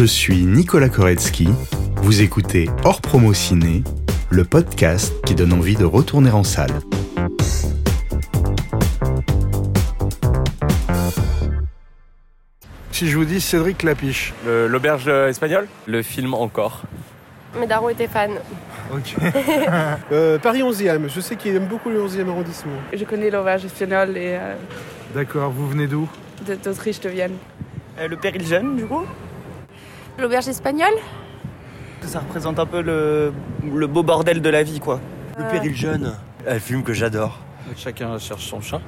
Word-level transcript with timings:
Je 0.00 0.06
suis 0.06 0.46
Nicolas 0.46 0.88
Koretsky. 0.88 1.46
Vous 1.96 2.22
écoutez 2.22 2.70
Hors 2.84 3.02
Promo 3.02 3.34
Ciné, 3.34 3.82
le 4.30 4.44
podcast 4.46 5.12
qui 5.26 5.34
donne 5.34 5.52
envie 5.52 5.76
de 5.76 5.84
retourner 5.84 6.30
en 6.30 6.42
salle. 6.42 6.72
Si 12.92 13.08
je 13.08 13.16
vous 13.16 13.24
dis 13.24 13.40
Cédric 13.40 13.82
Lapiche. 13.82 14.34
Le- 14.46 14.66
L'auberge 14.66 15.04
euh, 15.08 15.28
espagnole? 15.28 15.68
Le 15.86 16.02
film 16.02 16.34
encore. 16.34 16.82
Mes 17.58 17.66
darons 17.66 17.88
étaient 17.88 18.08
fans. 18.08 18.28
Ok. 18.92 19.14
Euh, 20.12 20.38
Paris 20.38 20.62
11e, 20.62 21.08
je 21.08 21.20
sais 21.20 21.36
qu'il 21.36 21.54
aime 21.54 21.66
beaucoup 21.66 21.88
le 21.90 22.00
11e 22.04 22.28
arrondissement. 22.28 22.72
Je 22.92 23.04
connais 23.04 23.30
l'auberge 23.30 23.64
espagnole 23.64 24.16
et 24.16 24.34
euh, 24.36 24.54
D'accord, 25.14 25.50
vous 25.50 25.68
venez 25.68 25.86
d'où? 25.86 26.08
de- 26.46 26.54
d'Autriche 26.56 26.98
de 27.00 27.08
Vienne. 27.10 27.34
Euh, 27.98 28.08
le 28.08 28.16
péril 28.16 28.44
jeune, 28.44 28.76
du 28.76 28.84
coup? 28.86 29.02
L'auberge 30.20 30.48
espagnole 30.48 30.92
Ça 32.02 32.20
représente 32.20 32.58
un 32.58 32.66
peu 32.66 32.82
le, 32.82 33.32
le 33.74 33.86
beau 33.86 34.02
bordel 34.02 34.42
de 34.42 34.50
la 34.50 34.62
vie, 34.62 34.78
quoi. 34.78 35.00
Le 35.38 35.44
péril 35.50 35.74
jeune, 35.74 36.14
un 36.46 36.58
film 36.58 36.82
que 36.82 36.92
j'adore. 36.92 37.38
Chacun 37.76 38.18
cherche 38.18 38.46
son 38.46 38.60
chat. 38.60 38.80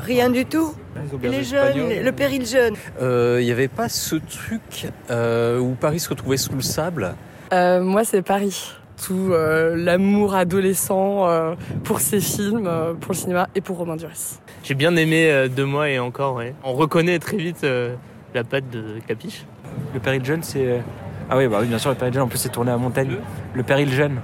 Rien 0.00 0.30
du 0.30 0.44
tout. 0.44 0.74
Les 1.22 1.44
jeunes, 1.44 2.02
le 2.02 2.10
péril 2.12 2.44
jeune. 2.46 2.74
Il 3.00 3.44
n'y 3.44 3.52
avait 3.52 3.68
pas 3.68 3.88
ce 3.88 4.16
truc 4.16 4.88
euh, 5.10 5.58
où 5.60 5.74
Paris 5.74 6.00
se 6.00 6.08
retrouvait 6.08 6.36
sous 6.38 6.54
le 6.54 6.62
sable? 6.62 7.14
Euh, 7.52 7.80
moi, 7.82 8.04
c'est 8.04 8.22
Paris. 8.22 8.72
Tout 9.06 9.28
euh, 9.32 9.76
l'amour 9.76 10.34
adolescent 10.34 11.28
euh, 11.28 11.54
pour 11.84 12.00
ces 12.00 12.18
films, 12.20 12.66
euh, 12.66 12.94
pour 12.94 13.12
le 13.12 13.16
cinéma 13.18 13.48
et 13.54 13.60
pour 13.60 13.76
Romain 13.76 13.96
Duris. 13.96 14.38
J'ai 14.64 14.74
bien 14.74 14.96
aimé 14.96 15.30
euh, 15.30 15.48
Deux 15.48 15.66
mois 15.66 15.90
et 15.90 15.98
encore, 15.98 16.34
ouais. 16.36 16.54
On 16.64 16.72
reconnaît 16.72 17.18
très 17.18 17.36
vite 17.36 17.62
euh, 17.64 17.94
la 18.34 18.42
patte 18.42 18.70
de 18.70 18.98
Capiche. 19.06 19.44
Le 19.94 20.00
péril 20.00 20.24
jeune, 20.24 20.42
c'est. 20.42 20.82
Ah 21.28 21.36
oui, 21.36 21.48
bah 21.48 21.58
oui, 21.60 21.66
bien 21.66 21.78
sûr, 21.78 21.90
le 21.90 21.96
péril 21.96 22.14
jeune, 22.14 22.22
en 22.22 22.28
plus, 22.28 22.38
c'est 22.38 22.50
tourné 22.50 22.70
à 22.70 22.76
Montaigne. 22.76 23.16
Le 23.54 23.62
péril 23.62 23.92
jeune. 23.92 24.20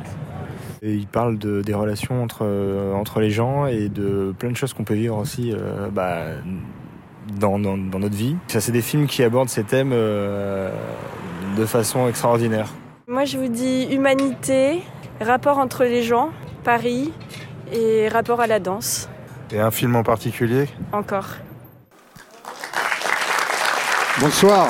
Et 0.83 0.95
il 0.95 1.07
parle 1.07 1.39
de, 1.39 1.63
des 1.63 1.75
relations 1.75 2.23
entre, 2.23 2.41
euh, 2.43 2.93
entre 2.95 3.21
les 3.21 3.31
gens 3.31 3.67
et 3.67 3.89
de 3.89 4.35
plein 4.37 4.51
de 4.51 4.57
choses 4.57 4.75
qu'on 4.75 4.83
peut 4.85 4.95
vivre 4.95 5.17
aussi 5.17 5.53
euh, 5.53 5.89
bah, 5.93 6.23
dans, 7.39 7.59
dans, 7.59 7.79
dans 7.79 8.01
notre 8.01 8.17
vie. 8.17 8.35
Ça, 8.49 8.61
c'est 8.61 8.73
des 8.73 8.83
films 8.83 9.07
qui 9.07 9.23
abordent 9.23 9.49
ces 9.49 9.63
thèmes 9.63 9.93
euh, 9.93 10.73
de 11.57 11.65
façon 11.67 12.09
extraordinaire. 12.09 12.69
Moi, 13.07 13.25
je 13.25 13.39
vous 13.39 13.49
dis 13.49 13.89
humanité, 13.93 14.83
rapport 15.21 15.59
entre 15.59 15.85
les 15.85 16.03
gens, 16.03 16.31
Paris 16.65 17.13
et 17.73 18.09
rapport 18.09 18.41
à 18.41 18.49
la 18.49 18.59
danse. 18.59 19.09
Et 19.53 19.61
un 19.61 19.71
film 19.71 19.95
en 19.97 20.03
particulier? 20.03 20.67
Encore. 20.93 21.29
Bonsoir. 24.21 24.69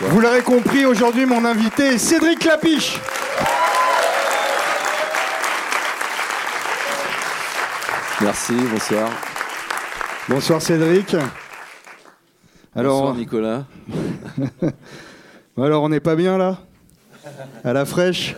Vous 0.00 0.20
l'aurez 0.20 0.42
compris, 0.42 0.84
aujourd'hui, 0.84 1.26
mon 1.26 1.44
invité 1.44 1.94
est 1.94 1.98
Cédric 1.98 2.44
Lapiche. 2.44 2.98
Merci, 8.20 8.54
bonsoir. 8.70 9.10
Bonsoir 10.28 10.62
Cédric. 10.62 11.14
Alors, 12.74 13.00
Bonsoir 13.00 13.14
Nicolas. 13.14 13.64
alors 15.56 15.82
on 15.82 15.88
n'est 15.88 16.00
pas 16.00 16.16
bien 16.16 16.36
là? 16.36 16.58
À 17.62 17.72
la 17.72 17.84
fraîche? 17.84 18.34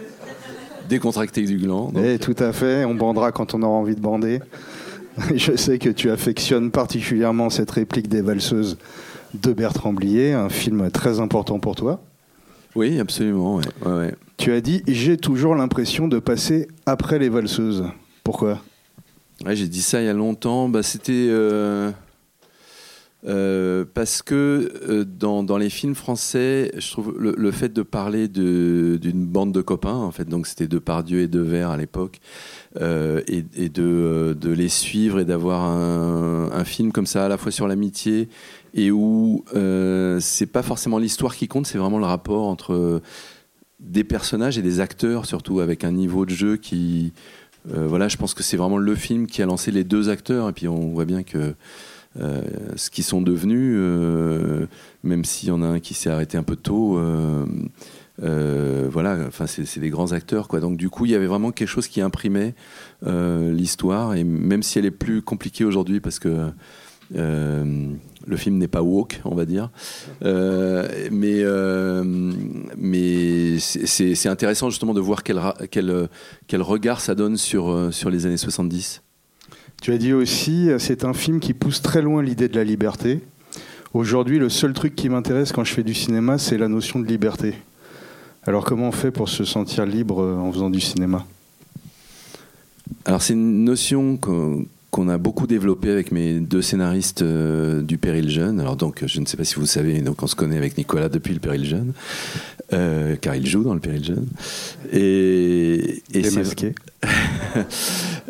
Décontracté 0.89 1.43
du 1.43 1.57
gland. 1.57 1.91
donc. 1.93 2.05
Eh, 2.05 2.19
tout 2.19 2.37
à 2.39 2.53
fait, 2.53 2.85
on 2.85 2.95
bandera 2.95 3.33
quand 3.33 3.55
on 3.55 3.63
aura 3.63 3.77
envie 3.77 3.95
de 3.95 4.01
bander. 4.01 4.41
Je 5.35 5.57
sais 5.57 5.79
que 5.79 5.89
tu 5.89 6.11
affectionnes 6.11 6.71
particulièrement 6.71 7.51
cette 7.51 7.71
réplique 7.71 8.09
des 8.09 8.21
valseuses 8.23 8.79
de 9.35 9.53
Bertrand 9.53 9.93
Blier, 9.93 10.33
un 10.33 10.49
film 10.49 10.91
très 10.91 11.21
important 11.21 11.59
pour 11.59 11.77
toi. 11.77 12.01
Oui, 12.75 12.99
absolument. 13.01 13.57
ouais, 13.57 13.65
ouais, 13.85 13.93
ouais. 13.93 14.15
Tu 14.37 14.53
as 14.53 14.61
dit 14.61 14.83
J'ai 14.87 15.17
toujours 15.17 15.55
l'impression 15.55 16.07
de 16.09 16.19
passer 16.19 16.69
après 16.87 17.19
les 17.19 17.29
valseuses. 17.29 17.85
Pourquoi? 18.25 18.61
J'ai 19.47 19.69
dit 19.69 19.83
ça 19.83 20.01
il 20.01 20.07
y 20.07 20.09
a 20.09 20.13
longtemps. 20.13 20.69
Bah, 20.69 20.83
C'était 20.83 21.13
euh, 21.31 21.91
euh, 23.27 23.85
parce 23.95 24.23
que 24.23 24.71
euh, 24.89 25.05
dans, 25.05 25.43
dans 25.43 25.59
les 25.59 25.71
films 25.71 25.97
français, 25.97 26.71
je 26.79 26.89
trouve 26.93 27.15
le, 27.19 27.35
le 27.37 27.51
fait 27.51 27.73
de 27.73 27.83
parler 27.83 28.29
de- 28.29 28.97
d'une 29.01 29.27
bande 29.27 29.51
de 29.53 29.61
copains, 29.61 29.95
en 29.95 30.13
fait, 30.13 30.29
donc 30.29 30.47
c'était 30.47 30.69
Depardieu 30.69 31.21
et 31.23 31.27
Devers 31.29 31.71
à 31.71 31.77
l'époque, 31.77 32.21
euh, 32.81 33.21
et, 33.27 33.45
et 33.57 33.69
de, 33.71 34.37
de 34.41 34.51
les 34.53 34.69
suivre 34.69 35.19
et 35.19 35.25
d'avoir 35.25 35.63
un, 35.65 36.51
un 36.53 36.65
film 36.65 36.93
comme 36.93 37.07
ça 37.07 37.25
à 37.25 37.29
la 37.29 37.39
fois 37.39 37.51
sur 37.51 37.67
l'amitié 37.67 38.29
et 38.75 38.91
où 38.91 39.45
euh, 39.55 40.19
c'est 40.21 40.47
pas 40.47 40.63
forcément 40.63 40.99
l'histoire 40.99 41.35
qui 41.35 41.49
compte, 41.49 41.67
c'est 41.67 41.79
vraiment 41.79 41.99
le 41.99 42.05
rapport 42.05 42.47
entre 42.47 43.01
des 43.81 44.05
personnages 44.05 44.59
et 44.59 44.63
des 44.63 44.81
acteurs 44.81 45.27
surtout 45.27 45.61
avec 45.61 45.85
un 45.85 45.93
niveau 45.93 46.27
de 46.27 46.31
jeu 46.31 46.57
qui 46.57 47.13
euh, 47.73 47.87
voilà 47.87 48.09
je 48.09 48.17
pense 48.17 48.35
que 48.35 48.43
c'est 48.43 48.57
vraiment 48.57 48.79
le 48.79 48.95
film 48.95 49.27
qui 49.27 49.43
a 49.43 49.47
lancé 49.47 49.71
les 49.71 49.85
deux 49.85 50.09
acteurs 50.09 50.49
et 50.49 50.53
puis 50.53 50.67
on 50.69 50.89
voit 50.89 51.05
bien 51.05 51.23
que 51.23 51.55
euh, 52.21 52.43
ce 52.75 52.91
qu'ils 52.91 53.05
sont 53.05 53.23
devenus 53.23 53.77
euh, 53.79 54.67
même 55.05 55.25
s'il 55.25 55.51
y 55.51 55.53
en 55.53 55.63
a 55.63 55.67
un 55.67 55.81
qui 55.81 55.95
s'est 55.95 56.11
arrêté 56.11 56.37
un 56.37 56.43
peu 56.43 56.57
tôt 56.57 56.99
euh, 56.99 57.47
euh, 58.23 58.89
voilà 58.91 59.17
enfin 59.29 59.47
c'est 59.47 59.79
des 59.79 59.91
grands 59.91 60.11
acteurs 60.11 60.49
quoi. 60.49 60.59
Donc 60.59 60.77
du 60.77 60.91
coup 60.91 61.07
il 61.07 61.13
y 61.13 61.15
avait 61.15 61.27
vraiment 61.27 61.53
quelque 61.53 61.69
chose 61.69 61.87
qui 61.87 62.01
imprimait 62.01 62.55
euh, 63.07 63.53
l'histoire 63.53 64.15
et 64.15 64.25
même 64.25 64.65
si 64.65 64.79
elle 64.79 64.87
est 64.87 64.91
plus 64.91 65.23
compliquée 65.23 65.65
aujourd'hui 65.65 66.01
parce 66.01 66.19
que 66.19 66.51
euh, 67.15 67.93
le 68.29 68.37
film 68.37 68.59
n'est 68.59 68.69
pas 68.69 68.83
woke, 68.83 69.21
on 69.25 69.35
va 69.35 69.47
dire. 69.47 69.71
Euh, 70.25 70.87
mais 71.11 71.41
euh, 71.43 72.05
mais 72.77 73.59
c'est- 73.59 74.27
intéressant 74.29 74.69
justement 74.71 74.95
de 74.95 75.01
voir 75.01 75.23
quel, 75.23 75.41
quel, 75.71 76.09
quel 76.47 76.63
regard 76.63 77.01
ça 77.01 77.15
donne 77.15 77.37
sur, 77.37 77.71
euh, 77.71 77.91
sur 77.91 78.11
les 78.11 78.27
années 78.27 78.37
70. 78.37 79.03
Tu 79.81 79.93
as 79.93 79.99
dit 79.99 80.13
aussi, 80.13 80.69
c'est 80.79 81.05
un 81.05 81.15
film 81.15 81.41
qui 81.41 81.55
pousse 81.55 81.81
très 81.83 82.03
loin 82.03 82.23
l'idée 82.23 82.49
de 82.49 82.57
la 82.57 82.65
liberté. 82.65 83.21
Aujourd'hui, 83.95 84.39
le 84.39 84.49
seul 84.51 84.73
truc 84.75 84.95
qui 84.95 85.09
m'intéresse 85.09 85.53
quand 85.53 85.65
je 85.65 85.73
fais 85.73 85.85
du 85.85 85.95
cinéma, 85.95 86.37
c'est 86.37 86.59
la 86.59 86.69
notion 86.69 86.99
de 87.01 87.07
liberté. 87.07 87.55
Alors 88.45 88.65
comment 88.65 88.89
on 88.89 88.93
fait 88.93 89.11
pour 89.11 89.29
se 89.29 89.45
sentir 89.45 89.87
libre 89.87 90.23
en 90.23 90.53
faisant 90.53 90.69
du 90.71 90.81
cinéma? 90.81 91.25
Alors 93.05 93.23
c'est 93.23 93.33
une 93.35 93.65
notion 93.65 94.17
qu'on 94.17 94.67
qu'on 94.99 95.09
a 95.09 95.17
beaucoup 95.17 95.47
développée 95.47 95.91
avec 95.93 96.11
mes 96.11 96.41
deux 96.41 96.61
scénaristes 96.61 97.23
euh, 97.23 97.83
du 97.83 97.99
Péril 97.99 98.29
Jeune. 98.31 98.59
Alors 98.59 98.75
donc, 98.75 99.05
je 99.07 99.21
ne 99.21 99.27
sais 99.27 99.37
pas 99.37 99.45
si 99.45 99.55
vous 99.55 99.65
savez, 99.65 100.01
donc 100.01 100.21
on 100.25 100.27
se 100.27 100.35
connaît 100.35 100.57
avec 100.57 100.77
Nicolas 100.77 101.09
depuis 101.09 101.33
le 101.35 101.39
Péril 101.39 101.65
Jeune, 101.65 101.93
euh, 102.73 103.15
car 103.15 103.37
il 103.37 103.47
joue 103.47 103.63
dans 103.63 103.75
le 103.75 103.79
Péril 103.81 104.05
Jeune. 104.05 104.27
Et, 104.93 106.03
et 106.13 106.25
c'est- 106.25 106.31
Démasqué. 106.31 106.75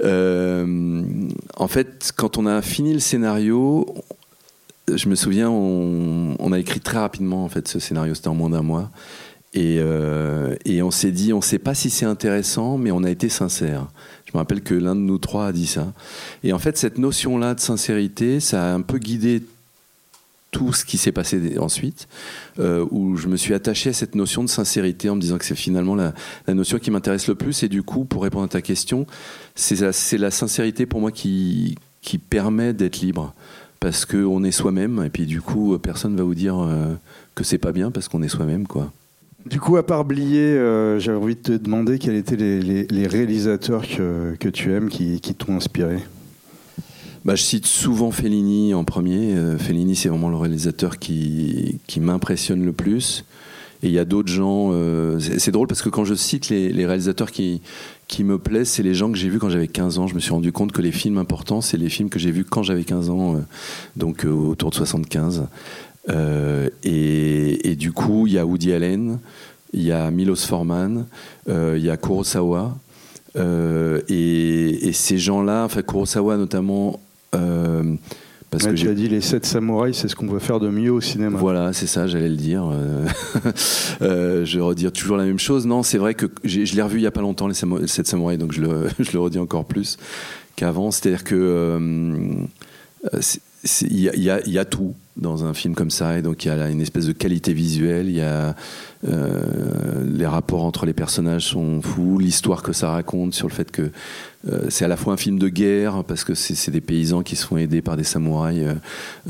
Euh, 0.04 1.02
en 1.56 1.66
fait, 1.66 2.12
quand 2.16 2.38
on 2.38 2.46
a 2.46 2.62
fini 2.62 2.92
le 2.94 3.00
scénario, 3.00 3.84
je 4.94 5.08
me 5.08 5.16
souviens, 5.16 5.50
on, 5.50 6.36
on 6.38 6.52
a 6.52 6.58
écrit 6.60 6.78
très 6.78 6.98
rapidement 6.98 7.44
en 7.44 7.48
fait 7.48 7.66
ce 7.66 7.80
scénario, 7.80 8.14
c'était 8.14 8.28
en 8.28 8.34
moins 8.36 8.50
d'un 8.50 8.62
mois. 8.62 8.90
Et, 9.54 9.78
euh, 9.80 10.54
et 10.64 10.82
on 10.82 10.92
s'est 10.92 11.10
dit, 11.10 11.32
on 11.32 11.38
ne 11.38 11.42
sait 11.42 11.58
pas 11.58 11.74
si 11.74 11.90
c'est 11.90 12.06
intéressant, 12.06 12.78
mais 12.78 12.92
on 12.92 13.02
a 13.02 13.10
été 13.10 13.28
sincère. 13.28 13.88
Je 14.28 14.32
me 14.34 14.38
rappelle 14.38 14.60
que 14.60 14.74
l'un 14.74 14.94
de 14.94 15.00
nous 15.00 15.16
trois 15.16 15.46
a 15.46 15.52
dit 15.52 15.66
ça. 15.66 15.92
Et 16.44 16.52
en 16.52 16.58
fait, 16.58 16.76
cette 16.76 16.98
notion-là 16.98 17.54
de 17.54 17.60
sincérité, 17.60 18.40
ça 18.40 18.70
a 18.70 18.74
un 18.74 18.82
peu 18.82 18.98
guidé 18.98 19.42
tout 20.50 20.74
ce 20.74 20.84
qui 20.84 20.98
s'est 20.98 21.12
passé 21.12 21.58
ensuite, 21.58 22.08
euh, 22.58 22.86
où 22.90 23.16
je 23.16 23.28
me 23.28 23.36
suis 23.36 23.54
attaché 23.54 23.90
à 23.90 23.92
cette 23.94 24.14
notion 24.14 24.44
de 24.44 24.48
sincérité 24.48 25.08
en 25.08 25.16
me 25.16 25.20
disant 25.20 25.38
que 25.38 25.44
c'est 25.46 25.54
finalement 25.54 25.94
la, 25.94 26.12
notion 26.46 26.78
qui 26.78 26.90
m'intéresse 26.90 27.26
le 27.26 27.36
plus. 27.36 27.62
Et 27.62 27.68
du 27.68 27.82
coup, 27.82 28.04
pour 28.04 28.22
répondre 28.22 28.44
à 28.44 28.48
ta 28.48 28.60
question, 28.60 29.06
c'est 29.54 29.80
la, 30.18 30.30
sincérité 30.30 30.84
pour 30.84 31.00
moi 31.00 31.10
qui, 31.10 31.76
permet 32.28 32.74
d'être 32.74 33.00
libre. 33.00 33.34
Parce 33.80 34.04
qu'on 34.04 34.42
est 34.42 34.50
soi-même, 34.50 35.04
et 35.06 35.08
puis 35.08 35.24
du 35.24 35.40
coup, 35.40 35.78
personne 35.78 36.16
va 36.16 36.24
vous 36.24 36.34
dire 36.34 36.58
euh, 36.58 36.94
que 37.34 37.44
c'est 37.44 37.58
pas 37.58 37.70
bien 37.70 37.92
parce 37.92 38.08
qu'on 38.08 38.22
est 38.22 38.28
soi-même, 38.28 38.66
quoi. 38.66 38.92
Du 39.48 39.60
coup, 39.60 39.76
à 39.78 39.86
part 39.86 40.04
Blier, 40.04 40.40
euh, 40.40 40.98
j'avais 40.98 41.16
envie 41.16 41.34
de 41.34 41.40
te 41.40 41.52
demander 41.52 41.98
quels 41.98 42.16
étaient 42.16 42.36
les, 42.36 43.06
réalisateurs 43.06 43.86
que, 43.86 44.34
que 44.38 44.48
tu 44.48 44.72
aimes 44.74 44.90
qui, 44.90 45.20
qui 45.20 45.34
t'ont 45.34 45.56
inspiré. 45.56 45.98
Bah, 47.24 47.34
je 47.34 47.42
cite 47.42 47.64
souvent 47.66 48.10
Fellini 48.10 48.74
en 48.74 48.84
premier. 48.84 49.34
Euh, 49.34 49.56
Fellini, 49.56 49.96
c'est 49.96 50.10
vraiment 50.10 50.28
le 50.28 50.36
réalisateur 50.36 50.98
qui, 50.98 51.80
qui 51.86 52.00
m'impressionne 52.00 52.64
le 52.64 52.72
plus. 52.72 53.24
Et 53.82 53.86
il 53.86 53.92
y 53.92 53.98
a 53.98 54.04
d'autres 54.04 54.30
gens. 54.30 54.70
euh, 54.72 55.18
c'est 55.20 55.52
drôle 55.52 55.68
parce 55.68 55.82
que 55.82 55.88
quand 55.88 56.04
je 56.04 56.14
cite 56.14 56.50
les, 56.50 56.84
réalisateurs 56.84 57.30
qui, 57.30 57.62
qui 58.06 58.24
me 58.24 58.38
plaisent, 58.38 58.68
c'est 58.68 58.82
les 58.82 58.92
gens 58.92 59.10
que 59.10 59.16
j'ai 59.16 59.30
vus 59.30 59.38
quand 59.38 59.50
j'avais 59.50 59.68
15 59.68 59.98
ans. 59.98 60.06
Je 60.08 60.14
me 60.14 60.20
suis 60.20 60.32
rendu 60.32 60.52
compte 60.52 60.72
que 60.72 60.82
les 60.82 60.92
films 60.92 61.16
importants, 61.16 61.62
c'est 61.62 61.78
les 61.78 61.88
films 61.88 62.10
que 62.10 62.18
j'ai 62.18 62.32
vus 62.32 62.44
quand 62.44 62.64
j'avais 62.64 62.84
15 62.84 63.08
ans, 63.08 63.40
donc 63.96 64.24
autour 64.24 64.70
de 64.70 64.74
75. 64.74 65.46
Euh, 66.10 66.68
et, 66.84 67.70
et 67.70 67.76
du 67.76 67.92
coup, 67.92 68.26
il 68.26 68.32
y 68.34 68.38
a 68.38 68.46
Woody 68.46 68.72
Allen, 68.72 69.18
il 69.72 69.82
y 69.82 69.92
a 69.92 70.10
Milos 70.10 70.36
Forman, 70.36 71.06
euh, 71.48 71.74
il 71.78 71.84
y 71.84 71.90
a 71.90 71.96
Kurosawa. 71.96 72.76
Euh, 73.36 74.00
et, 74.08 74.88
et 74.88 74.92
ces 74.92 75.18
gens-là, 75.18 75.64
enfin 75.64 75.82
Kurosawa 75.82 76.36
notamment, 76.36 76.98
Parce 77.30 78.64
Ouais, 78.64 78.70
que 78.70 78.76
tu 78.76 78.88
as 78.88 78.94
dit 78.94 79.08
les 79.08 79.20
7 79.20 79.44
samouraïs, 79.44 79.94
c'est 79.94 80.08
ce 80.08 80.16
qu'on 80.16 80.26
veut 80.26 80.38
faire 80.38 80.58
de 80.58 80.70
mieux 80.70 80.90
au 80.90 81.02
cinéma. 81.02 81.38
Voilà, 81.38 81.74
c'est 81.74 81.86
ça, 81.86 82.06
j'allais 82.06 82.30
le 82.30 82.36
dire. 82.36 82.64
Euh, 82.72 83.06
je 84.46 84.56
vais 84.56 84.64
redire 84.64 84.90
toujours 84.90 85.18
la 85.18 85.24
même 85.24 85.38
chose. 85.38 85.66
Non, 85.66 85.82
c'est 85.82 85.98
vrai 85.98 86.14
que 86.14 86.24
je 86.44 86.74
l'ai 86.74 86.82
revu 86.82 86.98
il 87.00 87.02
y 87.02 87.06
a 87.06 87.10
pas 87.10 87.20
longtemps, 87.20 87.46
les 87.48 87.54
Samo- 87.54 87.78
les 87.78 87.86
7 87.86 88.06
samouraïs, 88.06 88.38
donc 88.38 88.52
je 88.52 88.62
le, 88.62 88.88
je 88.98 89.12
le 89.12 89.18
redis 89.20 89.38
encore 89.38 89.66
plus 89.66 89.98
qu'avant. 90.56 90.90
C'est-à-dire 90.90 91.24
que 91.24 91.34
euh, 91.34 93.20
y, 93.82 94.08
y 94.08 94.30
il 94.46 94.52
y 94.52 94.58
a 94.58 94.64
tout 94.64 94.94
dans 95.18 95.44
un 95.44 95.54
film 95.54 95.74
comme 95.74 95.90
ça, 95.90 96.18
et 96.18 96.22
donc 96.22 96.44
il 96.44 96.48
y 96.48 96.50
a 96.50 96.68
une 96.68 96.80
espèce 96.80 97.06
de 97.06 97.12
qualité 97.12 97.52
visuelle, 97.52 98.08
il 98.08 98.16
y 98.16 98.22
a 98.22 98.54
euh, 99.06 100.04
les 100.04 100.26
rapports 100.26 100.64
entre 100.64 100.84
les 100.84 100.92
personnages 100.92 101.46
sont 101.46 101.80
fous, 101.82 102.18
l'histoire 102.18 102.62
que 102.62 102.72
ça 102.72 102.90
raconte 102.90 103.34
sur 103.34 103.46
le 103.46 103.52
fait 103.52 103.70
que 103.70 103.90
euh, 104.48 104.66
c'est 104.70 104.84
à 104.84 104.88
la 104.88 104.96
fois 104.96 105.12
un 105.12 105.16
film 105.16 105.38
de 105.38 105.48
guerre 105.48 106.02
parce 106.04 106.24
que 106.24 106.34
c'est 106.34 106.70
des 106.70 106.80
paysans 106.80 107.22
qui 107.22 107.36
se 107.36 107.46
font 107.46 107.56
aider 107.56 107.80
par 107.80 107.96
des 107.96 108.04
samouraïs 108.04 108.66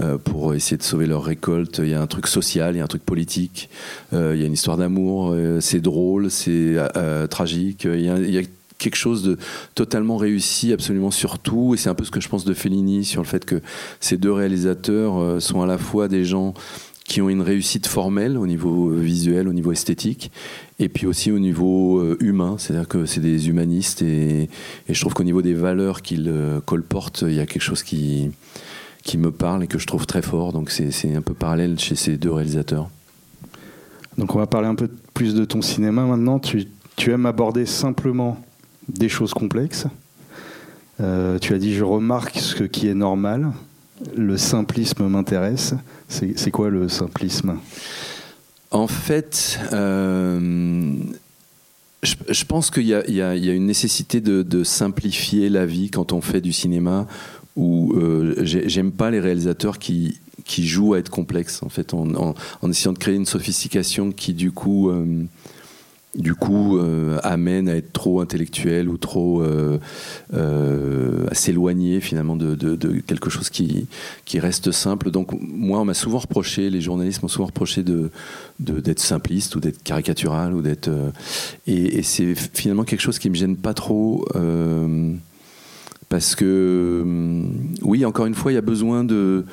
euh, 0.00 0.17
pour 0.19 0.55
essayer 0.55 0.76
de 0.76 0.82
sauver 0.82 1.06
leur 1.06 1.25
récolte. 1.25 1.81
Il 1.82 1.91
y 1.91 1.94
a 1.94 2.00
un 2.00 2.06
truc 2.06 2.26
social, 2.29 2.75
il 2.75 2.79
y 2.79 2.81
a 2.81 2.84
un 2.84 2.88
truc 2.88 3.05
politique, 3.05 3.69
il 4.12 4.37
y 4.37 4.43
a 4.43 4.46
une 4.46 4.52
histoire 4.52 4.76
d'amour. 4.76 5.34
c'est 5.61 5.81
drôle, 5.81 6.31
c'est 6.31 6.76
tragique. 7.31 7.87
Quelque 8.79 8.97
chose 8.97 9.23
de 9.23 9.37
totalement 9.75 10.17
réussi, 10.17 10.73
absolument 10.73 11.11
sur 11.11 11.39
tout. 11.39 11.75
Et 11.75 11.77
c'est 11.77 11.89
un 11.89 11.95
peu 11.95 12.05
ce 12.05 12.11
que 12.11 12.21
je 12.21 12.29
pense 12.29 12.45
de 12.45 12.55
Fellini 12.55 13.05
sur 13.05 13.21
le 13.21 13.27
fait 13.27 13.45
que 13.45 13.61
ces 14.01 14.17
deux 14.17 14.33
réalisateurs 14.33 15.19
euh, 15.19 15.41
sont 15.41 15.61
à 15.63 15.67
la 15.67 15.79
fois 15.79 16.09
des 16.09 16.25
gens 16.25 16.55
qui 17.05 17.23
ont 17.23 17.31
une 17.31 17.41
réussite 17.41 17.87
formelle 17.87 18.37
au 18.37 18.47
niveau 18.47 18.91
visuel, 18.91 19.49
au 19.49 19.55
niveau 19.55 19.73
esthétique, 19.73 20.31
et 20.79 20.91
puis 20.91 21.07
aussi 21.07 21.33
au 21.33 21.39
niveau 21.39 21.99
euh, 21.99 22.19
humain, 22.21 22.57
c'est-à-dire 22.59 22.87
que 22.87 23.07
c'est 23.07 23.21
des 23.21 23.49
humanistes, 23.49 24.03
et, 24.03 24.43
et 24.43 24.95
je 24.95 25.01
trouve 25.01 25.15
qu'au 25.15 25.25
niveau 25.25 25.41
des 25.41 25.55
valeurs 25.55 26.03
qu'ils 26.03 26.29
euh, 26.29 26.61
colportent, 26.61 27.25
il 27.27 27.33
y 27.33 27.41
a 27.41 27.47
quelque 27.47 27.63
chose 27.63 27.83
qui, 27.83 28.31
qui 29.05 29.17
me 29.17 29.31
parle 29.31 29.65
et 29.65 29.67
que 29.67 29.79
je 29.79 29.87
trouve 29.87 30.05
très 30.05 30.21
fort, 30.21 30.53
donc 30.53 30.71
c'est 30.71 30.91
c'est 30.91 31.15
un 31.15 31.23
peu 31.23 31.33
parallèle 31.33 31.79
chez 31.79 31.95
ces 31.95 32.19
deux 32.19 32.31
réalisateurs. 32.31 32.91
Donc 34.19 34.35
on 34.35 34.39
va 34.39 34.47
parler 34.47 34.69
un 34.69 34.75
peu 34.75 34.91
plus 35.15 35.35
de 35.35 35.47
ton 35.47 35.63
cinéma 35.63 36.05
maintenant. 36.05 36.39
Tu, 36.39 36.67
tu 36.97 37.11
aimes 37.11 37.25
aborder 37.25 37.65
simplement 37.65 38.37
des 38.88 39.08
choses 39.08 39.35
complexes. 39.35 39.87
Euh, 41.00 41.38
tu 41.38 41.55
as 41.55 41.58
dit 41.58 41.75
je 41.75 41.85
remarque 41.85 42.38
ce 42.38 42.64
qui 42.64 42.88
est 42.88 42.94
normal. 42.94 43.52
Le 44.17 44.37
simplisme 44.37 45.06
m'intéresse. 45.08 45.75
C'est 46.08 46.50
quoi 46.50 46.70
le 46.70 46.88
simplisme? 46.88 47.58
En 48.70 48.87
fait, 48.87 49.58
euh, 49.73 50.93
je, 52.02 52.44
pense 52.44 52.70
qu'il 52.70 52.87
y, 52.87 52.94
a- 52.94 53.35
une 53.35 53.67
nécessité 53.67 54.20
de, 54.20 54.64
simplifier 54.64 55.49
la 55.49 55.67
vie 55.67 55.91
quand 55.91 56.12
on 56.12 56.20
fait 56.20 56.41
du 56.41 56.52
cinéma. 56.52 57.06
Où 57.56 57.93
euh, 57.94 58.37
j'ai- 58.43 58.69
j'aime 58.69 58.93
pas 58.93 59.11
les 59.11 59.19
réalisateurs 59.19 59.81
qui 59.81 60.14
jouent 60.46 60.94
à 60.94 61.00
être 61.00 61.11
complexes. 61.11 61.62
En 61.64 61.69
fait, 61.69 61.93
en, 61.93 62.34
essayant 62.70 62.93
de 62.93 62.99
créer 62.99 63.17
une 63.17 63.26
sophistication 63.26 64.12
qui 64.12 64.32
du 64.32 64.52
coup 64.52 64.91
du 66.19 66.35
coup 66.35 66.79
euh, 66.79 67.19
amène 67.23 67.69
à 67.69 67.76
être 67.76 67.93
trop 67.93 68.20
intellectuel 68.20 68.88
ou 68.88 68.99
trop 68.99 69.41
euh, 69.41 69.79
euh, 70.35 71.26
à 71.31 71.35
s'éloigner 71.35 72.00
finalement 72.00 72.35
de, 72.37 72.56
quelque 73.06 73.31
chose 73.31 73.49
qui, 73.50 73.87
reste 74.35 74.73
simple. 74.73 75.11
Donc 75.11 75.31
moi 75.41 75.81
on 75.81 75.85
m'a 75.85 75.94
souvent 75.94 76.19
reproché, 76.19 76.70
les 76.70 76.81
journalistes 76.81 77.23
m'ont 77.23 77.29
souvent 77.29 77.47
reproché 77.47 77.82
de 77.82 78.11
d'être 78.59 78.99
simpliste 78.99 79.55
ou 79.55 79.61
d'être 79.61 79.82
caricatural 79.85 80.53
ou 80.53 80.62
d'être 80.62 80.91
et, 81.69 81.99
et 81.99 82.03
c'est 82.03 82.35
finalement 82.35 82.82
quelque 82.82 83.00
chose 83.00 83.20
qui 83.20 83.31
me 83.31 83.37
gêne 83.37 83.56
pas 83.56 83.75
trop. 83.75 84.26
parce 86.09 86.35
que, 86.35 87.05
oui, 87.82 88.05
encore 88.05 88.26
une 88.26 88.35
fois, 88.35 88.50
il 88.50 88.56
y 88.56 88.59
a 88.59 88.62
besoin 88.62 89.05
de. 89.05 89.44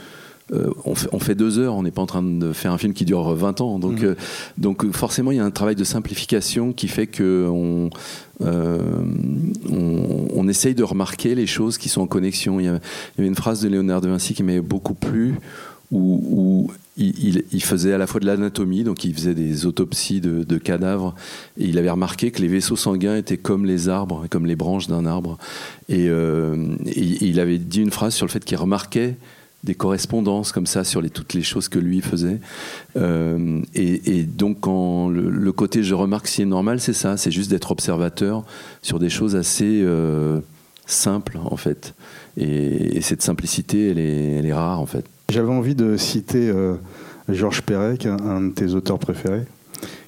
Euh, 0.53 0.69
on, 0.85 0.93
fait, 0.95 1.07
on 1.11 1.19
fait 1.19 1.35
deux 1.35 1.57
heures, 1.59 1.75
on 1.75 1.83
n'est 1.83 1.91
pas 1.91 2.01
en 2.01 2.05
train 2.05 2.21
de 2.23 2.53
faire 2.53 2.71
un 2.71 2.77
film 2.77 2.93
qui 2.93 3.03
dure 3.05 3.33
20 3.33 3.61
ans. 3.61 3.79
Donc, 3.79 4.03
euh, 4.03 4.15
donc 4.57 4.85
euh, 4.85 4.91
forcément, 4.91 5.31
il 5.31 5.37
y 5.37 5.39
a 5.39 5.45
un 5.45 5.51
travail 5.51 5.75
de 5.75 5.83
simplification 5.83 6.71
qui 6.73 6.87
fait 6.87 7.07
que 7.07 7.47
on, 7.49 7.89
euh, 8.41 8.79
on, 9.69 10.27
on 10.33 10.47
essaye 10.47 10.75
de 10.75 10.83
remarquer 10.83 11.35
les 11.35 11.47
choses 11.47 11.77
qui 11.77 11.89
sont 11.89 12.01
en 12.01 12.07
connexion. 12.07 12.59
Il 12.59 12.65
y, 12.65 12.69
a- 12.69 12.73
il 12.73 13.17
y 13.17 13.21
avait 13.21 13.27
une 13.27 13.35
phrase 13.35 13.61
de 13.61 13.69
Léonard 13.69 14.01
de 14.01 14.09
Vinci 14.09 14.33
qui 14.33 14.43
m'avait 14.43 14.61
beaucoup 14.61 14.93
plu, 14.93 15.35
où, 15.91 16.21
où 16.29 16.71
il, 16.97 17.27
il- 17.27 17.43
il 17.51 17.63
faisait 17.63 17.93
à 17.93 17.97
la 17.97 18.07
fois 18.07 18.19
de 18.19 18.25
l'anatomie, 18.25 18.83
donc 18.83 19.03
il 19.03 19.13
faisait 19.13 19.33
des 19.35 19.65
autopsies 19.65 20.21
de, 20.21 20.43
de 20.43 20.57
cadavres, 20.57 21.15
et 21.57 21.65
il 21.65 21.77
avait 21.77 21.89
remarqué 21.89 22.31
que 22.31 22.41
les 22.41 22.47
vaisseaux 22.47 22.75
sanguins 22.75 23.17
étaient 23.17 23.37
comme 23.37 23.65
les 23.65 23.89
arbres, 23.89 24.25
comme 24.29 24.45
les 24.45 24.55
branches 24.55 24.87
d'un 24.87 25.05
arbre. 25.05 25.37
Et, 25.89 26.07
euh, 26.09 26.75
et 26.85 27.01
il 27.25 27.39
avait 27.39 27.57
dit 27.57 27.81
une 27.81 27.91
phrase 27.91 28.13
sur 28.13 28.25
le 28.25 28.31
fait 28.31 28.43
qu'il 28.45 28.57
remarquait 28.57 29.15
des 29.65 29.75
correspondances 29.75 30.51
comme 30.51 30.67
ça 30.67 30.83
sur 30.83 31.01
les, 31.01 31.09
toutes 31.09 31.33
les 31.33 31.41
choses 31.41 31.67
que 31.67 31.79
lui 31.79 32.01
faisait. 32.01 32.39
Euh, 32.95 33.61
et, 33.73 34.23
donc, 34.23 34.61
quand 34.61 35.09
le, 35.09 35.51
côté 35.51 35.83
je 35.83 35.93
remarque 35.93 36.27
si 36.27 36.43
est 36.43 36.45
normal, 36.45 36.79
c'est 36.79 36.93
ça, 36.93 37.17
c'est 37.17 37.31
juste 37.31 37.49
d'être 37.49 37.71
observateur 37.71 38.45
sur 38.81 38.99
des 38.99 39.09
choses 39.09 39.35
assez 39.35 39.81
euh, 39.83 40.39
simples, 40.85 41.39
en 41.43 41.57
fait. 41.57 41.95
Et, 42.37 42.97
et 42.97 43.01
cette 43.01 43.21
simplicité, 43.21 43.89
elle 43.89 43.99
est, 43.99 44.33
elle 44.37 44.45
est 44.45 44.53
rare, 44.53 44.79
en 44.79 44.85
fait. 44.85 45.05
J'avais 45.29 45.51
envie 45.51 45.75
de 45.75 45.97
citer 45.97 46.49
euh, 46.49 46.75
Georges 47.27 47.63
Perec, 47.63 48.05
un, 48.05 48.17
un 48.17 48.41
de 48.41 48.53
tes 48.53 48.73
auteurs 48.73 48.99
préférés, 48.99 49.45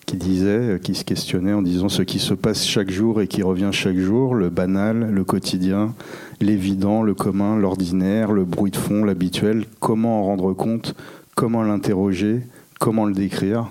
qui 0.07 0.15
disait, 0.15 0.48
euh, 0.48 0.77
qui 0.80 0.95
se 0.95 1.04
questionnait 1.04 1.54
en 1.54 1.62
disant 1.62 1.89
ce 1.89 2.01
qui 2.01 2.18
se 2.18 2.33
passe 2.33 2.65
chaque 2.65 2.89
jour 2.89 3.21
et 3.21 3.27
qui 3.27 3.44
revient 3.44 3.69
chaque 3.74 3.98
jour, 3.98 4.33
le 4.33 4.50
banal, 4.50 5.12
le 5.12 5.24
quotidien, 5.25 5.94
l'évident, 6.39 7.04
le 7.04 7.13
commun, 7.13 7.57
l'ordinaire, 7.57 8.31
le 8.31 8.45
bruit 8.45 8.71
de 8.71 8.77
fond, 8.77 9.04
l'habituel, 9.04 9.65
comment 9.81 10.21
en 10.21 10.24
rendre 10.24 10.54
compte, 10.54 10.95
comment 11.36 11.62
l'interroger, 11.62 12.42
comment 12.80 13.06
le 13.06 13.13
décrire. 13.13 13.68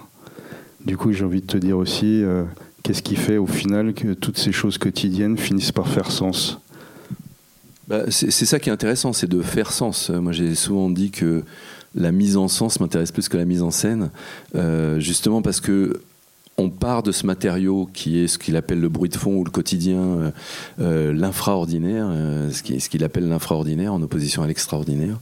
Du 0.85 0.99
coup, 0.99 1.11
j'ai 1.11 1.25
envie 1.25 1.41
de 1.41 1.47
te 1.47 1.57
dire 1.57 1.79
aussi, 1.79 2.23
euh, 2.23 2.45
qu'est-ce 2.83 3.03
qui 3.03 3.17
fait 3.17 3.39
au 3.39 3.47
final 3.47 3.95
que 3.95 4.13
toutes 4.13 4.39
ces 4.39 4.53
choses 4.53 4.77
quotidiennes 4.77 5.39
finissent 5.39 5.73
par 5.73 5.89
faire 5.89 6.11
sens? 6.11 6.61
Bah, 7.89 8.03
c'est 8.11 8.31
ça 8.31 8.59
qui 8.59 8.69
est 8.69 8.73
intéressant, 8.73 9.15
c'est 9.15 9.29
de 9.29 9.41
faire 9.41 9.73
sens. 9.73 10.11
Moi, 10.11 10.33
j'ai 10.33 10.55
souvent 10.55 10.91
dit 10.91 11.11
que 11.11 11.45
la 11.95 12.13
mise 12.13 12.37
en 12.37 12.49
sens 12.49 12.79
m'intéresse 12.79 13.11
plus 13.11 13.31
que 13.31 13.39
la 13.39 13.47
mise 13.47 13.63
en 13.63 13.71
scène, 13.71 14.11
euh, 14.55 15.01
justement 15.01 15.41
parce 15.41 15.61
que 15.61 16.03
on 16.59 16.71
part 16.71 17.03
de 17.03 17.13
ce 17.13 17.27
matériau 17.27 17.87
qui 17.93 18.19
est 18.19 18.29
ce 18.29 18.39
qu'il 18.39 18.57
appelle 18.57 18.81
le 18.81 18.89
bruit 18.89 19.11
de 19.11 19.17
fond 19.17 19.37
ou 19.37 19.45
le 19.45 19.51
quotidien, 19.51 19.99
euh, 20.01 20.31
euh, 20.81 21.13
l'infraordinaire, 21.13 22.07
euh, 22.09 22.51
ce 22.51 22.63
qui- 22.63 22.81
ce 22.81 22.89
qu'il 22.89 23.05
appelle 23.05 23.29
l'infraordinaire 23.29 23.93
en 23.93 24.01
opposition 24.01 24.43
à 24.43 24.47
l'extraordinaire, 24.47 25.19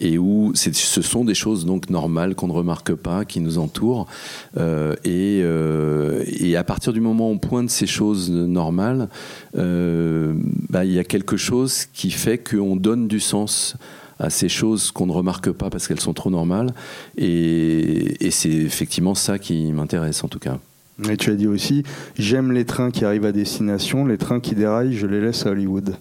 et 0.00 0.18
où 0.18 0.50
ce 0.54 1.02
sont 1.02 1.24
des 1.24 1.34
choses 1.34 1.64
donc 1.66 1.88
normales 1.88 2.34
qu'on 2.34 2.48
ne 2.48 2.52
remarque 2.52 2.94
pas, 2.94 3.24
qui 3.24 3.38
nous 3.38 3.58
entourent, 3.58 4.08
euh, 4.56 4.96
et, 5.04 6.56
à 6.56 6.64
partir 6.64 6.92
du 6.92 7.00
moment 7.00 7.28
où 7.30 7.32
on 7.34 7.38
pointe 7.38 7.70
ces 7.70 7.86
choses 7.86 8.30
normales, 8.30 9.08
bah, 9.54 10.84
il 10.84 10.92
y 10.92 10.98
a 10.98 11.04
quelque 11.04 11.36
chose 11.36 11.86
qui 11.92 12.10
fait 12.10 12.38
qu'on 12.38 12.74
donne 12.76 13.06
du 13.06 13.20
sens 13.20 13.76
à 14.18 14.30
ces 14.30 14.48
choses 14.48 14.90
qu'on 14.90 15.06
ne 15.06 15.12
remarque 15.12 15.50
pas 15.52 15.70
parce 15.70 15.86
qu'elles 15.88 16.00
sont 16.00 16.12
trop 16.12 16.30
normales. 16.30 16.72
Et 17.16 18.30
c'est 18.30 18.50
effectivement 18.50 19.14
ça 19.14 19.38
qui 19.38 19.72
m'intéresse 19.72 20.22
en 20.24 20.28
tout 20.28 20.38
cas. 20.38 20.58
Et 21.08 21.16
tu 21.16 21.30
as 21.30 21.34
dit 21.34 21.46
aussi, 21.46 21.84
j'aime 22.18 22.52
les 22.52 22.64
trains 22.64 22.90
qui 22.90 23.04
arrivent 23.04 23.24
à 23.24 23.32
destination, 23.32 24.04
les 24.04 24.18
trains 24.18 24.40
qui 24.40 24.54
déraillent, 24.54 24.94
je 24.94 25.06
les 25.06 25.20
laisse 25.20 25.46
à 25.46 25.50
Hollywood. 25.50 25.96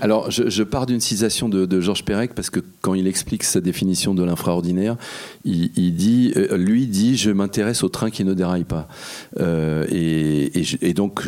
Alors, 0.00 0.30
je, 0.30 0.62
pars 0.62 0.86
d'une 0.86 1.00
citation 1.00 1.48
de, 1.48 1.66
de 1.66 1.80
Georges 1.80 2.04
Perec 2.04 2.34
parce 2.34 2.50
que 2.50 2.60
quand 2.80 2.94
il 2.94 3.06
explique 3.06 3.44
sa 3.44 3.60
définition 3.60 4.14
de 4.14 4.22
l'infraordinaire, 4.22 4.96
il, 5.44 5.70
il 5.76 5.94
dit, 5.94 6.32
euh, 6.36 6.56
lui 6.56 6.86
dit, 6.86 7.16
je 7.16 7.30
m'intéresse 7.30 7.82
aux 7.82 7.88
trains 7.88 8.10
qui 8.10 8.24
ne 8.24 8.34
déraillent 8.34 8.64
pas. 8.64 8.88
Euh, 9.40 9.86
et, 9.90 10.94
donc, 10.94 11.22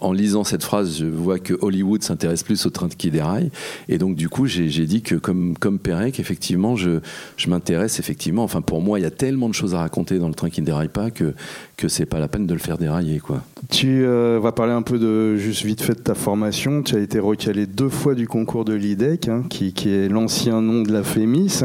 en 0.00 0.12
lisant 0.12 0.44
cette 0.44 0.62
phrase, 0.62 0.98
je 0.98 1.06
vois 1.06 1.38
que 1.38 1.54
Hollywood 1.60 2.02
s'intéresse 2.02 2.42
plus 2.42 2.64
aux 2.66 2.70
trains 2.70 2.88
qui 2.88 3.10
déraillent. 3.10 3.50
Et 3.88 3.98
donc, 3.98 4.16
du 4.16 4.28
coup, 4.28 4.46
j'ai 4.46 4.86
dit 4.86 5.02
que 5.02 5.14
comme 5.14 5.56
comme 5.58 5.78
Perec, 5.78 6.20
effectivement, 6.20 6.76
je 6.76 7.00
m'intéresse 7.48 7.98
effectivement. 8.00 8.44
Enfin, 8.44 8.60
pour 8.60 8.80
moi, 8.80 8.98
il 8.98 9.02
y 9.02 9.06
a 9.06 9.10
tellement 9.10 9.48
de 9.48 9.54
choses 9.54 9.74
à 9.74 9.78
raconter 9.78 10.18
dans 10.18 10.28
le 10.28 10.34
train 10.34 10.50
qui 10.50 10.60
ne 10.60 10.66
déraille 10.66 10.88
pas 10.88 11.10
que 11.10 11.34
que 11.76 11.88
c'est 11.88 12.06
pas 12.06 12.18
la 12.18 12.28
peine 12.28 12.46
de 12.46 12.54
le 12.54 12.60
faire 12.60 12.78
dérailler, 12.78 13.18
quoi. 13.18 13.42
Tu 13.70 14.04
euh, 14.04 14.38
vas 14.40 14.52
parler 14.52 14.72
un 14.72 14.82
peu 14.82 14.98
de, 14.98 15.36
juste 15.36 15.64
vite 15.64 15.82
fait 15.82 15.94
de 15.94 16.00
ta 16.00 16.14
formation. 16.14 16.82
Tu 16.82 16.96
as 16.96 17.00
été 17.00 17.20
recalé 17.46 17.66
deux 17.66 17.88
fois 17.88 18.14
du 18.16 18.26
concours 18.26 18.64
de 18.64 18.74
l'IDEC, 18.74 19.28
hein, 19.28 19.44
qui, 19.48 19.72
qui 19.72 19.90
est 19.90 20.08
l'ancien 20.08 20.60
nom 20.60 20.82
de 20.82 20.92
la 20.92 21.04
FEMIS. 21.04 21.62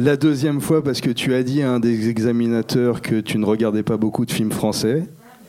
La 0.00 0.16
deuxième 0.16 0.60
fois 0.60 0.82
parce 0.82 1.00
que 1.00 1.10
tu 1.10 1.34
as 1.34 1.42
dit 1.44 1.62
à 1.62 1.70
un 1.70 1.78
des 1.80 2.08
examinateurs 2.08 3.00
que 3.00 3.20
tu 3.20 3.38
ne 3.38 3.44
regardais 3.46 3.84
pas 3.84 3.96
beaucoup 3.96 4.26
de 4.26 4.32
films 4.32 4.50
français. 4.50 5.04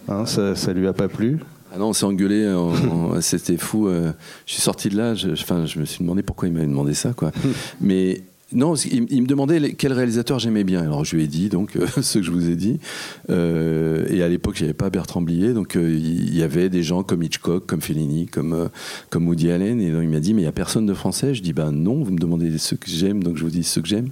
Hein, 0.07 0.25
ça, 0.27 0.55
ça 0.55 0.71
lui 0.71 0.88
a 0.88 0.93
pas 0.93 1.07
plu. 1.07 1.39
Ah 1.74 1.79
non, 1.79 1.88
on 1.89 1.93
s'est 1.93 2.05
engueulé, 2.05 2.47
en- 2.47 2.69
en- 3.15 3.21
c'était 3.21 3.57
fou. 3.57 3.88
euh, 3.88 4.12
je 4.45 4.53
suis 4.53 4.62
sorti 4.62 4.89
de 4.89 4.95
là, 4.97 5.15
je, 5.15 5.29
enfin, 5.31 5.65
je 5.65 5.79
me 5.79 5.86
suis 5.86 6.00
demandé 6.03 6.21
pourquoi 6.21 6.47
il 6.47 6.53
m'avait 6.53 6.67
demandé 6.67 6.93
ça, 6.93 7.12
quoi. 7.13 7.31
Mais 7.81 8.21
non, 8.54 8.75
il, 8.75 9.22
me 9.22 9.27
demandait 9.27 9.74
quel 9.74 9.92
réalisateur 9.92 10.39
j'aimais 10.39 10.63
bien. 10.63 10.82
Alors 10.82 11.04
je 11.04 11.18
lui 11.18 11.25
ai 11.25 11.27
dit 11.27 11.50
donc 11.50 11.75
euh, 11.75 11.86
ce 12.01 12.20
que 12.20 12.24
je 12.24 12.32
vous 12.32 12.50
ai 12.50 12.56
dit. 12.56 12.80
Euh, 13.30 14.06
et 14.10 14.24
à 14.24 14.30
l'époque, 14.30 14.56
j'avais 14.56 14.74
pas 14.74 14.89
Bertrand 14.89 15.22
Blier, 15.22 15.51
donc 15.51 15.75
euh, 15.75 15.94
il 15.94 16.34
y 16.34 16.44
avait 16.44 16.70
des 16.70 16.82
gens 16.82 17.04
comme 17.04 17.24
Hitchcock, 17.24 17.66
comme 17.66 17.82
Fellini, 17.82 18.27
comme 18.27 18.54
euh, 18.54 18.68
comme 19.10 19.27
Woody 19.27 19.51
Allen. 19.51 19.82
Et 19.82 19.92
donc 19.92 20.04
il 20.04 20.10
m'a 20.10 20.22
dit 20.22 20.34
mais 20.34 20.44
il 20.44 20.46
y 20.46 20.48
a 20.48 20.54
personne 20.54 20.86
de 20.86 20.94
français. 20.94 21.34
Je 21.34 21.42
dis 21.42 21.51
ben 21.51 21.74
non, 21.74 22.04
vous 22.04 22.13
me 22.13 22.20
demandez 22.20 22.58
ceux 22.58 22.77
que 22.77 22.89
j'aime, 22.89 23.22
donc 23.22 23.36
je 23.36 23.44
vous 23.44 23.50
dis 23.50 23.66
ceux 23.66 23.82
que 23.82 23.88
j'aime. 23.89 24.12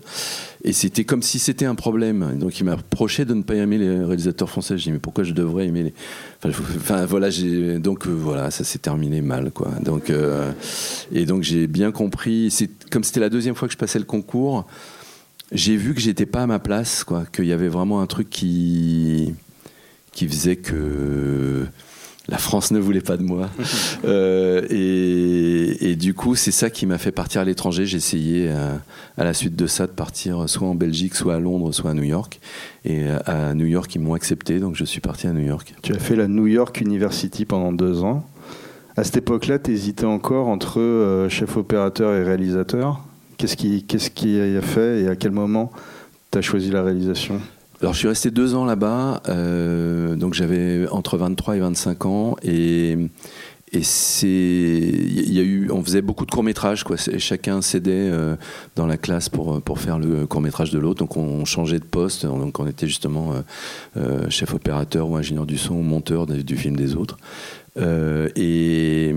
Et 0.66 0.74
c'était 0.74 1.06
comme 1.06 1.22
si 1.22 1.40
c'était 1.40 1.66
un 1.66 1.76
problème. 1.76 2.38
Donc 2.38 2.60
il 2.60 2.66
m'a 2.66 2.76
reproché 2.76 3.24
de 3.24 3.36
ne 3.36 3.44
pas 3.44 3.56
aimer 3.56 3.78
les 3.78 4.04
réalisateurs 4.04 4.50
français. 4.50 4.78
Je 4.78 4.84
dis 4.84 4.92
mais 4.92 5.00
pourquoi 5.00 5.24
je 5.24 5.32
devrais 5.32 5.68
aimer 5.68 5.84
les 5.84 5.94
Enfin, 6.44 7.06
voilà, 7.06 7.30
donc 7.80 8.06
voilà, 8.06 8.52
ça 8.52 8.64
s'est 8.64 8.78
terminé 8.78 9.22
mal 9.22 9.52
quoi. 9.52 9.72
Donc 9.84 10.12
et 11.12 11.26
donc 11.26 11.42
j'ai 11.44 11.66
bien 11.66 11.92
compris. 11.92 12.52
Comme 12.92 13.04
c'était 13.04 13.20
la 13.20 13.30
deuxième 13.30 13.56
fois 13.56 13.68
que 13.68 13.74
je 13.74 13.78
passais 13.78 14.00
le 14.00 14.06
concours, 14.06 14.66
j'ai 15.52 15.76
vu 15.76 15.94
que 15.94 16.02
j'étais 16.02 16.26
pas 16.26 16.44
à 16.44 16.48
ma 16.48 16.60
place 16.60 17.04
quoi, 17.04 17.26
qu'il 17.26 17.46
y 17.46 17.54
avait 17.54 17.68
vraiment 17.68 18.02
un 18.02 18.08
truc 18.08 18.30
qui 18.30 19.34
qui 20.12 20.28
faisait 20.28 20.56
que 20.56 21.66
la 22.28 22.38
France 22.38 22.72
ne 22.72 22.80
voulait 22.80 23.02
pas 23.02 23.18
de 23.18 23.24
moi. 23.24 23.50
Euh, 24.04 24.62
et, 24.70 25.90
et 25.90 25.96
du 25.96 26.14
coup, 26.14 26.36
c'est 26.36 26.52
ça 26.52 26.70
qui 26.70 26.86
m'a 26.86 27.00
fait 27.00 27.12
partir 27.12 27.42
à 27.42 27.44
l'étranger. 27.44 27.88
J'ai 27.88 27.98
essayé 27.98 28.50
à, 28.52 28.80
à 29.18 29.24
la 29.24 29.34
suite 29.34 29.56
de 29.56 29.66
ça 29.66 29.88
de 29.88 29.92
partir 29.92 30.48
soit 30.48 30.68
en 30.68 30.76
Belgique, 30.76 31.16
soit 31.16 31.36
à 31.36 31.40
Londres, 31.40 31.72
soit 31.72 31.92
à 31.92 31.94
New 31.96 32.04
York. 32.04 32.40
Et 32.84 33.08
à 33.26 33.56
New 33.56 33.66
York, 33.66 33.94
ils 33.96 34.02
m'ont 34.02 34.14
accepté, 34.14 34.60
donc 34.60 34.76
je 34.76 34.86
suis 34.86 35.02
parti 35.02 35.26
à 35.26 35.34
New 35.34 35.44
York. 35.44 35.74
Tu 35.82 35.94
as 35.94 36.00
fait 36.00 36.16
la 36.16 36.28
New 36.28 36.46
York 36.46 36.80
University 36.82 37.46
pendant 37.46 37.72
deux 37.72 38.04
ans. 38.04 38.28
À 38.98 39.04
cette 39.04 39.18
époque-là, 39.18 39.60
tu 39.60 39.72
hésitais 39.72 40.06
encore 40.06 40.48
entre 40.48 40.80
euh, 40.80 41.28
chef 41.28 41.58
opérateur 41.58 42.14
et 42.14 42.24
réalisateur? 42.24 43.02
Qu'est-ce 43.38 43.58
qui, 43.58 43.84
qu'est-ce 43.84 44.10
qui 44.10 44.40
a 44.40 44.62
fait 44.62 45.02
et 45.02 45.08
à 45.10 45.18
quel 45.18 45.32
moment 45.32 45.70
tu 46.32 46.38
as 46.38 46.42
choisi 46.42 46.72
la 46.72 46.82
réalisation? 46.82 47.42
Alors 47.82 47.94
je 47.94 48.00
suis 48.00 48.08
resté 48.08 48.32
deux 48.32 48.56
ans 48.56 48.64
là-bas, 48.64 49.22
euh, 49.28 50.16
donc 50.16 50.34
j'avais 50.34 50.88
entre 50.90 51.18
23 51.18 51.58
et 51.58 51.60
25 51.60 52.06
ans 52.06 52.36
et 52.42 52.98
c'est 53.82 54.28
il 54.30 55.34
y 55.34 55.40
a 55.40 55.44
eu 55.44 55.70
on 55.70 55.84
faisait 55.84 56.02
beaucoup 56.02 56.26
de 56.26 56.32
courts 56.32 56.44
métrages 56.46 56.86
quoi 56.86 56.96
chacun 56.96 57.62
s'aidait 57.62 57.92
euh, 57.92 58.38
dans 58.78 58.88
la 58.88 58.96
classe 58.96 59.28
pour 59.28 59.62
pour 59.62 59.80
faire 59.80 60.00
le 60.00 60.26
court 60.26 60.40
métrage 60.40 60.72
de 60.72 60.80
l'autre. 60.80 61.00
Donc 61.00 61.18
on 61.18 61.44
changeait 61.44 61.80
de 61.80 61.84
poste. 61.84 62.26
Donc 62.26 62.58
on 62.58 62.68
était 62.68 62.88
justement 62.88 63.34
chef 64.30 64.54
opérateur 64.54 65.10
ou 65.10 65.18
ingénieur 65.18 65.46
du 65.46 65.58
son 65.58 65.76
ou 65.76 65.82
monteur 65.82 66.26
du 66.26 66.56
film 66.56 66.78
des 66.78 66.96
autres 66.96 67.18
et 67.78 69.14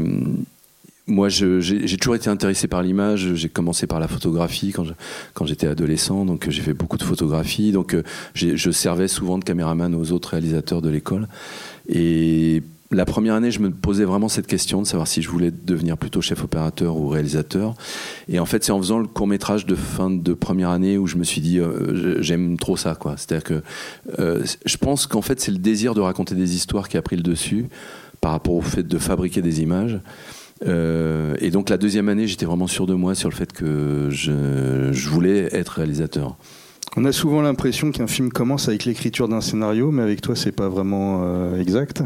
moi, 1.07 1.31
je- 1.31 1.61
j'ai 1.61 1.97
toujours 1.97 2.17
été 2.17 2.29
intéressé 2.29 2.69
par 2.69 2.83
l'image. 2.83 3.35
J'ai 3.35 3.49
commencé 3.49 3.87
par 3.87 3.99
la 3.99 4.09
photographie 4.09 4.75
quand 5.35 5.47
j'étais 5.47 5.67
adolescent, 5.67 6.25
donc 6.27 6.47
euh, 6.47 6.51
j'ai 6.51 6.61
fait 6.63 6.75
beaucoup 6.75 6.99
de 6.99 7.03
photographie. 7.03 7.73
Donc, 7.73 7.95
euh, 7.95 8.03
je 8.35 8.71
servais 8.71 9.09
souvent 9.09 9.39
de 9.39 9.45
caméraman 9.45 9.95
aux 9.95 10.13
autres 10.13 10.31
réalisateurs 10.31 10.83
de 10.83 10.91
l'école. 10.91 11.27
Et 11.89 12.63
la 12.91 13.07
première 13.07 13.35
année, 13.35 13.51
je 13.51 13.61
me 13.61 13.71
posais 13.71 14.05
vraiment 14.05 14.29
cette 14.29 14.47
question 14.47 14.83
de 14.83 14.87
savoir 14.87 15.07
si 15.09 15.23
je 15.23 15.31
voulais 15.31 15.51
devenir 15.51 15.97
plutôt 15.97 16.21
chef 16.21 16.45
opérateur 16.45 16.97
ou 16.97 17.09
réalisateur. 17.09 17.75
Et 18.29 18.39
en 18.39 18.45
fait, 18.47 18.63
c'est 18.65 18.73
en 18.73 18.79
faisant 18.79 18.99
le 18.99 19.07
court 19.07 19.27
métrage 19.27 19.65
de 19.65 19.75
fin 19.75 20.11
de 20.11 20.35
première 20.35 20.69
année 20.71 20.99
où 20.99 21.07
je 21.07 21.17
me 21.17 21.25
suis 21.25 21.41
dit, 21.41 21.59
euh, 21.59 22.21
j'aime 22.23 22.59
trop 22.59 22.77
ça, 22.77 22.95
quoi. 22.95 23.15
C'est-à-dire 23.17 23.45
que 23.45 23.63
euh, 24.19 24.43
je 24.67 24.77
pense 24.77 25.07
qu'en 25.07 25.23
fait, 25.23 25.41
c'est 25.41 25.53
le 25.53 25.59
désir 25.59 25.95
de 25.95 26.01
raconter 26.01 26.35
des 26.35 26.55
histoires 26.55 26.89
qui 26.91 26.99
a 26.99 27.03
pris 27.03 27.17
le 27.17 27.23
dessus 27.23 27.67
par 28.21 28.33
rapport 28.33 28.55
au 28.55 28.63
fait 28.63 28.83
de 28.83 28.99
fabriquer 28.99 29.43
des 29.43 29.63
images. 29.63 30.01
Euh, 30.67 31.37
et 31.41 31.51
donc 31.51 31.71
la 31.71 31.77
deuxième 31.77 32.09
année, 32.09 32.27
j'étais 32.27 32.47
vraiment 32.47 32.67
sûr 32.67 32.87
de 32.87 32.95
moi 32.95 33.15
sur 33.15 33.29
le 33.29 33.35
fait 33.35 33.53
que 33.53 34.09
je, 34.11 35.09
voulais 35.09 35.49
être 35.53 35.69
réalisateur. 35.69 36.37
On 36.97 37.05
a 37.05 37.13
souvent 37.13 37.43
l'impression 37.43 37.93
qu'un 37.93 38.07
film 38.07 38.31
commence 38.31 38.69
avec 38.69 38.85
l'écriture 38.85 39.29
d'un 39.29 39.41
scénario, 39.41 39.91
mais 39.91 40.03
avec 40.03 40.21
toi, 40.21 40.35
c'est 40.35 40.53
pas 40.53 40.69
vraiment 40.69 41.21
euh, 41.23 41.61
exact. 41.61 42.03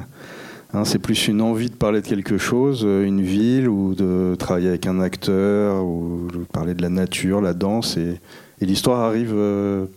Hein, 0.75 0.85
c'est 0.85 0.99
plus 0.99 1.29
une 1.29 1.41
envie 1.41 1.71
de 1.71 1.75
parler 1.75 2.01
de 2.01 2.07
quelque 2.07 2.37
chose, 2.37 2.83
euh, 2.85 3.05
une 3.05 3.23
ville, 3.23 3.69
ou 3.69 3.95
de 3.95 4.35
travailler 4.39 4.69
avec 4.69 4.87
un 4.87 5.01
acteur, 5.01 5.85
ou 5.85 6.29
de 6.33 6.45
parler 6.53 6.75
de 6.75 6.83
la 6.83 6.89
nature, 6.89 7.41
la 7.41 7.55
danse, 7.55 7.97
et, 7.97 8.21
l'histoire 8.61 9.01
arrive 9.01 9.35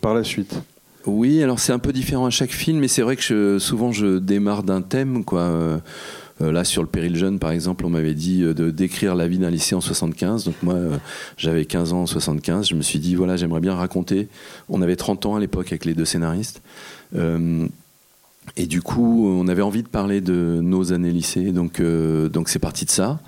par 0.01 0.15
la 0.15 0.23
suite. 0.23 0.59
Oui, 1.07 1.43
alors 1.43 1.59
c'est 1.59 1.71
un 1.71 1.79
peu 1.79 1.93
différent 1.93 2.25
à 2.25 2.29
chaque 2.31 2.51
film, 2.51 2.79
mais 2.79 2.87
c'est 2.87 3.03
vrai 3.03 3.15
que 3.15 3.59
souvent 3.59 3.91
je 3.91 4.17
démarre 4.17 4.63
d'un 4.63 4.81
thème. 4.81 5.23
Euh, 5.33 5.77
euh, 6.41 6.51
là, 6.51 6.63
sur 6.63 6.81
le 6.81 6.87
péril 6.87 7.15
jeune, 7.15 7.37
par 7.37 7.51
exemple, 7.51 7.85
on 7.85 7.89
m'avait 7.89 8.15
dit 8.15 8.43
euh, 8.43 8.53
de 8.53 8.71
décrire 8.71 9.13
la 9.13 9.27
vie 9.27 9.37
d'un 9.37 9.51
lycée 9.51 9.75
en 9.75 9.81
75. 9.81 10.45
Donc 10.45 10.55
moi, 10.63 10.75
j'avais 11.37 11.65
15 11.65 11.93
ans 11.93 12.01
en 12.01 12.05
75. 12.07 12.69
Je 12.69 12.75
me 12.75 12.81
suis 12.81 12.97
dit, 12.97 13.13
voilà, 13.13 13.37
j'aimerais 13.37 13.59
bien 13.59 13.75
raconter. 13.75 14.27
On 14.67 14.81
avait 14.81 14.95
30 14.95 15.27
ans 15.27 15.35
à 15.35 15.39
l'époque 15.39 15.67
avec 15.67 15.85
les 15.85 15.93
deux 15.93 16.05
scénaristes. 16.05 16.61
Et 18.57 18.65
du 18.65 18.81
coup, 18.81 19.27
on 19.27 19.47
avait 19.47 19.61
envie 19.61 19.83
de 19.83 19.87
parler 19.87 20.21
de 20.21 20.59
nos 20.61 20.91
années 20.91 21.11
lycée. 21.11 21.51
Donc, 21.51 21.81
donc 21.81 22.49
c'est 22.49 22.59
parti 22.59 22.85
de 22.85 22.91
ça. 22.91 23.19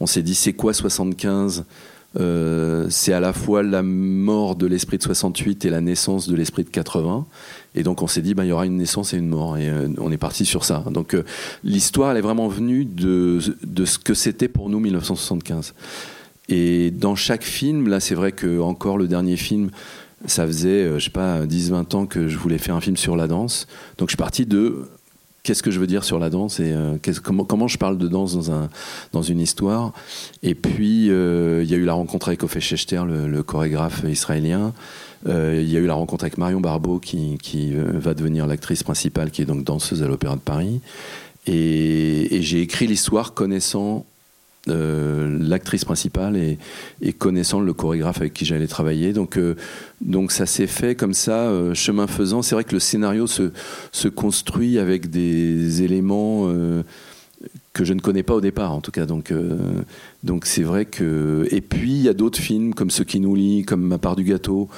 On 0.00 0.06
s'est 0.06 0.22
dit, 0.22 0.34
c'est 0.34 0.52
quoi 0.52 0.74
75 0.74 1.64
Euh, 2.18 2.86
C'est 2.90 3.12
à 3.12 3.20
la 3.20 3.32
fois 3.32 3.62
la 3.62 3.82
mort 3.82 4.56
de 4.56 4.66
l'esprit 4.66 4.98
de 4.98 5.02
68 5.02 5.64
et 5.64 5.70
la 5.70 5.80
naissance 5.80 6.28
de 6.28 6.36
l'esprit 6.36 6.64
de 6.64 6.70
80. 6.70 7.26
Et 7.74 7.82
donc 7.82 8.02
on 8.02 8.06
s'est 8.06 8.22
dit, 8.22 8.34
bah, 8.34 8.44
il 8.44 8.48
y 8.48 8.52
aura 8.52 8.66
une 8.66 8.76
naissance 8.76 9.14
et 9.14 9.16
une 9.16 9.28
mort. 9.28 9.56
Et 9.56 9.68
euh, 9.68 9.88
on 9.98 10.12
est 10.12 10.18
parti 10.18 10.44
sur 10.44 10.64
ça. 10.64 10.84
Donc 10.90 11.14
euh, 11.14 11.24
l'histoire, 11.64 12.10
elle 12.10 12.18
est 12.18 12.22
vraiment 12.22 12.48
venue 12.48 12.84
de, 12.84 13.38
de 13.64 13.84
ce 13.84 13.98
que 13.98 14.14
c'était 14.14 14.48
pour 14.48 14.68
nous 14.68 14.80
1975. 14.80 15.74
Et 16.48 16.90
dans 16.90 17.14
chaque 17.14 17.44
film, 17.44 17.88
là 17.88 18.00
c'est 18.00 18.14
vrai 18.14 18.32
que 18.32 18.60
encore 18.60 18.98
le 18.98 19.08
dernier 19.08 19.36
film, 19.36 19.70
ça 20.26 20.46
faisait, 20.46 20.98
je 20.98 21.04
sais 21.04 21.10
pas, 21.10 21.46
10-20 21.46 21.96
ans 21.96 22.06
que 22.06 22.28
je 22.28 22.36
voulais 22.36 22.58
faire 22.58 22.74
un 22.74 22.80
film 22.80 22.96
sur 22.96 23.16
la 23.16 23.26
danse. 23.26 23.66
Donc 23.98 24.08
je 24.08 24.12
suis 24.12 24.16
parti 24.16 24.44
de 24.44 24.88
qu'est-ce 25.42 25.62
que 25.62 25.70
je 25.70 25.80
veux 25.80 25.86
dire 25.86 26.04
sur 26.04 26.18
la 26.18 26.30
danse 26.30 26.60
et 26.60 26.72
euh, 26.72 26.96
comment, 27.22 27.44
comment 27.44 27.68
je 27.68 27.78
parle 27.78 27.98
de 27.98 28.08
danse 28.08 28.34
dans, 28.34 28.52
un, 28.52 28.68
dans 29.12 29.22
une 29.22 29.40
histoire. 29.40 29.92
Et 30.42 30.54
puis 30.54 31.10
euh, 31.10 31.62
il 31.64 31.70
y 31.70 31.74
a 31.74 31.76
eu 31.76 31.84
la 31.84 31.94
rencontre 31.94 32.28
avec 32.28 32.42
Ophé 32.42 32.60
Schechter, 32.60 33.02
le, 33.06 33.26
le 33.26 33.42
chorégraphe 33.42 34.04
israélien. 34.08 34.72
Euh, 35.28 35.60
Il 35.62 35.70
y 35.70 35.76
a 35.76 35.80
eu 35.80 35.86
la 35.86 35.94
rencontre 35.94 36.24
avec 36.24 36.38
Marion 36.38 36.60
Barbeau 36.60 36.98
qui, 36.98 37.38
qui 37.42 37.74
euh, 37.74 37.92
va 37.94 38.14
devenir 38.14 38.46
l'actrice 38.46 38.82
principale, 38.82 39.30
qui 39.30 39.42
est 39.42 39.46
donc 39.46 39.64
danseuse 39.64 40.02
à 40.02 40.08
l'Opéra 40.08 40.34
de 40.34 40.40
Paris. 40.40 40.80
Et, 41.46 42.36
et 42.36 42.42
j'ai 42.42 42.60
écrit 42.60 42.86
l'histoire 42.86 43.34
connaissant 43.34 44.06
euh, 44.68 45.38
l'actrice 45.40 45.84
principale 45.84 46.36
et, 46.36 47.12
connaissant 47.14 47.60
le 47.60 47.72
chorégraphe 47.72 48.18
avec 48.18 48.32
qui 48.32 48.44
j'allais 48.44 48.68
travailler. 48.68 49.12
Donc, 49.12 49.36
euh, 49.36 49.56
donc 50.00 50.30
ça 50.30 50.46
s'est 50.46 50.68
fait 50.68 50.94
comme 50.94 51.14
ça, 51.14 51.48
euh, 51.48 51.74
chemin 51.74 52.06
faisant. 52.06 52.42
C'est 52.42 52.54
vrai 52.54 52.62
que 52.62 52.72
le 52.72 52.78
scénario 52.78 53.26
se, 53.26 53.50
se 53.90 54.06
construit 54.06 54.78
avec 54.78 55.10
des 55.10 55.82
éléments 55.82 56.48
que 57.72 57.84
je 57.84 57.92
ne 57.92 58.00
connais 58.00 58.22
pas 58.22 58.34
au 58.34 58.40
départ, 58.40 58.72
en 58.72 58.80
tout 58.80 58.92
cas. 58.92 59.04
Donc, 59.04 59.34
donc 60.22 60.46
c'est 60.46 60.62
vrai 60.62 60.84
que. 60.84 61.48
Et 61.50 61.60
puis 61.60 61.90
il 61.94 62.02
y 62.02 62.08
a 62.08 62.14
d'autres 62.14 62.38
films 62.38 62.72
comme 62.72 62.90
Ce 62.90 63.02
qui 63.02 63.18
nous 63.18 63.34
lie, 63.34 63.64
comme 63.64 63.82
Ma 63.82 63.98
part 63.98 64.14
du 64.14 64.22
gâteau, 64.22 64.68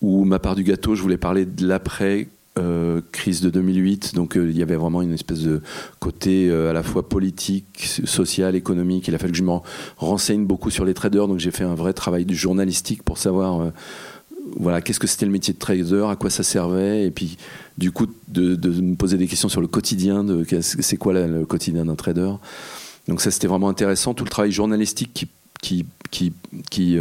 où 0.00 0.24
Ma 0.24 0.38
part 0.38 0.54
du 0.54 0.64
gâteau, 0.64 0.94
je 0.94 1.02
voulais 1.02 1.18
parler 1.18 1.44
de 1.44 1.66
l'après. 1.66 2.28
Euh, 2.58 3.00
crise 3.12 3.40
de 3.40 3.50
2008, 3.50 4.14
donc 4.14 4.36
euh, 4.36 4.50
il 4.50 4.56
y 4.56 4.62
avait 4.62 4.76
vraiment 4.76 5.00
une 5.02 5.12
espèce 5.12 5.40
de 5.40 5.62
côté 6.00 6.48
euh, 6.48 6.70
à 6.70 6.72
la 6.72 6.82
fois 6.82 7.08
politique, 7.08 8.00
social, 8.04 8.56
économique. 8.56 9.08
Il 9.08 9.14
a 9.14 9.18
fallu 9.18 9.32
que 9.32 9.38
je 9.38 9.44
me 9.44 9.52
renseigne 9.96 10.44
beaucoup 10.44 10.70
sur 10.70 10.84
les 10.84 10.94
traders, 10.94 11.28
donc 11.28 11.38
j'ai 11.38 11.50
fait 11.50 11.64
un 11.64 11.74
vrai 11.74 11.92
travail 11.92 12.26
journalistique 12.28 13.02
pour 13.02 13.18
savoir 13.18 13.72
voilà, 14.56 14.80
qu'est-ce 14.80 15.00
que 15.00 15.06
c'était 15.06 15.26
le 15.26 15.32
métier 15.32 15.54
de 15.54 15.58
trader, 15.58 16.06
à 16.10 16.16
quoi 16.16 16.30
ça 16.30 16.42
servait, 16.42 17.06
et 17.06 17.10
puis 17.10 17.38
du 17.76 17.92
coup 17.92 18.06
de, 18.28 18.56
me 18.80 18.94
poser 18.94 19.16
des 19.16 19.26
questions 19.26 19.48
sur 19.48 19.60
le 19.60 19.68
quotidien, 19.68 20.24
de 20.24 20.44
c'est 20.60 20.96
quoi 20.96 21.12
le 21.12 21.46
quotidien 21.46 21.84
d'un 21.84 21.94
trader. 21.94 22.32
Donc 23.08 23.20
ça 23.20 23.30
c'était 23.30 23.46
vraiment 23.46 23.68
intéressant, 23.68 24.14
tout 24.14 24.24
le 24.24 24.30
travail 24.30 24.52
journalistique 24.52 25.28
qui, 25.60 25.86
qui, 26.10 26.32
qui, 26.70 26.98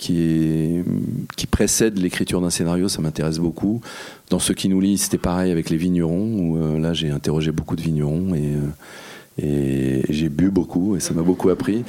qui, 0.00 1.46
précède 1.50 1.98
l'écriture 1.98 2.40
d'un 2.40 2.50
scénario, 2.50 2.88
ça 2.88 3.02
m'intéresse 3.02 3.38
beaucoup. 3.38 3.82
Dans 4.30 4.38
ce 4.38 4.52
qui 4.52 4.68
nous 4.68 4.80
lie, 4.80 4.96
c'était 4.96 5.18
pareil 5.18 5.52
avec 5.52 5.68
les 5.68 5.76
vignerons, 5.76 6.38
où 6.38 6.56
euh, 6.56 6.78
là 6.78 6.94
j'ai 6.94 7.10
interrogé 7.10 7.52
beaucoup 7.52 7.76
de 7.76 7.82
vignerons 7.82 8.34
et... 8.34 8.54
euh, 8.54 8.68
et 9.42 10.02
j'ai 10.10 10.28
bu 10.28 10.50
beaucoup 10.50 10.96
et 10.96 11.00
ça 11.00 11.14
m'a 11.14 11.22
beaucoup 11.22 11.48
appris. 11.48 11.82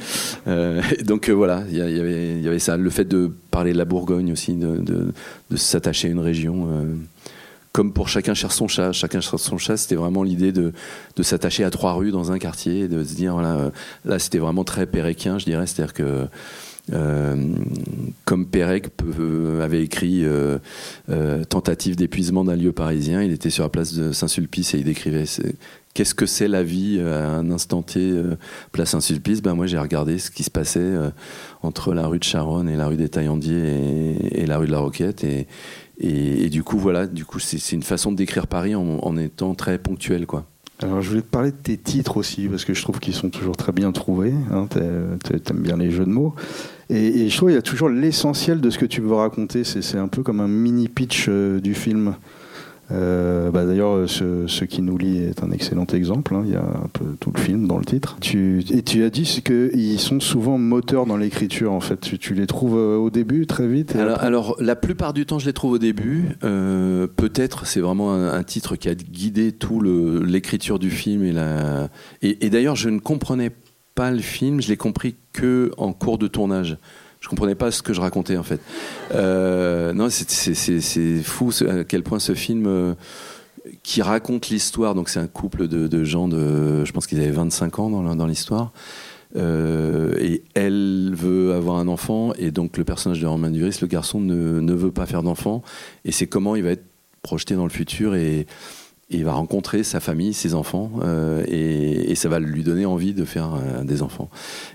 Euh, 0.46 0.80
donc 1.04 1.28
voilà, 1.28 1.64
il 1.68 1.76
y, 1.76 1.82
avait, 1.82 2.58
ça, 2.60 2.78
le 2.78 2.88
fait 2.88 3.04
de 3.04 3.30
parler 3.50 3.74
de 3.74 3.78
la 3.78 3.84
Bourgogne 3.84 4.32
aussi, 4.32 4.54
de, 4.54 5.12
s'attacher 5.54 6.08
à 6.08 6.12
une 6.12 6.20
région. 6.20 6.68
comme 7.72 7.92
pour 7.92 8.08
chacun 8.08 8.32
cherche 8.32 8.54
son 8.54 8.68
chat, 8.68 8.92
chacun 8.92 9.20
cherche 9.20 9.42
son 9.42 9.58
chat, 9.58 9.76
c'était 9.76 9.96
vraiment 9.96 10.22
l'idée 10.22 10.52
de, 10.52 10.72
de 11.16 11.22
s'attacher 11.22 11.64
à 11.64 11.70
trois 11.70 11.92
rues 11.92 12.12
dans 12.12 12.32
un 12.32 12.38
quartier, 12.38 12.82
et 12.82 12.88
de 12.88 13.04
se 13.04 13.14
dire 13.14 13.34
voilà, 13.34 13.70
là 14.06 14.18
c'était 14.18 14.38
vraiment 14.38 14.64
très 14.64 14.86
péréquien, 14.86 15.38
je 15.38 15.44
dirais, 15.44 15.66
c'est-à-dire 15.66 15.92
que 15.92 16.28
euh, 16.92 17.36
comme 18.24 18.46
Pérec 18.46 18.88
peut- 18.96 19.60
avait 19.62 19.82
écrit 19.82 20.24
euh, 20.24 20.58
euh, 21.10 21.44
Tentative 21.44 21.96
d'épuisement 21.96 22.44
d'un 22.44 22.56
lieu 22.56 22.72
parisien, 22.72 23.22
il 23.22 23.32
était 23.32 23.50
sur 23.50 23.62
la 23.64 23.68
place 23.70 23.94
de 23.94 24.12
Saint-Sulpice 24.12 24.74
et 24.74 24.78
il 24.78 24.84
décrivait 24.84 25.26
ce- 25.26 25.42
qu'est-ce 25.94 26.14
que 26.14 26.26
c'est 26.26 26.48
la 26.48 26.62
vie 26.62 26.98
à 27.00 27.30
un 27.30 27.50
instant 27.50 27.82
T, 27.82 28.00
euh, 28.00 28.36
place 28.72 28.90
Saint-Sulpice? 28.90 29.42
Ben 29.42 29.54
Moi, 29.54 29.66
j'ai 29.66 29.78
regardé 29.78 30.18
ce 30.18 30.30
qui 30.30 30.42
se 30.42 30.50
passait 30.50 30.80
euh, 30.80 31.10
entre 31.62 31.94
la 31.94 32.06
rue 32.08 32.18
de 32.18 32.24
Charonne 32.24 32.68
et 32.68 32.76
la 32.76 32.88
rue 32.88 32.96
des 32.96 33.08
Taillandiers 33.08 34.16
et, 34.32 34.46
la 34.46 34.58
rue 34.58 34.66
de 34.66 34.72
la 34.72 34.78
Roquette. 34.80 35.24
Et, 35.24 36.48
du 36.50 36.64
coup, 36.64 36.78
voilà, 36.78 37.06
du 37.06 37.24
coup, 37.24 37.38
c'est 37.38 37.72
une 37.72 37.82
façon 37.84 38.10
de 38.10 38.16
décrire 38.16 38.48
Paris 38.48 38.74
en, 38.74 39.16
étant 39.16 39.54
très 39.54 39.78
ponctuel, 39.78 40.26
quoi. 40.26 40.46
Alors, 40.82 41.00
je 41.00 41.10
voulais 41.10 41.22
te 41.22 41.28
parler 41.28 41.52
de 41.52 41.56
tes 41.56 41.76
titres 41.76 42.16
aussi, 42.16 42.48
parce 42.48 42.64
que 42.64 42.74
je 42.74 42.82
trouve 42.82 42.98
qu'ils 42.98 43.14
sont 43.14 43.30
toujours 43.30 43.56
très 43.56 43.70
bien 43.70 43.92
trouvés. 43.92 44.34
Hein, 44.50 44.66
T'a- 44.68 45.38
T'aimes 45.38 45.60
bien 45.62 45.76
les 45.76 45.92
jeux 45.92 46.04
de 46.04 46.10
mots. 46.10 46.34
Et, 46.90 47.22
et 47.22 47.28
je 47.28 47.36
trouve 47.36 47.48
qu'il 47.48 47.56
y 47.56 47.58
a 47.58 47.62
toujours 47.62 47.88
l'essentiel 47.88 48.60
de 48.60 48.70
ce 48.70 48.78
que 48.78 48.86
tu 48.86 49.00
veux 49.00 49.14
raconter. 49.14 49.64
C'est 49.64 49.98
un 49.98 50.08
peu 50.08 50.22
comme 50.22 50.40
un 50.40 50.48
mini 50.48 50.88
pitch 50.88 51.26
euh, 51.28 51.60
du 51.60 51.74
film. 51.74 52.14
Euh, 52.90 53.50
bah 53.50 53.64
D'ailleurs, 53.64 54.06
ce, 54.06 54.46
ce 54.46 54.64
qui 54.66 54.82
nous 54.82 54.98
lie 54.98 55.16
est 55.18 55.42
un 55.42 55.50
excellent 55.50 55.86
exemple. 55.94 56.34
hein. 56.34 56.42
Il 56.44 56.52
y 56.52 56.56
a 56.56 56.60
un 56.62 56.88
peu 56.92 57.04
tout 57.20 57.32
le 57.34 57.40
film 57.40 57.66
dans 57.66 57.78
le 57.78 57.86
titre. 57.86 58.18
Tu, 58.20 58.62
et 58.70 58.82
tu 58.82 59.02
as 59.04 59.08
dit 59.08 59.40
qu'ils 59.42 59.98
sont 59.98 60.20
souvent 60.20 60.58
moteurs 60.58 61.06
dans 61.06 61.16
l'écriture. 61.16 61.72
En 61.72 61.80
fait, 61.80 61.98
tu, 62.00 62.18
tu 62.18 62.34
les 62.34 62.46
trouves 62.46 62.76
euh, 62.76 62.96
au 62.98 63.08
début 63.08 63.46
très 63.46 63.66
vite. 63.66 63.96
Alors, 63.96 64.16
après- 64.16 64.26
alors, 64.26 64.56
la 64.60 64.76
plupart 64.76 65.14
du 65.14 65.24
temps, 65.24 65.38
je 65.38 65.46
les 65.46 65.54
trouve 65.54 65.72
au 65.72 65.78
début. 65.78 66.24
Euh, 66.44 67.06
Peut-être, 67.16 67.64
c'est 67.66 67.80
vraiment 67.80 68.12
un, 68.12 68.28
un 68.34 68.42
titre 68.42 68.76
qui 68.76 68.90
a 68.90 68.94
guidé 68.94 69.52
tout 69.52 69.80
l'écriture 69.80 70.78
du 70.78 70.90
film 70.90 71.22
et 71.24 71.32
la. 71.32 71.88
Et, 72.20 72.44
et 72.44 72.50
d'ailleurs, 72.50 72.76
je 72.76 72.90
ne 72.90 72.98
comprenais 72.98 73.50
le 74.10 74.20
film. 74.20 74.60
Je 74.60 74.68
l'ai 74.68 74.76
compris 74.76 75.14
que 75.32 75.70
en 75.76 75.92
cours 75.92 76.18
de 76.18 76.26
tournage. 76.26 76.76
Je 77.20 77.28
comprenais 77.28 77.54
pas 77.54 77.70
ce 77.70 77.82
que 77.82 77.92
je 77.92 78.00
racontais 78.00 78.36
en 78.36 78.42
fait. 78.42 78.60
Euh, 79.14 79.92
non, 79.92 80.08
c'est- 80.10 81.22
fou 81.22 81.50
à 81.68 81.84
quel 81.84 82.02
point 82.02 82.18
ce 82.18 82.34
film 82.34 82.66
euh, 82.66 82.94
qui 83.84 84.02
raconte 84.02 84.48
l'histoire. 84.48 84.94
Donc 84.96 85.08
c'est 85.08 85.20
un 85.20 85.28
couple 85.28 85.68
de, 85.68 86.04
gens 86.04 86.26
de, 86.26 86.84
je 86.84 86.92
pense 86.92 87.06
qu'ils 87.06 87.20
avaient 87.20 87.30
25 87.30 87.78
ans 87.78 87.90
dans 87.90 88.26
l'histoire. 88.26 88.72
Euh, 89.34 90.14
et 90.18 90.42
elle 90.54 91.14
veut 91.14 91.54
avoir 91.54 91.78
un 91.78 91.88
enfant 91.88 92.34
et 92.36 92.50
donc 92.50 92.76
le 92.76 92.84
personnage 92.84 93.20
de 93.20 93.26
Romain 93.26 93.50
Duris, 93.50 93.78
le 93.80 93.86
garçon 93.86 94.20
ne, 94.20 94.60
ne 94.60 94.72
veut 94.74 94.90
pas 94.90 95.06
faire 95.06 95.22
d'enfant 95.22 95.62
et 96.04 96.12
c'est 96.12 96.26
comment 96.26 96.54
il 96.54 96.62
va 96.62 96.72
être 96.72 96.84
projeté 97.22 97.54
dans 97.54 97.64
le 97.64 97.70
futur 97.70 98.14
et, 98.14 98.46
et 99.12 99.18
il 99.18 99.24
va 99.24 99.32
rencontrer 99.32 99.82
sa 99.84 100.00
famille, 100.00 100.32
ses 100.32 100.54
enfants 100.54 100.90
euh, 101.02 101.44
et, 101.46 102.10
et 102.10 102.14
ça 102.14 102.28
va 102.28 102.40
lui 102.40 102.62
donner 102.64 102.86
envie 102.86 103.12
de 103.14 103.24
faire 103.24 103.54
euh, 103.54 103.84
des 103.84 104.02
enfants. 104.02 104.30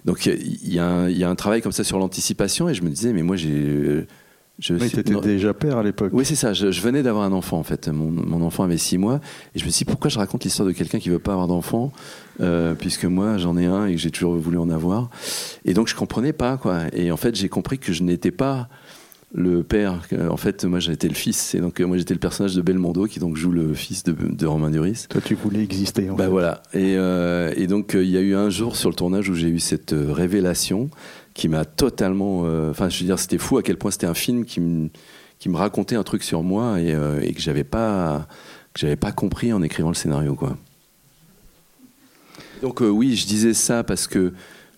Donc 0.05 0.25
il 0.27 0.73
y, 0.73 0.79
a 0.79 0.85
un- 0.87 1.09
il 1.09 1.17
y 1.17 1.23
a 1.23 1.29
un 1.29 1.35
travail 1.35 1.61
comme 1.61 1.71
ça 1.71 1.83
sur 1.83 1.99
l'anticipation 1.99 2.69
et 2.69 2.73
je 2.73 2.83
me 2.83 2.89
disais 2.89 3.13
mais 3.13 3.23
moi 3.23 3.35
j'ai 3.35 4.05
je 4.59 4.73
Oui, 4.73 4.87
suis- 4.87 4.97
t'étais 4.97 5.13
non. 5.13 5.21
déjà 5.21 5.53
père 5.53 5.77
à 5.77 5.83
l'époque. 5.83 6.09
Oui, 6.13 6.25
c'est 6.25 6.33
ça. 6.33 6.51
Je, 6.51 6.71
je 6.71 6.81
venais 6.81 7.03
d'avoir 7.03 7.23
un 7.25 7.31
enfant, 7.31 7.59
en 7.59 7.63
fait. 7.63 7.89
Mon, 7.89 8.09
mon 8.09 8.43
enfant 8.43 8.63
avait 8.63 8.79
six 8.79 8.97
mois. 8.97 9.19
Et 9.53 9.59
je 9.59 9.65
me 9.65 9.69
suis 9.69 9.85
dit, 9.85 9.85
pourquoi 9.85 10.09
je 10.09 10.17
raconte 10.17 10.45
l'histoire 10.45 10.67
de 10.67 10.71
quelqu'un 10.73 10.97
qui 10.97 11.09
veut 11.11 11.19
pas 11.19 11.33
avoir 11.33 11.47
d'enfant 11.47 11.91
euh, 12.41 12.73
Puisque 12.73 13.05
moi, 13.05 13.37
j'en 13.37 13.55
ai 13.55 13.65
un 13.67 13.85
et 13.85 13.91
que 13.93 13.99
j'ai 14.01 14.09
toujours 14.09 14.35
voulu 14.35 14.57
en 14.57 14.71
avoir? 14.71 15.11
Et 15.63 15.75
donc, 15.75 15.87
je 15.87 15.93
comprenais 15.95 16.33
pas, 16.33 16.57
quoi. 16.57 16.85
Et 16.93 17.11
en 17.11 17.17
fait, 17.17 17.35
j'ai 17.35 17.49
compris 17.49 17.77
que 17.77 17.93
je 17.93 18.01
n'étais 18.01 18.31
pas 18.31 18.67
le 19.33 19.61
père. 19.63 20.01
En 20.29 20.37
fait, 20.37 20.63
moi, 20.65 20.79
j'étais 20.79 21.07
le 21.07 21.13
fils. 21.13 21.53
Et 21.55 21.59
donc, 21.59 21.79
euh, 21.81 21.85
moi, 21.85 21.97
j'étais 21.97 22.13
le 22.13 22.19
personnage 22.19 22.55
de 22.55 22.61
Belmondo 22.61 23.05
qui 23.05 23.19
donc 23.19 23.35
joue 23.35 23.51
le 23.51 23.73
fils 23.73 24.03
de, 24.03 24.13
de 24.13 24.45
Romain 24.45 24.69
Duris. 24.69 25.05
Toi, 25.09 25.21
tu 25.23 25.35
voulais 25.35 25.61
exister. 25.63 26.09
En 26.09 26.15
Bah 26.15 26.25
fait. 26.25 26.29
voilà. 26.29 26.63
Et, 26.73 26.95
euh, 26.97 27.53
et 27.57 27.67
donc, 27.67 27.95
euh, 27.95 28.03
il 28.03 28.09
y 28.09 28.17
a 28.17 28.21
eu 28.21 28.35
un 28.35 28.49
jour 28.49 28.75
sur 28.75 28.89
le 28.89 28.95
tournage 28.95 29.29
où 29.29 29.33
j'ai 29.35 29.49
eu 29.49 29.59
cette 29.59 29.93
révélation 29.93 30.89
qui 31.33 31.49
m'a 31.49 31.65
totalement. 31.65 32.43
euh, 32.45 32.71
Enfin, 32.71 32.89
je 32.89 32.99
veux 32.99 33.05
dire, 33.05 33.19
c'était 33.19 33.37
fou 33.37 33.57
à 33.57 33.63
quel 33.63 33.77
point 33.77 33.91
c'était 33.91 34.07
un 34.07 34.13
film 34.13 34.45
qui 34.45 34.59
me 34.61 34.89
qui 35.39 35.49
me 35.49 35.57
racontait 35.57 35.95
un 35.95 36.03
truc 36.03 36.23
sur 36.23 36.41
moi 36.41 36.81
et, 36.81 36.95
euh, 36.95 37.19
et 37.21 37.31
que 37.33 37.41
j'avais 37.41 37.63
pas 37.63 38.27
que 38.73 38.79
j'avais 38.79 38.95
pas 38.95 39.11
compris 39.11 39.53
en 39.53 39.61
écrivant 39.61 39.89
le 39.89 39.95
scénario, 39.95 40.33
quoi. 40.33 40.57
Donc 42.63 42.79
oui, 42.81 43.15
je 43.15 43.27
disais 43.27 43.53
ça 43.53 43.83
parce 43.83 44.07
que 44.07 44.33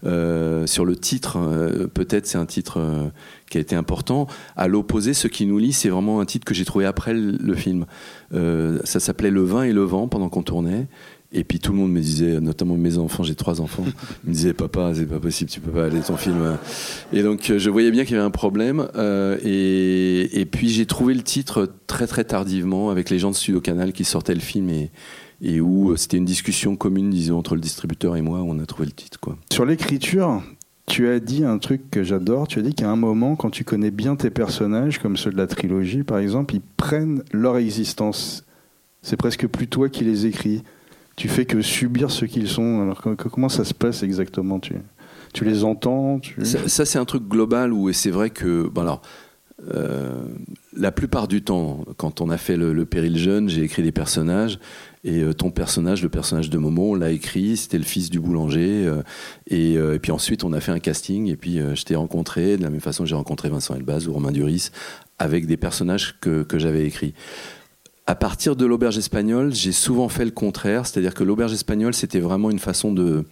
euh, 0.05 0.65
sur 0.65 0.85
le 0.85 0.95
titre, 0.95 1.37
euh, 1.37 1.87
peut-être 1.87 2.25
c'est 2.25 2.37
un 2.37 2.45
titre 2.45 2.79
euh, 2.79 3.09
qui 3.49 3.57
a 3.57 3.61
été 3.61 3.75
important. 3.75 4.27
À 4.55 4.67
l'opposé, 4.67 5.13
ce 5.13 5.27
qui 5.27 5.45
nous 5.45 5.57
lie, 5.57 5.73
c'est 5.73 5.89
vraiment 5.89 6.21
un 6.21 6.25
titre 6.25 6.45
que 6.45 6.53
j'ai 6.53 6.65
trouvé 6.65 6.85
après 6.85 7.13
le, 7.13 7.55
film. 7.55 7.85
Ça 8.31 8.99
s'appelait 8.99 9.31
Le 9.31 9.43
vin 9.43 9.63
et 9.63 9.73
le 9.73 9.83
vent 9.83 10.07
pendant 10.07 10.29
qu'on 10.29 10.43
tournait. 10.43 10.87
Et 11.31 11.43
puis 11.43 11.59
tout 11.59 11.73
le 11.73 11.77
monde 11.77 11.91
me 11.91 11.99
disait, 12.01 12.39
notamment 12.39 12.75
mes 12.75 12.97
enfants, 12.97 13.21
j'ai 13.21 13.35
trois 13.35 13.61
enfants, 13.61 13.85
me 14.23 14.33
disaient 14.33 14.53
papa, 14.53 14.93
c'est 14.95 15.05
pas 15.05 15.19
possible, 15.19 15.51
tu 15.51 15.59
peux 15.59 15.69
pas 15.69 15.85
aller 15.85 15.99
ton 15.99 16.17
film. 16.17 16.57
Et 17.13 17.21
donc 17.21 17.53
je 17.55 17.69
voyais 17.69 17.91
bien 17.91 18.03
qu'il 18.03 18.15
y 18.15 18.17
avait 18.17 18.25
un 18.25 18.31
problème. 18.31 18.87
et, 19.43 20.41
et 20.41 20.45
puis 20.45 20.69
j'ai 20.69 20.87
trouvé 20.87 21.13
le 21.13 21.21
titre 21.21 21.71
très 21.85 22.07
très 22.07 22.23
tardivement 22.23 22.89
avec 22.89 23.11
les 23.11 23.19
gens 23.19 23.29
de 23.29 23.35
Studio 23.35 23.61
Canal 23.61 23.93
qui 23.93 24.05
sortaient 24.05 24.33
le 24.33 24.39
film 24.39 24.69
et, 24.69 24.89
et 25.41 25.61
où 25.61 25.91
euh, 25.91 25.95
c'était 25.95 26.17
une 26.17 26.25
discussion 26.25 26.75
commune, 26.75 27.09
disons, 27.09 27.37
entre 27.37 27.55
le 27.55 27.61
distributeur 27.61 28.15
et 28.15 28.21
moi, 28.21 28.41
où 28.41 28.49
on 28.49 28.59
a 28.59 28.65
trouvé 28.65 28.85
le 28.87 28.91
titre. 28.91 29.19
Quoi. 29.19 29.37
Sur 29.51 29.65
l'écriture, 29.65 30.43
tu 30.85 31.07
as 31.07 31.19
dit 31.19 31.45
un 31.45 31.57
truc 31.57 31.89
que 31.91 32.03
j'adore. 32.03 32.47
Tu 32.47 32.59
as 32.59 32.61
dit 32.61 32.73
qu'à 32.73 32.89
un 32.89 32.95
moment, 32.95 33.35
quand 33.35 33.49
tu 33.49 33.63
connais 33.63 33.91
bien 33.91 34.15
tes 34.15 34.29
personnages, 34.29 34.99
comme 34.99 35.17
ceux 35.17 35.31
de 35.31 35.37
la 35.37 35.47
trilogie 35.47 36.03
par 36.03 36.19
exemple, 36.19 36.55
ils 36.55 36.61
prennent 36.77 37.23
leur 37.31 37.57
existence. 37.57 38.43
C'est 39.01 39.17
presque 39.17 39.47
plus 39.47 39.67
toi 39.67 39.87
qui 39.87 40.03
les 40.03 40.25
écris. 40.25 40.63
Tu 41.15 41.27
fais 41.27 41.45
que 41.45 41.61
subir 41.61 42.11
ce 42.11 42.25
qu'ils 42.25 42.47
sont. 42.47 42.81
Alors 42.81 43.01
comment 43.31 43.49
ça 43.49 43.65
se 43.65 43.73
passe 43.73 44.03
exactement? 44.03 44.59
Tu, 44.59 44.75
tu 45.33 45.45
les 45.45 45.63
entends 45.63 46.19
tu... 46.19 46.43
Ça, 46.45 46.67
ça, 46.67 46.85
c'est 46.85 46.99
un 46.99 47.05
truc 47.05 47.27
global 47.27 47.73
où 47.73 47.89
et 47.89 47.93
c'est 47.93 48.09
vrai 48.09 48.29
que 48.29 48.67
bon 48.67 48.81
alors 48.81 49.01
euh, 49.73 50.23
la 50.75 50.91
plupart 50.91 51.27
du 51.27 51.41
temps 51.41 51.83
quand 51.97 52.21
on 52.21 52.29
a 52.29 52.37
fait 52.37 52.55
le, 52.55 52.73
le 52.73 52.85
péril 52.85 53.17
jeune 53.17 53.49
j'ai 53.49 53.61
écrit 53.61 53.83
des 53.83 53.91
personnages 53.91 54.59
et 55.03 55.21
euh, 55.21 55.33
ton 55.33 55.51
personnage 55.51 56.01
le 56.03 56.09
personnage 56.09 56.49
de 56.49 56.57
Momo 56.57 56.91
on 56.91 56.95
l'a 56.95 57.11
écrit 57.11 57.55
c'était 57.57 57.77
le 57.77 57.83
fils 57.83 58.09
du 58.09 58.19
boulanger 58.19 58.85
euh, 58.85 59.01
et, 59.47 59.77
euh, 59.77 59.95
et 59.95 59.99
puis 59.99 60.11
ensuite 60.11 60.43
on 60.43 60.51
a 60.53 60.59
fait 60.59 60.71
un 60.71 60.79
casting 60.79 61.27
et 61.27 61.37
puis 61.37 61.59
je 61.59 61.83
t'ai 61.83 61.95
rencontré 61.95 62.57
de 62.57 62.63
la 62.63 62.69
même 62.69 62.81
façon 62.81 63.03
que 63.03 63.09
j'ai 63.09 63.15
rencontré 63.15 63.49
Vincent 63.49 63.75
Elbaz 63.75 64.07
ou 64.07 64.13
Romain 64.13 64.31
Duris 64.31 64.69
avec 65.17 65.45
des 65.45 65.57
personnages 65.57 66.19
que, 66.19 66.43
que 66.43 66.59
j'avais 66.59 66.85
écrits 66.85 67.13
à 68.07 68.15
partir 68.15 68.55
de 68.55 68.65
l'auberge 68.65 68.97
espagnole, 68.97 69.53
j'ai 69.53 69.71
souvent 69.71 70.09
fait 70.09 70.25
le 70.25 70.31
contraire, 70.31 70.87
c'est-à-dire 70.87 71.13
que 71.13 71.23
l'auberge 71.23 71.53
espagnole, 71.53 71.93
c'était 71.93 72.19
vraiment 72.19 72.49
une 72.49 72.57
façon 72.57 72.91
de, 72.91 73.23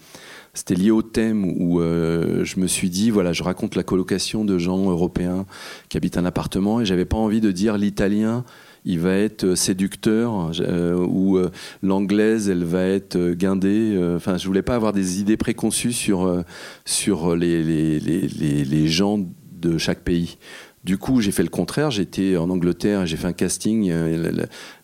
c'était 0.54 0.76
lié 0.76 0.92
au 0.92 1.02
thème 1.02 1.46
où 1.46 1.82
je 1.82 2.60
me 2.60 2.68
suis 2.68 2.92
dit, 2.92 3.10
voilà, 3.10 3.34
je 3.34 3.42
raconte 3.42 3.74
la 3.74 3.82
colocation 3.82 4.46
de 4.46 4.60
gens 4.60 4.92
européens 4.92 5.48
qui 5.90 5.98
habitent 5.98 6.20
un 6.20 6.26
appartement 6.26 6.80
et 6.80 6.86
j'avais 6.86 7.06
pas 7.06 7.18
envie 7.18 7.42
de 7.42 7.52
dire 7.52 7.76
l'italien. 7.76 8.46
Il 8.86 9.00
va 9.00 9.14
être 9.16 9.56
séducteur 9.56 10.52
euh, 10.62 10.96
ou 10.96 11.38
euh, 11.38 11.50
l'anglaise, 11.84 12.50
elle 12.50 12.64
va 12.64 12.84
être 12.86 13.16
euh, 13.16 13.34
guindée. 13.34 13.94
euh, 13.96 14.16
Enfin, 14.18 14.38
je 14.38 14.48
voulais 14.48 14.62
pas 14.62 14.76
avoir 14.76 14.94
des 14.94 15.20
idées 15.20 15.38
préconçues 15.38 15.94
sur 15.94 16.26
euh, 16.26 16.44
sur 16.86 17.36
les, 17.36 17.64
les, 17.64 18.00
les, 18.00 18.64
les, 18.64 18.88
gens 18.88 19.20
de 19.62 19.78
chaque 19.78 20.02
pays. 20.02 20.38
Du 20.84 20.98
coup, 20.98 21.20
j'ai 21.20 21.32
fait 21.32 21.44
le 21.44 21.50
contraire. 21.50 21.92
J'étais 21.92 22.38
en 22.38 22.50
Angleterre 22.50 23.02
et 23.02 23.08
j'ai 23.08 23.18
fait 23.18 23.28
un 23.28 23.34
casting. 23.34 23.90
euh, 23.92 24.32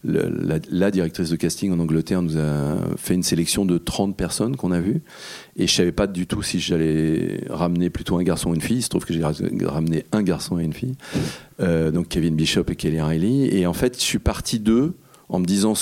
la 0.03 0.91
directrice 0.91 1.29
de 1.29 1.35
casting 1.37 1.71
en 1.71 1.79
Angleterre 1.79 2.21
nous 2.21 2.37
a 2.37 2.75
fait 2.97 3.13
une 3.13 3.23
sélection 3.23 3.63
de 3.65 3.77
30 3.77 4.17
personnes 4.17 4.57
qu'on 4.57 4.71
a 4.71 4.81
vues. 4.81 5.01
Et 5.55 5.67
je 5.67 5.73
savais 5.73 5.91
pas 5.91 6.07
du 6.07 6.25
tout 6.25 6.41
si 6.41 6.59
j'allais 6.59 7.43
ramener 7.49 7.89
plutôt 7.91 8.17
un 8.17 8.23
garçon 8.23 8.49
ou 8.49 8.55
une 8.55 8.61
fille. 8.61 8.77
Il 8.77 8.81
se 8.81 8.89
trouve 8.89 9.05
que 9.05 9.13
j'ai 9.13 9.23
ra- 9.23 9.33
ramené 9.65 10.05
un 10.11 10.23
garçon 10.23 10.57
et 10.59 10.63
une 10.63 10.73
fille. 10.73 10.95
Euh, 11.59 11.91
donc 11.91 12.07
Kevin 12.09 12.35
Bishop 12.35 12.63
et 12.69 12.75
Kelly 12.75 12.99
Riley. 13.01 13.55
Et 13.55 13.67
en 13.67 13.73
fait, 13.73 13.95
je 13.97 14.01
suis 14.03 14.17
parti 14.19 14.59
d'eux 14.59 14.93
en 15.29 15.39
me 15.39 15.45
disant 15.45 15.73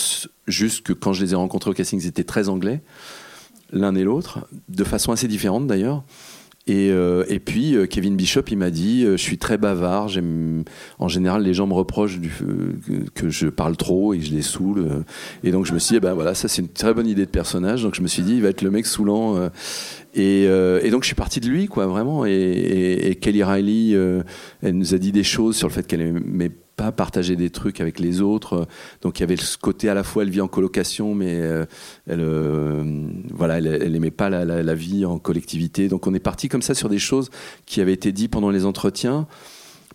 juste 0.47 0.85
que 0.85 0.91
quand 0.93 1.13
je 1.13 1.23
les 1.23 1.31
ai 1.31 1.35
rencontrés 1.35 1.69
au 1.71 1.73
casting, 1.73 1.99
ils 2.01 2.07
étaient 2.07 2.25
très 2.25 2.49
anglais, 2.49 2.81
l'un 3.71 3.95
et 3.95 4.03
l'autre, 4.03 4.45
de 4.67 4.83
façon 4.83 5.13
assez 5.13 5.27
différente 5.29 5.67
d'ailleurs. 5.67 6.03
Et, 6.67 6.91
euh, 6.91 7.25
et 7.27 7.39
puis 7.39 7.75
euh, 7.75 7.87
Kevin 7.87 8.15
Bishop, 8.15 8.43
il 8.51 8.57
m'a 8.57 8.69
dit, 8.69 9.03
euh, 9.03 9.17
je 9.17 9.21
suis 9.21 9.39
très 9.39 9.57
bavard. 9.57 10.09
En 10.99 11.07
général, 11.07 11.41
les 11.41 11.53
gens 11.55 11.65
me 11.65 11.73
reprochent 11.73 12.19
du, 12.19 12.31
euh, 12.43 13.05
que, 13.15 13.29
je 13.29 13.47
parle 13.47 13.75
trop 13.75 14.13
et 14.13 14.19
que 14.19 14.25
je 14.25 14.31
les 14.31 14.43
saoule. 14.43 14.79
euh. 14.79 15.03
et 15.43 15.51
donc 15.51 15.65
je 15.65 15.73
me 15.73 15.79
suis 15.79 15.93
dit, 15.93 15.97
eh 15.97 15.99
ben 15.99 16.13
voilà, 16.13 16.35
ça 16.35 16.47
c'est 16.47 16.61
une 16.61 16.69
très 16.69 16.93
bonne 16.93 17.07
idée 17.07 17.25
de 17.25 17.31
personnage. 17.31 17.81
Donc 17.81 17.95
je 17.95 18.01
me 18.01 18.07
suis 18.07 18.21
dit, 18.21 18.35
il 18.35 18.41
va 18.43 18.49
être 18.49 18.61
le 18.61 18.69
mec 18.69 18.85
saoulant. 18.85 19.49
Et, 20.13 20.45
euh, 20.47 20.79
et 20.83 20.89
donc 20.89 21.03
je 21.03 21.07
suis 21.07 21.15
parti 21.15 21.39
de 21.39 21.47
lui, 21.47 21.67
quoi, 21.67 21.87
vraiment. 21.87 22.25
Et, 22.25 22.31
et- 22.31 23.07
et 23.11 23.15
Kelly 23.15 23.43
Riley, 23.43 23.95
euh, 23.95 24.23
elle 24.61 24.77
nous 24.77 24.93
a 24.93 24.97
dit 24.97 25.11
des 25.11 25.23
choses 25.23 25.55
sur 25.55 25.67
le 25.67 25.73
fait 25.73 25.85
qu'elle 25.87 26.01
aimait 26.01 26.51
pas 26.77 26.91
partager 26.91 27.35
des 27.35 27.49
trucs 27.49 27.79
avec 27.81 27.99
les 27.99 28.21
autres. 28.21 28.65
Donc 29.01 29.19
il 29.19 29.21
y 29.21 29.23
avait 29.23 29.35
ce 29.35 29.57
côté 29.57 29.87
à 29.89 29.93
la 29.93 30.03
fois 30.03 30.23
elle 30.23 30.29
vit 30.29 30.41
en 30.41 30.47
colocation, 30.47 31.13
mais 31.13 31.27
euh, 31.41 31.65
elle, 32.07 32.21
euh, 32.21 32.83
voilà, 33.33 33.57
elle, 33.59 33.67
elle 33.67 33.95
aimait 33.95 34.09
pas 34.11 34.29
la, 34.29 34.45
la- 34.45 34.63
la 34.63 34.73
vie 34.75 35.05
en 35.05 35.19
collectivité. 35.19 35.87
Donc 35.89 36.07
on 36.07 36.13
est 36.13 36.19
parti 36.19 36.47
comme 36.49 36.61
ça 36.61 36.73
sur 36.73 36.89
des 36.89 36.97
choses 36.99 37.29
qui 37.65 37.81
avaient 37.81 37.93
été 37.93 38.11
dites 38.11 38.31
pendant 38.31 38.49
les 38.49 38.65
entretiens. 38.65 39.27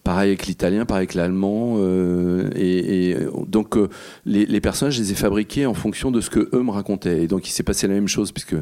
Pareil 0.06 0.28
avec 0.28 0.46
l'italien, 0.46 0.84
pareil 0.86 1.00
avec 1.00 1.14
l'allemand. 1.14 1.78
euh, 1.78 2.48
et, 2.54 3.10
et 3.10 3.16
donc 3.48 3.76
euh, 3.76 3.88
les, 4.24 4.46
les 4.46 4.60
personnages, 4.60 4.94
je 4.94 5.02
les 5.02 5.10
ai 5.10 5.14
fabriqués 5.16 5.66
en 5.66 5.74
fonction 5.74 6.12
de 6.12 6.20
ce 6.20 6.30
que 6.30 6.48
eux 6.52 6.62
me 6.62 6.70
racontaient. 6.70 7.24
Et 7.24 7.26
donc 7.26 7.48
il 7.48 7.50
s'est 7.50 7.64
passé 7.64 7.88
la 7.88 7.94
même 7.94 8.06
chose, 8.06 8.30
puisque 8.30 8.54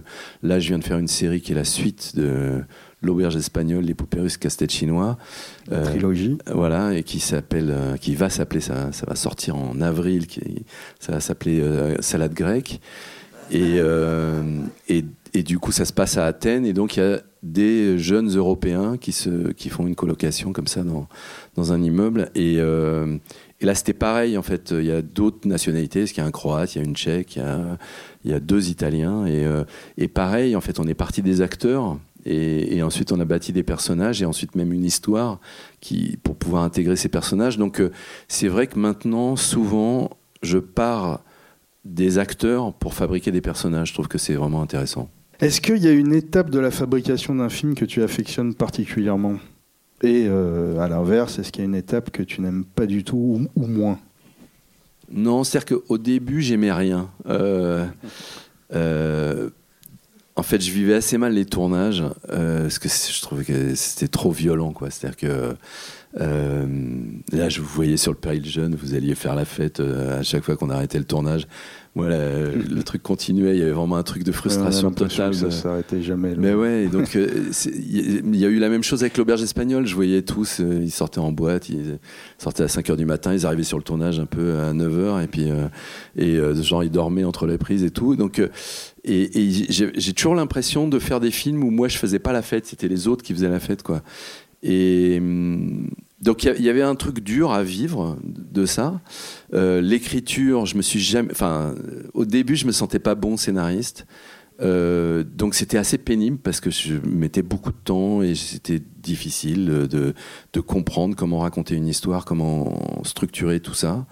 là 0.42 0.58
je 0.58 0.68
viens 0.68 0.78
de 0.78 0.84
faire 0.84 0.96
une 0.96 1.06
série 1.06 1.42
qui 1.42 1.52
est 1.52 1.54
la 1.54 1.64
suite 1.64 2.16
de 2.16 2.62
l'auberge 3.02 3.36
espagnole, 3.36 3.84
les 3.84 3.92
poupées 3.92 4.20
russes, 4.20 4.38
casse-tête 4.38 4.72
chinois. 4.72 5.18
La 5.70 5.82
trilogie. 5.82 6.38
Voilà, 6.50 6.94
et 6.94 7.02
qui 7.02 7.20
s'appelle, 7.20 7.70
euh, 7.70 7.96
qui 7.98 8.14
va 8.14 8.30
s'appeler, 8.30 8.62
ça, 8.62 8.92
ça 8.92 9.04
va 9.06 9.14
sortir 9.14 9.56
en 9.56 9.82
avril, 9.82 10.26
qui, 10.26 10.64
ça 10.98 11.12
va 11.12 11.20
s'appeler 11.20 11.60
euh, 11.60 11.94
Salade 12.00 12.32
grecque. 12.32 12.80
Et, 13.50 13.76
euh, 13.78 14.42
et, 14.88 15.04
et, 15.32 15.42
du 15.42 15.58
coup, 15.58 15.72
ça 15.72 15.84
se 15.84 15.92
passe 15.92 16.16
à 16.16 16.26
Athènes. 16.26 16.66
Et 16.66 16.72
donc, 16.72 16.96
il 16.96 17.00
y 17.00 17.02
a 17.02 17.20
des 17.42 17.98
jeunes 17.98 18.34
Européens 18.34 18.96
qui, 18.96 19.12
se, 19.12 19.52
qui 19.52 19.68
font 19.68 19.86
une 19.86 19.94
colocation 19.94 20.52
comme 20.52 20.66
ça 20.66 20.82
dans, 20.82 21.08
dans 21.56 21.72
un 21.72 21.82
immeuble. 21.82 22.30
Et, 22.34 22.56
euh, 22.58 23.16
et 23.60 23.66
là, 23.66 23.74
c'était 23.74 23.92
pareil, 23.92 24.38
en 24.38 24.42
fait. 24.42 24.72
Il 24.72 24.84
y 24.84 24.92
a 24.92 25.02
d'autres 25.02 25.46
nationalités. 25.46 26.00
Parce 26.00 26.12
qu'il 26.12 26.22
y 26.22 26.24
a 26.24 26.28
un 26.28 26.32
Croate, 26.32 26.74
il 26.74 26.78
y 26.78 26.80
a 26.80 26.84
une 26.84 26.96
Tchèque, 26.96 27.36
il 27.36 27.40
y 27.40 27.42
a, 27.42 27.78
il 28.24 28.30
y 28.30 28.34
a 28.34 28.40
deux 28.40 28.70
Italiens. 28.70 29.26
Et, 29.26 29.44
euh, 29.44 29.64
et 29.98 30.08
pareil, 30.08 30.56
en 30.56 30.60
fait, 30.60 30.80
on 30.80 30.86
est 30.86 30.94
parti 30.94 31.22
des 31.22 31.40
acteurs. 31.40 31.98
Et, 32.26 32.76
et, 32.76 32.82
ensuite, 32.82 33.12
on 33.12 33.20
a 33.20 33.24
bâti 33.26 33.52
des 33.52 33.62
personnages 33.62 34.22
et 34.22 34.24
ensuite 34.24 34.54
même 34.54 34.72
une 34.72 34.84
histoire 34.84 35.40
qui, 35.80 36.18
pour 36.22 36.36
pouvoir 36.36 36.62
intégrer 36.62 36.96
ces 36.96 37.10
personnages. 37.10 37.58
Donc, 37.58 37.82
c'est 38.28 38.48
vrai 38.48 38.66
que 38.66 38.78
maintenant, 38.78 39.36
souvent, 39.36 40.10
je 40.42 40.58
pars 40.58 41.20
des 41.84 42.18
acteurs 42.18 42.72
pour 42.72 42.94
fabriquer 42.94 43.30
des 43.30 43.40
personnages. 43.40 43.88
Je 43.88 43.94
trouve 43.94 44.08
que 44.08 44.18
c'est 44.18 44.34
vraiment 44.34 44.62
intéressant. 44.62 45.08
Est-ce 45.40 45.60
qu'il 45.60 45.78
y 45.78 45.88
a 45.88 45.92
une 45.92 46.14
étape 46.14 46.50
de 46.50 46.58
la 46.58 46.70
fabrication 46.70 47.34
d'un 47.34 47.48
film 47.48 47.74
que 47.74 47.84
tu 47.84 48.02
affectionnes 48.02 48.54
particulièrement? 48.54 49.34
Et 50.02 50.26
euh, 50.28 50.78
à 50.78 50.88
l'inverse, 50.88 51.38
est-ce 51.38 51.50
qu'il 51.50 51.62
y 51.62 51.66
a 51.66 51.68
une 51.68 51.74
étape 51.74 52.10
que 52.10 52.22
tu 52.22 52.40
n'aimes 52.40 52.64
pas 52.64 52.86
du 52.86 53.04
tout 53.04 53.16
ou, 53.56 53.62
ou 53.62 53.66
moins? 53.66 53.98
Non, 55.10 55.44
c'est-à-dire 55.44 55.78
qu'au 55.78 55.98
début, 55.98 56.40
j'aimais 56.40 56.72
rien. 56.72 57.10
Euh, 57.26 57.86
euh, 58.72 59.50
en 60.36 60.42
fait, 60.42 60.60
je 60.60 60.70
vivais 60.70 60.94
assez 60.94 61.18
mal 61.18 61.34
les 61.34 61.44
tournages 61.44 62.02
parce 62.28 62.78
que 62.78 62.88
je 62.88 63.20
trouvais 63.20 63.44
que 63.44 63.74
c'était 63.74 64.08
trop 64.08 64.30
violent, 64.30 64.72
quoi. 64.72 64.90
C'est-à-dire 64.90 65.16
que 65.16 65.56
euh, 66.20 66.66
là, 67.32 67.48
je 67.48 67.60
vous 67.60 67.66
voyais 67.66 67.96
sur 67.96 68.12
le 68.12 68.18
péril 68.18 68.44
jeune, 68.46 68.74
vous 68.74 68.94
alliez 68.94 69.14
faire 69.14 69.34
la 69.34 69.44
fête 69.44 69.80
euh, 69.80 70.20
à 70.20 70.22
chaque 70.22 70.44
fois 70.44 70.56
qu'on 70.56 70.70
arrêtait 70.70 70.98
le 70.98 71.04
tournage. 71.04 71.46
Voilà, 71.96 72.18
le 72.50 72.82
truc 72.82 73.04
continuait, 73.04 73.54
il 73.54 73.60
y 73.60 73.62
avait 73.62 73.70
vraiment 73.70 73.96
un 73.96 74.02
truc 74.02 74.24
de 74.24 74.32
frustration 74.32 74.88
ouais, 74.88 74.94
totale. 74.94 75.30
Que 75.30 75.36
ça 75.36 75.50
s'arrêtait 75.52 76.02
jamais. 76.02 76.30
Là. 76.30 76.36
Mais 76.38 76.52
ouais, 76.52 76.88
donc 76.88 77.14
il 77.14 78.36
y 78.36 78.44
a 78.44 78.48
eu 78.48 78.58
la 78.58 78.68
même 78.68 78.82
chose 78.82 79.02
avec 79.02 79.16
l'auberge 79.16 79.42
espagnole. 79.42 79.86
Je 79.86 79.94
voyais 79.94 80.22
tous, 80.22 80.58
euh, 80.58 80.80
ils 80.82 80.90
sortaient 80.90 81.20
en 81.20 81.30
boîte, 81.30 81.68
ils 81.68 82.00
sortaient 82.38 82.64
à 82.64 82.66
5h 82.66 82.96
du 82.96 83.06
matin, 83.06 83.32
ils 83.32 83.46
arrivaient 83.46 83.62
sur 83.62 83.78
le 83.78 83.84
tournage 83.84 84.18
un 84.18 84.26
peu 84.26 84.58
à 84.58 84.72
9h 84.72 85.22
et 85.22 85.28
puis 85.28 85.50
euh, 85.50 85.68
et 86.16 86.34
euh, 86.34 86.60
genre 86.60 86.82
ils 86.82 86.90
dormaient 86.90 87.22
entre 87.22 87.46
les 87.46 87.58
prises 87.58 87.84
et 87.84 87.90
tout. 87.90 88.16
Donc 88.16 88.40
et, 89.04 89.40
et 89.40 89.50
j'ai 89.70 90.12
toujours 90.14 90.34
l'impression 90.34 90.88
de 90.88 90.98
faire 90.98 91.20
des 91.20 91.30
films 91.30 91.62
où 91.62 91.70
moi 91.70 91.86
je 91.86 91.96
faisais 91.96 92.18
pas 92.18 92.32
la 92.32 92.42
fête, 92.42 92.66
c'était 92.66 92.88
les 92.88 93.06
autres 93.06 93.22
qui 93.22 93.32
faisaient 93.34 93.48
la 93.48 93.60
fête 93.60 93.84
quoi. 93.84 94.02
Et 94.64 95.18
hum, 95.20 95.90
donc 96.24 96.44
il 96.44 96.64
y, 96.64 96.70
avait 96.70 96.80
un 96.80 96.94
truc 96.94 97.20
dur 97.20 97.52
à 97.52 97.62
vivre 97.62 98.16
de 98.24 98.64
ça. 98.64 99.02
Euh, 99.52 99.82
L'écriture, 99.82 100.64
je 100.64 100.78
me 100.78 100.80
suis 100.80 100.98
jamais, 100.98 101.30
enfin, 101.30 101.74
au 102.14 102.24
début, 102.24 102.56
je 102.56 102.66
me 102.66 102.72
sentais 102.72 102.98
pas 102.98 103.14
bon 103.14 103.36
scénariste. 103.36 104.06
Euh, 104.62 105.22
donc 105.22 105.54
c'était 105.54 105.76
assez 105.76 105.98
pénible 105.98 106.38
parce 106.38 106.60
que 106.60 106.70
je 106.70 106.94
mettais 107.06 107.42
beaucoup 107.42 107.72
de 107.72 107.76
temps 107.76 108.22
et 108.22 108.34
c'était 108.36 108.80
difficile 109.02 109.66
de, 109.66 110.60
comprendre 110.62 111.14
comment 111.14 111.40
raconter 111.40 111.74
une 111.74 111.88
histoire, 111.88 112.24
comment 112.24 113.02
structurer 113.04 113.60
tout 113.60 113.74
ça. 113.74 114.06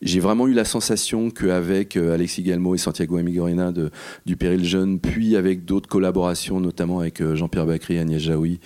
J'ai 0.00 0.20
vraiment 0.20 0.46
eu 0.46 0.52
la 0.52 0.64
sensation 0.64 1.28
qu'avec 1.28 1.96
euh, 1.96 2.14
Alexis 2.14 2.44
Galmo 2.44 2.76
et 2.76 2.78
Santiago 2.78 3.16
Amigorina 3.16 3.72
de, 3.72 3.90
du 4.26 4.36
Péril 4.36 4.64
Jeune, 4.64 5.00
puis 5.00 5.34
avec 5.34 5.64
d'autres 5.64 5.88
collaborations, 5.88 6.60
notamment 6.60 7.00
avec 7.00 7.20
Jean-Pierre 7.34 7.66
Bacry 7.66 7.96
et 7.96 7.98
Agnès 7.98 8.22
Jaoui, 8.22 8.60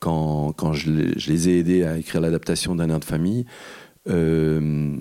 quand, 0.00 0.52
quand 0.52 0.72
je, 0.72 0.90
les, 0.90 1.48
ai 1.48 1.58
aidés 1.58 1.84
à 1.84 1.98
écrire 1.98 2.20
l'adaptation 2.20 2.74
d'un 2.74 2.90
air 2.90 3.00
de 3.00 3.04
famille. 3.04 3.44
Euh, 4.08 4.96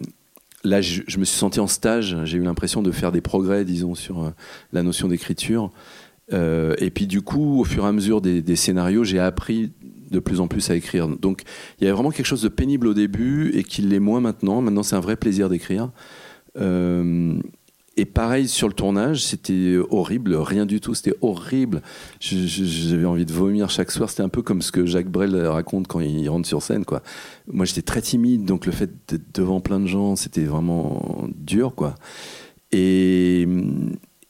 là, 0.64 0.82
je, 0.82 1.02
me 1.20 1.26
suis 1.26 1.38
senti 1.38 1.60
en 1.60 1.68
stage. 1.68 2.18
J'ai 2.24 2.38
eu 2.38 2.44
l'impression 2.44 2.82
de 2.82 2.92
faire 2.92 3.12
des 3.12 3.22
progrès, 3.22 3.66
disons, 3.66 3.96
sur 3.96 4.24
euh, 4.24 4.30
la 4.74 4.84
notion 4.84 5.08
d'écriture. 5.08 5.72
Euh, 6.34 6.76
et 6.80 6.90
puis, 6.90 7.08
du 7.08 7.22
coup, 7.22 7.60
au 7.60 7.64
fur 7.64 7.86
et 7.86 7.88
à 7.88 7.92
mesure 7.92 8.22
des, 8.22 8.56
scénarios, 8.56 9.04
j'ai 9.04 9.20
appris 9.20 9.72
de 10.12 10.20
plus 10.20 10.40
en 10.40 10.48
plus 10.48 10.70
à 10.70 10.76
écrire. 10.76 11.08
Donc, 11.08 11.44
il 11.80 11.84
y 11.84 11.88
avait 11.88 11.94
vraiment 11.94 12.12
quelque 12.12 12.26
chose 12.26 12.42
de 12.42 12.50
pénible 12.50 12.88
au 12.88 12.94
début 12.94 13.52
et 13.54 13.64
qui 13.64 13.82
l'est 13.82 14.00
moins 14.00 14.20
maintenant. 14.20 14.62
Maintenant, 14.62 14.84
c'est 14.84 14.96
un 14.96 15.02
vrai 15.02 15.16
plaisir 15.16 15.50
d'écrire. 15.50 15.92
Et 17.98 18.06
pareil 18.06 18.48
sur 18.48 18.68
le 18.68 18.74
tournage, 18.74 19.24
c'était 19.24 19.76
horrible, 19.90 20.36
rien 20.36 20.66
du 20.66 20.80
tout, 20.80 20.94
c'était 20.94 21.16
horrible. 21.22 21.82
J'avais 22.20 23.06
envie 23.06 23.26
de 23.26 23.34
vomir 23.34 23.70
chaque 23.70 23.92
soir. 23.92 24.10
C'était 24.10 24.24
un 24.24 24.30
peu 24.30 24.42
comme 24.42 24.62
ce 24.62 24.72
que 24.72 24.86
Jacques 24.86 25.10
Brel 25.10 25.36
raconte 25.48 25.88
quand 25.88 26.00
il 26.00 26.30
rentre 26.30 26.48
sur 26.48 26.62
scène, 26.62 26.86
quoi. 26.86 27.02
Moi, 27.52 27.66
j'étais 27.66 27.82
très 27.82 28.02
timide, 28.02 28.46
donc 28.46 28.66
le 28.66 28.72
fait 28.72 28.92
d'être 29.08 29.34
devant 29.34 29.60
plein 29.60 29.80
de 29.80 29.88
gens, 29.88 30.16
c'était 30.16 30.46
vraiment 30.46 31.28
dur, 31.36 31.74
quoi. 31.76 31.96
Et 32.72 33.48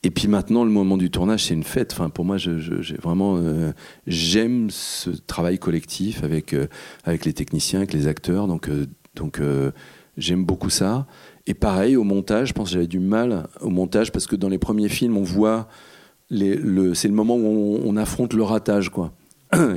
et 0.04 0.12
puis 0.12 0.30
maintenant, 0.30 0.64
le 0.64 0.70
moment 0.72 0.96
du 0.96 1.10
tournage, 1.10 1.46
c'est 1.46 1.54
une 1.54 1.64
fête. 1.64 1.92
Enfin, 1.92 2.10
pour 2.10 2.24
moi, 2.24 2.38
j'ai 2.38 2.54
vraiment 3.02 3.38
euh, 3.38 3.74
j'aime 4.06 4.70
ce 4.70 5.10
travail 5.10 5.60
collectif 5.60 6.24
avec 6.24 6.54
euh, 6.54 6.68
avec 7.04 7.26
les 7.26 7.34
techniciens, 7.34 7.80
avec 7.80 7.92
les 7.94 8.08
acteurs. 8.08 8.48
Donc 8.48 8.70
euh, 8.70 8.86
donc 9.16 9.42
j'aime 10.18 10.46
beaucoup 10.46 10.70
ça. 10.70 11.08
Et 11.48 11.54
pareil, 11.54 11.96
au 11.96 12.04
montage, 12.04 12.50
je 12.50 12.54
pense 12.54 12.70
que 12.70 12.74
j'avais 12.74 12.88
du 12.88 13.00
mal 13.00 13.48
au 13.62 13.70
montage 13.70 14.12
parce 14.12 14.28
que 14.28 14.36
dans 14.36 14.50
les 14.50 14.60
premiers 14.60 14.90
films, 14.90 15.18
on 15.18 15.24
voit 15.24 15.68
c'est 16.30 17.08
le 17.08 17.14
moment 17.14 17.36
où 17.38 17.46
on, 17.46 17.82
on, 17.86 17.96
affronte 17.96 18.34
le 18.34 18.44
ratage, 18.44 18.90
quoi. 18.90 19.14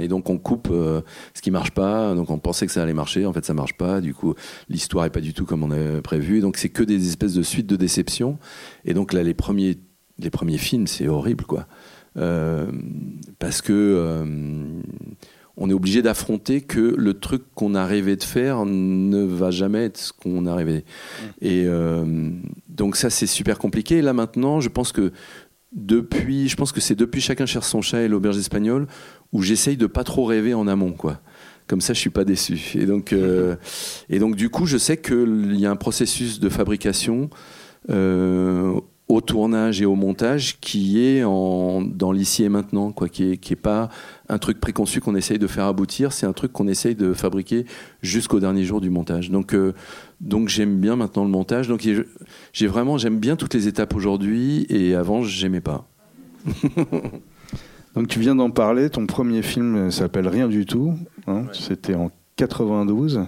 Et 0.01 0.09
donc 0.09 0.29
on 0.31 0.39
coupe 0.39 0.69
euh, 0.71 1.01
ce 1.35 1.43
qui 1.43 1.51
marche 1.51 1.71
pas. 1.71 2.15
Donc 2.15 2.31
on 2.31 2.39
pensait 2.39 2.67
que 2.67 2.73
ça 2.73 2.83
allait 2.83 2.95
marcher, 2.95 3.25
en 3.27 3.33
fait 3.33 3.45
ça 3.45 3.55
marche 3.55 3.77
pas. 3.77 4.01
Du 4.01 4.15
coup, 4.15 4.35
l'histoire 4.69 5.05
est 5.05 5.11
pas 5.11 5.21
du 5.21 5.33
tout 5.33 5.45
comme 5.45 5.63
on 5.63 5.71
avait 5.71 6.03
prévu. 6.03 6.41
Donc 6.41 6.57
c'est 6.57 6.69
que 6.69 6.83
des 6.83 7.09
espèces 7.09 7.35
de 7.35 7.43
suites 7.43 7.69
de 7.69 7.77
déceptions. 7.77 8.39
Et 8.85 8.95
donc 8.95 9.13
là, 9.13 9.23
les 9.23 9.35
premiers, 9.35 9.79
les 10.19 10.31
premiers 10.31 10.59
films, 10.59 10.87
c'est 10.87 11.09
horrible, 11.09 11.45
quoi. 11.45 11.67
Euh, 12.17 12.67
parce 13.39 13.63
que 13.63 13.73
euh, 13.73 14.25
on 15.61 15.69
est 15.69 15.75
obligé 15.75 16.03
d'affronter 16.03 16.63
que 16.63 16.81
le 16.81 17.15
truc 17.15 17.43
qu'on 17.55 17.75
a 17.75 17.85
rêvé 17.85 18.17
de 18.17 18.25
faire 18.25 18.65
ne 18.65 19.23
va 19.23 19.51
jamais 19.51 19.85
être 19.85 19.99
ce 19.99 20.13
qu'on 20.13 20.47
a 20.47 20.55
rêvé. 20.55 20.79
Mmh. 20.79 21.25
Et 21.43 21.65
euh, 21.67 22.31
donc 22.69 22.97
ça, 22.97 23.11
c'est 23.11 23.27
super 23.27 23.59
compliqué. 23.59 23.99
Et 23.99 24.03
là 24.03 24.15
maintenant, 24.15 24.61
je 24.61 24.71
pense 24.71 24.91
que 24.91 25.13
depuis, 25.73 26.49
je 26.49 26.57
pense 26.57 26.73
que 26.73 26.81
c'est 26.81 26.97
depuis 26.97 27.21
Chacun 27.21 27.47
cherche 27.47 27.67
son 27.67 27.83
chat 27.83 28.01
et 28.01 28.09
l'auberge 28.09 28.39
espagnole 28.39 28.89
où 29.33 29.43
j'essaye 29.43 29.77
de 29.77 29.87
pas 29.87 30.03
trop 30.03 30.25
rêver 30.25 30.55
en 30.55 30.67
amont, 30.67 30.93
quoi. 30.93 31.21
Comme 31.69 31.81
ça, 31.81 31.93
je 31.93 32.01
suis 32.01 32.11
pas 32.11 32.25
déçu. 32.25 32.73
Et 32.75 32.87
donc, 32.87 33.13
euh, 33.13 33.55
et 34.09 34.19
donc 34.19 34.35
du 34.35 34.49
coup, 34.49 34.67
je 34.67 34.77
sais 34.77 34.97
qu'il 34.97 35.55
y 35.57 35.67
a 35.67 35.71
un 35.71 35.77
processus 35.77 36.41
de 36.41 36.49
fabrication. 36.49 37.31
Euh, 37.91 38.81
au 39.11 39.21
tournage 39.21 39.83
et 39.83 39.87
au 39.87 39.97
montage 39.97 40.61
qui 40.61 41.05
est 41.05 41.25
en, 41.25 41.83
dans 41.83 42.13
l'ici 42.13 42.45
et 42.45 42.49
maintenant, 42.49 42.93
quoi, 42.93 43.09
qui 43.09 43.33
est, 43.33 43.37
qui 43.39 43.55
est 43.55 43.57
pas 43.57 43.89
un 44.29 44.39
truc 44.39 44.61
préconçu 44.61 45.01
qu'on 45.01 45.17
essaye 45.17 45.39
de 45.39 45.49
faire 45.49 45.65
aboutir, 45.65 46.13
c'est 46.13 46.27
un 46.27 46.33
truc 46.33 46.53
qu'on 46.53 46.69
essaye 46.69 46.95
de 46.95 47.13
fabriquer 47.13 47.67
jusqu'au 48.03 48.39
dernier 48.39 48.63
jour 48.63 48.81
du 48.81 48.89
montage. 48.89 49.31
Donc, 49.31 49.53
euh, 49.53 49.75
donc 50.21 50.49
j'aime 50.49 50.79
bien 50.79 50.95
maintenant 50.95 51.25
le 51.25 51.31
montage. 51.31 51.67
Donc 51.67 51.87
j'ai 52.53 52.67
vraiment, 52.69 52.99
j'aime 52.99 53.19
bien 53.19 53.35
toutes 53.35 53.55
les 53.55 53.67
étapes 53.67 53.97
aujourd'hui 53.97 54.65
et 54.69 54.95
avant, 54.95 55.23
j'aimais 55.23 55.61
pas. 55.61 55.89
donc 57.97 58.07
tu 58.07 58.21
viens 58.21 58.37
d'en 58.37 58.51
parler, 58.51 58.91
ton 58.91 59.07
premier 59.07 59.43
film 59.43 59.91
s'appelle 59.91 60.29
Rien 60.29 60.47
du 60.47 60.67
tout, 60.67 60.95
hein, 61.27 61.43
ouais. 61.43 61.53
c'était 61.53 61.97
en 61.97 62.13
92. 62.37 63.23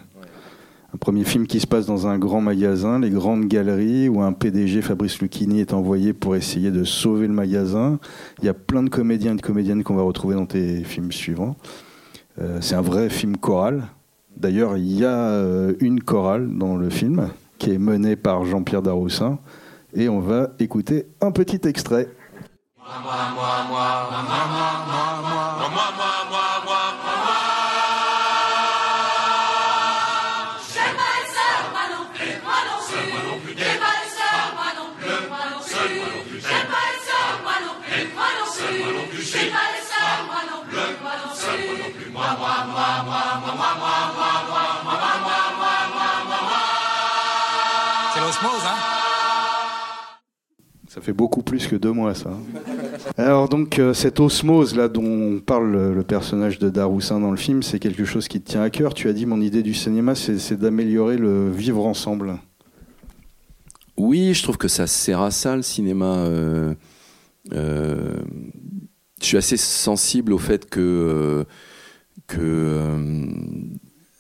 Un 0.94 0.98
premier 0.98 1.24
film 1.24 1.46
qui 1.46 1.59
se 1.59 1.66
passe 1.66 1.87
dans 1.87 2.07
un 2.07 2.18
grand 2.18 2.42
magasin, 2.42 2.98
les 2.98 3.09
grandes 3.09 3.46
galeries, 3.46 4.11
où 4.11 4.20
un 4.20 4.35
PDG, 4.35 4.83
Fabrice 4.83 5.20
Lucchini, 5.20 5.61
est 5.61 5.72
envoyé 5.72 6.12
pour 6.12 6.37
essayer 6.37 6.70
de 6.70 6.85
sauver 6.85 7.26
le 7.26 7.33
magasin. 7.33 7.98
Il 8.40 8.44
y 8.44 8.48
a 8.50 8.55
plein 8.55 8.83
de 8.83 8.90
comédiens 8.90 9.33
et 9.33 9.37
de 9.37 9.40
comédiennes 9.40 9.85
qu'on 9.85 9.94
va 9.94 10.02
retrouver 10.02 10.35
dans 10.35 10.44
tes 10.44 10.85
films 10.85 11.11
suivants. 11.11 11.57
Euh, 12.40 12.59
c'est 12.61 12.74
un 12.74 12.83
vrai 12.83 13.09
film 13.09 13.38
choral. 13.38 13.85
D'ailleurs, 14.37 14.76
il 14.76 14.92
y 14.92 15.05
a 15.07 15.16
euh, 15.16 15.72
une 15.81 16.02
chorale 16.02 16.59
dans 16.59 16.76
le 16.76 16.90
film 16.90 17.31
qui 17.57 17.70
est 17.70 17.78
menée 17.78 18.16
par 18.16 18.44
Jean-Pierre 18.44 18.83
Daroussin. 18.83 19.38
Et 19.94 20.11
on 20.11 20.20
va 20.20 20.50
écouter 20.59 21.07
un 21.22 21.31
petit 21.31 21.61
extrait. 21.66 22.09
Hein 48.44 50.09
Ça 50.88 51.00
fait 51.00 51.12
beaucoup 51.12 51.42
plus 51.42 51.66
que 51.66 51.76
deux 51.76 51.92
mois, 51.92 52.14
ça. 52.14 52.31
Alors 53.16 53.48
donc, 53.48 53.78
euh, 53.78 53.94
cette 53.94 54.20
osmose 54.20 54.76
là 54.76 54.88
dont 54.88 55.40
parle 55.40 55.70
le, 55.72 55.94
le 55.94 56.02
personnage 56.02 56.59
de 56.59 56.68
Daroussin 56.70 57.20
dans 57.20 57.31
le 57.31 57.37
film, 57.37 57.62
c'est 57.62 57.78
quelque 57.78 58.05
chose 58.05 58.28
qui 58.28 58.40
te 58.40 58.50
tient 58.50 58.62
à 58.62 58.70
cœur. 58.70 58.94
Tu 58.94 59.09
as 59.09 59.12
dit, 59.12 59.26
mon 59.26 59.40
idée 59.40 59.62
du 59.62 59.74
cinéma, 59.74 60.14
c'est 60.14 60.55
d'améliorer 60.59 61.16
le 61.16 61.50
vivre 61.50 61.87
ensemble. 61.87 62.38
Oui, 63.96 64.35
je 64.35 64.42
trouve 64.42 64.57
que 64.59 64.68
ça 64.68 64.87
sert 64.87 65.20
à 65.20 65.31
ça, 65.31 65.57
le 65.57 65.62
cinéma. 65.62 66.16
Euh 66.16 66.74
euh, 67.52 68.22
je 69.20 69.26
suis 69.26 69.37
assez 69.37 69.57
sensible 69.57 70.33
au 70.33 70.38
fait 70.38 70.68
que, 70.68 71.44
que 72.26 72.88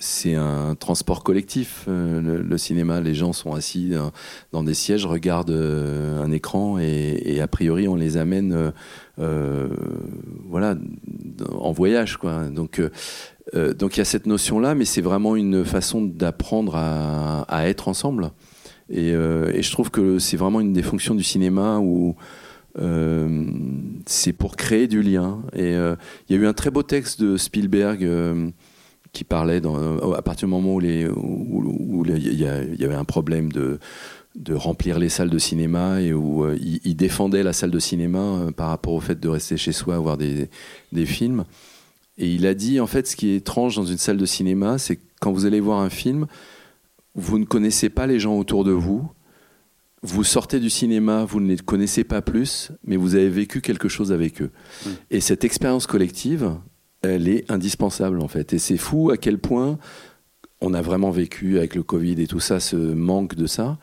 c'est 0.02 0.34
un 0.34 0.74
transport 0.74 1.22
collectif, 1.22 1.84
le, 1.86 2.58
cinéma. 2.58 3.00
Les 3.00 3.14
gens 3.14 3.32
sont 3.32 3.54
assis 3.54 3.92
dans, 4.52 4.62
des 4.62 4.74
sièges, 4.74 5.06
regardent 5.06 5.50
un 5.50 6.30
écran 6.30 6.78
et, 6.78 7.40
a 7.40 7.48
priori 7.48 7.88
on 7.88 7.94
les 7.94 8.16
amène 8.16 8.72
voilà, 9.16 10.76
en 11.50 11.72
voyage. 11.72 12.16
Quoi. 12.16 12.48
Donc 12.48 12.80
euh, 13.54 13.74
donc 13.74 13.96
il 13.96 13.98
y 13.98 14.02
a 14.02 14.04
cette 14.04 14.26
notion-là, 14.26 14.74
mais 14.74 14.84
c'est 14.84 15.00
vraiment 15.00 15.36
une 15.36 15.64
façon 15.64 16.02
d'apprendre 16.02 16.76
à, 16.76 17.68
être 17.68 17.88
ensemble. 17.88 18.30
Euh, 18.94 19.50
et, 19.54 19.62
je 19.62 19.72
trouve 19.72 19.90
que 19.90 20.18
c'est 20.18 20.36
vraiment 20.36 20.60
une 20.60 20.72
des 20.72 20.82
fonctions 20.82 21.14
du 21.14 21.22
cinéma 21.22 21.78
où 21.78 22.14
euh, 22.78 23.46
c'est 24.06 24.32
pour 24.32 24.56
créer 24.56 24.86
du 24.86 25.02
lien. 25.02 25.42
Et 25.54 25.72
il 25.72 26.36
y 26.36 26.38
a 26.38 26.42
eu 26.42 26.46
un 26.46 26.52
très 26.52 26.70
beau 26.70 26.82
texte 26.82 27.20
de 27.22 27.36
Spielberg 27.36 28.08
qui 29.12 29.24
parlait 29.24 29.60
à 29.64 30.22
partir 30.22 30.48
du 30.48 30.52
moment 30.52 30.74
où 30.74 30.80
il 30.80 32.40
y, 32.40 32.84
avait 32.84 32.94
un 32.94 33.04
problème 33.04 33.52
de, 33.52 33.78
remplir 34.50 34.98
les 34.98 35.08
salles 35.08 35.30
de 35.30 35.38
cinéma 35.38 36.00
et 36.00 36.12
où 36.12 36.50
il, 36.54 36.96
défendait 36.96 37.42
la 37.42 37.52
salle 37.52 37.70
de 37.70 37.78
cinéma 37.78 38.46
par 38.56 38.68
rapport 38.68 38.94
au 38.94 39.00
fait 39.00 39.20
de 39.20 39.28
rester 39.28 39.56
chez 39.56 39.72
soi, 39.72 39.98
voir 39.98 40.16
des 40.16 41.06
films. 41.06 41.44
Et 42.18 42.28
il 42.28 42.46
a 42.46 42.54
dit, 42.54 42.80
en 42.80 42.86
fait, 42.86 43.06
ce 43.06 43.16
qui 43.16 43.30
est 43.30 43.36
étrange 43.36 43.76
dans 43.76 43.84
une 43.84 43.98
salle 43.98 44.18
de 44.18 44.26
cinéma, 44.26 44.78
c'est 44.78 44.98
quand 45.20 45.32
vous 45.32 45.46
allez 45.46 45.60
voir 45.60 45.80
un 45.80 45.90
film, 45.90 46.26
vous 47.14 47.38
ne 47.38 47.44
connaissez 47.44 47.88
pas 47.88 48.06
les 48.06 48.20
gens 48.20 48.36
autour 48.36 48.64
de 48.64 48.72
vous. 48.72 49.08
Vous 50.02 50.24
sortez 50.24 50.58
du 50.58 50.68
cinéma, 50.68 51.24
vous 51.24 51.40
ne 51.40 51.48
les 51.48 51.56
connaissez 51.56 52.04
pas 52.04 52.22
plus, 52.22 52.72
mais 52.84 52.96
vous 52.96 53.14
avez 53.14 53.28
vécu 53.28 53.60
quelque 53.60 53.88
chose 53.88 54.12
avec 54.12 54.42
eux. 54.42 54.50
Mm. 54.84 54.90
Et 55.10 55.20
cette 55.20 55.44
expérience 55.44 55.86
collective, 55.86 56.56
elle 57.02 57.28
est 57.28 57.50
indispensable, 57.50 58.20
en 58.20 58.28
fait. 58.28 58.52
Et 58.52 58.58
c'est 58.58 58.76
fou 58.76 59.10
à 59.10 59.16
quel 59.16 59.38
point 59.38 59.78
on 60.62 60.74
a 60.74 60.82
vraiment 60.82 61.10
vécu 61.10 61.58
avec 61.58 61.74
le 61.74 61.82
Covid 61.82 62.20
et 62.22 62.26
tout 62.26 62.40
ça, 62.40 62.60
ce 62.60 62.76
manque 62.76 63.34
de 63.34 63.46
ça. 63.46 63.78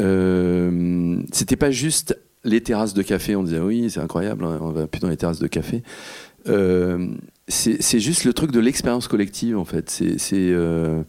Euh, 0.00 1.18
C'était 1.32 1.56
pas 1.56 1.70
juste 1.70 2.18
les 2.44 2.60
terrasses 2.60 2.94
de 2.94 3.02
café, 3.02 3.34
on 3.34 3.42
disait 3.42 3.58
oui, 3.58 3.90
c'est 3.90 4.00
incroyable, 4.00 4.44
hein, 4.44 4.58
on 4.60 4.70
va 4.70 4.86
plus 4.86 5.00
dans 5.00 5.08
les 5.08 5.16
terrasses 5.16 5.40
de 5.40 5.48
café. 5.48 5.82
Euh, 6.48 7.08
c'est 7.48 7.98
juste 7.98 8.24
le 8.24 8.32
truc 8.32 8.52
de 8.52 8.60
l'expérience 8.60 9.08
collective 9.08 9.58
en 9.58 9.64
fait. 9.64 9.90
C'est 9.90 10.16
euh, 10.32 11.02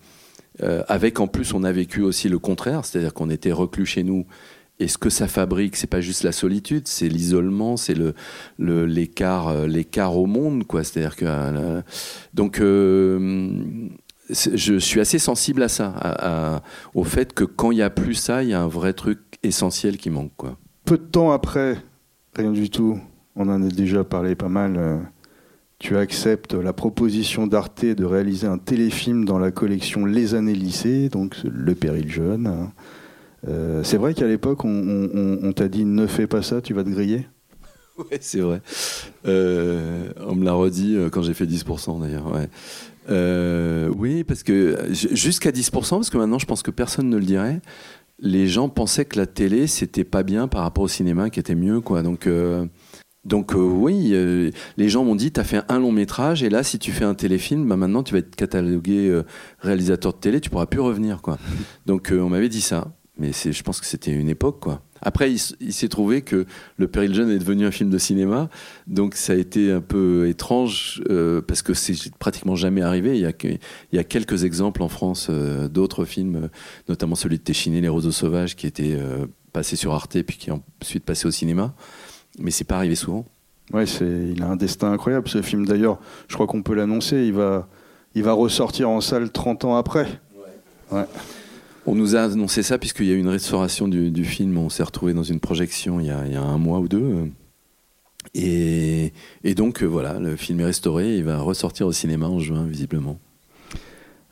avec 0.60 1.20
en 1.20 1.28
plus 1.28 1.54
on 1.54 1.64
a 1.64 1.72
vécu 1.72 2.02
aussi 2.02 2.30
le 2.30 2.40
contraire, 2.40 2.86
c'est-à-dire 2.86 3.14
qu'on 3.14 3.30
était 3.30 3.52
reclus 3.52 3.86
chez 3.86 4.04
nous. 4.04 4.26
Et 4.80 4.88
ce 4.88 4.98
que 4.98 5.10
ça 5.10 5.28
fabrique, 5.28 5.76
c'est 5.76 5.88
pas 5.88 6.02
juste 6.02 6.24
la 6.24 6.32
solitude, 6.32 6.88
c'est 6.88 7.10
l'isolement, 7.10 7.78
c'est 7.78 7.96
le 7.96 8.14
l'écart 8.60 9.48
euh, 9.48 9.68
l'écart 9.68 10.18
au 10.18 10.28
monde 10.28 10.66
quoi. 10.66 10.84
C'est-à-dire 10.84 11.16
que 11.16 11.82
donc 12.34 12.60
je 12.60 14.80
suis 14.80 15.00
assez 15.00 15.20
sensible 15.20 15.64
à 15.64 15.68
ça, 15.68 16.62
au 16.94 17.04
fait 17.04 17.34
que 17.34 17.44
quand 17.44 17.72
il 17.72 17.80
y 17.80 17.82
a 17.82 17.90
plus 17.90 18.16
ça, 18.16 18.44
il 18.44 18.50
y 18.50 18.54
a 18.54 18.62
un 18.62 18.68
vrai 18.68 18.94
truc 18.94 19.20
essentiel 19.42 19.98
qui 19.98 20.10
manque 20.10 20.34
quoi. 20.38 20.58
Peu 20.86 20.98
de 20.98 21.04
temps 21.04 21.32
après, 21.32 21.78
rien 22.36 22.52
du 22.52 22.70
tout. 22.70 23.00
On 23.36 23.50
en 23.50 23.64
a 23.64 23.70
déjà 23.70 24.04
parlé 24.04 24.36
pas 24.36 24.50
mal 24.50 25.02
tu 25.80 25.96
acceptes 25.96 26.56
la 26.56 26.74
proposition 26.74 27.46
d'Arte 27.46 27.86
de 27.86 28.06
réaliser 28.06 28.48
un 28.48 28.58
téléfilm 28.58 29.26
dans 29.26 29.38
la 29.38 29.52
collection 29.52 30.06
Les 30.06 30.34
années 30.34 30.56
lycée, 30.56 31.10
donc 31.10 31.36
Le 31.44 31.76
Péril 31.76 32.10
Jeune. 32.10 32.72
Euh, 33.48 33.84
c'est 33.84 33.98
vrai 33.98 34.14
qu'à 34.14 34.28
l'époque, 34.28 34.64
on, 34.64 35.54
t'a 35.56 35.68
dit 35.68 35.86
ne 35.86 36.08
fais 36.08 36.28
pas 36.28 36.42
ça, 36.42 36.62
tu 36.62 36.74
vas 36.74 36.84
te 36.84 36.90
griller 36.90 37.28
Oui, 37.98 38.18
c'est 38.20 38.40
vrai. 38.40 38.62
Euh, 39.28 40.10
on 40.26 40.36
me 40.36 40.46
l'a 40.46 40.54
redit 40.54 40.96
euh, 40.96 41.10
quand 41.10 41.22
j'ai 41.22 41.34
fait 41.34 41.46
10% 41.46 42.00
d'ailleurs. 42.02 42.32
oui, 43.98 44.24
parce 44.24 44.44
que 44.44 44.78
jusqu'à 44.94 45.52
10%, 45.52 45.72
parce 45.72 46.10
que 46.10 46.18
maintenant 46.18 46.40
je 46.40 46.46
pense 46.46 46.62
que 46.62 46.72
personne 46.72 47.10
ne 47.10 47.18
le 47.18 47.26
dirait, 47.26 47.62
les 48.20 48.48
gens 48.48 48.70
pensaient 48.70 49.06
que 49.06 49.18
la 49.18 49.28
télé 49.28 49.68
c'était 49.68 50.04
pas 50.04 50.24
bien 50.24 50.48
par 50.48 50.64
rapport 50.64 50.84
au 50.84 50.88
cinéma 50.88 51.30
qui 51.30 51.40
était 51.40 51.56
mieux. 51.56 51.82
quoi. 51.82 52.04
Donc. 52.04 52.28
Donc 53.26 53.56
oui, 53.58 54.16
les 54.78 54.88
gens 54.88 55.04
m'ont 55.04 55.16
dit, 55.16 55.34
tu 55.34 55.40
as 55.42 55.44
fait 55.44 55.60
un 55.68 55.80
long 55.80 55.92
métrage, 55.92 56.44
et 56.44 56.50
là, 56.50 56.64
si 56.64 56.80
tu 56.80 56.94
fais 56.94 57.04
un 57.04 57.14
téléfilm, 57.14 57.68
bah, 57.68 57.76
maintenant, 57.76 58.02
tu 58.02 58.14
vas 58.14 58.20
être 58.20 58.38
catalogué 58.38 59.22
réalisateur 59.60 60.14
de 60.14 60.18
télé, 60.18 60.40
tu 60.40 60.50
pourras 60.50 60.66
plus 60.66 60.80
revenir. 60.80 61.22
quoi. 61.22 61.38
Donc 61.86 62.14
on 62.14 62.30
m'avait 62.30 62.48
dit 62.48 62.62
ça, 62.62 62.97
mais 63.20 63.32
je 63.32 63.64
pense 63.64 63.80
que 63.80 63.86
c'était 63.86 64.12
une 64.12 64.30
époque. 64.30 64.60
quoi. 64.60 64.82
Après, 65.02 65.32
il, 65.32 65.74
s'est 65.74 65.90
trouvé 65.90 66.24
que 66.24 66.46
Le 66.78 66.88
Péril 66.88 67.14
Jeune 67.14 67.30
est 67.30 67.38
devenu 67.38 67.68
un 67.68 67.72
film 67.72 67.92
de 67.92 67.98
cinéma, 68.00 68.50
donc 68.88 69.16
ça 69.16 69.34
a 69.34 69.36
été 69.36 69.72
un 69.72 69.82
peu 69.82 70.28
étrange, 70.28 71.04
parce 71.48 71.62
que 71.62 71.76
c'est 71.76 72.16
pratiquement 72.16 72.56
jamais 72.56 72.82
arrivé. 72.82 73.16
Il 73.16 73.22
y 73.22 73.26
a, 73.28 73.34
il 73.44 73.60
y 73.94 74.00
a 74.00 74.04
quelques 74.04 74.44
exemples 74.44 74.82
en 74.82 74.90
France 74.90 75.30
d'autres 75.30 76.04
films, 76.06 76.50
notamment 76.90 77.14
celui 77.14 77.38
de 77.38 77.44
Téchiné, 77.44 77.80
Les 77.80 77.90
Roseaux 77.90 78.12
Sauvages, 78.12 78.56
qui 78.56 78.66
était 78.66 78.98
passé 79.54 79.76
sur 79.76 79.94
Arte, 79.94 80.20
puis 80.24 80.38
qui 80.38 80.50
est 80.50 80.54
ensuite 80.82 81.06
passé 81.06 81.28
au 81.28 81.32
cinéma 81.32 81.76
mais 82.38 82.52
c'est 82.52 82.64
pas 82.64 82.78
arrivé 82.78 82.96
souvent. 82.96 83.26
Ouais, 83.74 83.84
il 83.84 84.42
a 84.42 84.48
un 84.48 84.56
destin 84.56 84.92
incroyable 84.92 85.28
ce 85.28 85.42
film. 85.42 85.66
D'ailleurs, 85.66 86.00
je 86.28 86.36
crois 86.36 86.48
qu'on 86.48 86.62
peut 86.62 86.74
l'annoncer. 86.74 87.26
Il 87.26 87.34
va, 87.34 87.68
il 88.16 88.24
va 88.24 88.32
ressortir 88.34 88.90
en 88.90 89.02
salle 89.02 89.30
30 89.30 89.66
ans 89.66 89.76
après. 89.76 90.08
Ouais. 90.92 91.06
On 91.90 91.96
nous 91.96 92.18
a 92.18 92.24
annoncé 92.24 92.64
ça 92.64 92.78
puisqu'il 92.78 93.06
y 93.06 93.12
a 93.12 93.14
eu 93.14 93.20
une 93.20 93.30
restauration 93.30 93.88
du, 93.88 94.26
film. 94.26 94.58
On 94.58 94.70
s'est 94.70 94.84
retrouvé 94.84 95.14
dans 95.14 95.24
une 95.24 95.40
projection 95.40 96.02
il 96.02 96.08
y, 96.08 96.10
a, 96.10 96.42
un 96.42 96.58
mois 96.58 96.80
ou 96.80 96.90
deux. 96.90 97.32
Et, 98.36 99.14
donc 99.56 99.82
voilà, 99.84 100.20
le 100.20 100.36
film 100.36 100.60
est 100.60 100.66
restauré. 100.66 101.16
Il 101.18 101.24
va 101.24 101.40
ressortir 101.40 101.88
au 101.88 101.94
cinéma 101.94 102.28
en 102.28 102.40
juin, 102.40 102.66
visiblement. 102.68 103.20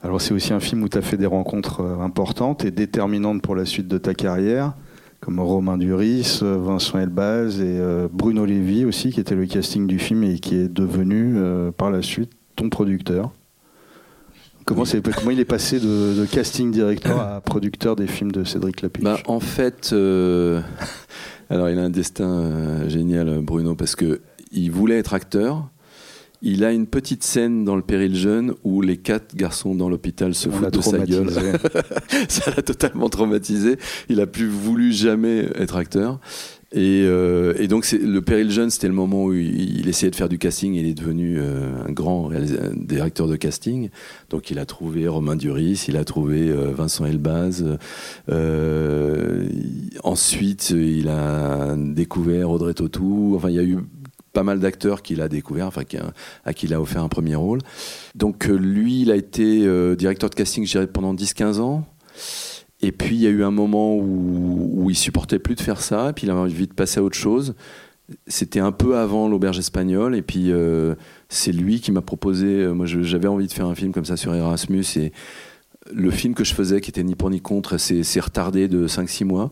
Alors 0.04 0.20
c'est 0.20 0.34
aussi 0.34 0.52
un 0.52 0.60
film 0.60 0.84
où 0.84 0.90
tu 0.90 0.98
as 0.98 1.02
fait 1.02 1.16
des 1.16 1.26
rencontres 1.26 1.80
euh, 1.80 2.00
importantes 2.00 2.64
et 2.64 2.70
déterminantes 2.70 3.42
pour 3.42 3.56
la 3.56 3.66
suite 3.66 3.88
de 3.88 3.98
ta 3.98 4.14
carrière 4.14 4.76
comme 5.20 5.40
Romain 5.40 5.80
Duris, 5.80 6.42
Vincent 6.44 7.00
Elbaz 7.00 7.60
et 7.60 7.80
euh, 7.80 8.08
Bruno 8.14 8.46
Lévy 8.46 8.86
aussi, 8.86 9.12
qui 9.12 9.20
était 9.20 9.34
le 9.34 9.48
casting 9.48 9.88
du 9.88 9.98
film 9.98 10.24
et 10.24 10.38
qui 10.38 10.56
est 10.56 10.68
devenu 10.68 11.38
euh, 11.38 11.72
par 11.72 11.90
la 11.90 12.04
suite 12.04 12.32
ton 12.56 12.70
producteur. 12.70 13.32
Comment, 14.66 14.84
comment 15.16 15.32
il 15.32 15.40
est 15.40 15.46
passé 15.46 15.80
de, 15.80 16.26
casting 16.26 16.72
directeur 16.72 17.20
à 17.20 17.40
producteur 17.42 17.96
des 17.96 18.08
films 18.08 18.32
de 18.32 18.44
Cédric 18.44 18.82
Lapiche 18.82 19.04
bah, 19.04 19.20
En 19.28 19.40
fait, 19.40 19.92
euh, 19.94 20.60
alors 21.52 21.70
il 21.70 21.78
a 21.78 21.84
un 21.84 21.92
destin 21.92 22.88
génial, 22.88 23.42
Bruno, 23.42 23.76
parce 23.76 23.96
que 23.96 24.22
il 24.52 24.72
voulait 24.72 24.98
être 24.98 25.14
acteur, 25.14 25.70
il 26.42 26.64
a 26.64 26.72
une 26.72 26.88
petite 26.88 27.24
scène 27.24 27.64
dans 27.64 27.76
le 27.76 27.82
péril 27.82 28.16
jeune 28.16 28.54
où 28.64 28.82
les 28.82 28.98
quatre 28.98 29.36
garçons 29.36 29.76
dans 29.76 29.90
l'hôpital 29.90 30.36
se 30.36 30.50
foutent 30.50 30.74
de 30.74 30.82
sa 30.82 31.00
gueule. 31.00 31.30
ça 32.28 32.52
l'a 32.56 32.62
totalement 32.62 33.10
traumatisé. 33.10 33.78
Il 34.10 34.22
a 34.22 34.28
plus 34.28 34.48
voulu 34.48 34.92
jamais 34.92 35.48
être 35.56 35.76
acteur. 35.76 36.20
Et, 36.76 37.04
euh, 37.06 37.68
donc 37.68 37.90
le 37.92 38.20
péril 38.22 38.52
jeune, 38.52 38.70
c'était 38.70 38.88
le 38.88 38.94
moment 38.94 39.26
où 39.26 39.34
il, 39.34 39.88
essayait 39.90 40.12
de 40.12 40.16
faire 40.16 40.30
du 40.30 40.38
casting. 40.38 40.76
Il 40.76 40.86
est 40.86 40.94
devenu 40.94 41.38
euh, 41.40 41.86
un 41.88 41.92
grand 41.92 42.30
directeur 42.76 43.28
de 43.28 43.36
casting. 43.36 43.90
Donc 44.30 44.52
il 44.52 44.60
a 44.60 44.66
trouvé 44.66 45.08
Romain 45.08 45.36
Duris, 45.36 45.86
il 45.88 45.98
a 45.98 46.04
trouvé 46.04 46.50
euh, 46.50 46.72
Vincent 46.76 47.06
Elbaz. 47.06 47.66
ensuite, 50.04 50.70
il 50.70 51.08
a 51.10 51.76
découvert 51.76 52.52
Audrey 52.52 52.74
Tautou. 52.74 53.34
Enfin, 53.36 53.50
il 53.50 53.56
y 53.56 53.60
a 53.60 53.64
eu 53.64 53.80
pas 54.36 54.44
mal 54.44 54.60
d'acteurs 54.60 55.02
qu'il 55.02 55.22
a 55.22 55.30
découvert, 55.30 55.66
enfin 55.66 55.82
à 56.44 56.54
qui 56.54 56.66
il 56.68 56.74
a 56.74 56.82
offert 56.82 57.02
un 57.02 57.08
premier 57.08 57.36
rôle. 57.36 57.62
Donc 58.14 58.48
euh, 58.48 58.54
lui, 58.54 59.02
il 59.02 59.12
a 59.12 59.16
été 59.16 59.66
euh, 59.66 59.96
directeur 59.96 60.30
de 60.30 60.36
casting, 60.36 60.66
je 60.66 60.72
dirais, 60.72 60.88
pendant 60.88 61.16
10-15 61.16 61.60
ans. 61.60 61.86
Et 62.86 62.92
puis 62.92 63.16
il 63.16 63.22
y 63.22 63.28
a 63.28 63.32
eu 63.32 63.44
un 63.44 63.52
moment 63.52 63.96
où, 63.96 64.70
où 64.74 64.90
il 64.90 64.96
supportait 64.96 65.40
plus 65.40 65.56
de 65.56 65.62
faire 65.62 65.82
ça, 65.82 66.10
et 66.10 66.14
puis 66.14 66.28
il 66.28 66.30
avait 66.30 66.40
envie 66.40 66.68
de 66.68 66.74
passer 66.74 67.00
à 67.00 67.04
autre 67.04 67.18
chose. 67.18 67.56
C'était 68.28 68.60
un 68.60 68.72
peu 68.72 68.98
avant 68.98 69.28
l'auberge 69.28 69.58
espagnole, 69.58 70.16
et 70.16 70.22
puis 70.22 70.52
euh, 70.52 70.94
c'est 71.28 71.52
lui 71.52 71.80
qui 71.80 71.92
m'a 71.92 72.02
proposé. 72.02 72.68
moi, 72.68 72.86
j'avais 72.86 73.28
envie 73.28 73.48
de 73.48 73.54
faire 73.54 73.66
un 73.66 73.74
film 73.74 73.92
comme 73.92 74.06
ça 74.06 74.18
sur 74.18 74.36
Erasmus, 74.36 74.86
et 74.98 75.12
le 75.92 76.12
film 76.12 76.36
que 76.36 76.44
je 76.44 76.54
faisais, 76.54 76.80
qui 76.80 76.92
était 76.92 77.04
ni 77.04 77.16
pour 77.16 77.32
ni 77.32 77.42
contre, 77.42 77.78
c'est 77.78 78.20
retardé 78.20 78.68
de 78.68 78.88
5-6 78.88 79.26
mois. 79.26 79.52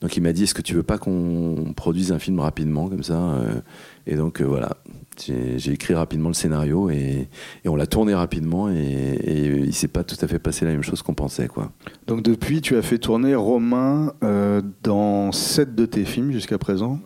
Donc 0.00 0.16
il 0.16 0.22
m'a 0.22 0.32
dit, 0.32 0.44
est-ce 0.44 0.54
que 0.54 0.62
tu 0.62 0.74
veux 0.74 0.82
pas 0.82 0.96
qu'on 0.96 1.74
produise 1.76 2.12
un 2.12 2.18
film 2.18 2.40
rapidement 2.40 2.88
comme 2.88 3.02
ça 3.02 3.18
euh 3.18 3.60
Et 4.06 4.16
donc 4.16 4.40
euh, 4.40 4.44
voilà, 4.44 4.78
j'ai 5.26 5.72
écrit 5.72 5.94
rapidement 5.94 6.28
le 6.28 6.34
scénario 6.34 6.90
et, 6.90 7.28
on 7.66 7.76
l'a 7.76 7.86
tourné 7.86 8.14
rapidement 8.14 8.70
et, 8.70 8.74
et 8.74 9.46
il 9.46 9.74
s'est 9.74 9.88
pas 9.88 10.04
tout 10.04 10.16
à 10.20 10.26
fait 10.26 10.38
passé 10.38 10.64
la 10.64 10.72
même 10.72 10.82
chose 10.82 11.02
qu'on 11.02 11.14
pensait. 11.14 11.48
quoi. 11.48 11.72
Donc 12.06 12.22
depuis, 12.22 12.60
tu 12.60 12.76
as 12.76 12.82
fait 12.82 12.98
tourner 12.98 13.34
Romain 13.34 14.12
euh, 14.24 14.62
dans 14.82 15.32
sept 15.32 15.74
de 15.74 15.86
tes 15.86 16.04
films 16.04 16.32
jusqu'à 16.32 16.58
présent. 16.58 17.00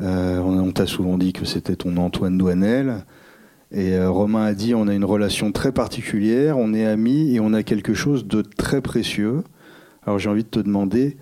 on, 0.00 0.72
t'a 0.72 0.86
souvent 0.86 1.18
dit 1.18 1.32
que 1.32 1.44
c'était 1.44 1.76
ton 1.76 1.96
Antoine 1.96 2.38
Douanel. 2.38 3.04
Et 3.70 4.02
Romain 4.02 4.44
a 4.44 4.54
dit 4.54 4.74
on 4.74 4.88
a 4.88 4.94
une 4.94 5.04
relation 5.04 5.52
très 5.52 5.72
particulière, 5.72 6.56
on 6.56 6.72
est 6.72 6.86
amis 6.86 7.34
et 7.34 7.40
on 7.40 7.52
a 7.52 7.62
quelque 7.62 7.92
chose 7.92 8.26
de 8.26 8.40
très 8.40 8.80
précieux. 8.80 9.44
Alors 10.06 10.18
j'ai 10.18 10.30
envie 10.30 10.44
de 10.44 10.48
te 10.48 10.60
demander, 10.60 11.18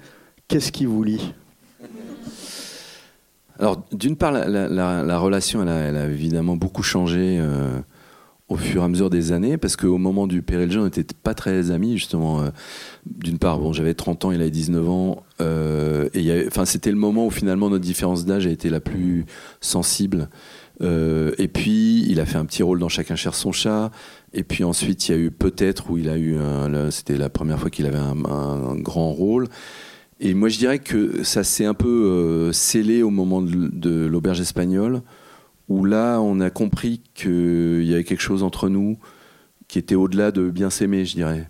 Qu'est-ce 0.49 0.71
qui 0.71 0.85
vous 0.85 1.03
lie? 1.03 1.35
Alors, 3.59 3.85
d'une 3.93 4.17
part, 4.17 4.33
la, 4.33 4.47
la- 4.49 4.69
la- 4.69 5.03
la 5.03 5.19
relation, 5.19 5.63
elle 5.63 5.97
a, 5.97 6.07
évidemment 6.07 6.57
beaucoup 6.57 6.83
changé 6.83 7.39
euh, 7.41 7.79
au 8.49 8.57
fur 8.57 8.83
et 8.83 8.85
à 8.85 8.89
mesure 8.89 9.11
des 9.11 9.33
années, 9.33 9.57
parce 9.57 9.77
qu'au 9.77 9.99
moment 9.99 10.27
du 10.27 10.43
Péril 10.43 10.79
on 10.79 10.85
n'était 10.85 11.05
pas 11.23 11.35
très 11.35 11.71
amis, 11.71 11.97
justement. 11.99 12.41
euh, 12.43 12.51
d'une 13.07 13.39
part, 13.39 13.59
bon, 13.59 13.73
j'avais 13.73 13.95
30 13.95 14.27
ans, 14.27 14.31
il 14.33 14.41
avait 14.41 14.51
19 14.51 14.89
ans, 14.89 15.25
euh, 15.41 16.09
et 16.15 16.49
c'était 16.65 16.91
le 16.91 16.97
moment 16.97 17.27
où 17.27 17.31
finalement 17.31 17.71
notre 17.71 17.85
différence 17.85 18.25
d'âge 18.25 18.47
a 18.47 18.51
été 18.51 18.69
la 18.71 18.81
plus 18.81 19.27
sensible. 19.61 20.29
Et 20.83 21.49
puis, 21.49 22.05
il 22.07 22.21
a 22.21 22.27
fait 22.27 22.37
un 22.37 22.45
petit 22.45 22.63
rôle 22.63 22.79
dans 22.79 22.91
Chacun 22.91 23.17
cherche 23.17 23.39
son 23.39 23.51
chat. 23.51 23.91
Et 24.35 24.43
puis 24.43 24.63
ensuite, 24.63 25.09
il 25.09 25.13
y 25.13 25.15
a 25.15 25.19
eu 25.19 25.31
peut-être 25.31 25.91
où 25.91 25.97
il 25.97 26.11
a 26.11 26.19
eu, 26.19 26.37
c'était 26.91 27.17
la 27.17 27.31
première 27.31 27.59
fois 27.59 27.71
qu'il 27.71 27.87
avait 27.87 27.97
un 27.97 28.77
grand 28.77 29.11
rôle. 29.11 29.49
Et 30.19 30.35
moi, 30.35 30.49
je 30.49 30.59
dirais 30.59 30.79
que 30.79 31.23
ça 31.23 31.45
s'est 31.45 31.67
un 31.67 31.75
peu 31.75 31.89
euh, 31.89 32.53
scellé 32.53 33.03
au 33.03 33.11
moment 33.11 33.43
de, 33.43 33.69
de 33.69 34.07
l'auberge 34.07 34.41
espagnole, 34.41 35.03
où 35.69 35.85
là, 35.85 36.21
on 36.21 36.41
a 36.41 36.51
compris 36.51 37.03
qu'il 37.15 37.85
y 37.85 37.93
avait 37.93 38.05
quelque 38.05 38.23
chose 38.23 38.43
entre 38.43 38.69
nous 38.69 38.99
qui 39.69 39.79
était 39.79 39.95
au-delà 39.95 40.31
de 40.31 40.51
bien 40.51 40.71
s'aimer, 40.71 41.05
je 41.05 41.15
dirais. 41.15 41.49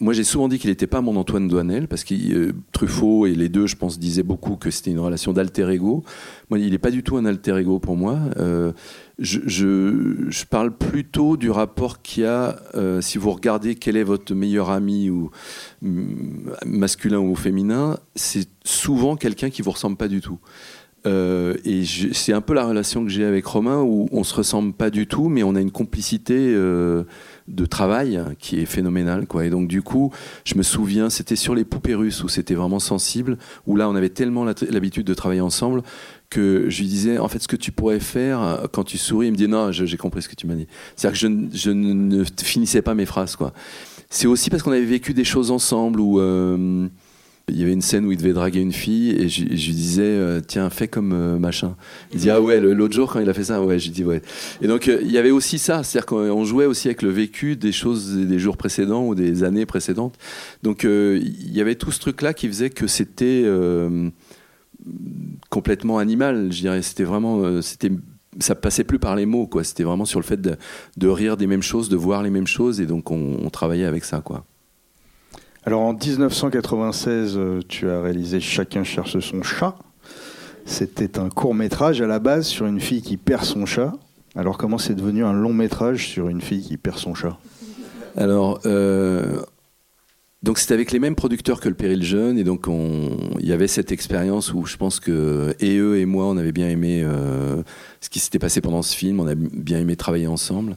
Moi, 0.00 0.12
j'ai 0.12 0.22
souvent 0.22 0.46
dit 0.46 0.60
qu'il 0.60 0.70
n'était 0.70 0.86
pas 0.86 1.00
mon 1.00 1.16
Antoine 1.16 1.48
Douanel, 1.48 1.88
parce 1.88 2.04
que 2.04 2.14
euh, 2.14 2.52
Truffaut 2.70 3.26
et 3.26 3.34
les 3.34 3.48
deux, 3.48 3.66
je 3.66 3.74
pense, 3.74 3.98
disaient 3.98 4.22
beaucoup 4.22 4.54
que 4.54 4.70
c'était 4.70 4.92
une 4.92 5.00
relation 5.00 5.32
d'alter 5.32 5.68
ego. 5.68 6.04
Moi, 6.50 6.60
il 6.60 6.70
n'est 6.70 6.78
pas 6.78 6.92
du 6.92 7.02
tout 7.02 7.16
un 7.16 7.24
alter 7.24 7.56
ego 7.58 7.80
pour 7.80 7.96
moi. 7.96 8.16
Euh, 8.36 8.72
je, 9.18 10.44
parle 10.44 10.76
plutôt 10.76 11.36
du 11.36 11.50
rapport 11.50 12.00
qu'il 12.00 12.22
y 12.22 12.26
a, 12.26 12.60
euh, 12.76 13.00
si 13.00 13.18
vous 13.18 13.32
regardez 13.32 13.74
quel 13.74 13.96
est 13.96 14.04
votre 14.04 14.32
meilleur 14.34 14.70
ami, 14.70 15.10
ou 15.10 15.32
mm, 15.82 16.50
masculin 16.64 17.18
ou 17.18 17.34
féminin, 17.34 17.98
c'est 18.14 18.48
souvent 18.64 19.16
quelqu'un 19.16 19.50
qui 19.50 19.62
vous 19.62 19.72
ressemble 19.72 19.96
pas 19.96 20.08
du 20.08 20.20
tout. 20.20 20.38
Et 21.06 21.84
c'est 22.12 22.34
un 22.34 22.42
peu 22.42 22.52
la 22.52 22.66
relation 22.66 23.02
que 23.02 23.08
j'ai 23.08 23.24
avec 23.24 23.46
Romain 23.46 23.80
où 23.80 24.10
on 24.12 24.24
se 24.24 24.34
ressemble 24.34 24.74
pas 24.74 24.90
du 24.90 25.06
tout, 25.06 25.30
mais 25.30 25.42
on 25.42 25.54
a 25.54 25.60
une 25.62 25.70
complicité 25.70 26.54
de 27.48 27.66
travail 27.66 28.20
qui 28.38 28.60
est 28.60 28.66
phénoménale. 28.66 29.26
Quoi. 29.26 29.46
Et 29.46 29.50
donc 29.50 29.68
du 29.68 29.82
coup, 29.82 30.12
je 30.44 30.54
me 30.56 30.62
souviens, 30.62 31.10
c'était 31.10 31.36
sur 31.36 31.54
les 31.54 31.64
poupées 31.64 31.94
russes 31.94 32.22
où 32.22 32.28
c'était 32.28 32.54
vraiment 32.54 32.78
sensible, 32.78 33.38
où 33.66 33.76
là 33.76 33.88
on 33.88 33.96
avait 33.96 34.10
tellement 34.10 34.44
l'habitude 34.44 35.06
de 35.06 35.14
travailler 35.14 35.40
ensemble 35.40 35.82
que 36.30 36.66
je 36.68 36.80
lui 36.80 36.88
disais, 36.88 37.18
en 37.18 37.28
fait, 37.28 37.38
ce 37.38 37.48
que 37.48 37.56
tu 37.56 37.72
pourrais 37.72 38.00
faire 38.00 38.42
euh, 38.42 38.66
quand 38.70 38.84
tu 38.84 38.98
souris, 38.98 39.28
il 39.28 39.32
me 39.32 39.36
dit, 39.36 39.48
non, 39.48 39.72
j'ai 39.72 39.96
compris 39.96 40.20
ce 40.22 40.28
que 40.28 40.34
tu 40.34 40.46
m'as 40.46 40.54
dit. 40.54 40.66
C'est-à-dire 40.94 41.18
que 41.18 41.56
je, 41.56 41.70
ne- 41.70 42.24
finissais 42.42 42.82
pas 42.82 42.94
mes 42.94 43.06
phrases. 43.06 43.36
C'est 44.10 44.26
aussi 44.26 44.50
parce 44.50 44.62
qu'on 44.62 44.72
avait 44.72 44.84
vécu 44.84 45.14
des 45.14 45.24
choses 45.24 45.50
ensemble 45.50 46.00
où... 46.00 46.20
euh, 46.20 46.88
il 47.48 47.58
y 47.58 47.62
avait 47.62 47.72
une 47.72 47.82
scène 47.82 48.04
où 48.06 48.12
il 48.12 48.18
devait 48.18 48.32
draguer 48.32 48.60
une 48.60 48.72
fille 48.72 49.10
et 49.10 49.28
je, 49.28 49.44
lui 49.44 49.56
disais 49.56 50.02
euh, 50.02 50.40
tiens 50.46 50.70
fais 50.70 50.88
comme 50.88 51.12
euh, 51.12 51.38
machin. 51.38 51.76
Il 52.12 52.20
dit 52.20 52.30
ah 52.30 52.40
ouais 52.40 52.60
l'autre 52.60 52.94
jour 52.94 53.12
quand 53.12 53.20
il 53.20 53.28
a 53.28 53.34
fait 53.34 53.44
ça 53.44 53.62
ouais 53.62 53.78
j'ai 53.78 53.90
dit 53.90 54.04
ouais. 54.04 54.22
Et 54.60 54.66
donc 54.66 54.88
euh, 54.88 55.00
il 55.02 55.10
y 55.10 55.18
avait 55.18 55.30
aussi 55.30 55.58
ça 55.58 55.82
c'est 55.82 55.98
à 55.98 56.00
dire 56.00 56.06
qu'on 56.06 56.44
jouait 56.44 56.66
aussi 56.66 56.88
avec 56.88 57.02
le 57.02 57.10
vécu 57.10 57.56
des 57.56 57.72
choses 57.72 58.16
des 58.16 58.38
jours 58.38 58.56
précédents 58.56 59.06
ou 59.06 59.14
des 59.14 59.44
années 59.44 59.66
précédentes. 59.66 60.16
Donc 60.62 60.84
il 60.84 61.52
y 61.52 61.60
avait 61.60 61.74
tout 61.74 61.90
ce 61.90 62.00
truc 62.00 62.22
là 62.22 62.34
qui 62.34 62.48
faisait 62.48 62.70
que 62.70 62.86
c'était 62.86 63.44
complètement 65.50 65.98
animal 65.98 66.52
je 66.52 66.60
dirais. 66.60 66.82
C'était 66.82 67.04
vraiment 67.04 67.62
c'était 67.62 67.90
ça 68.40 68.54
passait 68.54 68.84
plus 68.84 68.98
par 68.98 69.16
les 69.16 69.26
mots 69.26 69.46
quoi. 69.46 69.64
C'était 69.64 69.84
vraiment 69.84 70.04
sur 70.04 70.20
le 70.20 70.24
fait 70.24 70.40
de, 70.40 71.08
rire 71.08 71.36
des 71.36 71.46
mêmes 71.46 71.62
choses 71.62 71.88
de 71.88 71.96
voir 71.96 72.22
les 72.22 72.30
mêmes 72.30 72.46
choses 72.46 72.80
et 72.80 72.86
donc 72.86 73.10
on, 73.10 73.38
on 73.42 73.50
travaillait 73.50 73.86
avec 73.86 74.04
ça 74.04 74.20
quoi 74.20 74.44
Alors 75.64 75.82
en 75.82 75.92
1996, 75.92 77.34
euh, 77.36 77.60
tu 77.68 77.88
as 77.90 78.00
réalisé 78.00 78.40
Chacun 78.40 78.84
cherche 78.84 79.18
son 79.18 79.42
chat. 79.42 79.76
C'était 80.64 81.18
un 81.18 81.28
court 81.30 81.54
métrage 81.54 82.00
à 82.00 82.06
la 82.06 82.18
base 82.18 82.46
sur 82.46 82.66
une 82.66 82.80
fille 82.80 83.02
qui 83.02 83.16
perd 83.16 83.44
son 83.44 83.66
chat. 83.66 83.92
Alors 84.36 84.58
comment 84.58 84.78
c'est 84.78 84.94
devenu 84.94 85.24
un 85.24 85.32
long 85.32 85.52
métrage 85.52 86.06
sur 86.08 86.28
une 86.28 86.40
fille 86.40 86.62
qui 86.62 86.76
perd 86.76 86.98
son 86.98 87.14
chat? 87.14 87.38
Alors, 88.16 88.60
euh, 88.66 89.40
donc 90.42 90.58
c'était 90.58 90.74
avec 90.74 90.92
les 90.92 90.98
mêmes 90.98 91.14
producteurs 91.14 91.60
que 91.60 91.68
le 91.68 91.74
Péril 91.74 92.02
Jeune, 92.02 92.38
et 92.38 92.44
donc 92.44 92.66
on- 92.68 93.16
il 93.40 93.46
y 93.46 93.52
avait 93.52 93.68
cette 93.68 93.92
expérience 93.92 94.52
où 94.52 94.64
je 94.66 94.76
pense 94.76 95.00
que 95.00 95.54
et 95.60 95.76
eux 95.78 95.98
et 95.98 96.04
moi, 96.06 96.26
on 96.26 96.36
avait 96.36 96.52
bien 96.52 96.68
aimé 96.68 97.02
euh, 97.04 97.62
ce 98.00 98.08
qui 98.10 98.18
s'était 98.20 98.38
passé 98.38 98.60
pendant 98.60 98.82
ce 98.82 98.94
film, 98.94 99.20
on 99.20 99.26
a 99.26 99.34
bien 99.34 99.78
aimé 99.78 99.96
travailler 99.96 100.26
ensemble. 100.26 100.76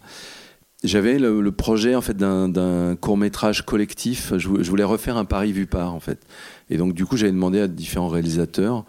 J'avais 0.84 1.20
le, 1.20 1.52
projet 1.52 1.94
en 1.94 2.02
fait 2.02 2.18
d'un- 2.18 2.96
court 2.96 3.18
métrage 3.18 3.64
collectif. 3.64 4.34
Je 4.38 4.48
voulais 4.48 4.84
refaire 4.84 5.18
un 5.18 5.26
Paris 5.26 5.52
vu 5.52 5.68
par 5.68 5.94
en 5.94 6.00
fait, 6.00 6.26
et 6.70 6.78
donc 6.78 6.94
du 6.94 7.06
coup 7.06 7.18
j'avais 7.18 7.32
demandé 7.32 7.60
à 7.60 7.68
différents 7.68 8.08
réalisateurs 8.08 8.86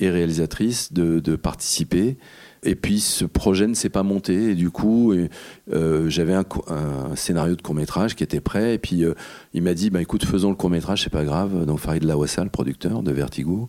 et 0.00 0.08
réalisatrices 0.10 0.92
de, 0.92 1.20
de 1.20 1.36
participer. 1.36 2.16
Et 2.64 2.74
puis 2.74 3.00
ce 3.00 3.24
projet 3.24 3.66
ne 3.66 3.74
s'est 3.74 3.90
pas 3.90 4.02
monté. 4.02 4.50
Et 4.50 4.54
du 4.54 4.70
coup 4.70 5.12
euh, 5.72 6.08
j'avais 6.08 6.34
un, 6.34 6.44
scénario 7.14 7.56
de 7.56 7.62
court 7.62 7.74
métrage 7.74 8.16
qui 8.16 8.24
était 8.24 8.40
prêt. 8.40 8.74
Et 8.74 8.78
puis 8.78 9.04
euh, 9.04 9.14
il 9.52 9.62
m'a 9.62 9.74
dit 9.74 9.90
bah 9.90 10.00
écoute 10.00 10.24
faisons 10.24 10.50
le 10.50 10.56
court 10.56 10.70
métrage 10.70 11.04
c'est 11.04 11.12
pas 11.12 11.24
grave. 11.24 11.66
Donc 11.66 11.78
Farid 11.78 12.04
Lawassa 12.04 12.42
le 12.44 12.50
producteur 12.50 13.02
de 13.02 13.12
Vertigo. 13.12 13.68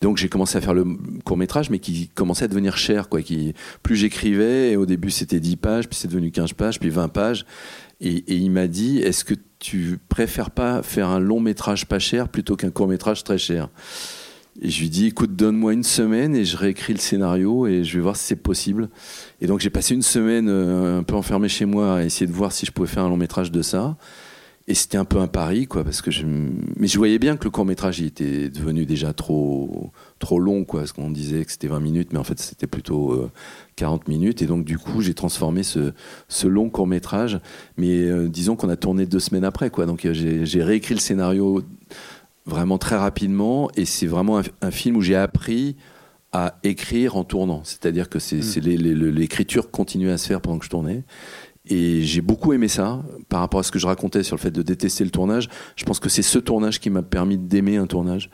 Donc 0.00 0.16
j'ai 0.16 0.28
commencé 0.28 0.58
à 0.58 0.60
faire 0.60 0.74
le 0.74 0.84
court 1.24 1.36
métrage 1.36 1.70
mais 1.70 1.78
qui 1.78 2.08
commençait 2.08 2.44
à 2.44 2.48
devenir 2.48 2.76
cher 2.76 3.08
quoi 3.08 3.22
qui 3.22 3.54
plus 3.82 3.96
j'écrivais 3.96 4.76
au 4.76 4.86
début 4.86 5.10
c'était 5.10 5.40
10 5.40 5.56
pages 5.56 5.88
puis 5.88 5.98
c'est 5.98 6.08
devenu 6.08 6.30
15 6.30 6.52
pages 6.54 6.80
puis 6.80 6.90
20 6.90 7.08
pages. 7.08 7.46
Et, 8.00 8.16
et 8.16 8.34
il 8.34 8.50
m'a 8.50 8.66
dit 8.66 8.98
est-ce 8.98 9.24
que 9.24 9.34
tu 9.60 10.00
préfères 10.08 10.50
pas 10.50 10.82
faire 10.82 11.08
un 11.08 11.20
long 11.20 11.38
métrage 11.38 11.86
pas 11.86 12.00
cher 12.00 12.28
plutôt 12.28 12.56
qu'un 12.56 12.70
court 12.70 12.88
métrage 12.88 13.22
très 13.22 13.38
cher? 13.38 13.68
Et 14.60 14.68
je 14.68 14.80
lui 14.80 14.90
dis, 14.90 15.06
écoute, 15.06 15.34
donne-moi 15.34 15.72
une 15.72 15.82
semaine 15.82 16.36
et 16.36 16.44
je 16.44 16.56
réécris 16.56 16.92
le 16.92 16.98
scénario 16.98 17.66
et 17.66 17.84
je 17.84 17.94
vais 17.96 18.02
voir 18.02 18.16
si 18.16 18.24
c'est 18.24 18.36
possible. 18.36 18.90
Et 19.40 19.46
donc 19.46 19.60
j'ai 19.60 19.70
passé 19.70 19.94
une 19.94 20.02
semaine 20.02 20.48
euh, 20.48 20.98
un 20.98 21.02
peu 21.02 21.14
enfermé 21.14 21.48
chez 21.48 21.64
moi 21.64 21.96
à 21.96 22.02
essayer 22.04 22.26
de 22.26 22.32
voir 22.32 22.52
si 22.52 22.66
je 22.66 22.72
pouvais 22.72 22.88
faire 22.88 23.04
un 23.04 23.08
long 23.08 23.16
métrage 23.16 23.50
de 23.50 23.62
ça. 23.62 23.96
Et 24.68 24.74
c'était 24.74 24.96
un 24.96 25.04
peu 25.04 25.18
un 25.18 25.26
pari, 25.26 25.66
quoi, 25.66 25.82
parce 25.82 26.02
que 26.02 26.12
je, 26.12 26.24
mais 26.76 26.86
je 26.86 26.96
voyais 26.96 27.18
bien 27.18 27.36
que 27.36 27.42
le 27.44 27.50
court 27.50 27.64
métrage 27.64 28.00
était 28.00 28.48
devenu 28.48 28.86
déjà 28.86 29.12
trop, 29.12 29.90
trop 30.20 30.38
long, 30.38 30.64
quoi, 30.64 30.80
parce 30.80 30.92
qu'on 30.92 31.10
disait 31.10 31.44
que 31.44 31.50
c'était 31.50 31.66
20 31.66 31.80
minutes, 31.80 32.12
mais 32.12 32.18
en 32.20 32.24
fait 32.24 32.38
c'était 32.38 32.68
plutôt 32.68 33.12
euh, 33.12 33.30
40 33.74 34.06
minutes. 34.06 34.40
Et 34.40 34.46
donc 34.46 34.64
du 34.64 34.78
coup 34.78 35.00
j'ai 35.00 35.14
transformé 35.14 35.64
ce, 35.64 35.92
long 36.46 36.70
court 36.70 36.86
métrage, 36.86 37.40
mais 37.76 38.02
euh, 38.02 38.28
disons 38.28 38.54
qu'on 38.54 38.68
a 38.68 38.76
tourné 38.76 39.04
deux 39.04 39.18
semaines 39.18 39.44
après, 39.44 39.70
quoi. 39.70 39.84
Donc 39.86 40.04
euh, 40.04 40.14
j'ai 40.14 40.62
réécrit 40.62 40.94
le 40.94 41.00
scénario 41.00 41.62
vraiment 42.46 42.78
très 42.78 42.96
rapidement 42.96 43.70
et 43.76 43.84
c'est 43.84 44.06
vraiment 44.06 44.38
un, 44.38 44.42
un 44.60 44.70
film 44.70 44.96
où 44.96 45.00
j'ai 45.00 45.16
appris 45.16 45.76
à 46.32 46.58
écrire 46.62 47.16
en 47.16 47.24
tournant. 47.24 47.60
C'est-à-dire 47.64 48.08
que 48.08 48.18
c'est 48.18 48.40
le- 48.60 49.10
l'écriture 49.10 49.70
continuait 49.70 50.12
à 50.12 50.18
se 50.18 50.26
faire 50.26 50.40
pendant 50.40 50.58
que 50.58 50.64
je 50.64 50.70
tournais. 50.70 51.04
Et 51.66 52.02
j'ai 52.02 52.22
beaucoup 52.22 52.52
aimé 52.52 52.66
ça 52.68 53.02
par 53.28 53.40
rapport 53.40 53.60
à 53.60 53.62
ce 53.62 53.70
que 53.70 53.78
je 53.78 53.86
racontais 53.86 54.22
sur 54.24 54.34
le 54.36 54.40
fait 54.40 54.50
de 54.50 54.62
détester 54.62 55.04
le 55.04 55.10
tournage. 55.10 55.48
Je 55.76 55.84
pense 55.84 56.00
que 56.00 56.08
c'est 56.08 56.22
ce 56.22 56.38
tournage 56.38 56.80
qui 56.80 56.90
m'a 56.90 57.02
permis 57.02 57.38
d'aimer 57.38 57.76
un 57.76 57.86
tournage. 57.86 58.30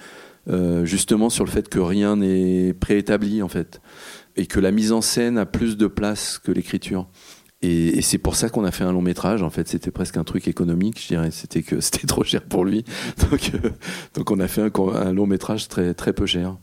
Euh, 0.48 0.86
justement 0.86 1.28
sur 1.28 1.44
le 1.44 1.50
fait 1.50 1.68
que 1.68 1.78
rien 1.78 2.16
n'est 2.16 2.72
préétabli 2.72 3.42
en 3.42 3.48
fait. 3.48 3.82
Et 4.36 4.46
que 4.46 4.60
la 4.60 4.70
mise 4.70 4.92
en 4.92 5.02
scène 5.02 5.36
a 5.36 5.44
plus 5.44 5.76
de 5.76 5.86
place 5.88 6.38
que 6.38 6.52
l'écriture. 6.52 7.06
Et, 7.62 8.02
c'est 8.02 8.18
pour 8.18 8.36
ça 8.36 8.48
qu'on 8.48 8.64
a 8.64 8.70
fait 8.70 8.84
un 8.84 8.92
long 8.92 9.02
métrage. 9.02 9.42
En 9.42 9.50
fait, 9.50 9.68
c'était 9.68 9.90
presque 9.90 10.16
un 10.16 10.24
truc 10.24 10.46
économique, 10.48 11.00
je 11.00 11.08
dirais. 11.08 11.30
C'était 11.30 11.62
que 11.62 11.80
c'était 11.80 12.06
trop 12.06 12.24
cher 12.24 12.42
pour 12.42 12.64
lui. 12.64 12.84
Donc, 13.30 13.52
euh, 13.54 13.70
donc 14.14 14.30
on 14.30 14.40
a 14.40 14.48
fait 14.48 14.62
un, 14.62 15.12
long 15.12 15.26
métrage 15.26 15.68
très, 15.68 15.94
très 15.94 16.12
peu 16.12 16.26
cher. 16.26 16.56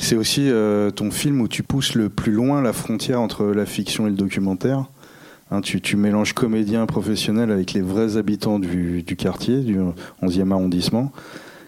C'est 0.00 0.16
aussi 0.16 0.50
euh, 0.50 0.90
ton 0.90 1.10
film 1.10 1.40
où 1.40 1.48
tu 1.48 1.62
pousses 1.62 1.94
le 1.94 2.08
plus 2.08 2.32
loin 2.32 2.60
la 2.60 2.72
frontière 2.72 3.20
entre 3.20 3.46
la 3.46 3.66
fiction 3.66 4.06
et 4.06 4.10
le 4.10 4.16
documentaire. 4.16 4.86
Hein, 5.50 5.60
tu, 5.60 5.96
mélanges 5.96 6.32
comédien 6.32 6.86
professionnel 6.86 7.50
avec 7.50 7.74
les 7.74 7.82
vrais 7.82 8.16
habitants 8.16 8.58
du, 8.58 9.04
quartier, 9.18 9.60
du 9.60 9.78
11e 10.22 10.50
arrondissement, 10.50 11.12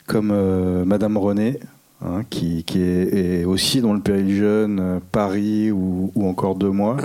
comme 0.07 0.31
euh, 0.33 0.87
Madame 0.87 1.19
René, 1.19 1.61
hein, 2.03 2.23
qui, 2.31 2.65
est, 2.77 3.45
aussi 3.45 3.83
dans 3.83 3.93
le 3.93 4.01
Péril 4.01 4.35
Jeune, 4.35 5.01
Paris 5.13 5.71
ou 5.71 6.11
encore 6.17 6.55
deux 6.55 6.71
mois. 6.71 6.97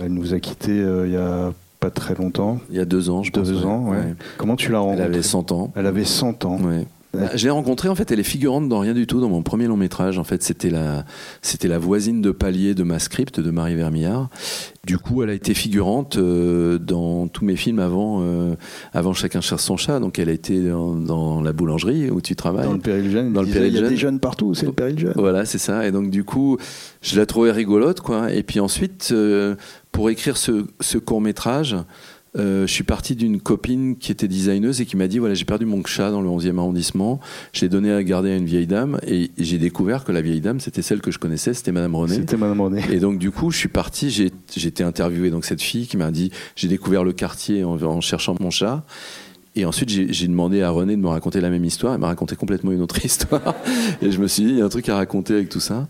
Elle 0.00 0.12
nous 0.12 0.34
a 0.34 0.40
quittés 0.40 0.80
euh, 0.80 1.06
il 1.06 1.12
y 1.12 1.16
a 1.16 1.52
pas 1.80 1.90
très 1.90 2.14
longtemps. 2.14 2.60
Il 2.70 2.76
y 2.76 2.80
a 2.80 2.84
deux 2.84 3.10
ans, 3.10 3.22
je 3.22 3.32
pense. 3.32 3.48
Deux 3.48 3.66
ans, 3.66 3.88
ouais. 3.88 3.96
Ouais. 3.96 4.14
Comment 4.38 4.56
tu 4.56 4.70
l'as 4.70 4.78
rencontrée 4.78 5.04
Elle 5.04 5.12
avait 5.12 5.22
100 5.22 5.52
ans. 5.52 5.72
Elle 5.74 5.86
avait 5.86 6.04
100 6.04 6.44
ans. 6.44 6.58
Ouais. 6.60 6.86
Bah, 7.12 7.30
Je 7.34 7.44
l'ai 7.44 7.50
rencontrée, 7.50 7.88
en 7.88 7.94
fait, 7.94 8.10
elle 8.10 8.20
est 8.20 8.24
figurante 8.24 8.68
dans 8.68 8.78
Rien 8.78 8.94
du 8.94 9.06
tout, 9.06 9.20
dans 9.20 9.28
mon 9.28 9.42
premier 9.42 9.66
long 9.66 9.76
métrage. 9.76 10.18
En 10.18 10.24
fait, 10.24 10.42
c'était 10.42 10.70
la, 10.70 11.04
c'était 11.42 11.68
la 11.68 11.78
voisine 11.78 12.22
de 12.22 12.30
palier 12.30 12.74
de 12.74 12.82
ma 12.82 12.98
script, 12.98 13.38
de 13.38 13.50
Marie 13.50 13.74
Vermillard. 13.74 14.28
Du 14.86 14.98
coup, 14.98 15.22
elle 15.22 15.30
a 15.30 15.34
été 15.34 15.54
figurante 15.54 16.16
euh, 16.16 16.78
dans 16.78 17.28
tous 17.28 17.44
mes 17.44 17.54
films 17.54 17.78
avant, 17.78 18.20
euh, 18.22 18.54
avant 18.92 19.12
Chacun 19.12 19.40
cherche 19.40 19.62
son 19.62 19.76
chat. 19.76 20.00
Donc, 20.00 20.18
elle 20.18 20.28
a 20.28 20.32
été 20.32 20.60
dans, 20.68 20.94
dans 20.94 21.40
la 21.42 21.52
boulangerie 21.52 22.10
où 22.10 22.20
tu 22.20 22.34
travailles. 22.34 22.66
Dans 22.66 22.72
le 22.72 22.80
Péril 22.80 23.10
Jeune, 23.10 23.32
Dans 23.32 23.42
le 23.42 23.48
Péril 23.48 23.72
il 23.74 23.80
y 23.80 23.84
a 23.84 23.88
des 23.88 23.96
jeunes 23.96 24.18
partout, 24.18 24.54
c'est 24.54 24.66
le 24.66 24.72
Péril 24.72 24.98
Jeune. 24.98 25.14
Voilà, 25.16 25.44
c'est 25.44 25.58
ça. 25.58 25.86
Et 25.86 25.92
donc, 25.92 26.10
du 26.10 26.24
coup, 26.24 26.56
je 27.02 27.16
la 27.18 27.26
trouvais 27.26 27.52
rigolote, 27.52 28.00
quoi. 28.00 28.32
Et 28.32 28.42
puis 28.42 28.58
ensuite, 28.58 29.10
euh, 29.12 29.54
pour 29.92 30.10
écrire 30.10 30.36
ce, 30.36 30.64
ce 30.80 30.98
court 30.98 31.20
métrage, 31.20 31.76
euh, 32.38 32.66
je 32.66 32.72
suis 32.72 32.84
parti 32.84 33.14
d'une 33.14 33.40
copine 33.40 33.96
qui 33.96 34.10
était 34.10 34.28
designeuse 34.28 34.80
et 34.80 34.86
qui 34.86 34.96
m'a 34.96 35.06
dit 35.06 35.18
voilà 35.18 35.34
j'ai 35.34 35.44
perdu 35.44 35.66
mon 35.66 35.84
chat 35.84 36.10
dans 36.10 36.22
le 36.22 36.28
11e 36.28 36.58
arrondissement, 36.58 37.20
je 37.52 37.60
l'ai 37.60 37.68
donné 37.68 37.92
à 37.92 38.02
garder 38.02 38.30
à 38.30 38.36
une 38.36 38.46
vieille 38.46 38.66
dame 38.66 38.98
et 39.06 39.30
j'ai 39.36 39.58
découvert 39.58 40.04
que 40.04 40.12
la 40.12 40.22
vieille 40.22 40.40
dame 40.40 40.58
c'était 40.58 40.82
celle 40.82 41.02
que 41.02 41.10
je 41.10 41.18
connaissais, 41.18 41.52
c'était 41.52 41.72
Madame 41.72 41.94
René. 41.94 42.14
C'était 42.14 42.38
Madame 42.38 42.60
René. 42.60 42.82
Et 42.90 43.00
donc 43.00 43.18
du 43.18 43.30
coup 43.30 43.50
je 43.50 43.58
suis 43.58 43.68
parti, 43.68 44.10
j'ai 44.10 44.30
j'ai 44.54 44.68
été 44.68 44.82
interviewé 44.82 45.30
donc 45.30 45.44
cette 45.44 45.62
fille 45.62 45.86
qui 45.86 45.96
m'a 45.96 46.10
dit 46.10 46.30
j'ai 46.56 46.68
découvert 46.68 47.04
le 47.04 47.12
quartier 47.12 47.64
en, 47.64 47.80
en 47.82 48.00
cherchant 48.00 48.34
mon 48.40 48.50
chat 48.50 48.84
et 49.54 49.66
ensuite, 49.66 49.90
j'ai 49.90 50.26
demandé 50.28 50.62
à 50.62 50.70
René 50.70 50.96
de 50.96 51.00
me 51.00 51.08
raconter 51.08 51.42
la 51.42 51.50
même 51.50 51.64
histoire. 51.64 51.92
Elle 51.92 52.00
m'a 52.00 52.06
raconté 52.06 52.36
complètement 52.36 52.72
une 52.72 52.80
autre 52.80 52.96
histoire. 53.04 53.54
Et 54.00 54.10
je 54.10 54.18
me 54.18 54.26
suis 54.26 54.44
dit, 54.44 54.50
il 54.50 54.58
y 54.58 54.62
a 54.62 54.64
un 54.64 54.70
truc 54.70 54.88
à 54.88 54.96
raconter 54.96 55.34
avec 55.34 55.50
tout 55.50 55.60
ça. 55.60 55.88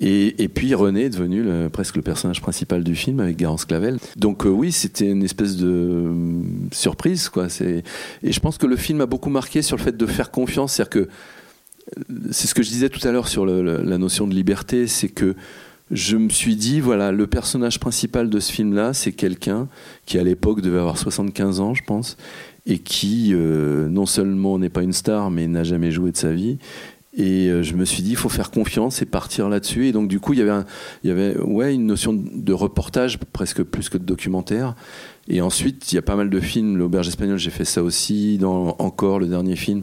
Et, 0.00 0.48
puis, 0.52 0.74
René 0.74 1.04
est 1.04 1.10
devenu 1.10 1.44
presque 1.70 1.94
le 1.94 2.02
personnage 2.02 2.40
principal 2.40 2.82
du 2.82 2.96
film 2.96 3.20
avec 3.20 3.36
Garance 3.36 3.64
Clavel. 3.64 3.98
Donc, 4.16 4.44
euh, 4.44 4.48
oui, 4.48 4.72
c'était 4.72 5.08
une 5.08 5.22
espèce 5.22 5.56
de 5.56 5.68
euh, 5.68 6.12
surprise, 6.72 7.28
quoi. 7.28 7.46
Et 7.60 8.32
je 8.32 8.40
pense 8.40 8.58
que 8.58 8.66
le 8.66 8.76
film 8.76 9.00
a 9.00 9.06
beaucoup 9.06 9.30
marqué 9.30 9.62
sur 9.62 9.76
le 9.76 9.82
fait 9.82 9.96
de 9.96 10.06
faire 10.06 10.32
confiance. 10.32 10.72
C'est-à-dire 10.72 10.90
que, 10.90 11.08
c'est 12.32 12.48
ce 12.48 12.54
que 12.56 12.64
je 12.64 12.70
disais 12.70 12.88
tout 12.88 13.06
à 13.06 13.12
l'heure 13.12 13.28
sur 13.28 13.46
la 13.46 13.98
notion 13.98 14.26
de 14.26 14.34
liberté, 14.34 14.88
c'est 14.88 15.08
que 15.08 15.36
je 15.90 16.16
me 16.16 16.28
suis 16.30 16.56
dit, 16.56 16.80
voilà, 16.80 17.12
le 17.12 17.26
personnage 17.26 17.78
principal 17.78 18.28
de 18.28 18.40
ce 18.40 18.52
film-là, 18.52 18.92
c'est 18.92 19.12
quelqu'un 19.12 19.68
qui 20.04 20.18
à 20.18 20.24
l'époque 20.24 20.60
devait 20.60 20.80
avoir 20.80 20.98
75 20.98 21.60
ans, 21.60 21.74
je 21.74 21.84
pense, 21.84 22.16
et 22.66 22.78
qui 22.78 23.30
euh, 23.32 23.88
non 23.88 24.06
seulement 24.06 24.58
n'est 24.58 24.68
pas 24.68 24.82
une 24.82 24.92
star, 24.92 25.30
mais 25.30 25.46
n'a 25.46 25.64
jamais 25.64 25.90
joué 25.90 26.12
de 26.12 26.16
sa 26.16 26.32
vie. 26.32 26.58
Et 27.18 27.48
euh, 27.48 27.62
je 27.62 27.74
me 27.74 27.86
suis 27.86 28.02
dit, 28.02 28.10
il 28.10 28.16
faut 28.16 28.28
faire 28.28 28.50
confiance 28.50 29.00
et 29.00 29.06
partir 29.06 29.48
là-dessus. 29.48 29.86
Et 29.86 29.92
donc, 29.92 30.06
du 30.06 30.20
coup, 30.20 30.34
il 30.34 30.38
y 30.38 31.10
avait, 31.10 31.38
ouais, 31.38 31.74
une 31.74 31.86
notion 31.86 32.12
de 32.12 32.52
reportage, 32.52 33.18
presque 33.32 33.62
plus 33.62 33.88
que 33.88 33.96
de 33.96 34.04
documentaire. 34.04 34.74
Et 35.26 35.40
ensuite, 35.40 35.90
il 35.90 35.94
y 35.94 35.98
a 35.98 36.02
pas 36.02 36.14
mal 36.14 36.28
de 36.28 36.40
films. 36.40 36.76
L'Auberge 36.76 37.08
espagnole, 37.08 37.38
j'ai 37.38 37.50
fait 37.50 37.64
ça 37.64 37.82
aussi. 37.82 38.36
Dans 38.36 38.76
Encore, 38.78 39.18
le 39.18 39.28
dernier 39.28 39.56
film. 39.56 39.82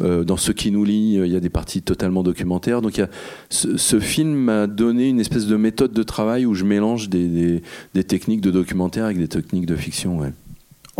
Euh, 0.00 0.24
dans 0.24 0.38
Ce 0.38 0.52
qui 0.52 0.70
nous 0.70 0.84
lie, 0.84 1.16
il 1.22 1.30
y 1.30 1.36
a 1.36 1.40
des 1.40 1.50
parties 1.50 1.82
totalement 1.82 2.22
documentaires. 2.22 2.80
Donc, 2.80 3.02
ce, 3.50 4.00
film 4.00 4.32
m'a 4.32 4.66
donné 4.66 5.10
une 5.10 5.20
espèce 5.20 5.46
de 5.46 5.56
méthode 5.56 5.92
de 5.92 6.02
travail 6.02 6.46
où 6.46 6.54
je 6.54 6.64
mélange 6.64 7.10
des, 7.10 7.60
techniques 8.08 8.40
de 8.40 8.50
documentaire 8.50 9.04
avec 9.04 9.18
des 9.18 9.28
techniques 9.28 9.66
de 9.66 9.76
fiction. 9.76 10.22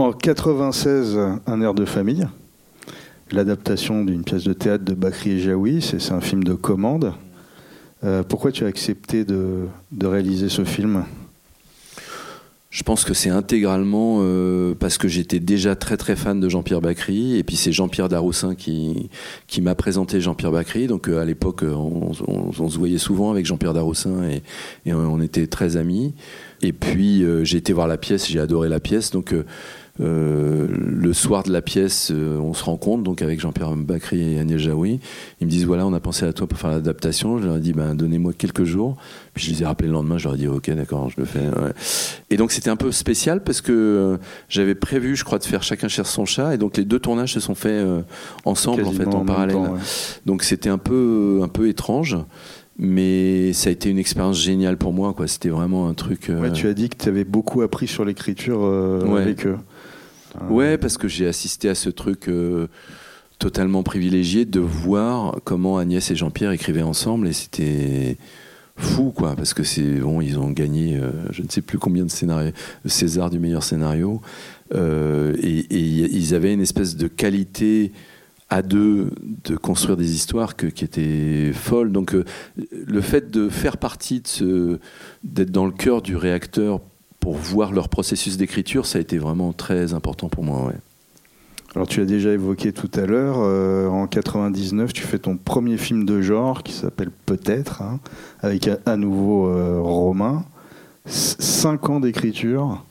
En 0.00 0.12
96, 0.12 1.18
Un 1.46 1.60
air 1.60 1.74
de 1.74 1.84
famille, 1.84 2.26
l'adaptation 3.32 4.02
d'une 4.02 4.24
pièce 4.24 4.44
de 4.44 4.54
théâtre 4.54 4.82
de 4.82 4.94
Bakri 4.94 5.32
et 5.32 5.40
Jaoui, 5.40 5.82
c'est 5.82 6.12
un 6.12 6.22
film 6.22 6.42
de 6.42 6.54
commande. 6.54 7.12
Euh, 8.02 8.22
pourquoi 8.22 8.50
tu 8.50 8.64
as 8.64 8.68
accepté 8.68 9.26
de, 9.26 9.68
réaliser 10.02 10.48
ce 10.48 10.64
film? 10.64 11.04
Je 12.70 12.82
pense 12.82 13.04
que 13.04 13.12
c'est 13.12 13.28
intégralement 13.28 14.20
euh, 14.20 14.74
parce 14.74 14.96
que 14.96 15.06
j'étais 15.06 15.38
déjà 15.38 15.76
très 15.76 15.98
très 15.98 16.16
fan 16.16 16.40
de 16.40 16.48
Jean-Pierre 16.48 16.80
Bacry 16.80 17.36
et 17.36 17.42
puis 17.42 17.56
c'est 17.56 17.72
Jean-Pierre 17.72 18.08
Daroussin 18.08 18.54
qui, 18.54 19.10
qui 19.48 19.60
m'a 19.60 19.74
présenté 19.74 20.22
Jean-Pierre 20.22 20.52
Bacry. 20.52 20.86
Donc 20.86 21.08
euh, 21.08 21.20
à 21.20 21.26
l'époque, 21.26 21.62
on, 21.62 22.14
se 22.14 22.78
voyait 22.78 22.96
souvent 22.96 23.32
avec 23.32 23.44
Jean-Pierre 23.44 23.74
Daroussin 23.74 24.22
et, 24.86 24.94
on 24.94 25.20
était 25.20 25.46
très 25.46 25.76
amis. 25.76 26.14
Et 26.62 26.72
puis 26.72 27.22
j'ai 27.42 27.58
été 27.58 27.74
voir 27.74 27.86
la 27.86 27.98
pièce, 27.98 28.26
j'ai 28.28 28.40
adoré 28.40 28.70
la 28.70 28.80
pièce. 28.80 29.10
Donc 29.10 29.34
euh, 30.00 30.66
le 30.70 31.12
soir 31.12 31.42
de 31.42 31.52
la 31.52 31.60
pièce, 31.62 32.10
euh, 32.10 32.38
on 32.38 32.54
se 32.54 32.64
rencontre 32.64 33.02
donc 33.02 33.20
avec 33.22 33.38
Jean-Pierre 33.40 33.76
Bacry 33.76 34.34
et 34.34 34.38
Agnès 34.38 34.58
Jaoui. 34.58 34.98
Ils 35.40 35.46
me 35.46 35.50
disent 35.50 35.66
voilà, 35.66 35.86
on 35.86 35.92
a 35.92 36.00
pensé 36.00 36.24
à 36.24 36.32
toi 36.32 36.46
pour 36.46 36.58
faire 36.58 36.70
l'adaptation. 36.70 37.38
Je 37.38 37.46
leur 37.46 37.56
ai 37.56 37.60
dit 37.60 37.72
ben 37.72 37.94
donnez-moi 37.94 38.32
quelques 38.32 38.64
jours. 38.64 38.96
Puis 39.34 39.44
je 39.44 39.50
les 39.50 39.62
ai 39.62 39.66
rappelés 39.66 39.88
le 39.88 39.94
lendemain. 39.94 40.16
Je 40.18 40.24
leur 40.24 40.34
ai 40.34 40.38
dit 40.38 40.48
ok 40.48 40.70
d'accord, 40.70 41.10
je 41.10 41.16
le 41.18 41.26
fais. 41.26 41.40
Ouais. 41.40 41.72
Et 42.30 42.36
donc 42.36 42.50
c'était 42.52 42.70
un 42.70 42.76
peu 42.76 42.92
spécial 42.92 43.42
parce 43.42 43.60
que 43.60 43.72
euh, 43.72 44.16
j'avais 44.48 44.74
prévu, 44.74 45.16
je 45.16 45.24
crois, 45.24 45.38
de 45.38 45.44
faire 45.44 45.62
chacun 45.62 45.88
cherche 45.88 46.08
son 46.10 46.24
chat. 46.24 46.54
Et 46.54 46.58
donc 46.58 46.76
les 46.76 46.84
deux 46.84 46.98
tournages 46.98 47.34
se 47.34 47.40
sont 47.40 47.54
faits 47.54 47.84
ensemble 48.44 48.82
Quasiment 48.84 49.02
en 49.02 49.04
fait 49.10 49.16
en, 49.16 49.20
en 49.20 49.24
parallèle. 49.26 49.54
temps, 49.56 49.72
ouais. 49.74 49.80
Donc 50.26 50.42
c'était 50.44 50.70
un 50.70 50.78
peu 50.78 51.40
un 51.42 51.48
peu 51.48 51.68
étrange. 51.68 52.16
Mais 52.82 53.52
ça 53.52 53.68
a 53.68 53.72
été 53.72 53.90
une 53.90 53.98
expérience 53.98 54.40
géniale 54.40 54.78
pour 54.78 54.94
moi, 54.94 55.12
quoi. 55.12 55.26
C'était 55.26 55.50
vraiment 55.50 55.86
un 55.88 55.92
truc. 55.92 56.30
euh, 56.30 56.40
Ouais, 56.40 56.50
tu 56.52 56.66
as 56.66 56.72
dit 56.72 56.88
que 56.88 56.96
tu 56.96 57.08
avais 57.10 57.24
beaucoup 57.24 57.60
appris 57.60 57.86
sur 57.86 58.06
l'écriture 58.06 58.60
euh, 58.62 59.04
Ouais. 59.04 59.20
avec 59.20 59.44
eux. 59.46 59.58
Ouais, 60.48 60.78
parce 60.78 60.98
que 60.98 61.08
j'ai 61.08 61.26
assisté 61.26 61.68
à 61.68 61.74
ce 61.74 61.90
truc 61.90 62.28
euh, 62.28 62.68
totalement 63.38 63.82
privilégié 63.82 64.44
de 64.44 64.60
voir 64.60 65.36
comment 65.44 65.78
Agnès 65.78 66.10
et 66.10 66.16
Jean-Pierre 66.16 66.52
écrivaient 66.52 66.82
ensemble 66.82 67.28
et 67.28 67.32
c'était 67.32 68.16
fou 68.76 69.12
quoi 69.14 69.36
parce 69.36 69.52
que 69.52 69.62
c'est 69.62 70.00
bon 70.00 70.22
ils 70.22 70.38
ont 70.38 70.50
gagné 70.50 70.96
euh, 70.96 71.10
je 71.32 71.42
ne 71.42 71.48
sais 71.50 71.60
plus 71.60 71.78
combien 71.78 72.04
de 72.04 72.10
scénarios 72.10 72.52
César 72.86 73.28
du 73.28 73.38
meilleur 73.38 73.62
scénario 73.62 74.22
euh, 74.74 75.36
et, 75.42 75.58
et 75.58 75.80
ils 75.80 76.34
avaient 76.34 76.54
une 76.54 76.62
espèce 76.62 76.96
de 76.96 77.06
qualité 77.06 77.92
à 78.50 78.62
deux 78.62 79.10
de 79.44 79.56
construire 79.56 79.96
des 79.96 80.14
histoires 80.14 80.56
que, 80.56 80.66
qui 80.66 80.84
étaient 80.84 81.52
folles. 81.52 81.92
Donc 81.92 82.14
le 82.72 83.00
fait 83.00 83.30
de 83.30 83.48
faire 83.48 83.76
partie 83.76 84.20
de 84.20 84.26
ce 84.26 84.78
d'être 85.22 85.52
dans 85.52 85.66
le 85.66 85.72
cœur 85.72 86.02
du 86.02 86.16
réacteur 86.16 86.80
pour 87.20 87.34
voir 87.36 87.72
leur 87.72 87.88
processus 87.88 88.36
d'écriture, 88.36 88.86
ça 88.86 88.98
a 88.98 89.00
été 89.00 89.18
vraiment 89.18 89.52
très 89.52 89.92
important 89.94 90.28
pour 90.28 90.42
moi. 90.42 90.66
Ouais. 90.66 90.74
Alors 91.76 91.86
tu 91.86 92.00
as 92.00 92.04
déjà 92.04 92.30
évoqué 92.32 92.72
tout 92.72 92.90
à 92.94 93.06
l'heure, 93.06 93.36
euh, 93.38 93.86
en 93.88 94.06
99, 94.08 94.92
tu 94.92 95.02
fais 95.02 95.18
ton 95.20 95.36
premier 95.36 95.76
film 95.76 96.04
de 96.04 96.20
genre 96.20 96.62
qui 96.64 96.72
s'appelle 96.72 97.10
Peut-être, 97.26 97.82
hein, 97.82 98.00
avec 98.40 98.66
à, 98.66 98.78
à 98.86 98.96
nouveau 98.96 99.46
euh, 99.46 99.78
Romain. 99.80 100.44
C- 101.06 101.36
Cinq 101.38 101.88
ans 101.90 102.00
d'écriture 102.00 102.84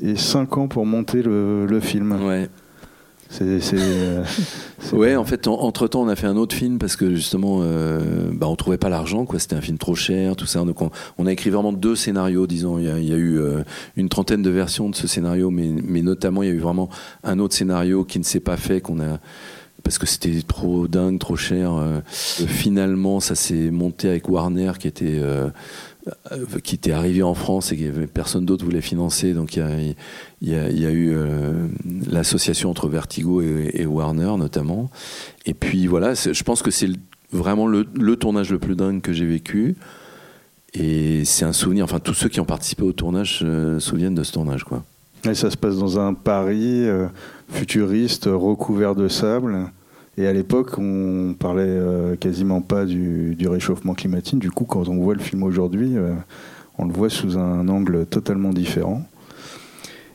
et 0.00 0.16
cinq 0.16 0.56
ans 0.56 0.68
pour 0.68 0.86
monter 0.86 1.22
le, 1.22 1.66
le 1.66 1.80
film. 1.80 2.12
Ouais. 2.24 2.48
C'est, 3.30 3.60
c'est, 3.60 3.76
euh, 3.78 4.24
c'est- 4.80 4.96
Ouais, 4.96 5.14
en 5.14 5.24
fait, 5.24 5.46
en- 5.48 5.60
entre-temps, 5.60 6.00
on 6.02 6.08
a 6.08 6.16
fait 6.16 6.26
un 6.26 6.36
autre 6.36 6.56
film 6.56 6.78
parce 6.78 6.96
que 6.96 7.14
justement, 7.14 7.58
euh, 7.62 8.30
bah, 8.32 8.46
on 8.48 8.56
trouvait 8.56 8.78
pas 8.78 8.88
l'argent, 8.88 9.26
quoi. 9.26 9.38
C'était 9.38 9.54
un 9.56 9.60
film 9.60 9.76
trop 9.76 9.94
cher, 9.94 10.34
tout 10.34 10.46
ça. 10.46 10.64
Donc, 10.64 10.80
on, 10.80 10.90
on 11.18 11.26
a 11.26 11.32
écrit 11.32 11.50
vraiment 11.50 11.72
deux 11.74 11.94
scénarios, 11.94 12.46
disons. 12.46 12.78
Il 12.78 12.84
y 12.86 12.88
a, 12.90 12.98
il 12.98 13.04
y 13.06 13.12
a 13.12 13.16
eu 13.16 13.38
euh, 13.38 13.62
une 13.96 14.08
trentaine 14.08 14.40
de 14.42 14.50
versions 14.50 14.88
de 14.88 14.94
ce 14.94 15.06
scénario, 15.06 15.50
mais, 15.50 15.68
mais 15.84 16.00
notamment, 16.00 16.42
il 16.42 16.48
y 16.48 16.52
a 16.52 16.54
eu 16.54 16.58
vraiment 16.58 16.88
un 17.22 17.38
autre 17.38 17.54
scénario 17.54 18.04
qui 18.04 18.18
ne 18.18 18.24
s'est 18.24 18.40
pas 18.40 18.56
fait, 18.56 18.80
qu'on 18.80 18.98
a 19.00 19.18
parce 19.84 19.96
que 19.98 20.06
c'était 20.06 20.42
trop 20.46 20.88
dingue, 20.88 21.18
trop 21.18 21.36
cher. 21.36 21.72
Euh, 21.74 22.00
finalement, 22.10 23.20
ça 23.20 23.34
s'est 23.34 23.70
monté 23.70 24.08
avec 24.08 24.28
Warner, 24.28 24.72
qui 24.78 24.88
était 24.88 25.18
euh, 25.20 25.48
qui 26.62 26.74
était 26.74 26.92
arrivé 26.92 27.22
en 27.22 27.34
France 27.34 27.72
et 27.72 27.76
que 27.76 28.06
personne 28.06 28.44
d'autre 28.44 28.64
voulait 28.64 28.80
financer. 28.80 29.34
Donc 29.34 29.56
il 29.56 29.94
y 30.42 30.54
a, 30.54 30.70
eu 30.70 31.10
euh, 31.12 31.66
l'association 32.10 32.70
entre 32.70 32.88
Vertigo 32.88 33.42
et, 33.42 33.86
Warner 33.86 34.36
notamment. 34.38 34.90
Et 35.46 35.54
puis 35.54 35.86
voilà, 35.86 36.14
je 36.14 36.42
pense 36.42 36.62
que 36.62 36.70
c'est 36.70 36.90
vraiment 37.32 37.66
le, 37.66 37.84
tournage 38.16 38.50
le 38.50 38.58
plus 38.58 38.76
dingue 38.76 39.00
que 39.00 39.12
j'ai 39.12 39.26
vécu. 39.26 39.76
Et 40.74 41.24
c'est 41.24 41.44
un 41.44 41.52
souvenir. 41.52 41.84
Enfin, 41.84 41.98
tous 41.98 42.14
ceux 42.14 42.28
qui 42.28 42.40
ont 42.40 42.44
participé 42.44 42.82
au 42.82 42.92
tournage 42.92 43.40
euh, 43.42 43.80
se 43.80 43.88
souviennent 43.88 44.14
de 44.14 44.22
ce 44.22 44.32
tournage, 44.32 44.64
quoi. 44.64 44.84
Et 45.24 45.34
ça 45.34 45.50
se 45.50 45.56
passe 45.56 45.78
dans 45.78 45.98
un 45.98 46.14
Paris 46.14 46.86
euh, 46.86 47.08
futuriste 47.48 48.26
recouvert 48.26 48.94
de 48.94 49.08
sable. 49.08 49.70
Et 50.18 50.26
à 50.26 50.32
l'époque, 50.32 50.76
on 50.78 51.36
parlait 51.38 51.62
euh, 51.64 52.16
quasiment 52.16 52.60
pas 52.60 52.84
du, 52.84 53.36
du 53.36 53.46
réchauffement 53.46 53.94
climatique. 53.94 54.40
Du 54.40 54.50
coup, 54.50 54.64
quand 54.64 54.88
on 54.88 54.96
voit 54.96 55.14
le 55.14 55.20
film 55.20 55.44
aujourd'hui, 55.44 55.96
euh, 55.96 56.12
on 56.76 56.86
le 56.86 56.92
voit 56.92 57.08
sous 57.08 57.38
un 57.38 57.68
angle 57.68 58.04
totalement 58.04 58.52
différent. 58.52 59.06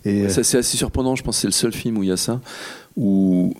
Et 0.04 0.28
Ça, 0.28 0.44
c'est 0.44 0.58
assez 0.58 0.76
surprenant. 0.76 1.16
Je 1.16 1.24
pense 1.24 1.38
que 1.38 1.42
c'est 1.42 1.48
le 1.48 1.54
seul 1.54 1.72
film 1.72 1.98
où 1.98 2.04
il 2.04 2.10
y 2.10 2.12
a 2.12 2.18
ça. 2.18 2.42
Où, 2.98 3.54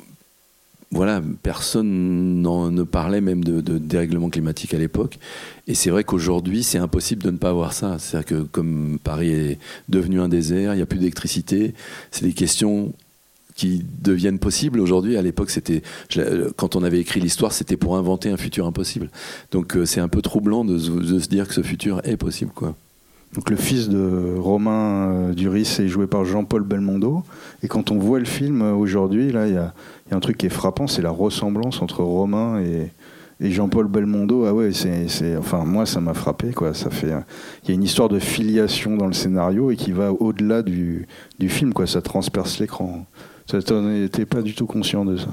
voilà, 0.92 1.22
personne 1.44 2.42
ne 2.42 2.84
parlait 2.84 3.22
même 3.22 3.42
de, 3.46 3.62
de 3.62 3.78
dérèglement 3.78 4.30
climatique 4.30 4.74
à 4.74 4.78
l'époque. 4.78 5.20
Et 5.68 5.76
c'est 5.76 5.92
vrai 5.92 6.04
qu'aujourd'hui, 6.04 6.62
c'est 6.62 6.78
impossible 6.78 7.24
de 7.24 7.32
ne 7.32 7.38
pas 7.38 7.52
avoir 7.52 7.72
ça. 7.72 8.00
C'est-à-dire 8.00 8.26
que 8.26 8.44
comme 8.44 9.00
Paris 9.02 9.32
est 9.32 9.60
devenu 9.88 10.20
un 10.20 10.28
désert, 10.28 10.74
il 10.74 10.78
n'y 10.78 10.84
a 10.84 10.86
plus 10.86 11.00
d'électricité, 11.00 11.74
c'est 12.12 12.26
des 12.26 12.34
questions 12.34 12.92
qui 13.56 13.86
deviennent 14.02 14.40
possibles 14.40 14.80
aujourd'hui. 14.80 15.18
À 15.18 15.22
l'époque, 15.22 15.50
c'était 15.50 15.82
l'ai- 16.16 16.48
quand 16.56 16.76
on 16.76 16.84
avait 16.84 17.00
écrit 17.00 17.20
l'histoire, 17.20 17.52
c'était 17.52 17.78
pour 17.78 17.98
inventer 17.98 18.30
un 18.30 18.38
futur 18.38 18.66
impossible. 18.66 19.10
Donc 19.52 19.76
euh, 19.76 19.86
c'est 19.86 20.02
un 20.02 20.08
peu 20.08 20.22
troublant 20.22 20.66
de, 20.66 20.78
se- 20.78 21.28
dire 21.30 21.48
que 21.48 21.54
ce 21.54 21.62
futur 21.62 22.02
est 22.04 22.18
possible. 22.18 22.52
Donc 23.36 23.50
le 23.50 23.56
fils 23.56 23.90
de 23.90 24.36
Romain 24.38 25.10
euh, 25.12 25.34
Duris 25.34 25.78
est 25.80 25.88
joué 25.88 26.08
par 26.08 26.26
Jean-Paul 26.26 26.64
Belmondo. 26.64 27.24
Et 27.64 27.68
quand 27.68 27.92
on 27.92 27.98
voit 27.98 28.20
le 28.20 28.26
film 28.26 28.62
euh, 28.62 28.74
aujourd'hui, 28.74 29.32
là, 29.32 29.48
il 29.48 29.54
y 29.54 29.58
a, 29.58 29.74
un 30.12 30.20
truc 30.20 30.38
qui 30.38 30.46
est 30.46 30.50
frappant, 30.50 30.86
c'est 30.86 31.02
la 31.02 31.10
ressemblance 31.10 31.82
entre 31.82 32.04
Romain 32.04 32.62
et, 32.62 32.92
Jean-Paul 33.42 33.88
Belmondo. 33.88 34.46
Ah 34.46 34.54
ouais, 34.54 34.72
c'est, 34.72 35.36
enfin 35.36 35.66
moi 35.66 35.86
ça 35.86 36.00
m'a 36.00 36.14
frappé 36.14 36.54
quoi. 36.54 36.74
Ça 36.74 36.90
fait, 36.90 37.12
euh, 37.12 37.20
il 37.64 37.70
y 37.70 37.72
a 37.72 37.76
une 37.76 37.84
histoire 37.84 38.08
de 38.08 38.20
filiation 38.20 38.96
dans 38.96 39.08
le 39.08 39.14
scénario 39.14 39.70
et 39.70 39.76
qui 39.76 39.92
va 39.92 40.14
au-delà 40.14 40.62
du, 40.62 41.08
du 41.40 41.50
film 41.50 41.74
quoi. 41.74 41.86
Ça 41.86 42.02
transperce 42.02 42.60
l'écran. 42.60 43.06
Ça, 43.50 43.62
T'en 43.62 43.90
étais 43.92 44.26
pas 44.26 44.42
du 44.42 44.54
tout 44.54 44.66
conscient 44.66 45.06
de 45.06 45.18
ça. 45.18 45.30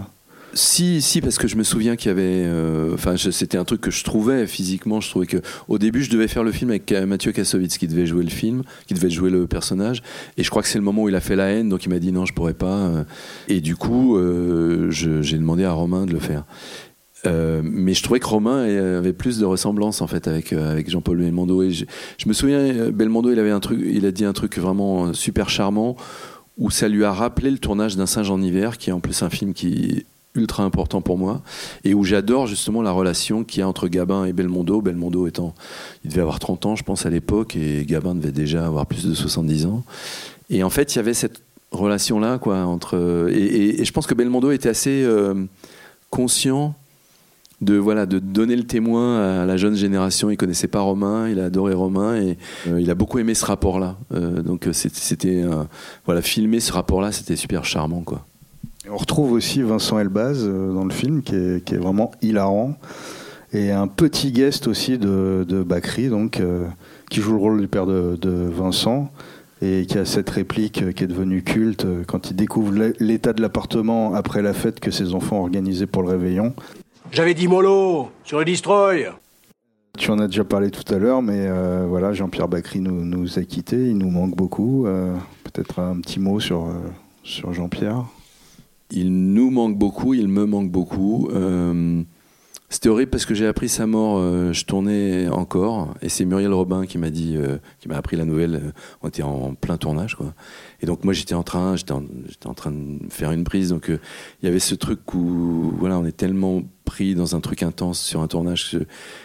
Si, 0.52 1.00
si, 1.00 1.20
parce 1.20 1.38
que 1.38 1.46
je 1.46 1.54
me 1.54 1.62
souviens 1.62 1.94
qu'il 1.94 2.08
y 2.08 2.10
avait. 2.10 2.22
euh, 2.44 2.92
Enfin, 2.94 3.14
c'était 3.16 3.56
un 3.56 3.64
truc 3.64 3.80
que 3.82 3.92
je 3.92 4.02
trouvais 4.02 4.48
physiquement. 4.48 5.00
Je 5.00 5.08
trouvais 5.08 5.26
que 5.26 5.36
au 5.68 5.78
début, 5.78 6.02
je 6.02 6.10
devais 6.10 6.26
faire 6.26 6.42
le 6.42 6.50
film 6.50 6.70
avec 6.70 6.90
Mathieu 6.92 7.30
Kassovitz 7.30 7.78
qui 7.78 7.86
devait 7.86 8.04
jouer 8.06 8.24
le 8.24 8.30
film, 8.30 8.64
qui 8.88 8.94
devait 8.94 9.10
jouer 9.10 9.30
le 9.30 9.46
personnage. 9.46 10.02
Et 10.36 10.42
je 10.42 10.50
crois 10.50 10.62
que 10.62 10.68
c'est 10.68 10.78
le 10.78 10.84
moment 10.84 11.04
où 11.04 11.08
il 11.08 11.14
a 11.14 11.20
fait 11.20 11.36
la 11.36 11.44
haine, 11.50 11.68
donc 11.68 11.84
il 11.86 11.88
m'a 11.90 12.00
dit 12.00 12.10
non, 12.10 12.26
je 12.26 12.32
pourrais 12.34 12.54
pas. 12.54 12.78
euh. 12.78 13.04
Et 13.46 13.60
du 13.60 13.76
coup, 13.76 14.16
euh, 14.16 14.90
j'ai 14.90 15.36
demandé 15.38 15.62
à 15.62 15.70
Romain 15.72 16.04
de 16.04 16.12
le 16.12 16.18
faire. 16.18 16.42
Mais 17.24 17.94
je 17.94 18.02
trouvais 18.02 18.18
que 18.18 18.26
Romain 18.26 18.64
avait 18.98 19.12
plus 19.12 19.38
de 19.38 19.44
ressemblance 19.44 20.00
en 20.00 20.06
fait 20.08 20.26
avec 20.26 20.52
Jean-Paul 20.88 21.18
Belmondo 21.18 21.62
et 21.62 21.70
je, 21.70 21.84
je 22.18 22.26
me 22.28 22.32
souviens 22.32 22.90
Belmondo 22.90 23.30
il 23.30 23.38
avait 23.38 23.50
un 23.50 23.60
truc 23.60 23.78
il 23.84 24.06
a 24.06 24.10
dit 24.10 24.24
un 24.24 24.32
truc 24.32 24.56
vraiment 24.58 25.12
super 25.12 25.50
charmant 25.50 25.96
où 26.58 26.70
ça 26.70 26.88
lui 26.88 27.04
a 27.04 27.12
rappelé 27.12 27.50
le 27.50 27.58
tournage 27.58 27.96
d'un 27.96 28.06
singe 28.06 28.30
en 28.30 28.40
hiver 28.40 28.78
qui 28.78 28.90
est 28.90 28.92
en 28.92 29.00
plus 29.00 29.22
un 29.22 29.30
film 29.30 29.54
qui 29.54 29.96
est 29.98 30.06
ultra 30.34 30.62
important 30.62 31.00
pour 31.00 31.18
moi 31.18 31.42
et 31.82 31.92
où 31.94 32.04
j'adore 32.04 32.46
justement 32.46 32.82
la 32.82 32.92
relation 32.92 33.42
qu'il 33.42 33.60
y 33.60 33.62
a 33.62 33.68
entre 33.68 33.88
Gabin 33.88 34.24
et 34.26 34.32
Belmondo. 34.32 34.80
Belmondo 34.80 35.26
étant 35.26 35.54
il 36.04 36.10
devait 36.10 36.22
avoir 36.22 36.38
30 36.38 36.66
ans 36.66 36.76
je 36.76 36.84
pense 36.84 37.06
à 37.06 37.10
l'époque 37.10 37.56
et 37.56 37.84
Gabin 37.84 38.14
devait 38.14 38.32
déjà 38.32 38.66
avoir 38.66 38.86
plus 38.86 39.06
de 39.06 39.14
70 39.14 39.66
ans. 39.66 39.82
Et 40.48 40.62
en 40.62 40.70
fait 40.70 40.94
il 40.94 40.96
y 40.96 41.00
avait 41.00 41.14
cette 41.14 41.42
relation 41.72 42.20
là 42.20 42.38
quoi 42.38 42.58
entre 42.64 43.28
et 43.30 43.84
je 43.84 43.92
pense 43.92 44.06
que 44.06 44.14
Belmondo 44.14 44.50
était 44.50 44.68
assez 44.68 45.02
euh, 45.04 45.34
conscient 46.10 46.74
de 47.60 47.76
voilà 47.76 48.06
de 48.06 48.18
donner 48.18 48.56
le 48.56 48.64
témoin 48.64 49.40
à 49.42 49.46
la 49.46 49.56
jeune 49.56 49.74
génération. 49.74 50.30
Il 50.30 50.36
connaissait 50.36 50.68
pas 50.68 50.80
Romain, 50.80 51.28
il 51.28 51.38
a 51.40 51.44
adoré 51.46 51.74
Romain 51.74 52.16
et 52.16 52.38
euh, 52.68 52.80
il 52.80 52.90
a 52.90 52.94
beaucoup 52.94 53.18
aimé 53.18 53.34
ce 53.34 53.44
rapport-là. 53.44 53.96
Euh, 54.14 54.42
donc 54.42 54.66
euh, 54.66 54.72
c'était- 54.72 55.44
voilà 56.06 56.22
filmer 56.22 56.60
ce 56.60 56.72
rapport-là, 56.72 57.12
c'était 57.12 57.36
super 57.36 57.64
charmant 57.64 58.00
quoi. 58.02 58.26
On 58.90 58.96
retrouve 58.96 59.32
aussi 59.32 59.62
Vincent 59.62 59.98
Elbaz 59.98 60.44
dans 60.48 60.84
le 60.84 60.90
film, 60.90 61.22
qui 61.22 61.34
est, 61.34 61.64
qui 61.64 61.74
est 61.74 61.78
vraiment 61.78 62.10
hilarant. 62.22 62.76
Et 63.52 63.70
un 63.72 63.86
petit 63.88 64.32
guest 64.32 64.66
aussi 64.66 64.96
de, 64.96 65.44
de 65.46 65.62
Bakri, 65.62 66.08
donc, 66.08 66.40
qui 67.10 67.20
joue 67.20 67.32
le 67.32 67.38
rôle 67.38 67.60
du 67.60 67.68
père 67.68 67.84
de, 67.86 68.16
de 68.20 68.30
Vincent, 68.30 69.10
et 69.60 69.84
qui 69.86 69.98
a 69.98 70.04
cette 70.06 70.30
réplique 70.30 70.94
qui 70.94 71.04
est 71.04 71.06
devenue 71.06 71.42
culte 71.42 71.86
quand 72.06 72.30
il 72.30 72.36
découvre 72.36 72.72
l'é- 72.72 72.94
l'état 73.00 73.32
de 73.32 73.42
l'appartement 73.42 74.14
après 74.14 74.40
la 74.40 74.54
fête 74.54 74.80
que 74.80 74.90
ses 74.90 75.14
enfants 75.14 75.36
ont 75.40 75.42
organisée 75.42 75.86
pour 75.86 76.02
le 76.02 76.08
réveillon. 76.08 76.54
J'avais 77.12 77.34
dit 77.34 77.48
mollo 77.48 78.10
sur 78.24 78.38
le 78.38 78.44
destroy. 78.44 79.06
Tu 79.98 80.10
en 80.10 80.18
as 80.18 80.28
déjà 80.28 80.44
parlé 80.44 80.70
tout 80.70 80.94
à 80.94 80.98
l'heure, 80.98 81.22
mais 81.22 81.46
euh, 81.46 81.86
voilà, 81.88 82.12
Jean-Pierre 82.12 82.48
Bacry 82.48 82.80
nous, 82.80 83.04
nous 83.04 83.38
a 83.38 83.42
quittés, 83.42 83.88
il 83.90 83.98
nous 83.98 84.10
manque 84.10 84.36
beaucoup. 84.36 84.86
Euh, 84.86 85.14
Peut-être 85.44 85.80
un 85.80 86.00
petit 86.00 86.20
mot 86.20 86.38
sur, 86.38 86.66
euh, 86.66 86.74
sur 87.24 87.52
Jean-Pierre. 87.52 88.04
Il 88.92 89.12
nous 89.34 89.50
manque 89.50 89.76
beaucoup, 89.76 90.14
il 90.14 90.28
me 90.28 90.46
manque 90.46 90.70
beaucoup. 90.70 91.28
Euh, 91.32 92.02
C'était 92.68 92.88
horrible 92.88 93.10
parce 93.10 93.26
que 93.26 93.34
j'ai 93.34 93.48
appris 93.48 93.68
sa 93.68 93.86
mort, 93.88 94.18
euh, 94.18 94.52
je 94.52 94.64
tournais 94.64 95.28
encore, 95.28 95.94
et 96.02 96.08
c'est 96.08 96.24
Muriel 96.24 96.52
Robin 96.52 96.86
qui 96.86 96.98
m'a 96.98 97.10
dit, 97.10 97.34
euh, 97.36 97.58
qui 97.80 97.88
m'a 97.88 97.96
appris 97.96 98.16
la 98.16 98.24
nouvelle. 98.24 98.54
euh, 98.54 98.72
on 99.02 99.08
était 99.08 99.24
en 99.24 99.54
plein 99.54 99.76
tournage, 99.76 100.14
quoi. 100.14 100.32
Et 100.80 100.86
donc 100.86 101.02
moi 101.02 101.12
j'étais 101.12 101.34
en 101.34 101.42
train, 101.42 101.74
j'étais 101.74 101.92
en, 101.92 102.54
train 102.54 102.70
de 102.70 102.98
faire 103.10 103.32
une 103.32 103.42
prise, 103.42 103.70
donc 103.70 103.90
euh, 103.90 103.98
il 104.40 104.46
y 104.46 104.48
avait 104.48 104.60
ce 104.60 104.76
truc 104.76 105.00
où, 105.14 105.72
voilà, 105.78 105.98
on 105.98 106.04
est 106.06 106.16
tellement 106.16 106.62
dans 107.14 107.36
un 107.36 107.40
truc 107.40 107.62
intense 107.62 108.00
sur 108.00 108.20
un 108.20 108.28
tournage 108.28 108.70
que 108.70 108.84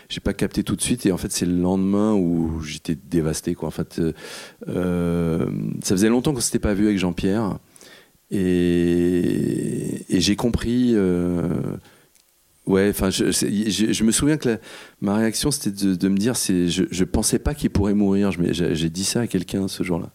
j'ai 0.09 0.19
pas 0.19 0.33
capté 0.33 0.63
tout 0.63 0.75
de 0.75 0.81
suite, 0.81 1.05
et 1.05 1.11
en 1.11 1.17
fait 1.17 1.31
c'est 1.31 1.45
le 1.45 1.57
lendemain 1.57 2.13
où 2.13 2.61
j'étais 2.61 2.95
dévasté. 2.95 3.55
En 3.61 3.71
fait, 3.71 3.99
euh, 3.99 4.13
euh, 4.67 5.45
ça 5.83 5.95
faisait 5.95 6.09
longtemps 6.09 6.33
qu'on 6.33 6.41
s'était 6.41 6.59
pas 6.59 6.73
vu 6.73 6.85
avec 6.85 6.97
Jean-Pierre. 6.97 7.57
Et, 8.31 10.05
j'ai 10.09 10.35
compris. 10.35 10.91
euh, 10.93 11.47
ouais, 12.65 12.89
enfin, 12.89 13.09
je, 13.09 14.03
me 14.03 14.11
souviens 14.11 14.37
que 14.37 14.59
ma 15.01 15.15
réaction 15.15 15.51
c'était 15.51 15.95
de, 15.95 16.07
me 16.07 16.17
dire, 16.17 16.35
je, 16.35 16.83
je 16.89 17.03
pensais 17.03 17.39
pas 17.39 17.53
qu'il 17.53 17.69
pourrait 17.69 17.93
mourir. 17.93 18.31
J'ai 18.31 18.89
dit 18.89 19.05
ça 19.05 19.21
à 19.21 19.27
quelqu'un 19.27 19.67
ce 19.67 19.83
jour-là. 19.83 20.11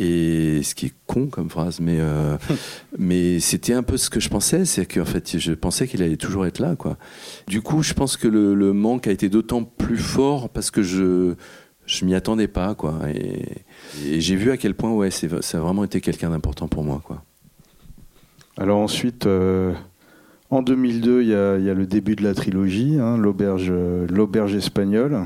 Et 0.00 0.62
ce 0.62 0.76
qui 0.76 0.86
est 0.86 0.92
con 1.06 1.26
comme 1.26 1.50
phrase, 1.50 1.80
mais 1.80 1.98
euh, 1.98 2.36
mais 2.98 3.40
c'était 3.40 3.74
un 3.74 3.82
peu 3.82 3.96
ce 3.96 4.10
que 4.10 4.20
je 4.20 4.28
pensais, 4.28 4.64
c'est 4.64 4.86
qu'en 4.86 5.04
fait, 5.04 5.38
je 5.38 5.52
pensais 5.52 5.88
qu'il 5.88 6.02
allait 6.02 6.16
toujours 6.16 6.46
être 6.46 6.60
là, 6.60 6.76
quoi. 6.76 6.96
Du 7.48 7.62
coup, 7.62 7.82
je 7.82 7.94
pense 7.94 8.16
que 8.16 8.28
le, 8.28 8.54
le 8.54 8.72
manque 8.72 9.08
a 9.08 9.10
été 9.10 9.28
d'autant 9.28 9.64
plus 9.64 9.98
fort 9.98 10.50
parce 10.50 10.70
que 10.70 10.82
je 10.82 11.34
je 11.86 12.04
m'y 12.04 12.14
attendais 12.14 12.48
pas, 12.48 12.74
quoi. 12.74 13.00
Et, 13.12 13.42
et 14.06 14.20
j'ai 14.20 14.36
vu 14.36 14.50
à 14.50 14.56
quel 14.56 14.74
point, 14.74 14.92
ouais, 14.92 15.10
c'est, 15.10 15.42
ça 15.42 15.58
a 15.58 15.60
vraiment 15.60 15.84
été 15.84 16.00
quelqu'un 16.00 16.30
d'important 16.30 16.68
pour 16.68 16.84
moi, 16.84 17.00
quoi. 17.02 17.24
Alors 18.58 18.78
ensuite, 18.78 19.26
euh, 19.26 19.72
en 20.50 20.62
2002, 20.62 21.22
il 21.22 21.28
y, 21.28 21.30
y 21.30 21.34
a 21.34 21.74
le 21.74 21.86
début 21.86 22.14
de 22.14 22.22
la 22.22 22.34
trilogie, 22.34 22.98
hein, 23.00 23.16
l'auberge, 23.16 23.68
euh, 23.70 24.06
l'auberge 24.10 24.54
espagnole. 24.54 25.24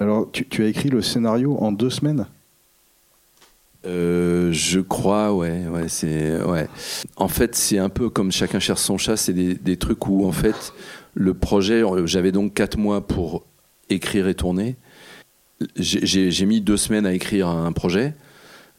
Alors, 0.00 0.30
tu, 0.30 0.46
tu 0.46 0.64
as 0.64 0.66
écrit 0.66 0.88
le 0.88 1.02
scénario 1.02 1.56
en 1.58 1.72
deux 1.72 1.90
semaines? 1.90 2.26
Euh, 3.86 4.50
je 4.52 4.80
crois, 4.80 5.32
ouais, 5.32 5.66
ouais, 5.68 5.88
c'est, 5.88 6.42
ouais. 6.42 6.68
En 7.16 7.28
fait, 7.28 7.54
c'est 7.54 7.78
un 7.78 7.88
peu 7.88 8.10
comme 8.10 8.32
chacun 8.32 8.58
cherche 8.58 8.80
son 8.80 8.98
chat. 8.98 9.16
C'est 9.16 9.32
des, 9.32 9.76
trucs 9.76 10.06
où, 10.08 10.26
en 10.26 10.32
fait, 10.32 10.72
le 11.14 11.34
projet, 11.34 11.82
euh, 11.82 12.06
j'avais 12.06 12.32
donc 12.32 12.54
quatre 12.54 12.78
mois 12.78 13.06
pour 13.06 13.46
écrire 13.88 14.26
et 14.28 14.34
tourner. 14.34 14.76
J'ai- 15.76 16.46
mis 16.46 16.60
deux 16.60 16.76
semaines 16.76 17.06
à 17.06 17.12
écrire 17.12 17.48
un 17.48 17.72
projet. 17.72 18.14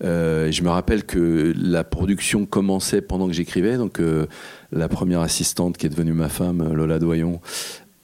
Euh, 0.04 0.52
je 0.52 0.62
me 0.62 0.70
rappelle 0.70 1.06
que 1.06 1.54
la 1.58 1.84
production 1.84 2.46
commençait 2.46 3.02
pendant 3.02 3.28
que 3.28 3.34
j'écrivais. 3.34 3.78
Donc, 3.78 4.02
la 4.72 4.90
première 4.90 5.22
assistante 5.22 5.78
qui 5.78 5.86
est 5.86 5.90
devenue 5.90 6.14
ma 6.14 6.30
femme, 6.30 6.74
Lola 6.74 7.00
Doyon, 7.00 7.40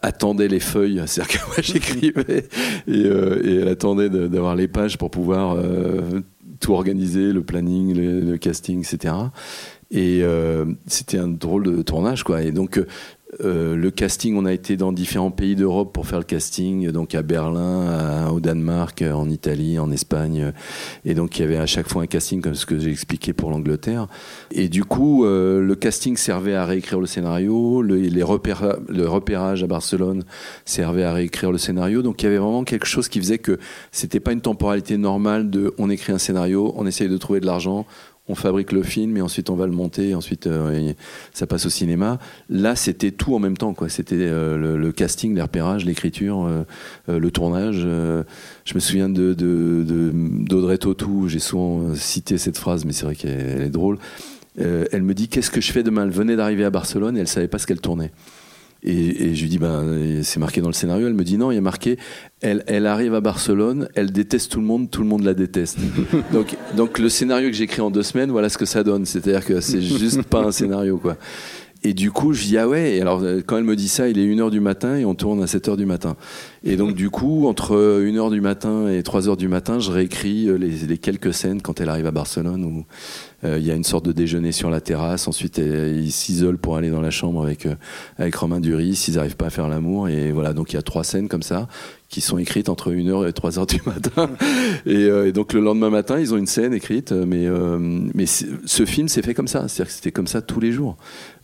attendait 0.04 0.50
les 0.50 0.60
feuilles, 0.60 1.02
c'est-à-dire 1.08 1.40
que 1.40 1.46
moi 1.48 1.56
j'écrivais 1.62 2.48
et, 2.88 3.58
elle 3.58 3.68
attendait 3.68 4.10
d'avoir 4.10 4.56
les 4.56 4.68
pages 4.68 4.98
pour 4.98 5.10
pouvoir 5.10 5.56
euh, 5.56 6.22
tout 6.64 6.74
organiser, 6.74 7.34
le 7.34 7.44
planning, 7.44 7.94
le, 7.94 8.38
casting, 8.38 8.80
etc. 8.80 9.14
Et 9.92 10.22
euh, 10.24 10.66
c'était 10.88 11.20
un 11.20 11.28
drôle 11.28 11.64
de 11.64 11.82
tournage, 11.82 12.24
quoi. 12.24 12.42
Et 12.42 12.52
donc 12.52 12.82
euh, 13.42 13.76
le 13.76 13.92
casting, 13.92 14.36
on 14.36 14.46
a 14.46 14.54
été 14.54 14.78
dans 14.78 14.92
différents 14.92 15.32
pays 15.32 15.56
d'Europe 15.56 15.94
pour 15.94 16.08
faire 16.08 16.20
le 16.20 16.26
casting, 16.26 16.92
donc 16.92 17.16
à 17.16 17.22
Berlin, 17.22 18.30
au 18.30 18.40
Danemark, 18.40 19.04
en 19.04 19.30
Italie, 19.30 19.80
en 19.80 19.92
Espagne. 19.92 20.54
Et 21.06 21.14
donc 21.14 21.38
il 21.38 21.42
y 21.42 21.46
avait 21.46 21.58
à 21.58 21.66
chaque 21.66 21.88
fois 21.88 22.04
un 22.04 22.08
casting 22.08 22.42
comme 22.42 22.56
ce 22.56 22.66
que 22.66 22.78
j'ai 22.80 22.92
expliqué 22.92 23.34
pour 23.34 23.50
l'Angleterre. 23.50 24.08
Et 24.52 24.70
du 24.70 24.84
coup, 24.84 25.26
euh, 25.26 25.62
le 25.62 25.76
casting 25.76 26.18
servait 26.18 26.56
à 26.56 26.66
réécrire 26.66 27.00
le 27.00 27.08
scénario, 27.08 27.82
le, 27.82 27.96
les 27.96 28.24
repéra- 28.24 28.80
le 28.88 29.08
repérage 29.08 29.64
à 29.64 29.68
Barcelone 29.68 30.24
servait 30.66 31.04
à 31.04 31.14
réécrire 31.14 31.52
le 31.52 31.58
scénario. 31.58 32.02
Donc 32.02 32.22
il 32.22 32.26
y 32.26 32.28
avait 32.28 32.38
vraiment 32.38 32.64
quelque 32.64 32.86
chose 32.86 33.08
qui 33.08 33.20
faisait 33.20 33.40
que 33.40 33.60
c'était 33.92 34.20
pas 34.20 34.32
une 34.32 34.42
temporalité 34.42 34.98
normale 34.98 35.50
de 35.50 35.74
on 35.78 35.90
écrit 35.90 36.14
un 36.14 36.18
scénario, 36.18 36.74
on 36.76 36.86
essaye 36.86 37.10
de 37.10 37.18
trouver 37.18 37.40
de 37.40 37.46
l'argent, 37.46 37.86
on 38.30 38.36
fabrique 38.36 38.72
le 38.72 38.84
film 38.84 39.18
et 39.18 39.22
ensuite 39.22 39.50
on 39.50 39.56
va 39.56 39.66
le 39.66 39.74
monter, 39.74 40.10
et 40.10 40.16
ensuite 40.16 40.48
euh, 40.48 40.72
et 40.72 40.96
ça 41.34 41.46
passe 41.46 41.66
au 41.66 41.70
cinéma. 41.70 42.20
Là, 42.50 42.76
c'était 42.76 43.12
tout 43.12 43.36
en 43.36 43.40
même 43.40 43.58
temps, 43.58 43.74
quoi. 43.74 43.90
C'était 43.90 44.16
euh, 44.18 44.78
le, 44.78 44.92
casting, 44.92 45.36
les 45.36 45.42
repérages, 45.42 45.84
l'écriture, 45.84 46.46
euh, 46.46 47.20
le 47.20 47.32
tournage. 47.32 47.80
je 47.80 48.74
me 48.74 48.80
souviens 48.80 49.10
de 49.10 49.34
d'Audrey 49.34 50.78
Tautou. 50.78 51.28
J'ai 51.28 51.40
souvent 51.40 51.94
cité 51.96 52.38
cette 52.38 52.58
phrase, 52.58 52.86
mais 52.86 52.94
c'est 52.94 53.06
vrai 53.06 53.16
qu'elle 53.16 53.32
elle 53.32 53.62
est 53.64 53.70
drôle. 53.70 53.98
Elle 54.58 55.04
me 55.04 55.14
dit 55.14 55.28
qu'est-ce 55.28 55.52
que 55.52 55.62
je 55.62 55.72
fais 55.72 55.84
demain? 55.84 56.04
Elle 56.04 56.12
venait 56.12 56.36
d'arriver 56.36 56.64
à 56.64 56.70
Barcelone 56.70 57.18
et 57.18 57.20
elle 57.20 57.28
savait 57.28 57.48
pas 57.48 57.58
ce 57.58 57.68
qu'elle 57.68 57.82
tournait. 57.82 58.12
Et, 58.84 59.26
et 59.26 59.36
je 59.36 59.42
lui 59.42 59.50
dis, 59.50 59.60
ben, 59.60 60.22
c'est 60.24 60.40
marqué 60.40 60.62
dans 60.62 60.68
le 60.68 60.74
scénario. 60.74 61.08
Elle 61.08 61.14
me 61.14 61.24
dit, 61.24 61.38
non, 61.38 61.52
il 61.52 61.56
y 61.56 61.58
a 61.58 61.62
marqué, 61.62 61.98
elle, 62.42 62.64
elle 62.68 62.86
arrive 62.86 63.14
à 63.14 63.22
Barcelone, 63.22 63.88
elle 63.96 64.12
déteste 64.12 64.52
tout 64.52 64.60
le 64.60 64.66
monde, 64.66 64.92
tout 64.92 65.02
le 65.02 65.08
monde 65.08 65.24
la 65.24 65.34
déteste. 65.34 65.78
donc, 66.34 66.56
donc 66.76 67.00
le 67.00 67.10
scénario 67.10 67.50
que 67.50 67.56
j'ai 67.56 67.64
écrit 67.64 67.82
en 67.82 67.92
deux 67.92 68.04
semaines, 68.04 68.32
voilà 68.32 68.50
ce 68.50 68.58
que 68.58 68.66
ça 68.66 68.84
donne. 68.84 69.06
C'est-à-dire 69.06 69.46
que 69.46 69.62
c'est 69.62 69.82
juste 69.82 70.24
pas 70.24 70.42
un 70.42 70.52
scénario, 70.52 70.98
quoi. 70.98 71.18
Et 71.86 71.94
du 71.94 72.12
coup, 72.12 72.32
je 72.32 72.44
dis, 72.44 72.58
ah 72.58 72.68
ouais, 72.68 72.96
et 72.96 73.02
alors 73.02 73.22
quand 73.46 73.58
elle 73.58 73.66
me 73.66 73.76
dit 73.76 73.90
ça, 73.90 74.08
il 74.08 74.18
est 74.18 74.26
1h 74.26 74.50
du 74.50 74.62
matin 74.62 74.96
et 74.96 75.04
on 75.04 75.16
tourne 75.16 75.44
à 75.44 75.48
7h 75.48 75.76
du 75.76 75.86
matin. 75.86 76.16
Et 76.64 76.78
donc, 76.78 76.96
du 76.96 77.10
coup, 77.10 77.46
entre 77.46 77.76
1h 77.76 78.32
du 78.32 78.40
matin 78.40 78.88
et 78.88 79.02
3h 79.02 79.36
du 79.36 79.50
matin, 79.50 79.80
je 79.80 79.92
réécris 79.92 80.48
euh, 80.48 80.56
les, 80.56 80.70
les 80.70 80.98
quelques 80.98 81.34
scènes 81.34 81.62
quand 81.62 81.82
elle 81.82 81.90
arrive 81.90 82.06
à 82.06 82.12
Barcelone 82.12 82.64
euh, 82.64 82.82
il 83.46 83.66
y 83.66 83.72
a 83.72 83.76
une 83.76 83.84
sorte 83.84 84.06
de 84.06 84.12
déjeuner 84.12 84.52
sur 84.52 84.70
la 84.70 84.82
terrasse. 84.82 85.28
Ensuite, 85.28 85.60
euh, 85.60 86.00
ils 86.02 86.12
s'isolent 86.12 86.58
pour 86.58 86.78
aller 86.78 86.90
dans 86.90 87.02
la 87.02 87.12
chambre 87.12 87.44
avec, 87.44 87.66
euh, 87.66 87.76
avec 88.18 88.36
Romain 88.36 88.60
Duris. 88.60 89.06
Ils 89.08 89.16
n'arrivent 89.16 89.36
pas 89.36 89.48
à 89.48 89.50
faire 89.50 89.68
l'amour. 89.68 90.10
Et 90.10 90.32
voilà, 90.32 90.54
donc 90.54 90.72
il 90.72 90.76
y 90.76 90.80
a 90.80 90.82
trois 90.82 91.04
scènes 91.04 91.28
comme 91.28 91.44
ça 91.44 91.68
qui 92.14 92.22
sont 92.22 92.38
écrites 92.38 92.70
entre 92.70 92.92
1h 92.92 93.28
et 93.28 93.32
3h 93.32 93.68
du 93.68 93.82
matin. 93.88 94.30
Et, 94.86 95.06
euh, 95.06 95.28
et 95.28 95.32
donc 95.32 95.54
le 95.54 95.62
lendemain 95.62 95.90
matin, 95.90 96.20
ils 96.20 96.34
ont 96.34 96.38
une 96.38 96.46
scène 96.46 96.74
écrite. 96.74 97.12
Mais, 97.12 97.48
euh, 97.48 97.80
mais 97.80 98.26
ce 98.28 98.86
film 98.86 99.08
s'est 99.08 99.24
fait 99.24 99.34
comme 99.34 99.48
ça. 99.48 99.68
C'est-à-dire 99.68 99.88
que 99.88 99.94
c'était 99.94 100.12
comme 100.12 100.28
ça 100.28 100.42
tous 100.42 100.60
les 100.60 100.72
jours. 100.72 100.98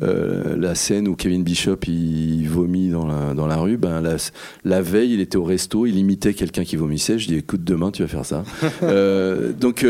Euh, 0.04 0.56
la 0.58 0.76
scène 0.76 1.08
où 1.08 1.16
Kevin 1.16 1.44
Bishop 1.44 1.78
il 1.88 2.48
vomit 2.48 2.90
dans 2.90 3.08
la, 3.08 3.34
dans 3.34 3.48
la 3.48 3.56
rue, 3.56 3.78
ben, 3.78 4.02
la, 4.02 4.18
la 4.64 4.82
veille, 4.82 5.14
il 5.14 5.22
était 5.22 5.38
au 5.38 5.44
resto, 5.44 5.88
il 5.88 5.98
imitait 5.98 6.36
quelqu'un 6.36 6.64
qui 6.64 6.76
vomissait. 6.76 7.18
Je 7.18 7.28
dis 7.28 7.36
écoute, 7.36 7.64
demain 7.64 7.90
tu 7.92 8.04
vas 8.04 8.08
faire 8.08 8.26
ça. 8.26 8.44
Euh, 8.84 9.52
donc. 9.52 9.86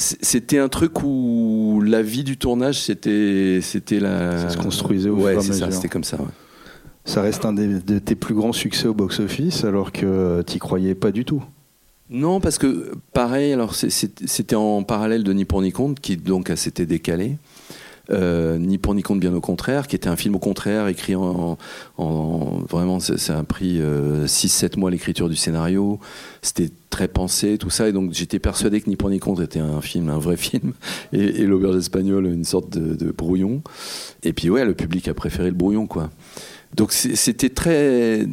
Euh, 0.00 0.16
c'était 0.20 0.58
un 0.58 0.68
truc 0.68 1.02
où 1.02 1.82
la 1.84 2.02
vie 2.02 2.24
du 2.24 2.36
tournage, 2.36 2.80
c'était, 2.80 3.60
c'était 3.62 4.00
la. 4.00 4.38
Ça 4.38 4.50
se 4.50 4.56
construisait 4.56 5.10
au 5.10 5.16
ouais, 5.16 5.32
fur 5.34 5.42
et 5.42 5.46
à 5.46 5.48
mesure. 5.48 5.72
c'était 5.72 5.88
comme 5.88 6.04
ça. 6.04 6.16
ouais. 6.18 6.26
Ça 7.04 7.22
reste 7.22 7.44
un 7.44 7.52
des- 7.52 7.80
de 7.80 7.98
tes 7.98 8.14
plus 8.14 8.34
grands 8.34 8.52
succès 8.52 8.86
au 8.86 8.94
box-office, 8.94 9.64
alors 9.64 9.90
que 9.92 10.42
tu 10.46 10.58
croyais 10.58 10.94
pas 10.94 11.10
du 11.12 11.24
tout. 11.24 11.42
Non, 12.10 12.40
parce 12.40 12.58
que 12.58 12.92
pareil, 13.12 13.52
alors 13.52 13.74
c'était 13.74 14.56
en 14.56 14.82
parallèle 14.82 15.22
de 15.24 15.32
Ni 15.32 15.44
pour 15.44 15.62
ni 15.62 15.72
contre, 15.72 16.00
qui 16.00 16.16
donc 16.16 16.52
s'était 16.56 16.86
décalé. 16.86 17.36
Euh, 18.10 18.58
ni 18.58 18.78
pour 18.78 18.94
ni 18.94 19.02
contre, 19.02 19.20
bien 19.20 19.32
au 19.34 19.40
contraire, 19.40 19.86
qui 19.86 19.94
était 19.96 20.08
un 20.08 20.16
film 20.16 20.34
au 20.34 20.38
contraire, 20.38 20.88
écrit 20.88 21.14
en. 21.14 21.56
en- 21.98 22.58
vraiment, 22.68 22.98
ça 23.00 23.38
a 23.38 23.42
pris 23.44 23.80
6-7 24.26 24.76
mois 24.78 24.90
l'écriture 24.90 25.28
du 25.28 25.36
scénario. 25.36 26.00
C'était 26.42 26.70
très 26.90 27.06
pensé, 27.08 27.56
tout 27.58 27.70
ça. 27.70 27.88
Et 27.88 27.92
donc, 27.92 28.12
j'étais 28.12 28.38
persuadé 28.38 28.80
que 28.80 28.88
Ni 28.90 28.96
pour 28.96 29.10
ni 29.10 29.18
contre 29.20 29.42
était 29.42 29.60
un 29.60 29.80
film, 29.80 30.08
un 30.08 30.18
vrai 30.18 30.36
film. 30.38 30.72
Et, 31.12 31.44
L'Auberge 31.46 31.76
espagnole, 31.76 32.26
une 32.26 32.44
sorte 32.44 32.70
de, 32.76 33.10
brouillon. 33.12 33.62
Et 34.22 34.32
puis, 34.32 34.50
ouais, 34.50 34.64
le 34.64 34.74
public 34.74 35.06
a 35.08 35.14
préféré 35.14 35.48
le 35.50 35.56
brouillon, 35.56 35.86
quoi. 35.86 36.10
Donc, 36.76 36.92
c'est- 36.92 37.16
c'était 37.16 37.48
très, 37.50 38.26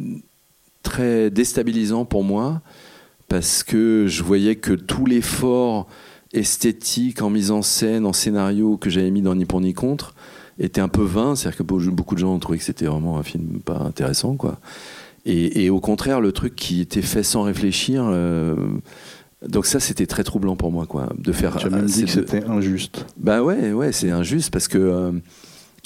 très 0.82 1.30
déstabilisant 1.30 2.04
pour 2.04 2.24
moi 2.24 2.60
parce 3.28 3.62
que 3.62 4.06
je 4.08 4.22
voyais 4.22 4.56
que 4.56 4.72
tout 4.72 5.04
l'effort 5.06 5.86
esthétique 6.32 7.22
en 7.22 7.30
mise 7.30 7.50
en 7.50 7.62
scène, 7.62 8.06
en 8.06 8.12
scénario 8.12 8.76
que 8.76 8.90
j'avais 8.90 9.10
mis 9.10 9.22
dans 9.22 9.34
Ni 9.34 9.44
pour 9.44 9.60
ni 9.60 9.74
contre 9.74 10.14
était 10.58 10.80
un 10.80 10.88
peu 10.88 11.02
vain. 11.02 11.36
C'est-à-dire 11.36 11.58
que 11.58 11.62
beau- 11.62 11.80
beaucoup 11.90 12.14
de 12.14 12.20
gens 12.20 12.34
ont 12.34 12.38
trouvé 12.38 12.58
que 12.58 12.64
c'était 12.64 12.86
vraiment 12.86 13.18
un 13.18 13.22
film 13.22 13.60
pas 13.64 13.78
intéressant, 13.78 14.36
quoi. 14.36 14.58
Et, 15.24 15.64
et 15.64 15.70
au 15.70 15.80
contraire, 15.80 16.20
le 16.20 16.32
truc 16.32 16.54
qui 16.56 16.80
était 16.80 17.02
fait 17.02 17.22
sans 17.22 17.42
réfléchir. 17.42 18.04
euh, 18.06 18.56
donc 19.46 19.66
ça, 19.66 19.78
c'était 19.78 20.06
très 20.06 20.24
troublant 20.24 20.56
pour 20.56 20.72
moi, 20.72 20.86
quoi, 20.86 21.12
de 21.16 21.32
faire. 21.32 21.56
Tu 21.56 21.66
as 21.66 21.70
même 21.70 21.86
dit 21.86 22.04
que 22.04 22.10
c'était 22.10 22.44
injuste. 22.44 23.06
bah 23.16 23.42
ouais, 23.42 23.72
ouais, 23.72 23.92
c'est 23.92 24.10
injuste 24.10 24.50
parce 24.50 24.66
que, 24.68 24.78
euh, 24.78 25.12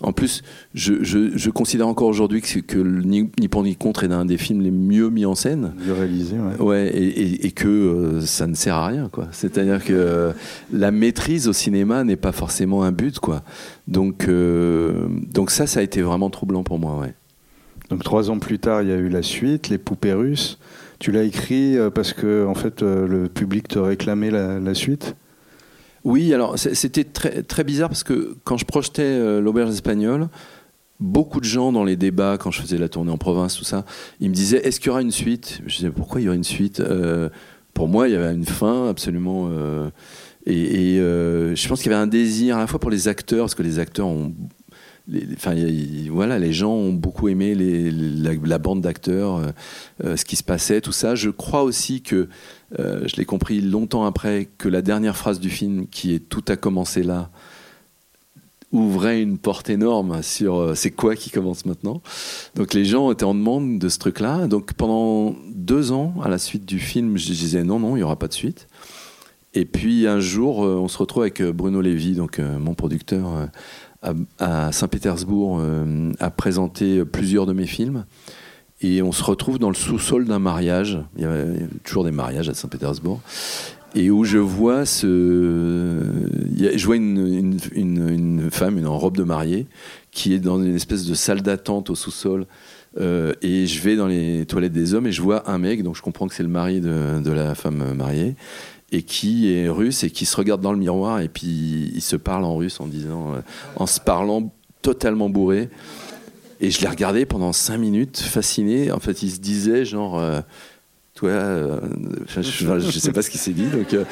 en 0.03 0.13
plus, 0.13 0.43
je, 0.75 0.95
je- 1.05 1.37
je 1.37 1.51
considère 1.51 1.87
encore 1.87 2.09
aujourd'hui 2.09 2.41
que, 2.41 2.49
c'est- 2.49 2.63
que 2.63 2.79
le 2.79 3.03
ni, 3.03 3.25
pour 3.49 3.63
ni 3.63 3.77
contre 3.77 4.03
est 4.05 4.13
un 4.13 4.25
des 4.25 4.39
films 4.39 4.61
les 4.63 4.71
mieux 4.71 5.11
mis 5.11 5.25
en 5.27 5.35
scène. 5.35 5.75
Mieux 5.87 5.93
réalisé, 5.93 6.37
ouais. 6.39 6.61
Ouais, 6.65 6.89
et, 6.89 7.07
et- 7.23 7.47
et 7.47 7.51
que 7.53 7.69
euh, 7.69 8.21
ça 8.23 8.47
ne 8.47 8.55
sert 8.55 8.75
à 8.75 8.87
rien, 8.89 9.09
quoi. 9.13 9.29
C'est-à-dire 9.33 9.85
que 9.85 9.93
euh, 9.93 10.33
la 10.73 10.91
maîtrise 10.91 11.47
au 11.47 11.53
cinéma 11.53 12.03
n'est 12.05 12.17
pas 12.17 12.33
forcément 12.33 12.83
un 12.83 12.91
but, 12.93 13.19
quoi. 13.21 13.43
Donc, 13.87 14.27
euh, 14.29 15.07
donc 15.33 15.51
ça, 15.51 15.67
ça 15.67 15.81
a 15.81 15.83
été 15.83 16.03
vraiment 16.03 16.31
troublant 16.31 16.65
pour 16.65 16.79
moi, 16.79 16.99
ouais. 16.99 17.15
Donc 17.91 18.03
trois 18.03 18.31
ans 18.31 18.39
plus 18.39 18.59
tard, 18.59 18.83
il 18.83 18.89
y 18.89 18.93
a 18.93 18.97
eu 18.97 19.09
la 19.11 19.23
suite, 19.23 19.69
Les 19.69 19.79
Poupées 19.79 20.15
Russes. 20.15 20.59
Tu 20.99 21.13
l'as 21.13 21.25
écrit 21.25 21.77
parce 21.95 22.13
que 22.13 22.47
en 22.47 22.55
fait, 22.55 22.81
le 22.83 23.29
public 23.29 23.69
te 23.69 23.79
réclamait 23.79 24.31
la, 24.31 24.59
la 24.61 24.73
suite? 24.75 25.15
Oui, 26.05 26.35
alors 26.35 26.59
c'était 26.59 27.05
très, 27.05 27.43
très 27.43 27.65
bizarre 27.65 27.89
parce 27.89 28.03
que 28.03 28.37
quand 28.45 28.57
je 28.57 28.65
projetais 28.65 29.03
euh, 29.03 29.41
l'auberge 29.41 29.71
espagnole, 29.71 30.29
beaucoup 30.99 31.41
de 31.41 31.45
gens 31.45 31.73
dans 31.73 31.85
les 31.85 31.97
débats, 31.97 32.39
quand 32.39 32.51
je 32.51 32.61
faisais 32.61 32.79
la 32.79 32.89
tournée 32.89 33.13
en 33.13 33.19
province, 33.19 33.57
tout 33.57 33.65
ça, 33.65 33.85
ils 34.21 34.29
me 34.29 34.35
disaient 34.35 34.67
est-ce 34.67 34.81
qu'il 34.81 34.89
y 34.89 34.91
aura 34.91 35.03
une 35.03 35.13
suite? 35.13 35.61
Je 35.67 35.77
disais 35.77 35.91
pourquoi 35.91 36.21
il 36.21 36.25
y 36.25 36.29
aurait 36.29 36.37
une 36.37 36.45
suite? 36.45 36.81
Euh, 36.81 37.29
Pour 37.73 37.89
moi, 37.89 38.09
il 38.09 38.15
y 38.15 38.17
avait 38.17 38.35
une 38.35 38.45
fin 38.45 38.89
absolument. 38.89 39.49
euh, 39.51 39.91
et 40.45 40.97
je 40.97 41.69
pense 41.69 41.83
qu'il 41.83 41.93
y 41.93 41.95
avait 41.95 42.03
un 42.03 42.09
désir 42.09 42.57
à 42.57 42.61
la 42.61 42.67
fois 42.67 42.81
pour 42.81 42.91
les 42.91 43.07
acteurs, 43.07 43.45
parce 43.45 43.55
que 43.55 43.63
les 43.63 43.79
acteurs 43.79 44.09
ont. 44.09 44.35
Enfin, 45.35 45.55
voilà, 46.11 46.39
les 46.39 46.53
gens 46.53 46.73
ont 46.73 46.93
beaucoup 46.93 47.29
aimé 47.29 47.55
la, 47.55 48.59
bande 48.59 48.81
d'acteurs, 48.81 49.41
ce 50.03 50.25
qui 50.25 50.35
se 50.35 50.43
passait, 50.43 50.81
tout 50.81 50.93
ça. 50.93 51.15
Je 51.15 51.31
crois 51.31 51.63
aussi 51.63 52.03
que 52.03 52.29
euh, 52.79 53.07
je 53.07 53.17
l'ai 53.17 53.25
compris 53.25 53.61
longtemps 53.61 54.05
après 54.05 54.49
que 54.59 54.69
la 54.69 54.83
dernière 54.83 55.17
phrase 55.17 55.41
du 55.41 55.51
film, 55.51 55.87
qui 55.89 56.15
est 56.15 56.21
Tout 56.21 56.45
a 56.49 56.57
commencé 56.57 57.03
là, 57.03 57.31
ouvrait 58.73 59.21
une 59.21 59.37
porte 59.37 59.69
énorme 59.69 60.23
sur 60.23 60.57
euh, 60.57 60.75
c'est 60.75 60.91
quoi 60.91 61.15
qui 61.15 61.31
commence 61.31 61.67
maintenant. 61.67 62.01
Donc 62.55 62.73
les 62.73 62.85
gens 62.85 63.11
étaient 63.13 63.25
en 63.25 63.35
demande 63.35 63.79
de 63.79 63.89
ce 63.89 63.99
truc-là. 63.99 64.47
Donc 64.47 64.73
pendant 64.73 65.37
deux 65.55 65.93
ans, 65.93 66.15
à 66.23 66.29
la 66.29 66.39
suite 66.39 66.65
du 66.65 66.79
film, 66.79 67.19
je 67.19 67.27
disais 67.27 67.65
non, 67.65 67.79
non, 67.79 67.97
il 67.97 68.01
n'y 68.01 68.05
aura 68.05 68.17
pas 68.17 68.29
de 68.29 68.33
suite. 68.33 68.69
Et 69.55 69.67
puis 69.67 70.07
un 70.07 70.21
jour, 70.21 70.65
euh, 70.65 70.77
on 70.77 70.89
se 70.89 70.97
retrouve 70.97 71.25
avec 71.25 71.43
Bruno 71.43 71.83
Lévy, 71.83 72.15
donc 72.15 72.39
mon 72.39 72.73
producteur, 72.73 73.49
à, 74.01 74.15
à 74.39 74.73
Saint-Pétersbourg, 74.73 75.61
à 76.19 76.31
présenter 76.31 77.05
plusieurs 77.05 77.45
de 77.45 77.53
mes 77.53 77.67
films. 77.67 78.05
Et 78.83 79.01
on 79.03 79.13
se 79.13 79.23
retrouve 79.23 79.59
dans 79.59 79.69
le 79.69 79.75
sous-sol 79.75 80.25
d'un 80.27 80.39
mariage. 80.41 80.99
Il 81.17 81.23
y 81.23 81.25
avait 81.25 81.67
toujours 81.85 82.05
des 82.05 82.11
mariages 82.11 82.49
à 82.49 82.55
Saint-Pétersbourg. 82.55 83.21
Et 83.95 84.11
où 84.11 84.25
je 84.25 84.39
vois 84.39 84.81
a- 84.81 84.85
Je 86.77 86.85
vois 86.87 86.97
une, 86.97 87.59
femme, 88.51 88.79
une 88.79 88.87
en 88.87 88.99
robe 88.99 89.17
de 89.17 89.23
mariée, 89.23 89.67
qui 90.11 90.33
est 90.35 90.39
dans 90.39 90.63
une 90.63 90.75
espèce 90.75 91.05
de 91.05 91.15
salle 91.15 91.43
d'attente 91.43 91.91
au 91.91 91.95
sous-sol. 91.95 92.47
Euh, 93.01 93.33
et 93.43 93.67
je 93.67 93.81
vais 93.83 93.97
dans 93.97 94.07
les 94.07 94.45
toilettes 94.47 94.73
des 94.73 94.95
hommes 94.95 95.07
et 95.07 95.13
je 95.13 95.23
vois 95.23 95.51
un 95.51 95.59
mec, 95.59 95.83
donc 95.83 95.97
je 95.97 96.03
comprends 96.03 96.27
que 96.27 96.35
c'est 96.35 96.43
le 96.43 96.49
mari 96.51 96.81
de, 96.81 97.21
de 97.23 97.31
la 97.31 97.55
femme 97.55 97.95
mariée, 97.95 98.35
et 98.91 99.03
qui 99.03 99.51
est 99.51 99.69
russe 99.71 100.05
et 100.05 100.11
qui 100.11 100.27
se 100.27 100.37
regarde 100.37 100.61
dans 100.61 100.73
le 100.73 100.79
miroir 100.79 101.21
et 101.23 101.29
puis 101.29 101.91
il 101.95 102.03
se 102.03 102.17
parle 102.17 102.45
en 102.45 102.55
russe 102.55 102.81
en 102.81 102.87
disant, 102.87 103.33
euh, 103.35 103.41
en 103.77 103.87
se 103.87 103.99
parlant 103.99 104.53
totalement 104.83 105.31
bourré. 105.31 105.71
Et 106.63 106.71
je 106.71 106.81
l'ai 106.81 106.89
regardé 106.89 107.27
pendant 107.27 107.53
cinq 107.53 107.77
minutes, 107.79 108.21
fasciné. 108.21 108.93
En 108.93 109.01
fait, 109.01 109.23
il 109.25 109.31
se 109.31 109.41
disait 109.41 109.85
genre, 109.85 110.17
euh, 110.19 110.41
toi, 111.15 111.31
euh, 111.31 111.81
je, 112.29 112.41
je 112.41 112.99
sais 113.01 113.11
pas 113.11 113.21
ce 113.21 113.31
qu'il 113.31 113.41
s'est 113.41 113.53
dit. 113.53 113.67
Donc, 113.67 113.93
euh, 113.93 114.05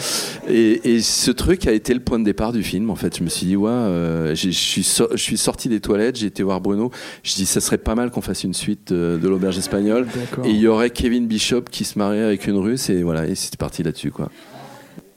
et, 0.49 0.95
et 0.97 1.01
ce 1.01 1.31
truc 1.31 1.69
a 1.69 1.73
été 1.73 1.95
le 1.95 2.01
point 2.01 2.19
de 2.19 2.25
départ 2.25 2.53
du 2.53 2.65
film. 2.65 2.91
En 2.91 2.97
fait, 2.97 3.17
je 3.19 3.23
me 3.23 3.29
suis 3.29 3.47
dit, 3.47 3.55
ouais, 3.55 4.33
je 4.35 4.51
suis, 4.51 4.83
so- 4.83 5.17
sorti 5.17 5.69
des 5.69 5.79
toilettes, 5.81 6.17
j'ai 6.17 6.27
été 6.27 6.43
voir 6.43 6.61
Bruno. 6.61 6.91
Je 7.23 7.35
dis, 7.37 7.47
ça 7.47 7.61
serait 7.61 7.79
pas 7.79 7.95
mal 7.95 8.11
qu'on 8.11 8.21
fasse 8.21 8.43
une 8.43 8.53
suite 8.55 8.93
de 8.93 9.29
l'auberge 9.29 9.57
espagnole. 9.57 10.09
Et 10.45 10.51
il 10.51 10.59
y 10.59 10.67
aurait 10.67 10.91
Kevin 10.91 11.29
Bishop 11.29 11.63
qui 11.71 11.85
se 11.85 11.99
mariait 11.99 12.25
avec 12.25 12.49
une 12.49 12.57
russe. 12.57 12.91
Et 12.91 13.05
voilà, 13.05 13.29
et 13.29 13.37
c'était 13.37 13.59
parti 13.59 13.85
là-dessus, 13.85 14.11
quoi. 14.11 14.29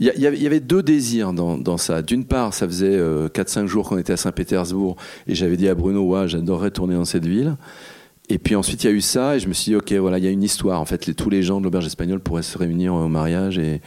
Il 0.04 0.22
y, 0.22 0.28
avait- 0.28 0.38
il 0.38 0.44
y 0.44 0.48
avait 0.48 0.60
deux 0.60 0.84
désirs 0.84 1.34
dans, 1.34 1.58
dans 1.58 1.78
ça. 1.78 2.02
D'une 2.02 2.26
part, 2.26 2.54
ça 2.54 2.68
faisait 2.68 2.98
4-5 3.34 3.68
jours 3.68 3.88
qu'on 3.90 3.98
était 3.98 4.14
à 4.14 4.18
Saint-Pétersbourg 4.18 4.96
et 5.28 5.36
j'avais 5.36 5.56
dit 5.58 5.68
à 5.70 5.76
Bruno, 5.76 6.02
ouais, 6.08 6.28
j'adorerais 6.28 6.72
tourner 6.72 6.96
dans 6.96 7.06
cette 7.06 7.26
ville. 7.26 7.56
Et 8.30 8.38
puis 8.38 8.56
ensuite, 8.56 8.84
il 8.84 8.88
y 8.88 8.90
a 8.90 8.94
eu 8.94 9.02
ça 9.02 9.36
et 9.36 9.40
je 9.40 9.48
me 9.48 9.54
suis 9.54 9.72
dit, 9.72 9.76
ok, 9.76 9.92
voilà, 9.94 10.18
il 10.18 10.24
y 10.24 10.28
a 10.28 10.32
une 10.32 10.44
histoire. 10.44 10.80
En 10.82 10.86
fait, 10.86 11.06
les- 11.06 11.14
tous 11.14 11.30
les 11.30 11.44
gens 11.44 11.60
de 11.60 11.64
l'auberge 11.66 11.86
espagnole 11.86 12.20
pourraient 12.20 12.42
se 12.44 12.58
réunir 12.58 12.94
au 12.94 13.08
mariage 13.08 13.58
et, 13.58 13.82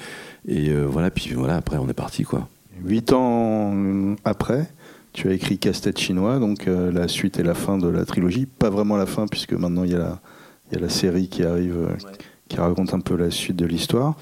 et 0.48 0.70
euh, 0.70 0.84
voilà. 0.88 1.10
Puis 1.10 1.32
voilà, 1.34 1.56
après, 1.56 1.76
on 1.78 1.88
est 1.88 1.94
parti, 1.94 2.22
quoi. 2.22 2.48
Huit 2.84 3.12
ans 3.12 3.72
euh, 3.74 4.14
après, 4.24 4.70
tu 5.14 5.28
as 5.28 5.32
écrit 5.32 5.58
Casse-tête 5.58 5.98
chinois, 5.98 6.38
donc 6.38 6.68
euh, 6.68 6.92
la 6.92 7.08
suite 7.08 7.38
et 7.38 7.42
la 7.42 7.54
fin 7.54 7.78
de 7.78 7.88
la 7.88 8.04
trilogie. 8.04 8.46
Pas 8.46 8.68
vraiment 8.70 8.96
la 8.96 9.06
fin, 9.06 9.26
puisque 9.26 9.54
maintenant 9.54 9.84
il 9.84 9.92
y 9.92 9.94
a 9.94 9.98
la, 9.98 10.20
il 10.70 10.74
y 10.74 10.78
a 10.78 10.80
la 10.82 10.90
série 10.90 11.28
qui 11.28 11.42
arrive, 11.42 11.76
euh, 11.76 11.94
qui 12.48 12.56
raconte 12.58 12.92
un 12.92 13.00
peu 13.00 13.16
la 13.16 13.30
suite 13.30 13.56
de 13.56 13.64
l'histoire. 13.66 14.14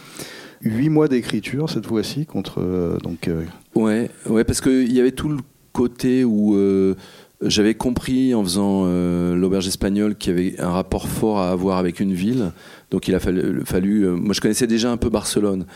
Huit 0.64 0.88
mois 0.88 1.08
d'écriture 1.08 1.68
cette 1.68 1.86
fois-ci 1.86 2.24
contre 2.24 2.60
euh, 2.62 2.96
donc 2.98 3.28
euh, 3.28 3.44
Ouais, 3.74 4.10
ouais, 4.28 4.44
parce 4.44 4.62
qu'il 4.62 4.90
y 4.92 4.98
avait 4.98 5.12
tout 5.12 5.28
le 5.28 5.36
côté 5.72 6.24
où 6.24 6.56
euh, 6.56 6.94
j'avais 7.42 7.74
compris 7.74 8.34
en 8.34 8.42
faisant 8.42 8.84
euh, 8.86 9.34
l'auberge 9.34 9.68
espagnole 9.68 10.16
qu'il 10.16 10.32
y 10.32 10.36
avait 10.38 10.60
un 10.60 10.70
rapport 10.70 11.06
fort 11.06 11.38
à 11.38 11.50
avoir 11.50 11.76
avec 11.76 12.00
une 12.00 12.14
ville. 12.14 12.52
Donc 12.90 13.08
il 13.08 13.14
a 13.14 13.20
fallu, 13.20 14.06
moi 14.06 14.32
je 14.32 14.40
connaissais 14.40 14.66
déjà 14.66 14.90
un 14.90 14.96
peu 14.96 15.10
Barcelone. 15.10 15.66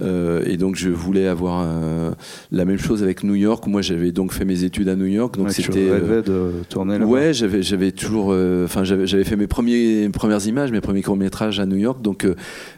Euh, 0.00 0.42
et 0.46 0.56
donc 0.56 0.74
je 0.76 0.88
voulais 0.88 1.28
avoir 1.28 1.64
euh, 1.64 2.10
la 2.50 2.64
même 2.64 2.78
chose 2.78 3.02
avec 3.02 3.22
New 3.22 3.34
York. 3.34 3.66
Moi 3.66 3.82
j'avais 3.82 4.12
donc 4.12 4.32
fait 4.32 4.44
mes 4.44 4.64
études 4.64 4.88
à 4.88 4.96
New 4.96 5.06
York, 5.06 5.36
donc 5.36 5.48
ouais, 5.48 5.52
tu 5.52 5.62
c'était 5.62 5.88
euh, 5.88 5.94
rêvais 5.94 6.22
de 6.22 6.52
tourner 6.68 6.98
là. 6.98 7.06
Ouais, 7.06 7.32
j'avais 7.32 7.62
j'avais 7.62 7.92
toujours, 7.92 8.34
enfin 8.64 8.84
j'avais 8.84 9.06
j'avais 9.06 9.24
fait 9.24 9.36
mes 9.36 9.46
premiers 9.46 10.08
premières 10.08 10.44
images, 10.46 10.72
mes 10.72 10.80
premiers 10.80 11.02
courts 11.02 11.16
métrages 11.16 11.60
à 11.60 11.66
New 11.66 11.76
York. 11.76 12.02
Donc 12.02 12.26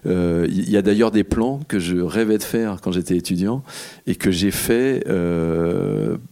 euh, 0.07 0.47
il 0.49 0.71
y 0.71 0.77
a 0.77 0.83
d'ailleurs 0.83 1.11
des 1.11 1.25
plans 1.25 1.61
que 1.69 1.79
je 1.79 1.97
rêvais 1.97 2.39
de 2.39 2.43
faire 2.43 2.81
quand 2.83 2.93
j'étais 2.93 3.17
étudiant 3.17 3.63
et 4.07 4.15
que 4.15 4.31
j'ai 4.31 4.51
fait 4.51 5.05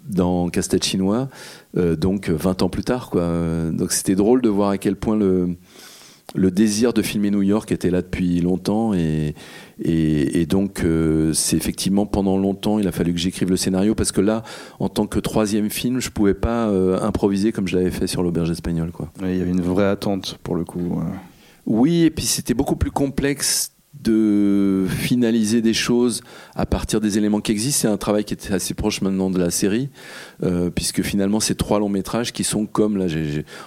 dans 0.08 0.48
Casse-tête 0.50 0.84
chinois. 0.84 1.28
donc 1.76 2.28
20 2.28 2.62
ans 2.62 2.68
plus 2.68 2.84
tard, 2.84 3.08
quoi. 3.10 3.30
Donc 3.72 3.92
c'était 3.92 4.14
drôle 4.14 4.42
de 4.42 4.48
voir 4.48 4.70
à 4.70 4.78
quel 4.78 4.96
point 4.96 5.16
le 5.16 5.56
le 6.34 6.50
désir 6.50 6.92
de 6.92 7.02
filmer 7.02 7.30
New 7.30 7.42
York 7.42 7.70
était 7.70 7.90
là 7.90 8.02
depuis 8.02 8.40
longtemps 8.40 8.92
et, 8.94 9.34
et, 9.82 10.40
et 10.40 10.46
donc 10.46 10.82
euh, 10.84 11.32
c'est 11.32 11.56
effectivement 11.56 12.06
pendant 12.06 12.36
longtemps 12.38 12.78
il 12.78 12.86
a 12.86 12.92
fallu 12.92 13.12
que 13.12 13.18
j'écrive 13.18 13.50
le 13.50 13.56
scénario 13.56 13.94
parce 13.94 14.12
que 14.12 14.20
là 14.20 14.42
en 14.78 14.88
tant 14.88 15.06
que 15.06 15.18
troisième 15.18 15.70
film 15.70 16.00
je 16.00 16.10
pouvais 16.10 16.34
pas 16.34 16.68
euh, 16.68 17.00
improviser 17.00 17.52
comme 17.52 17.66
je 17.66 17.76
l'avais 17.76 17.90
fait 17.90 18.06
sur 18.06 18.22
l'auberge 18.22 18.50
espagnole 18.50 18.90
quoi. 18.92 19.10
Ouais, 19.20 19.32
Il 19.34 19.38
y 19.38 19.42
avait 19.42 19.50
une 19.50 19.60
vraie 19.62 19.88
attente 19.88 20.38
pour 20.42 20.54
le 20.56 20.64
coup. 20.64 20.98
euh. 21.00 21.04
Oui 21.66 22.02
et 22.04 22.10
puis 22.10 22.26
c'était 22.26 22.54
beaucoup 22.54 22.76
plus 22.76 22.90
complexe 22.90 23.70
de 24.02 24.86
finaliser 24.88 25.62
des 25.62 25.72
choses 25.72 26.22
à 26.56 26.66
partir 26.66 27.00
des 27.00 27.16
éléments 27.16 27.40
qui 27.40 27.52
existent. 27.52 27.82
C'est 27.82 27.92
un 27.94 27.96
travail 27.96 28.24
qui 28.24 28.34
est 28.34 28.50
assez 28.50 28.74
proche 28.74 29.00
maintenant 29.02 29.30
de 29.30 29.38
la 29.38 29.50
série, 29.50 29.88
euh, 30.42 30.68
puisque 30.68 31.02
finalement 31.02 31.38
c'est 31.38 31.54
trois 31.54 31.78
longs 31.78 31.88
métrages 31.88 32.32
qui 32.32 32.42
sont 32.42 32.66
comme 32.66 32.96
là, 32.96 33.06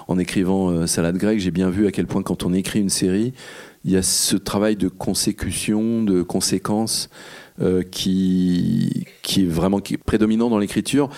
en 0.10 0.20
écrivant 0.20 0.70
euh, 0.70 0.86
Salade 0.86 1.18
grecque, 1.18 1.39
j'ai 1.39 1.49
bien 1.51 1.70
vu 1.70 1.88
à 1.88 1.91
quel 1.91 2.08
point 2.08 2.24
quand 2.24 2.43
on 2.43 2.53
écrit 2.53 2.82
une 2.82 2.89
série, 2.89 3.34
il 3.88 3.94
y 3.94 3.98
a 3.98 4.04
ce 4.04 4.36
travail 4.36 4.76
de 4.76 4.90
consécution, 4.90 6.04
de 6.04 6.22
conséquence, 6.22 7.10
euh, 7.62 7.84
qui, 7.90 9.06
qui 9.22 9.44
est 9.44 9.48
vraiment 9.48 9.80
prédominant 10.06 10.50
dans 10.50 10.60
l'écriture 10.60 11.10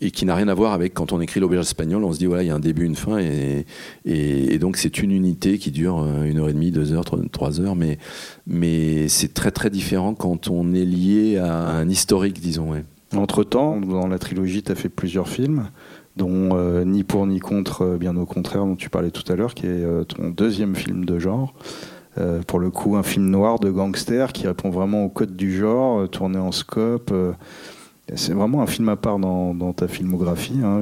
et 0.00 0.12
qui 0.12 0.24
n'a 0.24 0.36
rien 0.36 0.46
à 0.46 0.54
voir 0.54 0.72
avec 0.72 0.94
quand 0.94 1.12
on 1.12 1.20
écrit 1.20 1.40
l'auberge 1.40 1.66
espagnole, 1.66 2.04
on 2.04 2.12
se 2.12 2.18
dit 2.18 2.26
voilà, 2.26 2.44
il 2.44 2.46
y 2.46 2.50
a 2.50 2.54
un 2.54 2.60
début, 2.60 2.84
une 2.84 2.94
fin, 2.94 3.18
et, 3.18 3.66
et, 4.04 4.58
donc 4.58 4.76
c'est 4.76 5.02
une 5.02 5.10
unité 5.10 5.58
qui 5.58 5.72
dure 5.72 6.00
euh, 6.00 6.22
une 6.22 6.38
heure 6.38 6.48
et 6.48 6.52
demie, 6.52 6.70
deux 6.70 6.92
heures, 6.92 7.04
trois, 7.04 7.60
heures, 7.60 7.74
mais, 7.74 7.98
mais 8.46 9.08
c'est 9.08 9.34
très 9.34 9.50
très 9.50 9.68
différent 9.68 10.14
quand 10.14 10.48
on 10.48 10.74
est 10.74 10.84
lié 10.84 11.38
à 11.38 11.70
un 11.70 11.88
historique, 11.88 12.40
disons. 12.40 12.70
Entre-temps, 13.16 13.80
dans 13.80 14.06
la 14.06 14.20
trilogie, 14.20 14.62
tu 14.62 14.70
as 14.70 14.76
fait 14.76 14.88
plusieurs 14.88 15.28
films, 15.28 15.70
dont 16.16 16.50
euh, 16.56 16.84
Ni 16.84 17.02
pour 17.02 17.26
ni 17.26 17.40
contre, 17.40 17.96
bien 17.98 18.16
au 18.16 18.26
contraire, 18.26 18.64
dont 18.64 18.76
tu 18.76 18.90
parlais 18.90 19.10
tout 19.10 19.30
à 19.30 19.34
l'heure, 19.34 19.54
qui 19.54 19.66
est 19.66 19.84
ton 20.06 20.30
deuxième 20.30 20.76
film 20.76 21.04
de 21.04 21.18
genre. 21.18 21.52
Euh, 22.18 22.42
pour 22.46 22.58
le 22.58 22.70
coup, 22.70 22.96
un 22.96 23.02
film 23.02 23.30
noir 23.30 23.58
de 23.58 23.70
gangster 23.70 24.32
qui 24.32 24.46
répond 24.46 24.68
vraiment 24.70 25.04
au 25.04 25.08
code 25.08 25.34
du 25.34 25.56
genre, 25.56 26.00
euh, 26.00 26.06
tourné 26.06 26.38
en 26.38 26.52
scope. 26.52 27.10
euh, 27.12 27.32
c'est 28.14 28.34
vraiment 28.34 28.60
un 28.60 28.66
film 28.66 28.90
à 28.90 28.96
part 28.96 29.18
dans, 29.18 29.54
dans 29.54 29.72
ta 29.72 29.88
filmographie. 29.88 30.58
hein, 30.62 30.80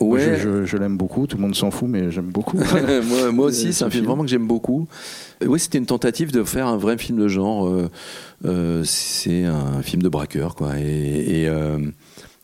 Ouais. 0.00 0.20
Je, 0.20 0.34
je- 0.34 0.64
je 0.64 0.76
l'aime 0.76 0.96
beaucoup, 0.96 1.26
tout 1.28 1.36
le 1.36 1.42
monde 1.42 1.54
s'en 1.54 1.70
fout, 1.70 1.88
mais 1.88 2.10
j'aime 2.10 2.30
beaucoup. 2.32 2.56
moi, 3.08 3.30
moi 3.30 3.46
aussi, 3.46 3.66
c'est 3.66 3.72
ce 3.72 3.84
un 3.84 3.90
film 3.90 4.00
film. 4.02 4.06
vraiment 4.06 4.24
que 4.24 4.30
j'aime 4.30 4.48
beaucoup. 4.48 4.88
Oui, 5.46 5.60
c'était 5.60 5.78
une 5.78 5.86
tentative 5.86 6.32
de 6.32 6.42
faire 6.42 6.66
un 6.66 6.76
vrai 6.76 6.98
film 6.98 7.18
de 7.18 7.28
genre. 7.28 7.70
c'est 8.84 9.44
un 9.44 9.82
film 9.82 10.02
de 10.02 10.08
braqueur, 10.08 10.54
quoi. 10.56 10.78
Et, 10.80 11.42
et, 11.44 11.48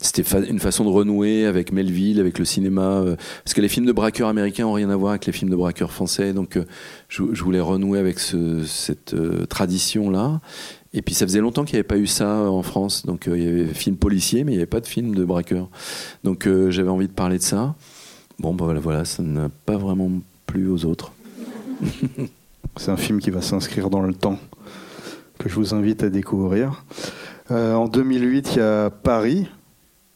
c'était 0.02 0.22
une 0.48 0.58
façon 0.60 0.84
de 0.84 0.88
renouer 0.88 1.44
avec 1.44 1.72
Melville, 1.72 2.20
avec 2.20 2.38
le 2.38 2.44
cinéma. 2.46 3.00
euh, 3.00 3.16
parce 3.44 3.52
que 3.52 3.60
les 3.60 3.68
films 3.68 3.84
de 3.86 3.92
braqueurs 3.92 4.28
américains 4.28 4.66
ont 4.66 4.72
rien 4.72 4.88
à 4.88 4.96
voir 4.96 5.10
avec 5.10 5.26
les 5.26 5.32
films 5.32 5.50
de 5.50 5.56
braqueurs 5.56 5.92
français. 5.92 6.32
Donc, 6.32 6.56
euh, 6.56 6.64
je, 7.08 7.22
voulais 7.22 7.60
renouer 7.60 7.98
avec 7.98 8.18
ce- 8.18 8.64
cette 8.64 9.12
euh, 9.12 9.44
tradition-là. 9.46 10.40
Et 10.94 11.02
puis, 11.02 11.14
ça 11.14 11.26
faisait 11.26 11.40
longtemps 11.40 11.64
qu'il 11.64 11.74
n'y 11.74 11.80
avait 11.80 11.86
pas 11.86 11.98
eu 11.98 12.06
ça 12.06 12.50
en 12.50 12.62
France. 12.62 13.04
Donc, 13.04 13.24
il 13.30 13.42
y 13.42 13.46
avait 13.46 13.64
des 13.66 13.74
films 13.74 13.96
policiers, 13.96 14.42
mais 14.42 14.52
il 14.52 14.56
n'y 14.56 14.60
avait 14.62 14.66
pas 14.66 14.80
de 14.80 14.86
films 14.86 15.14
de 15.14 15.24
braqueurs. 15.24 15.68
Donc, 16.24 16.48
j'avais 16.70 16.88
envie 16.88 17.06
de 17.06 17.12
parler 17.12 17.36
de 17.38 17.42
ça. 17.42 17.74
Bon, 18.40 18.54
bah 18.54 18.72
voilà, 18.82 19.04
ça 19.04 19.22
n'a 19.22 19.50
pas 19.66 19.76
vraiment 19.76 20.10
plu 20.46 20.68
aux 20.68 20.86
autres. 20.86 21.12
C'est 22.76 22.90
un 22.90 22.96
film 22.96 23.20
qui 23.20 23.30
va 23.30 23.42
s'inscrire 23.42 23.90
dans 23.90 24.00
le 24.00 24.14
temps, 24.14 24.38
que 25.38 25.48
je 25.48 25.54
vous 25.54 25.74
invite 25.74 26.02
à 26.02 26.08
découvrir. 26.10 26.84
En 27.50 27.86
2008, 27.86 28.50
il 28.54 28.58
y 28.58 28.60
a 28.62 28.90
Paris, 28.90 29.46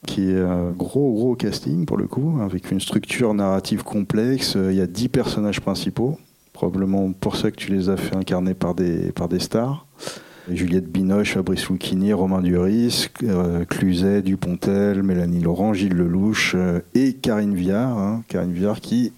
qui 0.06 0.30
est 0.30 0.40
un 0.40 0.70
gros, 0.70 1.12
gros 1.14 1.34
casting 1.34 1.86
pour 1.86 1.96
le 1.96 2.06
coup, 2.06 2.38
avec 2.42 2.70
une 2.70 2.80
structure 2.80 3.34
narrative 3.34 3.82
complexe. 3.82 4.54
Euh, 4.56 4.72
Il 4.72 4.78
y 4.78 4.80
a 4.80 4.86
10 4.86 5.08
personnages 5.08 5.60
principaux, 5.60 6.18
probablement 6.52 7.12
pour 7.12 7.36
ça 7.36 7.50
que 7.50 7.56
tu 7.56 7.72
les 7.72 7.88
as 7.88 7.96
fait 7.96 8.16
incarner 8.16 8.54
par 8.54 8.74
des, 8.74 9.12
par 9.12 9.28
des 9.28 9.38
stars. 9.40 9.86
Juliette 10.50 10.90
Binoche, 10.92 11.32
Fabrice 11.34 11.70
Lucchini, 11.70 12.12
Romain 12.12 12.42
Duris, 12.42 13.08
euh, 13.22 13.64
Cluzet, 13.64 14.20
Dupontel, 14.20 15.02
Mélanie 15.02 15.40
Laurent, 15.40 15.72
Gilles 15.72 15.94
Lelouch 15.94 16.52
euh, 16.54 16.80
et 16.94 17.14
Karine 17.14 17.54
Viard. 17.54 17.96
hein. 17.98 18.22
Karine 18.28 18.52
Viard 18.52 18.80
qui 18.80 19.12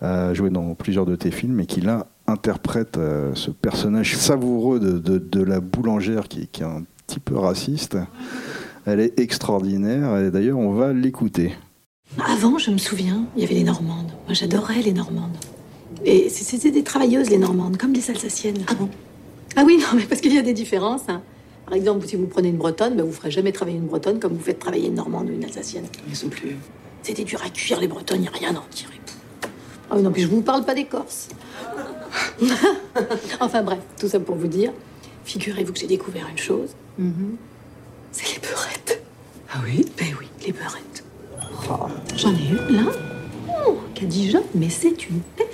a 0.00 0.34
joué 0.34 0.50
dans 0.50 0.74
plusieurs 0.74 1.06
de 1.06 1.14
tes 1.14 1.30
films 1.30 1.60
et 1.60 1.66
qui 1.66 1.80
là 1.82 2.06
interprète 2.26 2.98
ce 3.34 3.50
personnage 3.50 4.16
savoureux 4.16 4.80
de, 4.80 5.18
de- 5.18 5.42
la 5.42 5.60
boulangère 5.60 6.26
qui 6.28 6.48
est 6.60 6.64
un 6.64 6.84
petit 7.06 7.20
peu 7.20 7.36
raciste. 7.36 7.98
Elle 8.86 9.00
est 9.00 9.18
extraordinaire 9.20 10.16
et 10.18 10.30
d'ailleurs 10.30 10.58
on 10.58 10.72
va 10.72 10.92
l'écouter. 10.92 11.52
Avant, 12.26 12.58
je 12.58 12.70
me 12.70 12.78
souviens, 12.78 13.24
il 13.36 13.42
y 13.42 13.44
avait 13.44 13.54
les 13.54 13.62
Normandes. 13.64 14.10
Moi, 14.26 14.34
j'adorais 14.34 14.82
les 14.82 14.92
Normandes. 14.92 15.36
Et 16.04 16.28
c'était 16.28 16.70
des 16.72 16.82
travailleuses, 16.82 17.30
les 17.30 17.38
Normandes, 17.38 17.76
comme 17.76 17.92
des 17.92 18.10
Alsaciennes. 18.10 18.64
Ah 18.66 18.74
bon? 18.74 18.88
Ah 19.54 19.62
oui, 19.64 19.78
non, 19.78 19.86
mais 19.96 20.04
parce 20.04 20.20
qu'il 20.20 20.34
y 20.34 20.38
a 20.38 20.42
des 20.42 20.52
différences. 20.54 21.02
hein. 21.08 21.22
Par 21.66 21.74
exemple, 21.74 22.06
si 22.08 22.16
vous 22.16 22.26
prenez 22.26 22.48
une 22.48 22.56
Bretonne, 22.56 22.96
ben, 22.96 23.02
vous 23.02 23.10
ne 23.10 23.14
ferez 23.14 23.30
jamais 23.30 23.52
travailler 23.52 23.76
une 23.78 23.86
Bretonne 23.86 24.18
comme 24.18 24.32
vous 24.32 24.42
faites 24.42 24.58
travailler 24.58 24.88
une 24.88 24.94
Normande 24.94 25.28
ou 25.28 25.32
une 25.32 25.44
Alsacienne. 25.44 25.84
Ils 26.08 26.16
sont 26.16 26.28
plus. 26.28 26.56
C'était 27.02 27.22
dur 27.24 27.40
à 27.44 27.50
cuire, 27.50 27.78
les 27.80 27.86
Bretonnes, 27.86 28.18
il 28.18 28.22
n'y 28.22 28.28
a 28.28 28.32
rien 28.32 28.54
à 28.56 28.58
en 28.58 28.66
tirer. 28.70 28.94
Ah 29.90 29.94
oui, 29.96 30.02
non, 30.02 30.10
puis 30.10 30.22
je 30.22 30.28
vous 30.28 30.42
parle 30.42 30.64
pas 30.64 30.74
des 30.74 30.84
Corses. 30.86 31.28
enfin 33.40 33.62
bref, 33.62 33.78
tout 33.98 34.08
ça 34.08 34.20
pour 34.20 34.36
vous 34.36 34.46
dire, 34.48 34.72
figurez-vous 35.24 35.72
que 35.72 35.78
j'ai 35.78 35.86
découvert 35.86 36.26
une 36.30 36.38
chose. 36.38 36.70
Mhm. 36.98 37.36
C'est 38.12 38.34
les 38.34 38.40
beurrettes. 38.48 39.02
Ah 39.52 39.58
oui 39.64 39.84
Ben 39.98 40.08
oui, 40.18 40.26
les 40.46 40.52
beurrettes. 40.52 41.04
Oh, 41.70 41.86
J'en 42.16 42.30
ai 42.34 42.48
une 42.50 42.76
là, 42.84 42.90
oh, 43.66 43.76
qui 43.94 44.04
a 44.04 44.06
dit 44.08 44.30
jeune, 44.30 44.42
mais 44.54 44.68
c'est 44.68 45.08
une 45.08 45.20
perle. 45.36 45.48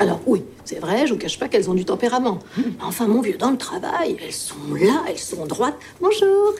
Alors 0.00 0.20
oui, 0.26 0.42
c'est 0.64 0.80
vrai, 0.80 1.06
je 1.06 1.12
vous 1.12 1.18
cache 1.18 1.38
pas 1.38 1.48
qu'elles 1.48 1.70
ont 1.70 1.74
du 1.74 1.84
tempérament. 1.84 2.38
Mais 2.56 2.64
enfin, 2.82 3.06
mon 3.06 3.20
vieux, 3.20 3.36
dans 3.38 3.50
le 3.50 3.58
travail, 3.58 4.16
elles 4.24 4.32
sont 4.32 4.74
là, 4.74 5.04
elles 5.08 5.18
sont 5.18 5.46
droites. 5.46 5.76
Bonjour. 6.00 6.54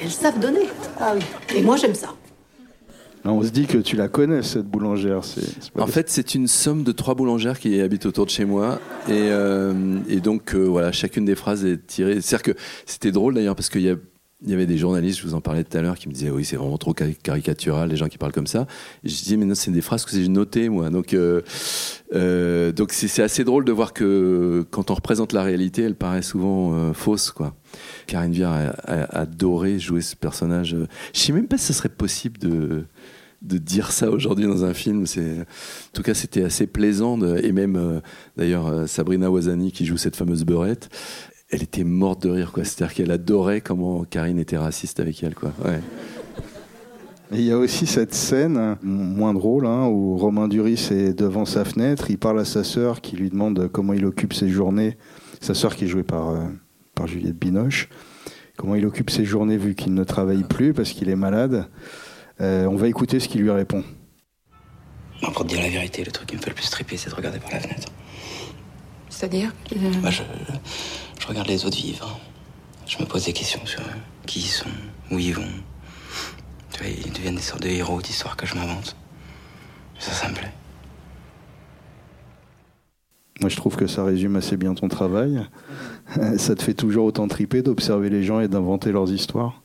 Et 0.00 0.04
elles 0.04 0.10
savent 0.10 0.40
donner. 0.40 0.66
Ah 0.98 1.14
oui. 1.14 1.22
Et 1.56 1.62
moi, 1.62 1.76
j'aime 1.76 1.94
ça. 1.94 2.14
Là, 3.24 3.32
on 3.32 3.42
se 3.42 3.48
dit 3.50 3.66
que 3.66 3.78
tu 3.78 3.96
la 3.96 4.08
connais 4.08 4.42
cette 4.42 4.66
boulangère. 4.66 5.24
C'est, 5.24 5.42
En 5.78 5.86
fait, 5.88 6.08
c'est 6.08 6.34
une 6.34 6.46
somme 6.46 6.84
de 6.84 6.92
trois 6.92 7.14
boulangères 7.14 7.58
qui 7.58 7.80
habitent 7.80 8.06
autour 8.06 8.26
de 8.26 8.30
chez 8.30 8.44
moi. 8.44 8.80
Et, 9.08 9.12
euh, 9.12 9.98
et 10.08 10.20
donc, 10.20 10.54
euh, 10.54 10.64
voilà, 10.64 10.92
chacune 10.92 11.24
des 11.24 11.34
phrases 11.34 11.64
est 11.64 11.84
tirée. 11.86 12.20
C'est-à-dire 12.20 12.54
que 12.54 12.60
c'était 12.86 13.10
drôle 13.10 13.34
d'ailleurs 13.34 13.56
parce 13.56 13.68
qu'il 13.70 13.82
y 13.82 13.90
a. 13.90 13.96
Il 14.44 14.50
y 14.50 14.54
avait 14.54 14.66
des 14.66 14.78
journalistes, 14.78 15.18
je 15.18 15.26
vous 15.26 15.34
en 15.34 15.40
parlais 15.40 15.64
tout 15.64 15.76
à 15.76 15.82
l'heure, 15.82 15.98
qui 15.98 16.08
me 16.08 16.14
disaient 16.14 16.30
oui 16.30 16.44
c'est 16.44 16.54
vraiment 16.54 16.78
trop 16.78 16.94
cari- 16.94 17.16
caricatural 17.20 17.88
les 17.88 17.96
gens 17.96 18.06
qui 18.06 18.18
parlent 18.18 18.32
comme 18.32 18.46
ça. 18.46 18.68
Je 19.02 19.08
disais 19.08 19.36
mais 19.36 19.44
non 19.44 19.56
c'est 19.56 19.72
des 19.72 19.80
phrases 19.80 20.04
que 20.04 20.12
j'ai 20.12 20.28
notées 20.28 20.68
moi. 20.68 20.90
Donc 20.90 21.12
euh, 21.12 21.42
euh, 22.14 22.70
donc 22.70 22.92
c'est 22.92 23.20
assez 23.22 23.42
drôle 23.42 23.64
de 23.64 23.72
voir 23.72 23.92
que 23.92 24.64
quand 24.70 24.92
on 24.92 24.94
représente 24.94 25.32
la 25.32 25.42
réalité, 25.42 25.82
elle 25.82 25.96
paraît 25.96 26.22
souvent 26.22 26.72
euh, 26.74 26.92
fausse 26.92 27.32
quoi. 27.32 27.56
Karine 28.06 28.30
Viard 28.32 28.52
a, 28.84 29.18
adoré 29.18 29.80
jouer 29.80 30.02
ce 30.02 30.14
personnage. 30.14 30.76
Je 31.12 31.18
sais 31.20 31.32
même 31.32 31.48
pas 31.48 31.58
si 31.58 31.66
ce 31.66 31.72
serait 31.72 31.88
possible 31.88 32.38
de 32.38 32.84
de 33.40 33.56
dire 33.56 33.92
ça 33.92 34.10
aujourd'hui 34.10 34.46
dans 34.46 34.64
un 34.64 34.74
film. 34.74 35.04
En 35.04 35.44
tout 35.92 36.02
cas, 36.02 36.12
c'était 36.12 36.42
assez 36.42 36.66
plaisant. 36.66 37.16
de- 37.16 37.38
et 37.44 37.52
même, 37.52 37.76
euh, 37.76 38.00
d'ailleurs, 38.36 38.66
euh, 38.66 38.86
Sabrina 38.88 39.30
Wazani, 39.30 39.70
qui 39.70 39.86
joue 39.86 39.96
cette 39.96 40.16
fameuse 40.16 40.44
beurette, 40.44 40.88
elle 41.50 41.62
était 41.62 41.84
morte 41.84 42.22
de 42.22 42.30
rire, 42.30 42.52
quoi. 42.52 42.64
C'est-à-dire 42.64 42.94
qu'elle 42.94 43.10
adorait 43.10 43.60
comment 43.60 44.04
Karine 44.04 44.38
était 44.38 44.58
raciste 44.58 45.00
avec 45.00 45.22
elle, 45.22 45.34
quoi. 45.34 45.52
Ouais. 45.64 45.80
Et 47.32 47.36
il 47.36 47.44
y 47.44 47.52
a 47.52 47.58
aussi 47.58 47.86
cette 47.86 48.14
scène, 48.14 48.76
moins 48.82 49.34
drôle, 49.34 49.66
hein, 49.66 49.86
où 49.86 50.16
Romain 50.16 50.48
Duris 50.48 50.88
est 50.90 51.12
devant 51.12 51.44
sa 51.44 51.64
fenêtre, 51.64 52.10
il 52.10 52.18
parle 52.18 52.40
à 52.40 52.46
sa 52.46 52.64
sœur 52.64 53.02
qui 53.02 53.16
lui 53.16 53.28
demande 53.28 53.68
comment 53.70 53.92
il 53.92 54.06
occupe 54.06 54.32
ses 54.32 54.48
journées. 54.48 54.96
Sa 55.40 55.54
sœur 55.54 55.76
qui 55.76 55.84
est 55.84 55.88
jouée 55.88 56.02
par, 56.02 56.30
euh, 56.30 56.46
par 56.94 57.06
Juliette 57.06 57.38
Binoche. 57.38 57.88
Comment 58.56 58.74
il 58.74 58.84
occupe 58.86 59.10
ses 59.10 59.24
journées 59.24 59.56
vu 59.56 59.74
qu'il 59.74 59.94
ne 59.94 60.04
travaille 60.04 60.42
plus 60.42 60.72
parce 60.72 60.90
qu'il 60.90 61.08
est 61.10 61.16
malade. 61.16 61.68
Euh, 62.40 62.66
on 62.66 62.76
va 62.76 62.88
écouter 62.88 63.20
ce 63.20 63.28
qu'il 63.28 63.42
lui 63.42 63.50
répond. 63.50 63.84
Pour 65.20 65.44
te 65.44 65.48
dire 65.48 65.60
la 65.60 65.68
vérité, 65.68 66.02
le 66.04 66.10
truc 66.10 66.28
qui 66.28 66.36
me 66.36 66.40
fait 66.40 66.50
le 66.50 66.56
plus 66.56 66.70
triper, 66.70 66.96
c'est 66.96 67.10
de 67.10 67.14
regarder 67.14 67.38
par 67.38 67.50
la 67.52 67.60
fenêtre. 67.60 67.88
C'est-à-dire 69.10 69.52
Moi, 70.00 70.10
je, 70.10 70.22
je 70.22 70.52
regarde 71.28 71.48
les 71.48 71.64
autres 71.64 71.76
vivre. 71.76 72.18
Je 72.86 72.98
me 72.98 73.04
pose 73.04 73.24
des 73.26 73.32
questions 73.32 73.64
sur 73.66 73.80
eux. 73.80 74.00
Qui 74.26 74.40
ils 74.40 74.42
sont, 74.46 74.66
où 75.10 75.18
ils 75.18 75.34
vont. 75.34 75.42
Tu 76.72 76.82
vois, 76.82 76.90
ils 76.90 77.12
deviennent 77.12 77.36
des 77.36 77.42
sortes 77.42 77.62
de 77.62 77.68
héros 77.68 78.00
d'histoires 78.00 78.36
que 78.36 78.46
je 78.46 78.54
m'invente. 78.54 78.96
Ça, 79.98 80.12
ça 80.12 80.28
me 80.28 80.34
plaît. 80.34 80.52
Moi, 83.40 83.48
je 83.48 83.56
trouve 83.56 83.76
que 83.76 83.86
ça 83.86 84.04
résume 84.04 84.36
assez 84.36 84.56
bien 84.56 84.74
ton 84.74 84.88
travail. 84.88 85.40
ça 86.38 86.54
te 86.54 86.62
fait 86.62 86.74
toujours 86.74 87.04
autant 87.04 87.28
triper 87.28 87.62
d'observer 87.62 88.10
les 88.10 88.22
gens 88.24 88.40
et 88.40 88.48
d'inventer 88.48 88.90
leurs 88.90 89.12
histoires 89.12 89.62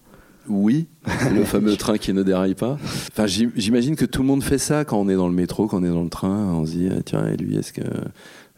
Oui, 0.48 0.88
le 1.32 1.44
fameux 1.44 1.76
train 1.76 1.98
qui 1.98 2.14
ne 2.14 2.22
déraille 2.22 2.54
pas. 2.56 2.78
Enfin, 3.12 3.26
j'im- 3.26 3.52
j'imagine 3.56 3.96
que 3.96 4.06
tout 4.06 4.22
le 4.22 4.28
monde 4.28 4.44
fait 4.44 4.60
ça 4.60 4.86
quand 4.86 4.98
on 5.00 5.10
est 5.10 5.16
dans 5.16 5.28
le 5.28 5.34
métro, 5.34 5.68
quand 5.68 5.80
on 5.82 5.84
est 5.84 5.90
dans 5.90 6.04
le 6.04 6.10
train. 6.10 6.52
On 6.54 6.66
se 6.66 6.72
dit, 6.72 6.90
ah, 6.92 7.02
tiens, 7.04 7.26
et 7.28 7.36
lui, 7.38 7.56
est-ce 7.58 7.74
que, 7.74 7.82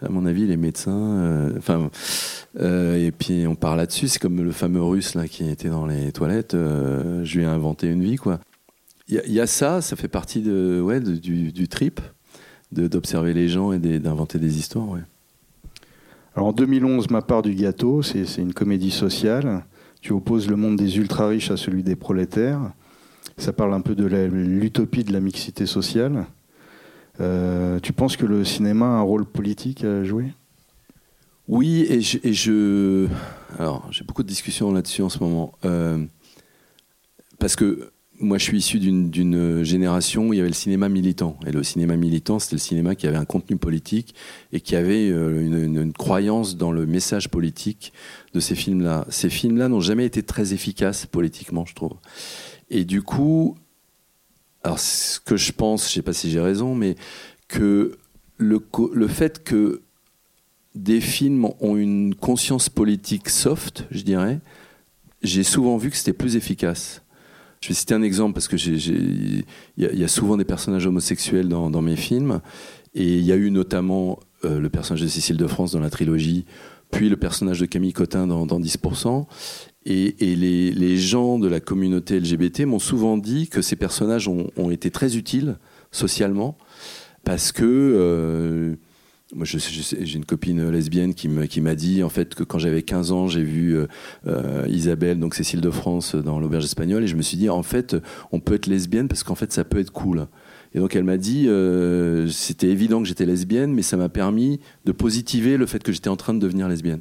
à 0.02 0.10
mon 0.10 0.26
avis, 0.26 0.46
les 0.46 0.58
médecins. 0.58 0.91
euh, 1.20 1.54
Enfin, 1.58 1.89
euh, 2.60 2.96
et 2.98 3.12
puis 3.12 3.46
on 3.48 3.56
part 3.56 3.76
là-dessus. 3.76 4.08
C'est 4.08 4.20
comme 4.20 4.41
le 4.43 4.52
fameux 4.52 4.84
russe 4.84 5.16
là 5.16 5.28
qui 5.28 5.50
était 5.50 5.70
dans 5.70 5.86
les 5.86 6.12
toilettes. 6.12 6.54
euh, 6.54 7.24
je 7.24 7.38
lui 7.38 7.43
ai 7.43 7.48
inventé 7.48 7.88
une 7.88 8.04
vie, 8.04 8.18
quoi. 8.18 8.39
Il 9.08 9.22
y, 9.28 9.39
a- 9.39 9.46
ça, 9.48 9.82
ça 9.82 9.96
fait 9.96 10.08
partie 10.08 10.41
de, 10.41 10.82
ouais, 10.84 11.00
du, 11.00 11.68
trip, 11.68 12.02
d'observer 12.72 13.34
les 13.34 13.48
gens 13.48 13.72
et 13.72 13.78
d'inventer 14.00 14.39
des 14.39 14.58
histoires. 14.58 14.98
Alors 16.36 16.48
en 16.50 16.54
2011, 16.54 17.10
Ma 17.12 17.22
part 17.22 17.41
du 17.43 17.54
gâteau, 17.54 18.02
c'est 18.02 18.26
une 18.38 18.54
comédie 18.54 18.89
sociale. 18.91 19.64
Tu 20.02 20.12
opposes 20.12 20.50
le 20.50 20.56
monde 20.56 20.76
des 20.76 20.98
ultra-riches 20.98 21.52
à 21.52 21.58
celui 21.58 21.84
des 21.84 21.96
prolétaires. 21.96 22.72
Ça 23.38 23.54
parle 23.54 23.74
un 23.74 23.82
peu 23.82 23.96
de 23.96 24.06
l'utopie 24.06 25.04
de 25.04 25.14
la 25.14 25.20
mixité 25.20 25.66
sociale. 25.68 26.26
Euh, 27.22 27.80
tu 27.80 27.93
penses 27.93 28.18
que 28.18 28.26
le 28.26 28.43
cinéma 28.43 28.86
a 28.86 28.89
un 28.89 29.01
rôle 29.01 29.26
politique 29.26 29.84
à 29.84 30.03
jouer? 30.03 30.34
Oui, 31.47 31.86
et 31.89 32.01
je, 32.01 33.07
alors 33.59 33.88
j'ai 33.91 34.03
beaucoup 34.03 34.24
de 34.24 34.28
discussions 34.28 34.72
là-dessus 34.72 35.01
en 35.03 35.09
ce 35.09 35.20
moment, 35.20 35.53
Euh, 35.63 36.03
parce 37.39 37.55
que 37.55 37.91
moi, 38.20 38.38
je 38.38 38.45
suis 38.45 38.57
issu 38.57 38.80
d'une 38.80 39.63
génération 39.63 40.30
où 40.30 40.34
il 40.34 40.38
y 40.38 40.39
avait 40.39 40.47
le 40.49 40.55
cinéma 40.55 40.88
militant. 40.88 41.38
Et 41.45 41.51
le 41.51 41.63
cinéma 41.63 41.97
militant, 41.97 42.39
c'était 42.39 42.55
le 42.55 42.61
cinéma 42.61 42.95
qui 42.95 43.07
avait 43.07 43.18
un 43.18 43.26
contenu 43.26 43.57
politique 43.57 44.16
et 44.53 44.61
qui 44.61 44.78
avait 44.78 45.09
euh, 45.09 45.45
une, 45.45 45.82
une 45.82 45.91
croyance 45.91 46.55
dans 46.55 46.72
le 46.72 46.86
message 46.86 47.30
politique 47.30 47.91
de 48.34 48.39
ces 48.39 48.55
films-là. 48.55 49.05
Ces 49.09 49.30
films-là 49.30 49.68
n'ont 49.68 49.82
jamais 49.82 50.05
été 50.05 50.24
très 50.24 50.53
efficaces 50.53 51.05
politiquement, 51.05 51.66
je 51.66 51.76
trouve. 51.76 51.97
Et 52.70 52.86
du 52.86 53.01
coup, 53.01 53.57
alors 54.66 54.80
ce 54.80 55.20
que 55.20 55.38
je 55.38 55.51
pense, 55.51 55.84
je 55.84 55.91
ne 55.91 55.93
sais 55.93 56.01
pas 56.01 56.11
si 56.11 56.32
j'ai 56.32 56.41
raison, 56.41 56.74
mais 56.74 56.95
que 57.47 57.99
le, 58.38 58.59
le 58.93 59.07
fait 59.07 59.43
que 59.43 59.82
des 60.74 60.99
films 61.01 61.47
ont 61.59 61.78
une 61.78 62.16
conscience 62.16 62.68
politique 62.68 63.30
soft, 63.30 63.86
je 63.91 64.01
dirais, 64.01 64.39
j'ai 65.22 65.43
souvent 65.43 65.78
vu 65.78 65.91
que 65.91 65.95
c'était 65.95 66.13
plus 66.13 66.36
efficace. 66.36 67.03
Je 67.61 67.68
vais 67.68 67.76
citer 67.76 67.93
un 67.93 68.01
exemple 68.01 68.34
parce 68.34 68.47
que 68.47 68.55
il 68.57 69.45
y, 69.78 70.03
a 70.03 70.07
souvent 70.07 70.36
des 70.36 70.45
personnages 70.45 70.88
homosexuels 70.88 71.47
dans, 71.47 71.82
mes 71.84 71.95
films. 71.95 72.41
Et 72.95 73.18
il 73.18 73.24
y 73.24 73.32
a 73.32 73.36
eu 73.36 73.51
notamment 73.51 74.20
euh, 74.45 74.59
le 74.59 74.70
personnage 74.70 75.01
de 75.01 75.07
Cécile 75.07 75.38
de 75.38 75.47
France 75.47 75.74
dans 75.74 75.80
la 75.80 75.91
trilogie, 75.91 76.45
puis 76.91 77.09
le 77.09 77.18
personnage 77.18 77.59
de 77.59 77.68
Camille 77.68 77.93
Cotin 77.93 78.26
dans, 78.26 78.45
10%. 78.59 79.28
Et, 79.88 80.16
les, 80.20 80.98
gens 80.98 81.38
de 81.38 81.48
la 81.48 81.60
communauté 81.60 82.20
LGBT 82.20 82.62
m'ont 82.62 82.80
souvent 82.80 83.18
dit 83.18 83.48
que 83.48 83.62
ces 83.62 83.76
personnages 83.76 84.28
ont, 84.28 84.72
été 84.72 84.90
très 84.90 85.16
utiles 85.16 85.58
socialement 85.92 86.58
parce 87.24 87.52
que 87.52 87.64
euh, 87.64 88.76
moi, 89.36 89.46
j'ai 89.46 90.16
une 90.16 90.26
copine 90.26 90.70
lesbienne 90.70 91.14
qui 91.14 91.28
m'a 91.28 91.76
dit 91.76 92.04
en 92.04 92.10
fait 92.10 92.36
que 92.36 92.44
quand 92.44 92.60
j'avais 92.60 92.84
15 92.84 93.12
ans, 93.12 93.28
j'ai 93.28 93.44
vu 93.44 93.76
euh, 93.76 93.88
euh, 94.28 94.66
Isabelle, 94.70 95.20
donc 95.20 95.36
Cécile 95.36 95.62
de 95.62 95.70
France, 95.70 96.16
dans 96.16 96.40
l'auberge 96.40 96.66
espagnole, 96.66 97.04
et 97.04 97.08
je 97.08 97.16
me 97.16 97.22
suis 97.22 97.38
dit 97.38 97.50
en 97.50 97.64
fait, 97.64 97.96
on 98.32 98.40
peut 98.40 98.54
être 98.54 98.68
lesbienne 98.68 99.08
parce 99.08 99.24
qu'en 99.24 99.36
fait, 99.36 99.52
ça 99.52 99.64
peut 99.64 99.80
être 99.80 99.92
cool. 99.92 100.28
Et 100.76 100.80
donc 100.80 100.96
elle 100.96 101.06
m'a 101.06 101.18
dit, 101.18 101.48
euh, 101.48 102.28
c'était 102.28 102.68
évident 102.68 103.02
que 103.02 103.08
j'étais 103.08 103.26
lesbienne, 103.26 103.74
mais 103.74 103.82
ça 103.82 103.96
m'a 103.96 104.10
permis 104.10 104.60
de 104.84 104.92
positiver 104.92 105.56
le 105.56 105.66
fait 105.66 105.82
que 105.82 105.94
j'étais 105.94 106.10
en 106.10 106.18
train 106.18 106.34
de 106.34 106.40
devenir 106.40 106.68
lesbienne. 106.68 107.00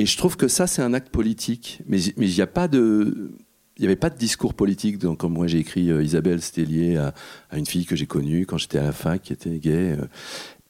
Et 0.00 0.06
je 0.06 0.16
trouve 0.16 0.38
que 0.38 0.48
ça, 0.48 0.66
c'est 0.66 0.80
un 0.80 0.94
acte 0.94 1.10
politique, 1.10 1.82
mais 1.86 2.02
il 2.02 2.26
n'y 2.26 2.40
avait 2.40 2.46
pas 2.46 2.68
de 2.68 4.16
discours 4.18 4.54
politique. 4.54 4.96
Donc, 4.96 5.18
comme 5.18 5.34
moi 5.34 5.46
j'ai 5.46 5.58
écrit 5.58 5.88
Isabelle, 5.88 6.40
c'était 6.40 6.64
lié 6.64 6.96
à, 6.96 7.12
une 7.54 7.66
fille 7.66 7.84
que 7.84 7.96
j'ai 7.96 8.06
connue 8.06 8.46
quand 8.46 8.56
j'étais 8.56 8.78
à 8.78 8.84
la 8.84 8.92
fac, 8.92 9.20
qui 9.20 9.34
était 9.34 9.58
gay. 9.58 9.98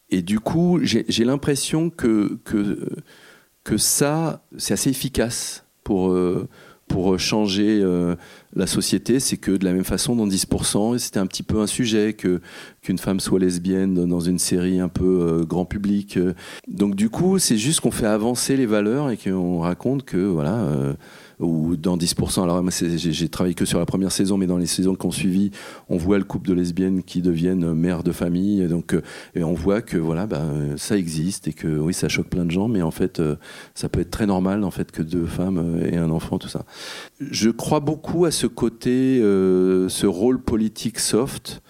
Et 0.08 0.22
du 0.22 0.40
coup, 0.40 0.80
j'ai 0.82 1.24
l'impression 1.24 1.90
que, 1.90 2.40
ça, 3.76 4.42
c'est 4.58 4.74
assez 4.74 4.90
efficace 4.90 5.64
pour, 5.84 6.10
euh, 6.10 6.48
changer 7.16 7.80
euh, 7.84 8.16
la 8.54 8.66
société. 8.66 9.20
C'est 9.20 9.36
que 9.36 9.52
de 9.52 9.64
la 9.64 9.72
même 9.72 9.84
façon, 9.84 10.16
dans 10.16 10.26
10%, 10.26 10.98
c'était 10.98 11.18
un 11.18 11.26
petit 11.26 11.42
peu 11.42 11.60
un 11.60 11.66
sujet 11.66 12.12
que 12.12 12.40
qu'une 12.82 12.98
femme 12.98 13.20
soit 13.20 13.38
lesbienne 13.38 14.06
dans 14.06 14.20
une 14.20 14.38
série 14.38 14.80
un 14.80 14.88
peu 14.88 15.20
euh, 15.20 15.44
grand 15.44 15.64
public. 15.64 16.18
Donc 16.68 16.94
du 16.94 17.10
coup, 17.10 17.38
c'est 17.38 17.58
juste 17.58 17.80
qu'on 17.80 17.90
fait 17.90 18.06
avancer 18.06 18.56
les 18.56 18.66
valeurs 18.66 19.10
et 19.10 19.16
qu'on 19.16 19.60
raconte 19.60 20.04
que 20.04 20.18
voilà 20.18 20.66
ou 21.40 21.76
dans 21.76 21.96
10%. 21.96 22.42
Alors 22.42 22.62
moi, 22.62 22.70
j'ai 22.70 23.28
travaillé 23.28 23.54
que 23.54 23.64
sur 23.64 23.78
la 23.78 23.86
première 23.86 24.12
saison, 24.12 24.36
mais 24.36 24.46
dans 24.46 24.58
les 24.58 24.66
saisons 24.66 24.94
qui 24.94 25.06
ont 25.06 25.10
suivi, 25.10 25.50
on 25.88 25.96
voit 25.96 26.18
le 26.18 26.24
couple 26.24 26.48
de 26.48 26.54
lesbiennes 26.54 27.02
qui 27.02 27.22
deviennent 27.22 27.72
mères 27.72 28.02
de 28.02 28.12
famille. 28.12 28.62
Et 28.62 28.68
donc, 28.68 28.94
euh, 28.94 29.02
et 29.34 29.42
on 29.42 29.54
voit 29.54 29.80
que 29.80 29.96
voilà, 29.96 30.26
bah, 30.26 30.44
ça 30.76 30.96
existe 30.96 31.48
et 31.48 31.52
que 31.52 31.66
oui, 31.66 31.94
ça 31.94 32.08
choque 32.08 32.28
plein 32.28 32.44
de 32.44 32.50
gens, 32.50 32.68
mais 32.68 32.82
en 32.82 32.90
fait, 32.90 33.20
euh, 33.20 33.36
ça 33.74 33.88
peut 33.88 34.00
être 34.00 34.10
très 34.10 34.26
normal 34.26 34.64
en 34.64 34.70
fait 34.70 34.92
que 34.92 35.02
deux 35.02 35.26
femmes 35.26 35.58
euh, 35.58 35.90
et 35.90 35.96
un 35.96 36.10
enfant, 36.10 36.38
tout 36.38 36.48
ça. 36.48 36.64
Je 37.20 37.50
crois 37.50 37.80
beaucoup 37.80 38.26
à 38.26 38.30
ce 38.30 38.46
côté, 38.46 39.18
ce 39.20 40.06
rôle 40.06 40.40
politique 40.40 40.98
soft 40.98 41.62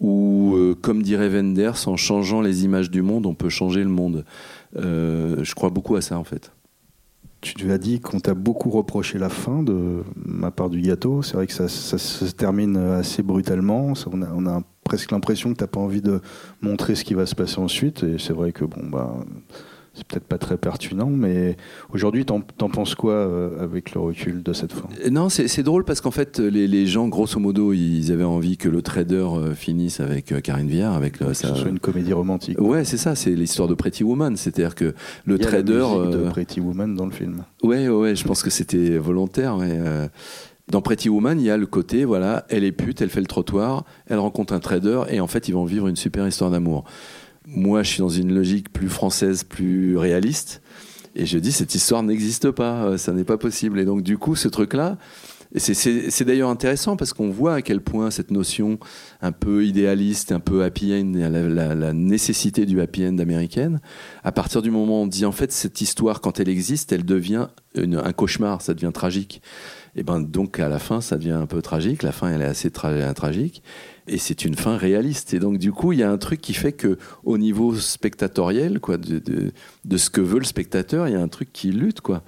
où, 0.00 0.56
comme 0.80 1.02
dirait 1.02 1.28
Wenders, 1.28 1.86
en 1.86 1.96
changeant 1.96 2.40
les 2.40 2.64
images 2.64 2.90
du 2.90 3.02
monde, 3.02 3.26
on 3.26 3.34
peut 3.34 3.48
changer 3.48 3.82
le 3.82 3.90
monde. 3.90 4.24
je 4.74 5.54
crois 5.54 5.70
beaucoup 5.70 5.96
à 5.96 6.00
ça 6.00 6.18
en 6.18 6.24
fait. 6.24 6.52
Tu 7.40 7.72
as 7.72 7.78
dit 7.78 8.00
qu'on 8.00 8.20
t'a 8.20 8.34
beaucoup 8.34 8.68
reproché 8.68 9.18
la 9.18 9.30
fin 9.30 9.62
de 9.62 10.04
ma 10.14 10.50
part 10.50 10.68
du 10.68 10.82
gâteau. 10.82 11.22
C'est 11.22 11.34
vrai 11.34 11.46
que 11.46 11.52
ça, 11.52 11.68
se 11.68 12.24
termine 12.32 12.76
assez 12.76 13.22
brutalement. 13.22 13.94
on, 14.12 14.22
a, 14.22 14.28
on, 14.34 14.46
a, 14.46 14.62
presque 14.84 15.10
l'impression 15.10 15.52
que 15.52 15.58
tu 15.58 15.64
n'as 15.64 15.68
pas 15.68 15.80
envie 15.80 16.02
de 16.02 16.20
montrer 16.60 16.94
ce 16.94 17.04
qui 17.04 17.14
va 17.14 17.24
se 17.24 17.34
passer 17.34 17.58
ensuite. 17.58 18.02
Et 18.02 18.18
c'est 18.18 18.34
vrai 18.34 18.52
que 18.52 18.64
bon, 18.64 18.86
bah, 18.90 19.24
c'est 19.92 20.06
peut-être 20.06 20.24
pas 20.24 20.38
très 20.38 20.56
pertinent, 20.56 21.10
mais 21.10 21.56
aujourd'hui, 21.92 22.24
t'en, 22.24 22.42
en 22.60 22.68
penses 22.68 22.94
quoi 22.94 23.12
euh, 23.12 23.62
avec 23.62 23.92
le 23.92 24.00
recul 24.00 24.42
de 24.42 24.52
cette 24.52 24.72
fin? 24.72 24.88
Euh, 25.04 25.10
Non, 25.10 25.28
c'est, 25.28 25.62
drôle 25.62 25.84
parce 25.84 26.00
qu'en 26.00 26.12
fait, 26.12 26.38
les, 26.38 26.86
gens, 26.86 27.08
grosso 27.08 27.40
modo, 27.40 27.72
ils 27.72 28.12
avaient 28.12 28.24
envie 28.24 28.56
que 28.56 28.68
le 28.68 28.82
trader 28.82 29.16
euh, 29.16 29.54
finisse 29.54 30.00
avec 30.00 30.32
Karine 30.42 30.68
Viard, 30.68 30.94
avec 30.94 31.18
que 31.18 31.32
ce 31.32 31.54
soit 31.54 31.68
une 31.68 31.80
comédie 31.80 32.12
romantique. 32.12 32.60
Ouais, 32.60 32.84
c'est 32.84 32.96
ça, 32.96 33.14
c'est 33.14 33.30
l'histoire 33.30 33.68
de 33.68 33.74
Pretty 33.74 34.04
Woman, 34.04 34.36
c'est-à-dire 34.36 34.74
que 34.74 34.94
le 35.24 35.36
Il 35.36 35.42
y 35.42 35.46
trader. 35.46 35.82
A 35.82 36.04
la 36.04 36.10
de 36.10 36.30
Pretty 36.30 36.60
Woman 36.60 36.94
dans 36.94 37.06
le 37.06 37.12
film. 37.12 37.44
Ouais, 37.62 37.88
ouais, 37.88 38.14
je 38.14 38.24
pense 38.24 38.42
que 38.42 38.50
c'était 38.50 38.96
volontaire. 38.96 39.58
Dans 40.70 40.82
Pretty 40.82 41.08
Woman, 41.08 41.40
il 41.40 41.46
y 41.46 41.50
a 41.50 41.56
le 41.56 41.66
côté, 41.66 42.04
voilà, 42.04 42.46
elle 42.48 42.62
est 42.62 42.70
pute, 42.70 43.02
elle 43.02 43.10
fait 43.10 43.20
le 43.20 43.26
trottoir, 43.26 43.84
elle 44.06 44.20
rencontre 44.20 44.52
un 44.52 44.60
trader 44.60 45.02
et 45.10 45.20
en 45.20 45.26
fait, 45.26 45.48
ils 45.48 45.52
vont 45.52 45.64
vivre 45.64 45.88
une 45.88 45.96
super 45.96 46.28
histoire 46.28 46.52
d'amour. 46.52 46.84
Moi, 47.46 47.82
je 47.82 47.90
suis 47.90 48.00
dans 48.00 48.08
une 48.08 48.34
logique 48.34 48.72
plus 48.72 48.88
française, 48.88 49.44
plus 49.44 49.96
réaliste. 49.96 50.62
Et 51.16 51.26
je 51.26 51.38
dis, 51.38 51.52
cette 51.52 51.74
histoire 51.74 52.02
n'existe 52.02 52.50
pas, 52.50 52.84
euh, 52.84 52.96
ça 52.96 53.12
n'est 53.12 53.24
pas 53.24 53.38
possible. 53.38 53.80
Et 53.80 53.84
donc, 53.84 54.02
du 54.02 54.18
coup, 54.18 54.36
ce 54.36 54.48
truc-là, 54.48 54.98
c'est 55.56 56.24
d'ailleurs 56.24 56.48
intéressant 56.48 56.96
parce 56.96 57.12
qu'on 57.12 57.30
voit 57.30 57.54
à 57.54 57.62
quel 57.62 57.80
point 57.80 58.12
cette 58.12 58.30
notion 58.30 58.78
un 59.20 59.32
peu 59.32 59.66
idéaliste, 59.66 60.30
un 60.30 60.38
peu 60.38 60.62
happy 60.62 60.94
end, 60.94 61.12
la, 61.16 61.92
nécessité 61.92 62.66
du 62.66 62.80
happy 62.80 63.04
end 63.04 63.18
américaine, 63.18 63.80
à 64.22 64.30
partir 64.30 64.62
du 64.62 64.70
moment 64.70 65.00
où 65.00 65.02
on 65.02 65.06
dit 65.08 65.24
en 65.24 65.32
fait 65.32 65.50
cette 65.50 65.80
histoire, 65.80 66.20
quand 66.20 66.38
elle 66.38 66.48
existe, 66.48 66.92
elle 66.92 67.04
devient 67.04 67.48
un 67.74 68.12
cauchemar, 68.12 68.62
ça 68.62 68.74
devient 68.74 68.92
tragique. 68.94 69.42
Et 69.96 70.04
ben 70.04 70.20
donc 70.20 70.60
à 70.60 70.68
la 70.68 70.78
fin, 70.78 71.00
ça 71.00 71.16
devient 71.16 71.32
un 71.32 71.46
peu 71.46 71.62
tragique. 71.62 72.04
La 72.04 72.12
fin, 72.12 72.30
elle 72.30 72.42
est 72.42 72.44
assez 72.44 72.70
tragique 72.70 73.64
et 74.10 74.18
c'est 74.18 74.44
une 74.44 74.56
fin 74.56 74.76
réaliste. 74.76 75.34
Et 75.34 75.38
donc, 75.38 75.58
du 75.58 75.70
coup, 75.72 75.92
il 75.92 76.00
y 76.00 76.02
a 76.02 76.10
un 76.10 76.18
truc 76.18 76.40
qui 76.40 76.52
fait 76.52 76.72
que, 76.72 76.98
au 77.24 77.38
niveau 77.38 77.76
spectatoriel, 77.76 78.80
quoi, 78.80 78.98
de, 78.98 79.52
ce 79.96 80.10
que 80.10 80.20
veut 80.20 80.40
le 80.40 80.44
spectateur, 80.44 81.06
il 81.06 81.12
y 81.12 81.16
a 81.16 81.22
un 81.22 81.28
truc 81.28 81.52
qui 81.52 81.70
lutte, 81.70 82.00
quoi. 82.00 82.24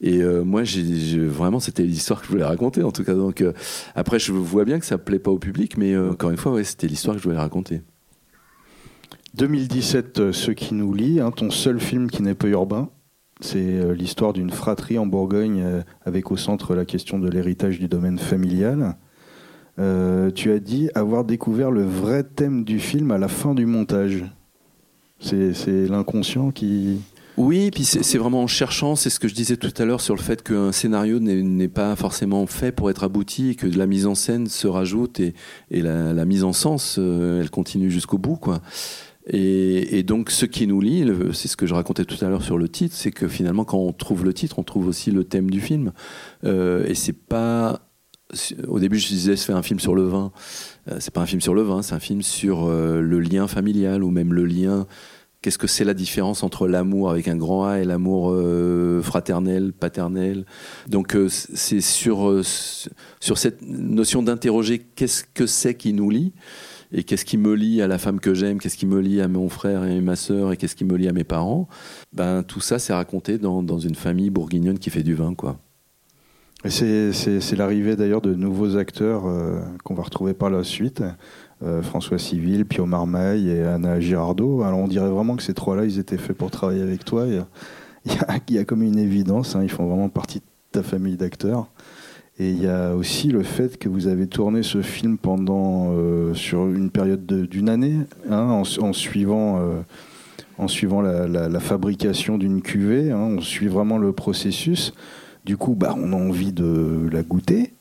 Et 0.00 0.22
euh, 0.22 0.42
moi, 0.42 0.64
j'ai, 0.64 1.24
vraiment, 1.24 1.60
c'était 1.60 1.84
l'histoire 1.84 2.20
que 2.20 2.26
je 2.26 2.32
voulais 2.32 2.44
raconter, 2.44 2.82
en 2.82 2.90
tout 2.90 3.04
cas. 3.04 3.14
Donc, 3.14 3.42
euh, 3.42 3.52
après, 3.94 4.18
je 4.18 4.32
vois 4.32 4.64
bien 4.64 4.80
que 4.80 4.84
ça 4.84 4.98
plaît 4.98 5.20
pas 5.20 5.30
au 5.30 5.38
public, 5.38 5.78
mais 5.78 5.94
euh, 5.94 6.10
encore 6.10 6.30
une 6.30 6.36
fois, 6.36 6.52
ouais, 6.52 6.64
c'était 6.64 6.88
l'histoire 6.88 7.14
que 7.14 7.22
je 7.22 7.28
voulais 7.28 7.40
raconter. 7.40 7.82
2017, 9.34 10.32
Ce 10.32 10.50
qui 10.50 10.74
nous 10.74 10.92
lie, 10.92 11.20
hein, 11.20 11.30
ton 11.30 11.50
seul 11.50 11.78
film 11.78 12.10
qui 12.10 12.22
n'est 12.22 12.34
pas 12.34 12.48
urbain. 12.48 12.90
C'est 13.40 13.94
l'histoire 13.94 14.32
d'une 14.32 14.50
fratrie 14.50 14.98
en 14.98 15.06
Bourgogne 15.06 15.64
avec 16.04 16.30
au 16.30 16.36
centre 16.36 16.74
la 16.74 16.84
question 16.84 17.18
de 17.18 17.26
l'héritage 17.26 17.78
du 17.78 17.88
domaine 17.88 18.18
familial. 18.18 18.96
Euh, 19.80 20.30
tu 20.30 20.52
as 20.52 20.58
dit 20.58 20.90
avoir 20.94 21.24
découvert 21.24 21.70
le 21.70 21.82
vrai 21.82 22.22
thème 22.22 22.64
du 22.64 22.78
film 22.78 23.10
à 23.10 23.18
la 23.18 23.28
fin 23.28 23.54
du 23.54 23.66
montage. 23.66 24.24
C'est 25.20 25.88
l'inconscient 25.88 26.50
qui... 26.50 27.00
Oui, 27.36 27.70
puis 27.70 27.84
c'est 27.84 28.18
vraiment 28.18 28.42
en 28.42 28.46
cherchant, 28.46 28.96
c'est 28.96 29.08
ce 29.08 29.18
que 29.18 29.26
je 29.26 29.34
disais 29.34 29.56
tout 29.56 29.72
à 29.78 29.84
l'heure 29.86 30.02
sur 30.02 30.14
le 30.14 30.20
fait 30.20 30.42
qu'un 30.42 30.72
scénario 30.72 31.20
n'est 31.20 31.68
pas 31.68 31.96
forcément 31.96 32.46
fait 32.46 32.70
pour 32.70 32.90
être 32.90 33.04
abouti, 33.04 33.50
et 33.50 33.54
que 33.54 33.66
la 33.66 33.86
mise 33.86 34.06
en 34.06 34.14
scène 34.14 34.46
se 34.46 34.66
rajoute 34.66 35.20
et, 35.20 35.34
la, 35.70 36.24
mise 36.26 36.44
en 36.44 36.52
sens, 36.52 36.96
euh, 36.98 37.40
elle 37.40 37.48
continue 37.48 37.90
jusqu'au 37.90 38.18
bout. 38.18 38.36
quoi. 38.36 38.60
Et, 39.26 40.02
donc, 40.02 40.30
ce 40.30 40.44
qui 40.44 40.66
nous 40.66 40.80
lie, 40.80 41.06
c'est 41.32 41.48
ce 41.48 41.56
que 41.56 41.66
je 41.66 41.72
racontais 41.72 42.04
tout 42.04 42.22
à 42.22 42.28
l'heure 42.28 42.42
sur 42.42 42.58
le 42.58 42.68
titre, 42.68 42.94
c'est 42.94 43.12
que 43.12 43.28
finalement, 43.28 43.64
quand 43.64 43.78
on 43.78 43.92
trouve 43.92 44.24
le 44.24 44.34
titre, 44.34 44.58
on 44.58 44.62
trouve 44.62 44.88
aussi 44.88 45.10
le 45.10 45.24
thème 45.24 45.50
du 45.50 45.60
film. 45.60 45.92
Euh, 46.44 46.84
et 46.86 46.94
c'est 46.94 47.12
pas 47.12 47.89
au 48.68 48.78
début, 48.78 48.98
je 48.98 49.08
disais, 49.08 49.36
je 49.36 49.42
fais 49.42 49.52
un 49.52 49.62
film 49.62 49.80
sur 49.80 49.94
le 49.94 50.02
vin. 50.02 50.32
Euh, 50.88 50.96
c'est 51.00 51.12
pas 51.12 51.20
un 51.20 51.26
film 51.26 51.40
sur 51.40 51.54
le 51.54 51.62
vin, 51.62 51.82
c'est 51.82 51.94
un 51.94 52.00
film 52.00 52.22
sur 52.22 52.66
euh, 52.66 53.00
le 53.00 53.20
lien 53.20 53.46
familial 53.48 54.02
ou 54.02 54.10
même 54.10 54.32
le 54.32 54.44
lien. 54.44 54.86
Qu'est-ce 55.42 55.58
que 55.58 55.66
c'est 55.66 55.84
la 55.84 55.94
différence 55.94 56.42
entre 56.42 56.68
l'amour 56.68 57.10
avec 57.10 57.26
un 57.26 57.36
grand 57.36 57.64
A 57.64 57.78
et 57.78 57.84
l'amour 57.84 58.30
euh, 58.30 59.00
fraternel, 59.00 59.72
paternel 59.72 60.44
Donc, 60.86 61.16
c'est 61.28 61.80
sur, 61.80 62.42
sur 63.20 63.38
cette 63.38 63.62
notion 63.62 64.22
d'interroger 64.22 64.80
qu'est-ce 64.80 65.24
que 65.24 65.46
c'est 65.46 65.74
qui 65.74 65.94
nous 65.94 66.10
lie 66.10 66.34
et 66.92 67.04
qu'est-ce 67.04 67.24
qui 67.24 67.38
me 67.38 67.54
lie 67.54 67.80
à 67.80 67.86
la 67.86 67.96
femme 67.96 68.20
que 68.20 68.34
j'aime, 68.34 68.58
qu'est-ce 68.58 68.76
qui 68.76 68.84
me 68.84 69.00
lie 69.00 69.22
à 69.22 69.28
mon 69.28 69.48
frère 69.48 69.84
et 69.84 70.00
ma 70.02 70.16
sœur 70.16 70.52
et 70.52 70.58
qu'est-ce 70.58 70.76
qui 70.76 70.84
me 70.84 70.96
lie 70.96 71.08
à 71.08 71.12
mes 71.12 71.24
parents. 71.24 71.68
Ben, 72.12 72.42
tout 72.42 72.60
ça, 72.60 72.78
c'est 72.78 72.92
raconté 72.92 73.38
dans, 73.38 73.62
dans 73.62 73.78
une 73.78 73.94
famille 73.94 74.28
bourguignonne 74.28 74.78
qui 74.78 74.90
fait 74.90 75.04
du 75.04 75.14
vin, 75.14 75.34
quoi. 75.34 75.58
C'est 76.68 77.56
l'arrivée 77.56 77.96
d'ailleurs 77.96 78.20
de 78.20 78.34
nouveaux 78.34 78.76
acteurs 78.76 79.22
euh, 79.26 79.60
qu'on 79.82 79.94
va 79.94 80.02
retrouver 80.02 80.34
par 80.34 80.50
la 80.50 80.62
suite. 80.62 81.02
Euh, 81.62 81.80
François 81.80 82.18
Civil, 82.18 82.66
Pio 82.66 82.84
Marmaille 82.84 83.48
et 83.48 83.62
Anna 83.62 83.98
Girardot. 83.98 84.62
Alors 84.62 84.78
on 84.78 84.88
dirait 84.88 85.08
vraiment 85.08 85.36
que 85.36 85.42
ces 85.42 85.54
trois-là, 85.54 85.86
ils 85.86 85.98
étaient 85.98 86.18
faits 86.18 86.36
pour 86.36 86.50
travailler 86.50 86.82
avec 86.82 87.04
toi. 87.04 87.24
Il 88.48 88.54
y 88.54 88.58
a, 88.58 88.64
comme 88.64 88.82
une 88.82 88.98
évidence, 88.98 89.56
hein, 89.56 89.62
ils 89.62 89.70
font 89.70 89.86
vraiment 89.86 90.08
partie 90.08 90.38
de 90.38 90.44
ta 90.72 90.82
famille 90.82 91.16
d'acteurs. 91.16 91.68
Et 92.38 92.50
il 92.50 92.62
y 92.62 92.66
a 92.66 92.94
aussi 92.94 93.28
le 93.28 93.42
fait 93.42 93.76
que 93.76 93.90
vous 93.90 94.06
avez 94.06 94.26
tourné 94.26 94.62
ce 94.62 94.80
film 94.80 95.18
pendant 95.18 95.92
euh, 95.92 96.32
sur 96.32 96.66
une 96.68 96.90
période 96.90 97.26
d'une 97.26 97.68
année, 97.68 97.96
hein, 98.30 98.62
en, 98.80 98.92
suivant, 98.94 99.60
en 100.56 100.66
suivant 100.66 101.02
la, 101.02 101.26
la 101.26 101.60
fabrication 101.60 102.38
d'une 102.38 102.62
cuvée. 102.62 103.10
Hein, 103.10 103.36
on 103.36 103.40
suit 103.42 103.68
vraiment 103.68 103.98
le 103.98 104.12
processus. 104.12 104.94
Du 105.44 105.56
coup, 105.56 105.74
bah, 105.74 105.94
on 105.96 106.12
a 106.12 106.16
envie 106.16 106.52
de 106.52 107.08
la 107.10 107.22
goûter. 107.22 107.72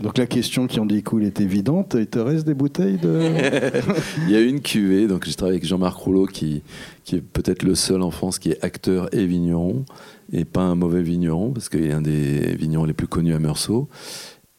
Donc 0.00 0.18
la 0.18 0.26
question 0.26 0.66
qui 0.66 0.80
en 0.80 0.86
découle 0.86 1.24
est 1.24 1.40
évidente. 1.40 1.96
Il 1.98 2.06
te 2.06 2.18
reste 2.18 2.46
des 2.46 2.54
bouteilles 2.54 2.98
de... 2.98 3.20
Il 4.26 4.30
y 4.30 4.36
a 4.36 4.40
une 4.40 4.60
cuvée. 4.60 5.06
Donc 5.06 5.28
je 5.28 5.34
travaille 5.34 5.54
avec 5.54 5.66
Jean-Marc 5.66 5.96
Rouleau 5.96 6.26
qui, 6.26 6.62
qui 7.04 7.16
est 7.16 7.20
peut-être 7.20 7.62
le 7.62 7.74
seul 7.74 8.02
en 8.02 8.10
France 8.10 8.38
qui 8.38 8.50
est 8.50 8.64
acteur 8.64 9.14
et 9.14 9.26
vigneron 9.26 9.84
et 10.32 10.44
pas 10.44 10.62
un 10.62 10.74
mauvais 10.74 11.02
vigneron 11.02 11.52
parce 11.52 11.68
qu'il 11.68 11.84
est 11.84 11.92
un 11.92 12.02
des 12.02 12.56
vignerons 12.56 12.84
les 12.84 12.92
plus 12.92 13.06
connus 13.06 13.34
à 13.34 13.38
Meursault. 13.38 13.88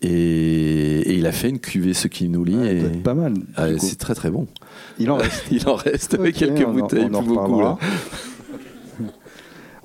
Et, 0.02 1.16
il 1.18 1.26
a 1.26 1.32
fait 1.32 1.50
une 1.50 1.60
cuvée 1.60 1.94
ce 1.94 2.08
qui 2.08 2.30
nous 2.30 2.44
lie. 2.44 2.68
et... 2.68 2.82
Pas 3.04 3.14
mal. 3.14 3.34
Ah, 3.56 3.68
c'est 3.80 3.98
très 3.98 4.14
très 4.14 4.30
bon. 4.30 4.46
Il 5.00 5.10
en 5.10 5.18
reste. 5.18 5.46
il 5.52 5.68
en 5.68 5.76
reste 5.76 6.14
avec 6.14 6.36
quelques 6.36 6.66
bouteilles, 6.66 7.10
plus 7.10 7.28
beaucoup 7.28 7.62
là. 7.62 7.78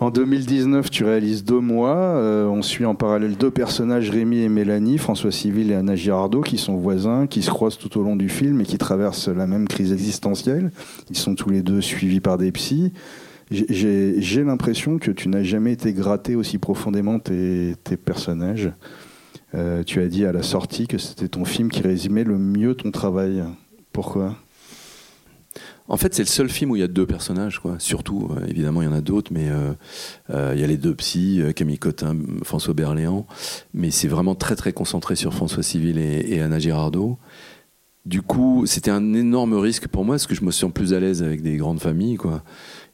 En 0.00 0.10
2019, 0.10 0.90
tu 0.90 1.04
réalises 1.04 1.44
deux 1.44 1.60
mois. 1.60 1.94
Euh, 1.94 2.46
on 2.46 2.62
suit 2.62 2.86
en 2.86 2.94
parallèle 2.94 3.36
deux 3.36 3.50
personnages, 3.50 4.08
Rémi 4.08 4.38
et 4.38 4.48
Mélanie, 4.48 4.96
François 4.96 5.30
Civil 5.30 5.70
et 5.70 5.74
Anna 5.74 5.94
Girardot, 5.94 6.40
qui 6.40 6.56
sont 6.56 6.78
voisins, 6.78 7.26
qui 7.26 7.42
se 7.42 7.50
croisent 7.50 7.76
tout 7.76 7.98
au 7.98 8.02
long 8.02 8.16
du 8.16 8.30
film 8.30 8.62
et 8.62 8.64
qui 8.64 8.78
traversent 8.78 9.28
la 9.28 9.46
même 9.46 9.68
crise 9.68 9.92
existentielle. 9.92 10.72
Ils 11.10 11.18
sont 11.18 11.34
tous 11.34 11.50
les 11.50 11.60
deux 11.60 11.82
suivis 11.82 12.20
par 12.20 12.38
des 12.38 12.50
psys. 12.50 12.94
J'ai 13.50 14.42
l'impression 14.42 14.98
que 14.98 15.10
tu 15.10 15.28
n'as 15.28 15.42
jamais 15.42 15.72
été 15.72 15.92
gratté 15.92 16.34
aussi 16.34 16.56
profondément 16.56 17.18
tes, 17.18 17.76
personnages. 18.02 18.72
Euh, 19.54 19.82
tu 19.82 20.00
as 20.00 20.06
dit 20.06 20.24
à 20.24 20.32
la 20.32 20.42
sortie 20.42 20.86
que 20.86 20.96
c'était 20.96 21.28
ton 21.28 21.44
film 21.44 21.68
qui 21.68 21.82
résumait 21.82 22.24
le 22.24 22.38
mieux 22.38 22.74
ton 22.74 22.90
travail. 22.90 23.44
Pourquoi? 23.92 24.36
En 25.90 25.96
fait, 25.96 26.14
c'est 26.14 26.22
le 26.22 26.28
seul 26.28 26.48
film 26.48 26.70
où 26.70 26.76
il 26.76 26.78
y 26.78 26.84
a 26.84 26.88
deux 26.88 27.04
personnages, 27.04 27.58
quoi. 27.58 27.74
Surtout, 27.80 28.30
euh, 28.30 28.46
évidemment, 28.46 28.80
il 28.80 28.84
y 28.84 28.88
en 28.88 28.92
a 28.92 29.00
d'autres, 29.00 29.32
mais 29.34 29.48
euh, 29.50 29.72
euh, 30.32 30.52
il 30.54 30.60
y 30.60 30.64
a 30.64 30.68
les 30.68 30.76
deux 30.76 30.94
psys, 30.94 31.42
Camille 31.56 31.80
Cotin, 31.80 32.16
François 32.44 32.74
Berléand. 32.74 33.26
Mais 33.74 33.90
c'est 33.90 34.06
vraiment 34.06 34.36
très, 34.36 34.54
très 34.54 34.72
concentré 34.72 35.16
sur 35.16 35.34
François 35.34 35.64
Civil 35.64 35.98
et, 35.98 36.40
Anna 36.40 36.60
Girardot. 36.60 37.18
Du 38.06 38.22
coup, 38.22 38.66
c'était 38.66 38.92
un 38.92 39.14
énorme 39.14 39.54
risque 39.54 39.88
pour 39.88 40.04
moi, 40.04 40.14
parce 40.14 40.28
que 40.28 40.36
je 40.36 40.44
me 40.44 40.52
sens 40.52 40.72
plus 40.72 40.94
à 40.94 41.00
l'aise 41.00 41.24
avec 41.24 41.42
des 41.42 41.56
grandes 41.56 41.80
familles, 41.80 42.16
quoi. 42.16 42.44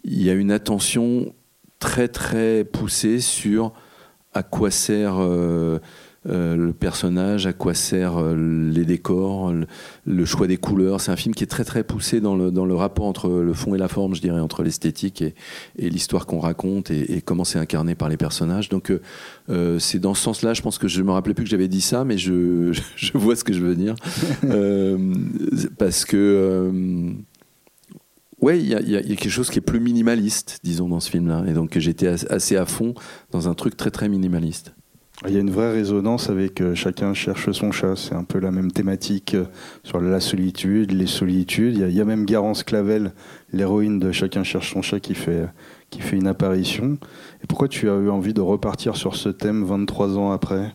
Il 0.03 0.23
y 0.23 0.31
a 0.31 0.33
une 0.33 0.51
attention 0.51 1.35
très, 1.79 2.09
très 2.09 2.65
poussée 2.65 3.21
sur 3.21 3.75
à 4.33 4.43
quoi 4.43 4.71
sert 4.71 5.19
le 6.29 6.73
personnage, 6.73 7.47
à 7.47 7.53
quoi 7.53 7.75
servent 7.75 8.27
euh, 8.27 8.73
les 8.73 8.85
décors, 8.85 9.53
le, 10.05 10.25
choix 10.25 10.47
des 10.47 10.57
couleurs. 10.57 11.01
C'est 11.01 11.13
un 11.13 11.17
film 11.17 11.35
qui 11.35 11.45
est 11.45 11.49
très 11.49 11.65
très 11.65 11.85
poussé 11.85 12.21
dans 12.21 12.37
le, 12.37 12.51
dans 12.51 12.65
le 12.65 12.75
rapport 12.75 13.07
entre 13.07 13.29
le 13.29 13.53
fond 13.55 13.75
et 13.75 13.79
la 13.79 13.89
forme, 13.89 14.15
je 14.15 14.21
dirais, 14.21 14.41
entre 14.41 14.63
l'esthétique 14.63 15.23
et, 15.23 15.35
et 15.79 15.89
l'histoire 15.89 16.27
qu'on 16.27 16.41
raconte 16.41 16.91
et, 16.91 17.23
comment 17.25 17.45
c'est 17.45 17.59
incarné 17.59 17.95
par 17.95 18.09
les 18.09 18.17
personnages. 18.17 18.69
Donc 18.69 18.93
euh, 19.49 19.79
c'est 19.79 19.99
dans 19.99 20.15
ce 20.15 20.23
sens-là, 20.23 20.55
je 20.55 20.63
pense 20.63 20.79
que 20.79 20.89
je 20.89 21.03
me 21.03 21.13
rappelais 21.13 21.35
plus 21.35 21.45
que 21.45 21.51
j'avais 21.51 21.69
dit 21.69 21.81
ça, 21.81 22.05
mais 22.05 22.19
je, 22.19 22.73
je, 22.97 23.13
vois 23.15 23.37
ce 23.37 23.45
que 23.45 23.53
je 23.53 23.63
veux 23.63 23.77
dire. 23.77 23.95
parce 25.79 26.05
que... 26.05 27.15
Ouais, 28.43 28.61
il 28.61 28.67
y, 28.67 28.91
y, 28.91 28.97
a 28.97 29.03
quelque 29.03 29.31
chose 29.31 29.49
qui 29.49 29.59
est 29.59 29.63
plus 29.63 29.81
minimaliste, 29.81 30.61
disons, 30.63 30.89
dans 30.89 31.01
ce 31.01 31.11
film-là. 31.11 31.45
Et 31.49 31.55
donc 31.55 31.79
j'étais 31.79 32.07
assez 32.07 32.57
à 32.57 32.67
fond 32.67 32.93
dans 33.31 33.49
un 33.49 33.55
truc 33.55 33.79
très 33.79 33.91
très 33.91 34.11
minimaliste. 34.11 34.76
Il 35.25 35.33
y 35.33 35.39
a 35.39 35.41
une 35.41 35.51
vraie 35.51 35.73
résonance 35.73 36.29
avec 36.29 36.61
euh, 36.61 36.75
Chacun 36.75 37.15
cherche 37.15 37.51
son 37.53 37.73
chat. 37.73 37.97
C'est 37.97 38.15
un 38.15 38.25
peu 38.25 38.39
la 38.39 38.51
même 38.51 38.71
thématique 38.71 39.35
euh, 39.35 39.47
sur 39.83 39.99
la 40.01 40.21
solitude, 40.21 40.93
les 40.93 41.07
solitudes. 41.07 41.79
Il 41.79 41.91
y 41.91 42.01
a, 42.01 42.05
même 42.05 42.27
Garance 42.27 42.63
Clavel, 42.63 43.13
l'héroïne 43.53 43.99
de 43.99 44.13
Chacun 44.13 44.45
cherche 44.45 44.73
son 44.75 44.83
chat, 44.83 45.01
qui 45.01 45.15
fait, 45.15 45.47
qui 45.89 46.03
fait 46.03 46.17
une 46.17 46.27
apparition. 46.27 46.99
Et 47.43 47.47
pourquoi 47.47 47.69
tu 47.69 47.89
as 47.89 47.95
eu 47.95 48.11
envie 48.11 48.35
de 48.35 48.43
repartir 48.43 48.97
sur 48.97 49.17
ce 49.17 49.31
thème 49.31 49.65
23 49.65 50.19
ans 50.19 50.33
après? 50.33 50.75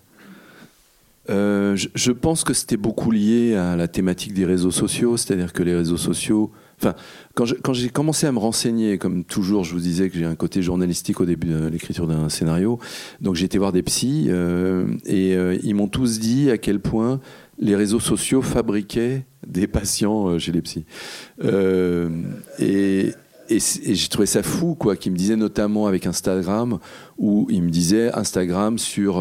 Euh, 1.30 1.76
je, 1.76 2.12
pense 2.12 2.44
que 2.44 2.54
c'était 2.54 2.78
beaucoup 2.78 3.12
lié 3.12 3.56
à 3.56 3.76
la 3.76 3.88
thématique 3.88 4.34
des 4.34 4.46
réseaux 4.46 4.72
sociaux, 4.72 5.18
c'est-à-dire 5.18 5.54
que 5.54 5.62
les 5.62 5.76
réseaux 5.76 5.98
sociaux 5.98 6.52
Quand 7.34 7.74
j'ai 7.74 7.90
commencé 7.90 8.28
à 8.28 8.32
me 8.32 8.40
renseigner, 8.40 8.98
comme 8.98 9.24
toujours, 9.24 9.64
je 9.64 9.74
vous 9.74 9.80
disais 9.80 10.10
que 10.10 10.18
j'ai 10.18 10.26
un 10.26 10.36
côté 10.36 10.62
journalistique 10.62 11.22
au 11.22 11.26
début 11.26 11.48
de 11.48 11.68
l'écriture 11.68 12.08
d'un 12.08 12.30
scénario, 12.30 12.80
donc 13.22 13.36
j'ai 13.36 13.46
été 13.46 13.58
voir 13.58 13.72
des 13.72 13.84
psys 13.84 14.26
euh, 14.30 14.86
et 15.06 15.36
euh, 15.36 15.58
ils 15.64 15.76
m'ont 15.76 15.88
tous 15.88 16.20
dit 16.20 16.52
à 16.52 16.58
quel 16.58 16.80
point 16.80 17.20
les 17.60 17.76
réseaux 17.76 18.00
sociaux 18.00 18.42
fabriquaient 18.42 19.26
des 19.48 19.68
patients 19.68 20.28
euh, 20.28 20.40
chez 20.40 20.52
les 20.52 20.62
psys. 20.62 20.86
et, 22.60 23.14
et, 23.50 23.60
j'ai 23.60 24.08
trouvé 24.08 24.26
ça 24.26 24.44
fou, 24.44 24.76
quoi, 24.76 24.96
qu'ils 24.96 25.12
me 25.12 25.18
disaient 25.18 25.36
notamment 25.36 25.88
avec 25.88 26.06
Instagram, 26.06 26.80
où 27.18 27.48
ils 27.50 27.62
me 27.62 27.70
disaient 27.70 28.12
Instagram 28.14 28.78
sur 28.78 29.20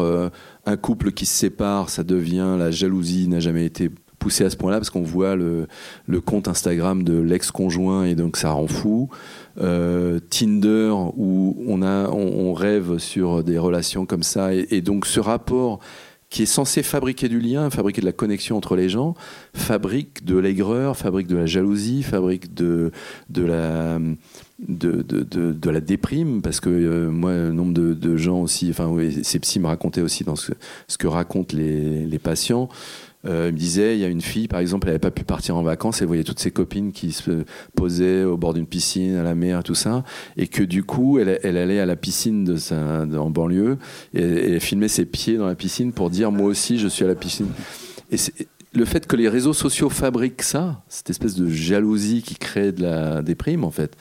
un 0.65 0.77
couple 0.77 1.11
qui 1.11 1.25
se 1.25 1.33
sépare, 1.33 1.89
ça 1.89 2.03
devient 2.03 2.55
la 2.57 2.71
jalousie 2.71 3.27
n'a 3.27 3.41
jamais 3.41 3.65
été 3.65 3.91
poussé 4.21 4.45
à 4.45 4.49
ce 4.51 4.55
point-là 4.55 4.77
parce 4.77 4.91
qu'on 4.91 5.01
voit 5.01 5.35
le, 5.35 5.67
le, 6.05 6.21
compte 6.21 6.47
Instagram 6.47 7.03
de 7.03 7.19
l'ex-conjoint 7.19 8.05
et 8.05 8.13
donc 8.13 8.37
ça 8.37 8.51
rend 8.51 8.67
fou. 8.67 9.09
Euh, 9.59 10.19
Tinder 10.29 10.93
où 11.17 11.57
on, 11.67 11.81
a, 11.81 12.07
on, 12.09 12.53
rêve 12.53 12.99
sur 12.99 13.43
des 13.43 13.57
relations 13.57 14.05
comme 14.05 14.23
ça. 14.23 14.53
Et, 14.53 14.81
donc 14.81 15.07
ce 15.07 15.19
rapport 15.19 15.79
qui 16.29 16.43
est 16.43 16.45
censé 16.45 16.83
fabriquer 16.83 17.27
du 17.27 17.41
lien, 17.41 17.69
fabriquer 17.69 17.99
de 17.99 18.05
la 18.05 18.13
connexion 18.13 18.55
entre 18.55 18.77
les 18.77 18.87
gens, 18.87 19.15
fabrique 19.53 20.23
de 20.23 20.37
l'aigreur, 20.37 20.95
fabrique 20.95 21.27
de 21.27 21.35
la 21.35 21.47
jalousie, 21.47 22.03
fabrique 22.03 22.53
de, 22.53 22.91
de 23.29 23.43
la... 23.43 23.99
De, 24.59 25.01
de, 25.01 25.23
de, 25.23 25.69
la 25.71 25.81
déprime, 25.81 26.43
parce 26.43 26.59
que 26.59 26.69
euh, 26.69 27.09
moi, 27.09 27.31
un 27.31 27.49
nombre 27.49 27.73
de, 27.73 28.15
gens 28.15 28.41
aussi, 28.41 28.69
enfin, 28.69 28.95
ces 29.23 29.39
psys 29.39 29.59
me 29.59 29.65
racontaient 29.65 30.01
aussi 30.01 30.23
dans 30.23 30.35
ce, 30.35 30.51
ce 30.87 30.99
que 30.99 31.07
racontent 31.07 31.57
les, 31.57 32.05
les 32.05 32.19
patients, 32.19 32.69
euh, 33.25 33.47
il 33.49 33.53
me 33.53 33.57
disait, 33.57 33.95
il 33.95 34.01
y 34.01 34.05
a 34.05 34.07
une 34.07 34.21
fille, 34.21 34.47
par 34.47 34.59
exemple, 34.59 34.87
elle 34.87 34.93
n'avait 34.93 34.99
pas 34.99 35.11
pu 35.11 35.23
partir 35.23 35.55
en 35.55 35.63
vacances, 35.63 36.01
elle 36.01 36.07
voyait 36.07 36.23
toutes 36.23 36.39
ses 36.39 36.51
copines 36.51 36.91
qui 36.91 37.11
se 37.11 37.43
posaient 37.75 38.23
au 38.23 38.37
bord 38.37 38.53
d'une 38.53 38.65
piscine, 38.65 39.15
à 39.15 39.23
la 39.23 39.35
mer, 39.35 39.63
tout 39.63 39.75
ça, 39.75 40.03
et 40.37 40.47
que 40.47 40.63
du 40.63 40.83
coup, 40.83 41.19
elle, 41.19 41.57
allait 41.57 41.79
à 41.79 41.85
la 41.85 41.95
piscine 41.95 42.57
en 42.71 43.29
banlieue 43.29 43.77
et, 44.13 44.53
elle 44.53 44.59
filmait 44.59 44.87
ses 44.87 45.05
pieds 45.05 45.37
dans 45.37 45.47
la 45.47 45.55
piscine 45.55 45.93
pour 45.93 46.09
dire, 46.09 46.31
moi 46.31 46.47
aussi, 46.47 46.79
je 46.79 46.87
suis 46.87 47.05
à 47.05 47.07
la 47.07 47.15
piscine. 47.15 47.47
Et 48.11 48.17
le 48.73 48.85
fait 48.85 49.05
que 49.05 49.15
les 49.15 49.29
réseaux 49.29 49.53
sociaux 49.53 49.89
fabriquent 49.89 50.43
ça, 50.43 50.81
cette 50.87 51.09
espèce 51.09 51.35
de 51.35 51.47
jalousie 51.47 52.21
qui 52.21 52.35
crée 52.35 52.71
de 52.71 52.81
la 52.83 53.21
déprime, 53.21 53.63
en 53.63 53.71
fait, 53.71 53.95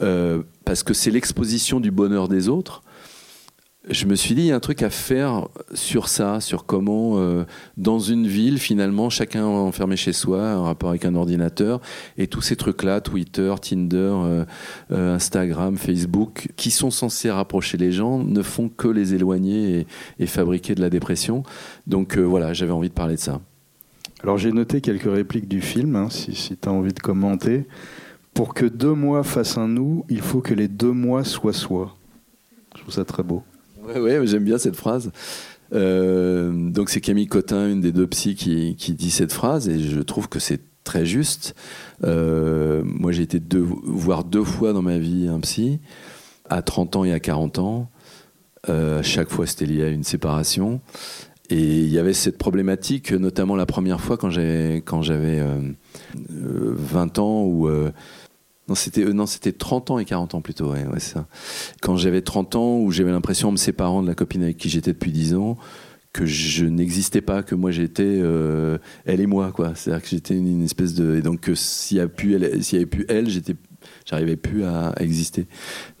euh, 0.00 0.42
parce 0.64 0.82
que 0.82 0.94
c'est 0.94 1.10
l'exposition 1.10 1.80
du 1.80 1.90
bonheur 1.90 2.28
des 2.28 2.48
autres, 2.48 2.82
je 3.90 4.06
me 4.06 4.14
suis 4.14 4.34
dit, 4.34 4.42
il 4.42 4.46
y 4.46 4.52
a 4.52 4.56
un 4.56 4.60
truc 4.60 4.82
à 4.82 4.90
faire 4.90 5.48
sur 5.72 6.08
ça, 6.08 6.40
sur 6.40 6.66
comment, 6.66 7.18
euh, 7.18 7.44
dans 7.76 7.98
une 7.98 8.26
ville, 8.26 8.58
finalement, 8.58 9.08
chacun 9.08 9.44
enfermé 9.44 9.96
chez 9.96 10.12
soi, 10.12 10.56
en 10.56 10.64
rapport 10.64 10.90
avec 10.90 11.04
un 11.04 11.14
ordinateur, 11.14 11.80
et 12.18 12.26
tous 12.26 12.42
ces 12.42 12.56
trucs-là, 12.56 13.00
Twitter, 13.00 13.54
Tinder, 13.60 13.96
euh, 13.96 14.44
euh, 14.90 15.14
Instagram, 15.14 15.76
Facebook, 15.76 16.48
qui 16.56 16.70
sont 16.70 16.90
censés 16.90 17.30
rapprocher 17.30 17.78
les 17.78 17.92
gens, 17.92 18.18
ne 18.18 18.42
font 18.42 18.68
que 18.68 18.88
les 18.88 19.14
éloigner 19.14 19.86
et, 20.18 20.26
fabriquer 20.26 20.74
de 20.74 20.80
la 20.82 20.90
dépression. 20.90 21.42
Donc 21.86 22.18
voilà, 22.18 22.52
j'avais 22.52 22.72
envie 22.72 22.90
de 22.90 22.94
parler 22.94 23.14
de 23.14 23.20
ça. 23.20 23.40
Alors 24.22 24.36
j'ai 24.36 24.52
noté 24.52 24.82
quelques 24.82 25.10
répliques 25.10 25.48
du 25.48 25.62
film, 25.62 25.96
hein, 25.96 26.08
si, 26.10 26.34
si 26.34 26.56
tu 26.56 26.68
as 26.68 26.72
envie 26.72 26.92
de 26.92 27.00
commenter. 27.00 27.66
Pour 28.34 28.52
que 28.52 28.66
deux 28.66 28.92
mois 28.92 29.22
fassent 29.22 29.56
un 29.56 29.68
nous, 29.68 30.04
il 30.10 30.20
faut 30.20 30.40
que 30.40 30.54
les 30.54 30.68
deux 30.68 30.92
mois 30.92 31.24
soient 31.24 31.54
soi. 31.54 31.96
Je 32.76 32.82
trouve 32.82 32.94
ça 32.94 33.04
très 33.04 33.22
beau. 33.22 33.42
Oui, 33.96 34.26
j'aime 34.26 34.44
bien 34.44 34.58
cette 34.58 34.76
phrase. 34.76 35.10
Euh, 35.74 36.70
donc 36.70 36.90
c'est 36.90 37.00
Camille 37.00 37.26
Cotin, 37.26 37.68
une 37.68 37.80
des 37.80 37.92
deux 37.92 38.06
psys, 38.06 38.34
qui, 38.34 38.74
dit 38.94 39.10
cette 39.10 39.32
phrase 39.32 39.68
et 39.68 39.78
je 39.78 40.00
trouve 40.00 40.28
que 40.28 40.38
c'est 40.38 40.60
très 40.84 41.04
juste. 41.04 41.54
Euh, 42.04 42.82
moi 42.84 43.12
j'ai 43.12 43.22
été 43.22 43.40
deux, 43.40 43.60
voir 43.60 44.24
deux 44.24 44.44
fois 44.44 44.72
dans 44.72 44.82
ma 44.82 44.98
vie 44.98 45.28
un 45.28 45.40
psy, 45.40 45.80
à 46.48 46.62
30 46.62 46.96
ans 46.96 47.04
et 47.04 47.12
à 47.12 47.20
40 47.20 47.58
ans. 47.58 47.90
Euh, 48.68 49.02
chaque 49.02 49.30
fois 49.30 49.46
c'était 49.46 49.66
lié 49.66 49.84
à 49.84 49.88
une 49.88 50.04
séparation. 50.04 50.80
Et 51.50 51.62
il 51.62 51.88
y 51.88 51.98
avait 51.98 52.12
cette 52.12 52.36
problématique, 52.36 53.10
notamment 53.12 53.56
la 53.56 53.64
première 53.64 54.02
fois 54.02 54.18
quand 54.18 54.28
j'avais, 54.28 54.82
quand 54.84 55.00
j'avais 55.00 55.42
20 56.28 57.18
ans, 57.18 57.44
où 57.44 57.70
non, 58.68 58.74
c'était 58.74 59.04
euh, 59.04 59.12
non, 59.12 59.26
c'était 59.26 59.52
30 59.52 59.90
ans 59.90 59.98
et 59.98 60.04
40 60.04 60.34
ans 60.34 60.40
plutôt, 60.40 60.72
ouais, 60.72 60.84
ça. 60.98 61.26
Quand 61.80 61.96
j'avais 61.96 62.20
30 62.20 62.56
ans, 62.56 62.78
où 62.78 62.90
j'avais 62.90 63.10
l'impression 63.10 63.48
en 63.48 63.52
me 63.52 63.56
séparant 63.56 64.02
de 64.02 64.08
la 64.08 64.14
copine 64.14 64.42
avec 64.42 64.58
qui 64.58 64.68
j'étais 64.68 64.92
depuis 64.92 65.12
10 65.12 65.34
ans, 65.34 65.56
que 66.12 66.26
je 66.26 66.64
n'existais 66.64 67.20
pas, 67.20 67.42
que 67.42 67.54
moi 67.54 67.70
j'étais 67.70 68.02
euh, 68.04 68.78
elle 69.04 69.20
et 69.20 69.26
moi. 69.26 69.52
C'est-à-dire 69.74 70.02
que 70.02 70.08
j'étais 70.08 70.34
une, 70.36 70.64
espèce 70.64 70.94
de. 70.94 71.16
Et 71.16 71.22
donc, 71.22 71.48
elle, 71.48 71.56
s'il 71.56 71.96
y 71.96 72.00
avait 72.00 72.08
pu 72.08 72.34
elle, 73.08 73.28
j'arrivais 74.04 74.36
plus 74.36 74.64
à, 74.64 74.94
exister. 75.00 75.46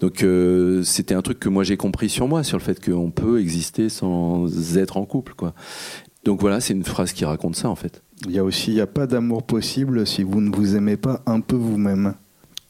Donc 0.00 0.22
euh, 0.22 0.82
c'était 0.82 1.14
un 1.14 1.22
truc 1.22 1.38
que 1.38 1.48
moi 1.48 1.64
j'ai 1.64 1.76
compris 1.76 2.08
sur 2.08 2.28
moi, 2.28 2.42
sur 2.42 2.58
le 2.58 2.62
fait 2.62 2.84
qu'on 2.84 3.10
peut 3.10 3.40
exister 3.40 3.88
sans 3.88 4.76
être 4.76 4.96
en 4.96 5.04
couple, 5.04 5.34
quoi. 5.34 5.54
Donc 6.24 6.40
voilà, 6.40 6.60
c'est 6.60 6.74
une 6.74 6.84
phrase 6.84 7.12
qui 7.12 7.24
raconte 7.24 7.56
ça 7.56 7.70
en 7.70 7.76
fait. 7.76 8.02
Il 8.26 8.32
y 8.32 8.38
a 8.38 8.44
aussi, 8.44 8.72
il 8.72 8.74
n'y 8.74 8.80
a 8.80 8.86
pas 8.86 9.06
d'amour 9.06 9.44
possible 9.44 10.06
si 10.06 10.22
vous 10.22 10.40
ne 10.40 10.54
vous 10.54 10.74
aimez 10.74 10.96
pas 10.96 11.22
un 11.26 11.40
peu 11.40 11.56
vous-même. 11.56 12.14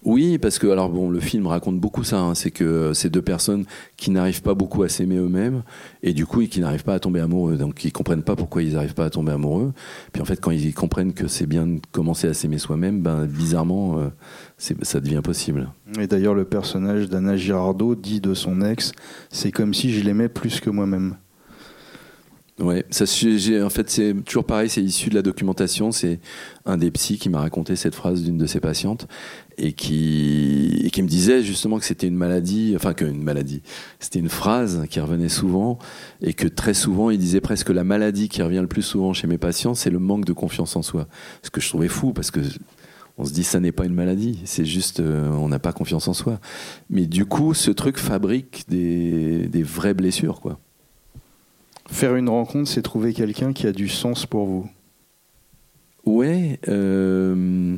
Oui, 0.04 0.38
parce 0.38 0.60
que 0.60 0.68
alors 0.68 0.90
bon, 0.90 1.10
le 1.10 1.18
film 1.18 1.48
raconte 1.48 1.80
beaucoup 1.80 2.04
ça. 2.04 2.20
hein. 2.20 2.34
c'est 2.34 2.52
que 2.52 2.62
euh, 2.62 2.94
ces 2.94 3.10
deux 3.10 3.20
personnes 3.20 3.64
qui 3.96 4.12
n'arrivent 4.12 4.42
pas 4.42 4.54
beaucoup 4.54 4.84
à 4.84 4.88
s'aimer 4.88 5.16
eux-mêmes 5.16 5.64
et 6.04 6.12
du 6.12 6.24
coup 6.24 6.40
qui 6.46 6.60
n'arrivent 6.60 6.84
pas 6.84 6.94
à 6.94 7.00
tomber 7.00 7.18
amoureux. 7.18 7.56
Donc 7.56 7.84
ils 7.84 7.92
comprennent 7.92 8.22
pas 8.22 8.36
pourquoi 8.36 8.62
ils 8.62 8.74
n'arrivent 8.74 8.94
pas 8.94 9.06
à 9.06 9.10
tomber 9.10 9.32
amoureux. 9.32 9.72
Puis 10.12 10.22
en 10.22 10.24
fait, 10.24 10.40
quand 10.40 10.52
ils 10.52 10.72
comprennent 10.72 11.14
que 11.14 11.26
c'est 11.26 11.46
bien 11.46 11.66
de 11.66 11.80
commencer 11.90 12.28
à 12.28 12.34
s'aimer 12.34 12.58
soi-même, 12.58 13.02
ben 13.02 13.26
bizarrement, 13.26 13.98
euh, 13.98 14.08
ça 14.56 15.00
devient 15.00 15.20
possible. 15.22 15.68
Et 15.98 16.06
d'ailleurs, 16.06 16.34
le 16.34 16.44
personnage 16.44 17.08
d'Anna 17.08 17.36
Girardot 17.36 17.96
dit 17.96 18.20
de 18.20 18.34
son 18.34 18.62
ex 18.62 18.92
C'est 19.30 19.50
comme 19.50 19.74
si 19.74 19.92
je 19.92 20.04
l'aimais 20.04 20.28
plus 20.28 20.60
que 20.60 20.70
moi-même. 20.70 21.16
Ouais, 22.60 22.84
ça, 22.90 23.04
en 23.04 23.70
fait, 23.70 23.88
c'est 23.88 24.14
toujours 24.24 24.44
pareil, 24.44 24.68
c'est 24.68 24.82
issu 24.82 25.10
de 25.10 25.14
la 25.14 25.22
documentation. 25.22 25.92
C'est 25.92 26.18
un 26.66 26.76
des 26.76 26.90
psys 26.90 27.16
qui 27.18 27.28
m'a 27.28 27.38
raconté 27.38 27.76
cette 27.76 27.94
phrase 27.94 28.24
d'une 28.24 28.36
de 28.36 28.46
ses 28.46 28.58
patientes 28.58 29.06
et 29.58 29.72
qui, 29.72 30.90
me 31.02 31.06
disait 31.06 31.42
justement 31.42 31.78
que 31.78 31.84
c'était 31.84 32.06
une 32.08 32.16
maladie, 32.16 32.72
enfin 32.74 32.94
qu'une 32.94 33.22
maladie, 33.22 33.62
c'était 34.00 34.18
une 34.18 34.28
phrase 34.28 34.84
qui 34.90 34.98
revenait 35.00 35.28
souvent 35.28 35.78
et 36.22 36.32
que 36.32 36.48
très 36.48 36.74
souvent, 36.74 37.10
il 37.10 37.18
disait 37.18 37.40
presque 37.40 37.70
la 37.70 37.84
maladie 37.84 38.28
qui 38.28 38.42
revient 38.42 38.60
le 38.60 38.66
plus 38.66 38.82
souvent 38.82 39.12
chez 39.12 39.26
mes 39.26 39.38
patients, 39.38 39.74
c'est 39.74 39.90
le 39.90 39.98
manque 39.98 40.24
de 40.24 40.32
confiance 40.32 40.74
en 40.74 40.82
soi. 40.82 41.06
Ce 41.42 41.50
que 41.50 41.60
je 41.60 41.68
trouvais 41.68 41.88
fou 41.88 42.12
parce 42.12 42.30
que 42.30 42.40
on 43.16 43.24
se 43.24 43.32
dit 43.32 43.44
ça 43.44 43.60
n'est 43.60 43.72
pas 43.72 43.84
une 43.84 43.94
maladie, 43.94 44.40
c'est 44.44 44.64
juste 44.64 45.00
euh, 45.00 45.28
on 45.30 45.48
n'a 45.48 45.58
pas 45.58 45.72
confiance 45.72 46.08
en 46.08 46.14
soi. 46.14 46.40
Mais 46.88 47.06
du 47.06 47.26
coup, 47.26 47.52
ce 47.54 47.70
truc 47.70 47.98
fabrique 47.98 48.64
des, 48.68 49.48
des 49.48 49.62
vraies 49.62 49.94
blessures, 49.94 50.40
quoi. 50.40 50.58
Faire 51.90 52.16
une 52.16 52.28
rencontre, 52.28 52.68
c'est 52.68 52.82
trouver 52.82 53.14
quelqu'un 53.14 53.52
qui 53.52 53.66
a 53.66 53.72
du 53.72 53.88
sens 53.88 54.26
pour 54.26 54.46
vous. 54.46 54.68
Ouais. 56.06 56.58
euh, 56.68 57.76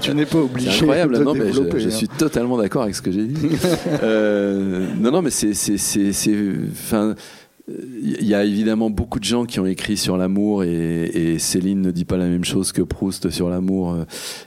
Tu 0.00 0.14
n'es 0.14 0.24
pas 0.26 0.38
obligé 0.42 0.70
C'est 0.70 0.76
incroyable. 0.82 1.18
de 1.18 1.24
non, 1.24 1.34
mais 1.34 1.52
je, 1.52 1.88
hein. 1.88 1.90
suis 1.90 2.08
totalement 2.08 2.56
d'accord 2.56 2.82
avec 2.82 2.94
ce 2.94 3.02
que 3.02 3.10
j'ai 3.12 3.26
dit. 3.26 3.48
Euh, 4.02 4.86
non, 4.98 5.10
non, 5.10 5.22
mais 5.22 5.30
c'est, 5.30 5.54
c'est, 5.54 5.76
c'est, 5.78 6.12
c'est- 6.12 6.34
enfin, 6.72 7.14
il 7.68 8.26
y 8.26 8.34
a 8.34 8.44
évidemment 8.44 8.90
beaucoup 8.90 9.18
de 9.18 9.24
gens 9.24 9.44
qui 9.46 9.58
ont 9.60 9.66
écrit 9.66 9.96
sur 9.96 10.16
l'amour 10.16 10.64
et, 10.64 11.04
et 11.04 11.38
Céline 11.38 11.80
ne 11.80 11.90
dit 11.90 12.04
pas 12.04 12.16
la 12.18 12.26
même 12.26 12.44
chose 12.44 12.72
que 12.72 12.82
Proust 12.82 13.30
sur 13.30 13.48
l'amour. 13.48 13.96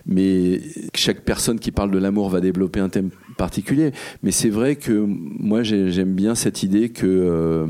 Mais 0.06 0.62
chaque 0.96 1.22
personne 1.22 1.60
qui 1.60 1.72
parle 1.72 1.90
de 1.92 1.98
l'amour 1.98 2.30
va 2.30 2.42
développer 2.42 2.80
un 2.80 2.90
thème 2.90 3.10
particulier. 3.38 3.92
Mais 4.24 4.32
c'est 4.32 4.50
vrai 4.50 4.76
que 4.76 5.06
moi 5.08 5.64
j'ai- 5.64 5.92
j'aime 5.92 6.14
bien 6.14 6.36
cette 6.36 6.62
idée 6.64 6.90
que 6.90 7.06
euh, 7.08 7.66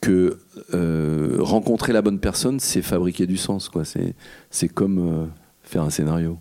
que 0.00 0.38
euh, 0.72 1.36
rencontrer 1.40 1.92
la 1.92 2.02
bonne 2.02 2.18
personne, 2.18 2.60
c'est 2.60 2.82
fabriquer 2.82 3.26
du 3.26 3.36
sens. 3.36 3.68
Quoi. 3.68 3.82
C'est, 3.84 4.68
comme 4.68 4.98
euh, 4.98 5.26
faire 5.62 5.82
un 5.82 5.90
scénario. 5.90 6.38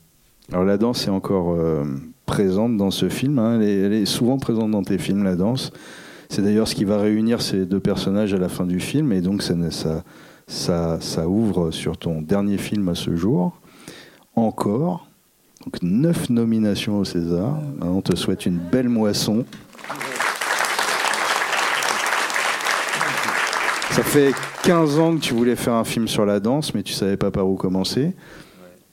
Alors 0.51 0.65
la 0.65 0.77
danse 0.77 1.07
est 1.07 1.11
encore 1.11 1.53
euh, 1.53 1.83
présente 2.25 2.77
dans 2.77 2.91
ce 2.91 3.09
film, 3.09 3.39
hein. 3.39 3.59
elle, 3.61 3.93
est, 3.93 4.05
souvent 4.05 4.37
présente 4.37 4.71
dans 4.71 4.83
tes 4.83 4.97
films, 4.97 5.23
la 5.23 5.35
danse. 5.35 5.71
C'est 6.29 6.41
d'ailleurs 6.41 6.67
ce 6.67 6.75
qui 6.75 6.83
va 6.83 6.97
réunir 6.97 7.41
ces 7.41 7.65
deux 7.65 7.79
personnages 7.79 8.33
à 8.33 8.37
la 8.37 8.49
fin 8.49 8.65
du 8.65 8.79
film, 8.79 9.11
et 9.11 9.21
donc 9.21 9.41
ça, 9.41 9.55
ça, 9.71 10.03
ça, 10.47 10.97
ça 10.99 11.27
ouvre 11.27 11.71
sur 11.71 11.97
ton 11.97 12.21
dernier 12.21 12.57
film 12.57 12.89
à 12.89 12.95
ce 12.95 13.15
jour. 13.15 13.59
Encore, 14.35 15.07
donc 15.63 15.81
neuf 15.81 16.29
nominations 16.29 16.99
au 16.99 17.05
César. 17.05 17.59
Hein, 17.81 17.87
On 17.87 18.01
te 18.01 18.15
souhaite 18.15 18.45
une 18.45 18.57
belle 18.57 18.89
moisson. 18.89 19.45
Ça 23.93 24.01
fait 24.01 24.33
15 24.63 24.97
ans 24.97 25.15
que 25.15 25.21
tu 25.21 25.35
voulais 25.35 25.55
faire 25.55 25.75
un 25.75 25.83
film 25.83 26.07
sur 26.07 26.25
la 26.25 26.39
danse, 26.39 26.73
mais 26.73 26.81
tu 26.81 26.93
savais 26.93 27.15
pas 27.15 27.29
par 27.29 27.47
où 27.47 27.53
commencer. 27.53 28.15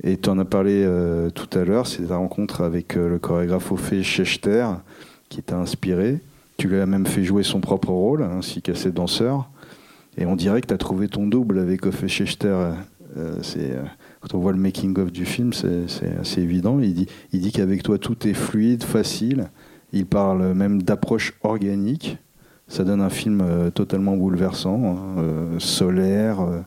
Et 0.04 0.18
tu 0.18 0.28
en 0.28 0.38
as 0.38 0.44
parlé 0.44 0.84
euh, 0.84 1.30
tout 1.30 1.48
à 1.58 1.64
l'heure, 1.64 1.86
c'est 1.86 2.08
ta 2.08 2.16
rencontre 2.16 2.60
avec 2.60 2.98
euh, 2.98 3.08
le 3.08 3.18
chorégraphe 3.18 3.72
Ophé 3.72 4.02
Schechter 4.02 4.66
qui 5.30 5.42
t'a 5.42 5.56
inspiré. 5.56 6.18
Tu 6.58 6.68
lui 6.68 6.78
as 6.80 6.84
même 6.84 7.06
fait 7.06 7.24
jouer 7.24 7.44
son 7.44 7.62
propre 7.62 7.88
rôle, 7.88 8.22
ainsi 8.22 8.60
qu'à 8.60 8.74
ses 8.74 8.92
danseurs. 8.92 9.48
Et 10.18 10.26
on 10.26 10.36
dirait 10.36 10.60
que 10.60 10.66
tu 10.66 10.74
as 10.74 10.78
trouvé 10.78 11.08
ton 11.08 11.26
double 11.26 11.60
avec 11.60 11.86
Ophé 11.86 12.06
Schechter. 12.06 12.74
Euh, 13.16 13.82
quand 14.20 14.34
on 14.34 14.38
voit 14.38 14.52
le 14.52 14.58
making-of 14.58 15.10
du 15.10 15.24
film, 15.24 15.54
c'est, 15.54 15.88
c'est 15.88 16.14
assez 16.20 16.42
évident. 16.42 16.78
Il 16.78 16.92
dit, 16.92 17.06
il 17.32 17.40
dit 17.40 17.52
qu'avec 17.52 17.82
toi, 17.82 17.96
tout 17.96 18.28
est 18.28 18.34
fluide, 18.34 18.84
facile. 18.84 19.48
Il 19.94 20.04
parle 20.04 20.52
même 20.52 20.82
d'approche 20.82 21.32
organique. 21.42 22.18
Ça 22.70 22.84
donne 22.84 23.00
un 23.00 23.10
film 23.10 23.40
euh, 23.42 23.70
totalement 23.70 24.16
bouleversant, 24.16 24.80
hein, 24.96 25.18
euh, 25.18 25.58
solaire, 25.58 26.40
euh, 26.40 26.60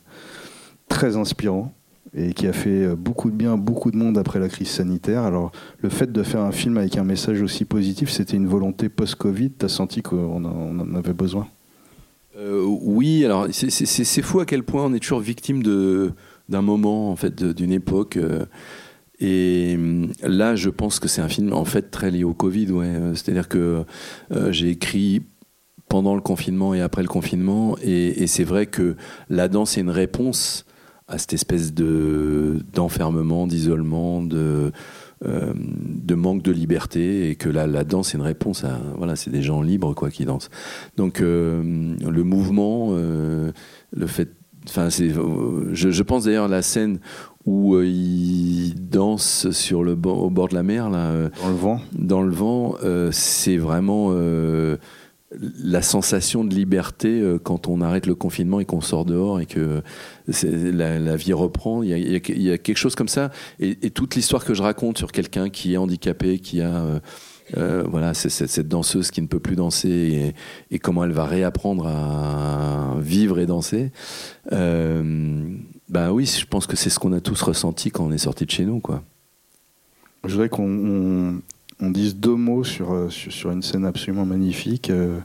très 0.90 1.16
inspirant 1.16 1.74
et 2.14 2.34
qui 2.34 2.46
a 2.46 2.54
fait 2.54 2.94
beaucoup 2.96 3.32
de 3.32 3.36
bien 3.36 3.54
à 3.54 3.58
beaucoup 3.58 3.90
de 3.90 3.96
monde 3.96 4.20
après 4.20 4.38
la 4.38 4.50
crise 4.50 4.68
sanitaire. 4.68 5.24
Alors, 5.24 5.52
le 5.80 5.90
fait 5.90 6.12
de 6.12 6.22
faire 6.22 6.42
un 6.42 6.52
film 6.52 6.78
avec 6.78 6.98
un 6.98 7.04
message 7.04 7.42
aussi 7.42 7.66
positif, 7.66 8.12
c'était 8.12 8.36
une 8.36 8.48
volonté 8.48 8.90
post-Covid. 8.90 9.52
Tu 9.58 9.66
as 9.66 9.70
senti 9.70 10.04
qu'on 10.04 10.44
en, 10.46 10.94
avait 10.94 11.14
besoin? 11.14 11.48
Oui, 12.38 13.26
alors 13.26 13.48
c'est- 13.52 14.22
fou 14.22 14.42
à 14.42 14.46
quel 14.46 14.62
point 14.62 14.86
on 14.86 14.94
est 14.94 15.00
toujours 15.00 15.22
victime 15.22 15.64
d'un 15.64 16.62
moment, 16.62 17.10
en 17.10 17.16
fait, 17.16 17.44
d'une 17.44 17.72
époque. 17.72 18.20
et 19.20 19.74
hum, 19.76 20.12
là, 20.22 20.56
je 20.56 20.70
pense 20.70 21.00
que 21.00 21.08
c'est 21.08 21.22
un 21.22 21.30
film 21.30 21.52
en 21.52 21.66
fait 21.66 21.90
très 21.90 22.12
lié 22.12 22.24
au 22.24 22.36
Covid. 22.36 22.70
Ouais. 22.72 22.94
C'est-à-dire 23.16 23.48
que 23.48 23.86
j'ai 24.52 24.70
écrit 24.70 25.24
pendant 25.94 26.16
le 26.16 26.22
confinement 26.22 26.74
et 26.74 26.82
après 26.82 27.04
le 27.04 27.08
confinement, 27.08 27.78
et, 27.84 28.24
et 28.24 28.26
c'est 28.26 28.44
vrai 28.44 28.66
que 28.66 28.96
la 29.30 29.48
danse 29.48 29.78
est 29.78 29.82
une 29.82 29.92
réponse 29.92 30.66
à 31.08 31.20
cette 31.20 31.34
espèce 31.34 31.72
de 31.72 32.62
d'enfermement, 32.74 33.46
d'isolement, 33.46 34.24
de 34.24 34.72
euh, 35.24 35.54
de 35.56 36.16
manque 36.16 36.42
de 36.42 36.52
liberté 36.52 37.30
et 37.30 37.36
que 37.36 37.48
la, 37.48 37.68
la 37.68 37.84
danse 37.84 38.16
est 38.16 38.18
une 38.18 38.24
réponse 38.24 38.64
à 38.64 38.80
voilà 38.98 39.16
c'est 39.16 39.30
des 39.30 39.44
gens 39.44 39.62
libres 39.62 39.94
quoi 39.94 40.10
qui 40.10 40.26
dansent. 40.26 40.50
Donc 40.98 41.22
euh, 41.22 41.96
le 42.02 42.24
mouvement 42.24 42.88
euh, 42.94 43.52
le 43.96 44.08
fait 44.08 44.32
enfin 44.68 44.90
c'est 44.90 45.10
je, 45.12 45.92
je 45.92 46.04
pense 46.04 46.24
d'ailleurs 46.24 46.46
à 46.46 46.48
la 46.48 46.64
scène 46.64 46.98
où 47.46 47.76
euh, 47.76 47.86
il 47.86 48.74
danse 48.90 49.52
sur 49.52 49.84
le 49.84 49.92
au 49.92 50.32
bord 50.32 50.48
de 50.48 50.56
la 50.56 50.64
mer 50.64 50.90
là 50.90 51.30
dans 51.40 51.50
le 51.50 51.56
vent. 51.56 51.82
dans 51.94 52.24
le 52.24 52.32
vent 52.32 52.74
c'est 53.12 53.58
vraiment 53.58 54.12
la 55.40 55.82
sensation 55.82 56.44
de 56.44 56.54
liberté 56.54 57.22
euh, 57.22 57.40
quand 57.40 57.68
on 57.68 57.82
arrête 57.82 58.06
le 58.06 58.16
confinement 58.16 58.60
et 58.60 58.66
qu'on 58.66 58.82
sort 58.82 59.06
dehors 59.06 59.40
et 59.40 59.46
que 59.46 59.82
la, 60.28 61.16
vie 61.16 61.34
reprend. 61.34 61.84
Il 61.84 61.90
y, 61.90 62.52
a, 62.52 62.58
quelque 62.58 62.78
chose 62.78 62.96
comme 62.96 63.08
ça. 63.08 63.32
Et, 63.60 63.90
toute 63.90 64.16
l'histoire 64.16 64.46
que 64.46 64.54
je 64.54 64.62
raconte 64.62 64.98
sur 64.98 65.12
quelqu'un 65.12 65.50
qui 65.50 65.74
est 65.74 65.78
handicapé, 65.78 66.40
qui 66.40 66.62
a 66.62 66.76
euh, 66.76 67.00
euh, 67.58 67.84
voilà, 67.88 68.14
cette 68.14 68.68
danseuse 68.68 69.12
qui 69.12 69.22
ne 69.22 69.28
peut 69.28 69.40
plus 69.40 69.56
danser 69.56 70.34
et, 70.72 70.80
comment 70.80 71.04
elle 71.04 71.12
va 71.12 71.26
réapprendre 71.26 71.88
à 71.88 72.96
vivre 73.00 73.40
et 73.40 73.46
danser. 73.46 73.92
Bah 74.52 76.12
oui, 76.12 76.26
je 76.26 76.46
pense 76.46 76.66
que 76.66 76.76
c'est 76.76 76.90
ce 76.90 76.98
qu'on 76.98 77.14
a 77.14 77.22
tous 77.22 77.42
ressenti 77.42 77.92
quand 77.92 78.06
on 78.06 78.12
est 78.12 78.18
sorti 78.18 78.46
de 78.46 78.52
chez 78.52 78.66
nous, 78.66 78.80
quoi. 78.80 79.04
Je 80.26 80.32
voudrais 80.32 80.50
qu'on 80.50 81.42
on, 81.80 81.90
dise 81.92 82.16
deux 82.16 82.36
mots 82.36 82.64
sur, 82.64 82.94
euh, 82.94 83.10
sur, 83.10 83.32
sur 83.32 83.52
une 83.52 83.62
scène 83.62 83.86
absolument 83.86 84.26
magnifique, 84.26 84.90
euh, 84.90 85.20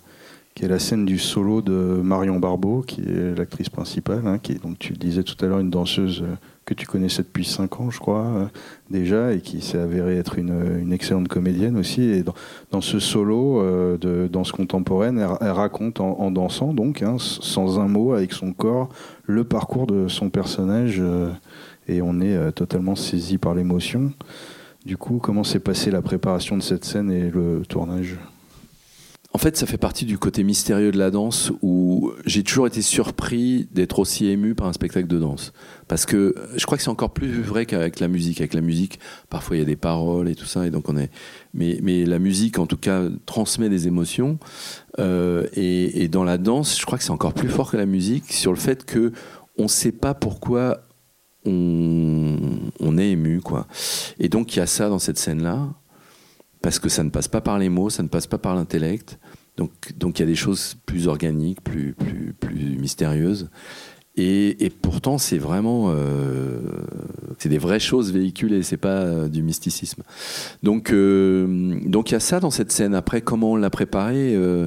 qui 0.55 0.65
est 0.65 0.69
la 0.69 0.79
scène 0.79 1.05
du 1.05 1.19
solo 1.19 1.63
de 1.63 1.73
Marion 1.73 2.39
Barbeau, 2.39 2.83
qui 2.83 3.03
est 3.03 3.37
l'actrice 3.37 3.69
principale, 3.69 4.23
hein, 4.27 4.39
qui 4.39 4.53
est, 4.53 4.63
donc 4.63 4.79
tu 4.79 4.93
disais 4.95 5.23
tout 5.23 5.37
à 5.45 5.49
l'heure, 5.49 5.61
une 5.61 5.71
danseuse 5.71 6.23
euh, 6.23 6.35
que 6.65 6.75
tu 6.75 6.87
connaissais 6.87 7.23
depuis 7.23 7.45
5 7.45 7.81
ans, 7.81 7.91
je 7.91 7.99
crois, 7.99 8.51
déjà, 8.91 9.33
et 9.33 9.41
qui 9.41 9.63
s'est 9.63 9.79
avérée 9.79 10.19
être 10.19 10.39
une, 10.39 10.81
une 10.83 10.93
excellente 10.93 11.27
comédienne 11.27 11.79
aussi. 11.79 12.03
Et 12.03 12.23
dans, 12.71 12.83
ce 12.83 12.99
solo 12.99 13.63
de 13.97 14.29
danse 14.31 14.53
contemporaine, 14.53 15.19
elle, 15.41 15.51
raconte 15.51 15.99
en, 16.01 16.31
dansant, 16.31 16.75
donc, 16.75 17.01
hein, 17.01 17.17
sans 17.19 17.81
un 17.81 17.89
mot, 17.89 18.13
avec 18.13 18.35
son 18.35 18.53
corps, 18.53 18.91
le 19.25 19.45
parcours 19.45 19.87
de 19.87 20.09
son 20.09 20.29
personnage, 20.29 21.03
et 21.89 22.03
on 22.03 22.21
est 22.21 22.53
totalement 22.53 22.97
saisi 22.97 23.39
par 23.39 23.55
l'émotion. 23.55 24.13
Du 24.89 24.97
coup, 24.97 25.19
comment 25.23 25.45
s'est 25.45 25.61
passée 25.61 25.91
la 25.91 26.01
préparation 26.01 26.57
de 26.57 26.63
cette 26.63 26.87
scène 26.87 27.11
et 27.11 27.29
le 27.29 27.63
tournage? 27.69 28.17
En 29.35 29.39
fait, 29.39 29.55
ça 29.55 29.67
fait 29.67 29.77
partie 29.77 30.07
du 30.07 30.17
côté 30.17 30.43
mystérieux 30.45 30.91
de 30.93 30.99
la 30.99 31.11
danse 31.11 31.53
où 31.61 32.11
j'ai 32.25 32.43
toujours 32.43 32.67
été 32.67 32.81
surpris 32.81 33.69
d'être 33.71 33.99
aussi 33.99 34.29
ému 34.29 34.55
par 34.55 34.67
un 34.67 34.73
spectacle 34.73 35.07
de 35.07 35.19
danse. 35.19 35.53
Parce 35.89 36.07
que 36.07 36.35
je 36.57 36.65
crois 36.65 36.79
que 36.79 36.83
c'est 36.83 36.89
encore 36.89 37.11
plus 37.11 37.43
vrai 37.43 37.67
qu'avec 37.67 38.01
la 38.01 38.09
musique. 38.09 38.41
Avec 38.41 38.55
la 38.55 38.63
musique, 38.63 38.99
parfois 39.29 39.57
il 39.57 39.59
y 39.59 39.63
a 39.63 39.67
des 39.67 39.77
paroles 39.77 40.27
et 40.27 40.35
tout 40.35 40.47
ça, 40.47 40.67
et 40.67 40.71
donc 40.71 40.89
on 40.89 40.97
est. 40.97 41.11
Mais, 41.53 42.07
la 42.07 42.19
musique, 42.19 42.59
en 42.59 42.65
tout 42.65 42.79
cas, 42.79 43.03
transmet 43.27 43.69
des 43.69 43.89
émotions. 43.89 44.39
Euh, 44.99 45.49
et, 45.53 46.03
et 46.03 46.09
dans 46.09 46.25
la 46.25 46.39
danse, 46.39 46.81
je 46.81 46.87
crois 46.87 46.97
que 46.97 47.05
c'est 47.05 47.11
encore 47.11 47.35
plus 47.35 47.51
fort 47.51 47.71
que 47.71 47.77
la 47.77 47.85
musique 47.85 48.33
sur 48.33 48.53
le 48.53 48.59
fait 48.59 48.87
que 48.87 49.13
on 49.59 49.65
ne 49.65 49.69
sait 49.69 49.93
pas 49.93 50.15
pourquoi 50.15 50.81
on, 51.45 52.08
on 52.89 52.99
est 52.99 53.11
ému, 53.11 53.41
quoi. 53.41 53.67
Et 54.19 54.29
donc 54.29 54.55
il 54.55 54.59
y 54.59 54.63
a 54.63 54.67
ça 54.67 54.89
dans 54.89 54.99
cette 54.99 55.19
scène-là, 55.19 55.69
parce 56.63 56.79
que 56.79 56.89
ça 56.89 57.05
ne 57.05 57.11
passe 57.11 57.29
pas 57.29 57.41
par 57.41 57.59
les 57.59 57.69
mots, 57.69 57.91
ça 57.91 58.03
ne 58.03 58.09
passe 58.09 58.27
pas 58.27 58.39
par 58.39 58.55
l'intellect. 58.55 59.19
Donc, 59.57 59.73
donc 59.97 60.19
il 60.19 60.23
y 60.23 60.25
a 60.25 60.27
des 60.27 60.35
choses 60.37 60.77
plus 60.87 61.09
organiques, 61.09 61.63
plus, 61.63 61.93
plus, 61.95 62.33
plus 62.33 62.77
mystérieuses. 62.79 63.51
Et, 64.21 64.73
pourtant, 64.83 65.17
c'est 65.17 65.39
vraiment, 65.39 65.93
euh, 65.93 66.59
c'est 67.39 67.49
des 67.49 67.59
vraies 67.59 67.79
choses 67.79 68.13
véhiculées, 68.13 68.65
c'est 68.65 68.77
pas 68.77 68.89
euh, 68.89 69.29
du 69.29 69.45
mysticisme. 69.45 70.03
Donc, 70.65 70.91
euh, 70.91 71.79
donc 71.87 72.11
il 72.11 72.15
y 72.15 72.17
a 72.17 72.21
ça 72.21 72.41
dans 72.41 72.51
cette 72.51 72.73
scène. 72.73 72.97
Après, 72.97 73.21
comment 73.21 73.53
on 73.53 73.57
l'a 73.57 73.71
préparé 73.71 74.35
euh, 74.35 74.67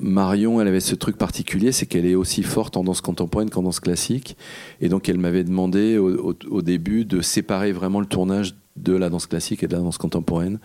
Marion, 0.00 0.62
elle 0.62 0.68
avait 0.68 0.80
ce 0.80 0.94
truc 0.94 1.18
particulier, 1.18 1.70
c'est 1.70 1.84
qu'elle 1.84 2.06
est 2.06 2.14
aussi 2.14 2.42
forte 2.42 2.78
en 2.78 2.84
danse 2.84 3.02
contemporaine 3.02 3.50
qu'en 3.50 3.62
danse 3.62 3.80
classique. 3.80 4.38
Et 4.80 4.88
donc, 4.88 5.10
elle 5.10 5.18
m'avait 5.18 5.44
demandé 5.44 5.98
au, 5.98 6.62
début 6.62 7.04
de 7.04 7.20
séparer 7.20 7.72
vraiment 7.72 8.00
le 8.00 8.06
tournage 8.06 8.54
de 8.76 8.94
la 8.94 9.10
danse 9.10 9.26
classique 9.26 9.62
et 9.62 9.68
de 9.68 9.76
la 9.76 9.82
danse 9.82 9.98
contemporaine. 9.98 10.58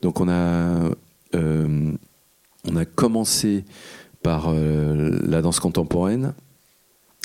Donc, 0.00 0.20
on 0.22 0.28
a, 0.30 0.88
on 1.34 2.76
a 2.76 2.84
commencé 2.86 3.64
par 4.22 4.52
la 4.52 5.42
danse 5.42 5.60
contemporaine 5.60 6.32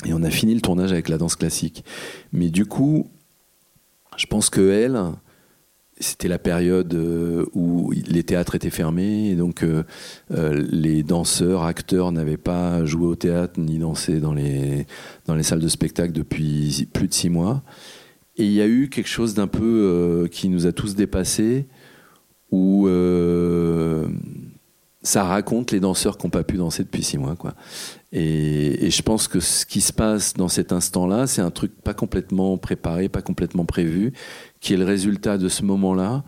et 0.04 0.12
on 0.12 0.22
a 0.22 0.30
fini 0.30 0.54
le 0.54 0.60
tournage 0.60 0.92
avec 0.92 1.08
la 1.08 1.18
danse 1.18 1.36
classique. 1.36 1.84
Mais 2.32 2.50
du 2.50 2.66
coup, 2.66 3.08
je 4.16 4.26
pense 4.26 4.50
que 4.50 4.70
elle, 4.70 4.98
c'était 6.02 6.28
la 6.28 6.38
période 6.38 6.92
euh, 6.94 7.46
où 7.54 7.92
les 7.92 8.24
théâtres 8.24 8.54
étaient 8.54 8.70
fermés, 8.70 9.30
et 9.30 9.36
donc 9.36 9.62
euh, 9.62 9.84
euh, 10.32 10.64
les 10.70 11.02
danseurs, 11.02 11.62
acteurs 11.62 12.12
n'avaient 12.12 12.36
pas 12.36 12.84
joué 12.84 13.06
au 13.06 13.14
théâtre 13.14 13.58
ni 13.58 13.78
dansé 13.78 14.20
dans 14.20 14.34
les, 14.34 14.86
dans 15.26 15.34
les 15.34 15.42
salles 15.42 15.60
de 15.60 15.68
spectacle 15.68 16.12
depuis 16.12 16.88
plus 16.92 17.08
de 17.08 17.14
six 17.14 17.30
mois. 17.30 17.62
Et 18.36 18.44
il 18.44 18.52
y 18.52 18.60
a 18.60 18.66
eu 18.66 18.88
quelque 18.88 19.08
chose 19.08 19.34
d'un 19.34 19.46
peu 19.46 20.26
qui 20.32 20.48
nous 20.48 20.66
a 20.66 20.72
tous 20.72 20.94
dépassés, 20.94 21.66
où 22.50 22.88
ça 25.02 25.24
raconte 25.24 25.70
les 25.70 25.80
danseurs 25.80 26.16
qui 26.16 26.26
n'ont 26.26 26.30
pas 26.30 26.42
pu 26.42 26.56
danser 26.56 26.82
depuis 26.82 27.02
six 27.02 27.18
mois. 27.18 27.36
Quoi. 27.36 27.54
Et, 28.12 28.86
et, 28.86 28.90
je 28.90 29.02
pense 29.02 29.26
que 29.26 29.40
ce 29.40 29.64
qui 29.64 29.80
se 29.80 29.92
passe 29.92 30.34
dans 30.34 30.48
cet 30.48 30.70
instant-là, 30.72 31.26
c'est 31.26 31.40
un 31.40 31.50
truc 31.50 31.72
pas 31.82 31.94
complètement 31.94 32.58
préparé, 32.58 33.08
pas 33.08 33.22
complètement 33.22 33.64
prévu, 33.64 34.12
qui 34.60 34.74
est 34.74 34.76
le 34.76 34.84
résultat 34.84 35.38
de 35.38 35.48
ce 35.48 35.64
moment-là 35.64 36.22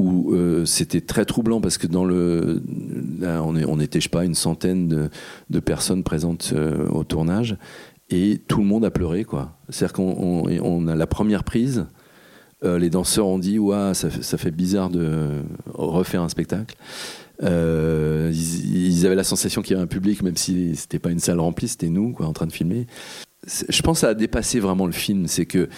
où 0.00 0.32
euh, 0.32 0.64
c'était 0.64 1.02
très 1.02 1.26
troublant 1.26 1.60
parce 1.60 1.76
que 1.76 1.86
dans 1.86 2.04
le 2.04 2.62
là, 3.18 3.42
on, 3.44 3.54
est, 3.54 3.64
on 3.66 3.78
était 3.78 4.00
je 4.00 4.04
sais 4.04 4.08
pas 4.08 4.24
une 4.24 4.34
centaine 4.34 4.88
de, 4.88 5.10
de 5.50 5.60
personnes 5.60 6.02
présentes 6.02 6.52
euh, 6.54 6.88
au 6.88 7.04
tournage 7.04 7.56
et 8.08 8.40
tout 8.48 8.60
le 8.60 8.64
monde 8.64 8.84
a 8.84 8.90
pleuré 8.90 9.24
quoi. 9.24 9.58
C'est-à-dire 9.68 9.92
qu'on 9.92 10.46
on, 10.46 10.60
on 10.62 10.88
a 10.88 10.96
la 10.96 11.06
première 11.06 11.44
prise. 11.44 11.86
Euh, 12.64 12.78
les 12.78 12.90
danseurs 12.90 13.26
ont 13.26 13.38
dit 13.38 13.58
ouais, 13.58 13.92
ça, 13.94 14.08
ça 14.10 14.38
fait 14.38 14.50
bizarre 14.50 14.88
de 14.88 15.42
refaire 15.74 16.22
un 16.22 16.28
spectacle. 16.28 16.76
Euh, 17.42 18.30
ils, 18.32 19.06
avaient 19.06 19.14
la 19.14 19.24
sensation 19.24 19.62
qu'il 19.62 19.72
y 19.72 19.74
avait 19.74 19.84
un 19.84 19.88
public, 19.88 20.22
même 20.22 20.36
si 20.36 20.76
c'était 20.76 20.98
pas 20.98 21.10
une 21.10 21.18
salle 21.18 21.40
remplie, 21.40 21.68
c'était 21.68 21.88
nous, 21.88 22.12
quoi, 22.12 22.26
en 22.26 22.32
train 22.32 22.46
de 22.46 22.52
filmer. 22.52 22.86
Je 23.46 23.82
pense 23.82 23.98
que 23.98 24.00
ça 24.00 24.08
a 24.08 24.14
dépassé 24.14 24.60
vraiment 24.60 24.86
le 24.86 24.92
film. 24.92 25.26
C'est 25.26 25.46
que 25.46 25.68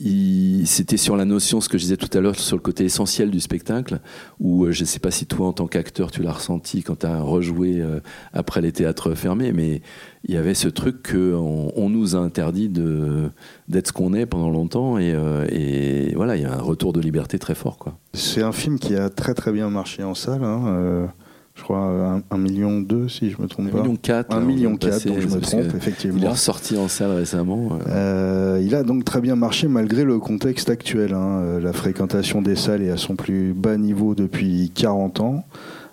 c'était 0.00 0.96
sur 0.96 1.16
la 1.16 1.24
notion, 1.24 1.60
ce 1.60 1.68
que 1.68 1.78
je 1.78 1.84
disais 1.84 1.96
tout 1.96 2.10
à 2.16 2.20
l'heure, 2.20 2.38
sur 2.38 2.56
le 2.56 2.62
côté 2.62 2.84
essentiel 2.84 3.30
du 3.30 3.38
spectacle, 3.40 4.00
où 4.40 4.64
euh, 4.64 4.72
je 4.72 4.80
ne 4.80 4.86
sais 4.86 4.98
pas 4.98 5.10
si 5.10 5.26
toi, 5.26 5.46
en 5.46 5.52
tant 5.52 5.66
qu'acteur, 5.66 6.10
tu 6.10 6.22
l'as 6.22 6.32
ressenti 6.32 6.82
quand 6.82 7.00
tu 7.00 7.06
as 7.06 7.20
rejoué 7.20 7.80
euh, 7.80 8.00
après 8.32 8.60
les 8.60 8.72
théâtres 8.72 9.14
fermés, 9.14 9.52
mais 9.52 9.82
il 10.24 10.34
y 10.34 10.36
avait 10.36 10.54
ce 10.54 10.68
truc 10.68 11.12
qu'on 11.12 11.72
on 11.76 11.88
nous 11.90 12.16
a 12.16 12.18
interdit 12.18 12.68
d'être 12.68 13.88
ce 13.88 13.92
qu'on 13.92 14.14
est 14.14 14.26
pendant 14.26 14.50
longtemps, 14.50 14.98
et, 14.98 15.12
euh, 15.14 15.46
et, 15.48 16.12
voilà, 16.16 16.36
il 16.36 16.42
y 16.42 16.46
a 16.46 16.52
un 16.52 16.62
retour 16.62 16.92
de 16.92 17.00
liberté 17.00 17.38
très 17.38 17.54
fort. 17.54 17.78
C'est 18.14 18.42
un 18.42 18.52
film 18.52 18.78
qui 18.78 18.96
a 18.96 19.10
très 19.10 19.34
très 19.34 19.52
bien 19.52 19.70
marché 19.70 20.02
en 20.02 20.14
salle. 20.14 20.42
Hein, 20.44 21.08
je 21.54 21.62
crois, 21.62 22.20
un, 22.30 22.38
million 22.38 22.80
deux, 22.80 23.08
si 23.08 23.30
je 23.30 23.40
me 23.40 23.46
trompe 23.46 23.70
pas. 23.70 23.78
Million 23.78 23.94
quatre, 23.94 24.34
un 24.34 24.40
million 24.40 24.76
quatre, 24.76 25.06
donc 25.06 25.20
je 25.20 25.28
me 25.28 25.40
trompe, 25.40 25.72
effectivement. 25.76 26.18
Il 26.18 26.24
est 26.24 26.28
ressorti 26.28 26.76
en 26.76 26.88
salle 26.88 27.12
récemment. 27.12 27.78
Euh, 27.88 28.60
il 28.60 28.74
a 28.74 28.82
donc 28.82 29.04
très 29.04 29.20
bien 29.20 29.36
marché 29.36 29.68
malgré 29.68 30.02
le 30.02 30.18
contexte 30.18 30.68
actuel. 30.68 31.14
Hein. 31.14 31.60
La 31.60 31.72
fréquentation 31.72 32.42
des 32.42 32.56
salles 32.56 32.82
est 32.82 32.90
à 32.90 32.96
son 32.96 33.14
plus 33.14 33.52
bas 33.52 33.76
niveau 33.76 34.16
depuis 34.16 34.72
40 34.74 35.20
ans, 35.20 35.44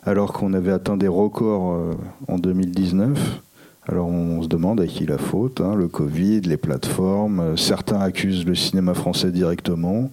alors 0.04 0.34
qu'on 0.34 0.54
avait 0.54 0.72
atteint 0.72 0.98
des 0.98 1.08
records 1.08 1.74
euh, 1.74 1.94
en 2.28 2.40
2019. 2.40 3.42
Alors 3.88 4.08
on 4.08 4.42
se 4.42 4.48
demande 4.48 4.82
à 4.82 4.88
qui 4.88 5.06
la 5.06 5.20
faute, 5.20 5.62
hein. 5.62 5.76
le 5.76 5.88
Covid, 5.88 6.42
les 6.42 6.58
plateformes. 6.58 7.56
Certains 7.56 8.00
accusent 8.00 8.46
le 8.46 8.56
cinéma 8.56 8.96
français 8.96 9.32
directement. 9.32 10.10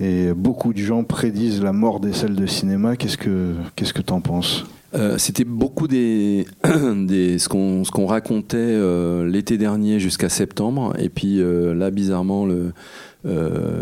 Et 0.00 0.32
beaucoup 0.32 0.72
de 0.72 0.78
gens 0.78 1.02
prédisent 1.04 1.62
la 1.62 1.72
mort 1.72 2.00
des 2.00 2.12
salles 2.12 2.36
de 2.36 2.46
cinéma. 2.46 2.96
Qu'est-ce 2.96 3.16
que 3.18 3.54
qu'est-ce 3.74 3.92
que 3.92 4.02
t'en 4.02 4.20
penses? 4.20 4.64
Euh, 4.94 5.18
C'était 5.18 5.44
beaucoup 5.44 5.86
des, 5.86 6.46
des 6.96 7.38
ce 7.38 7.48
qu'on 7.48 7.82
qu'on 7.84 8.06
racontait 8.06 8.56
euh, 8.58 9.28
l'été 9.28 9.58
dernier 9.58 10.00
jusqu'à 10.00 10.28
septembre, 10.28 10.94
et 10.98 11.10
puis 11.10 11.40
euh, 11.40 11.74
là 11.74 11.90
bizarrement 11.90 12.46
le 12.46 12.72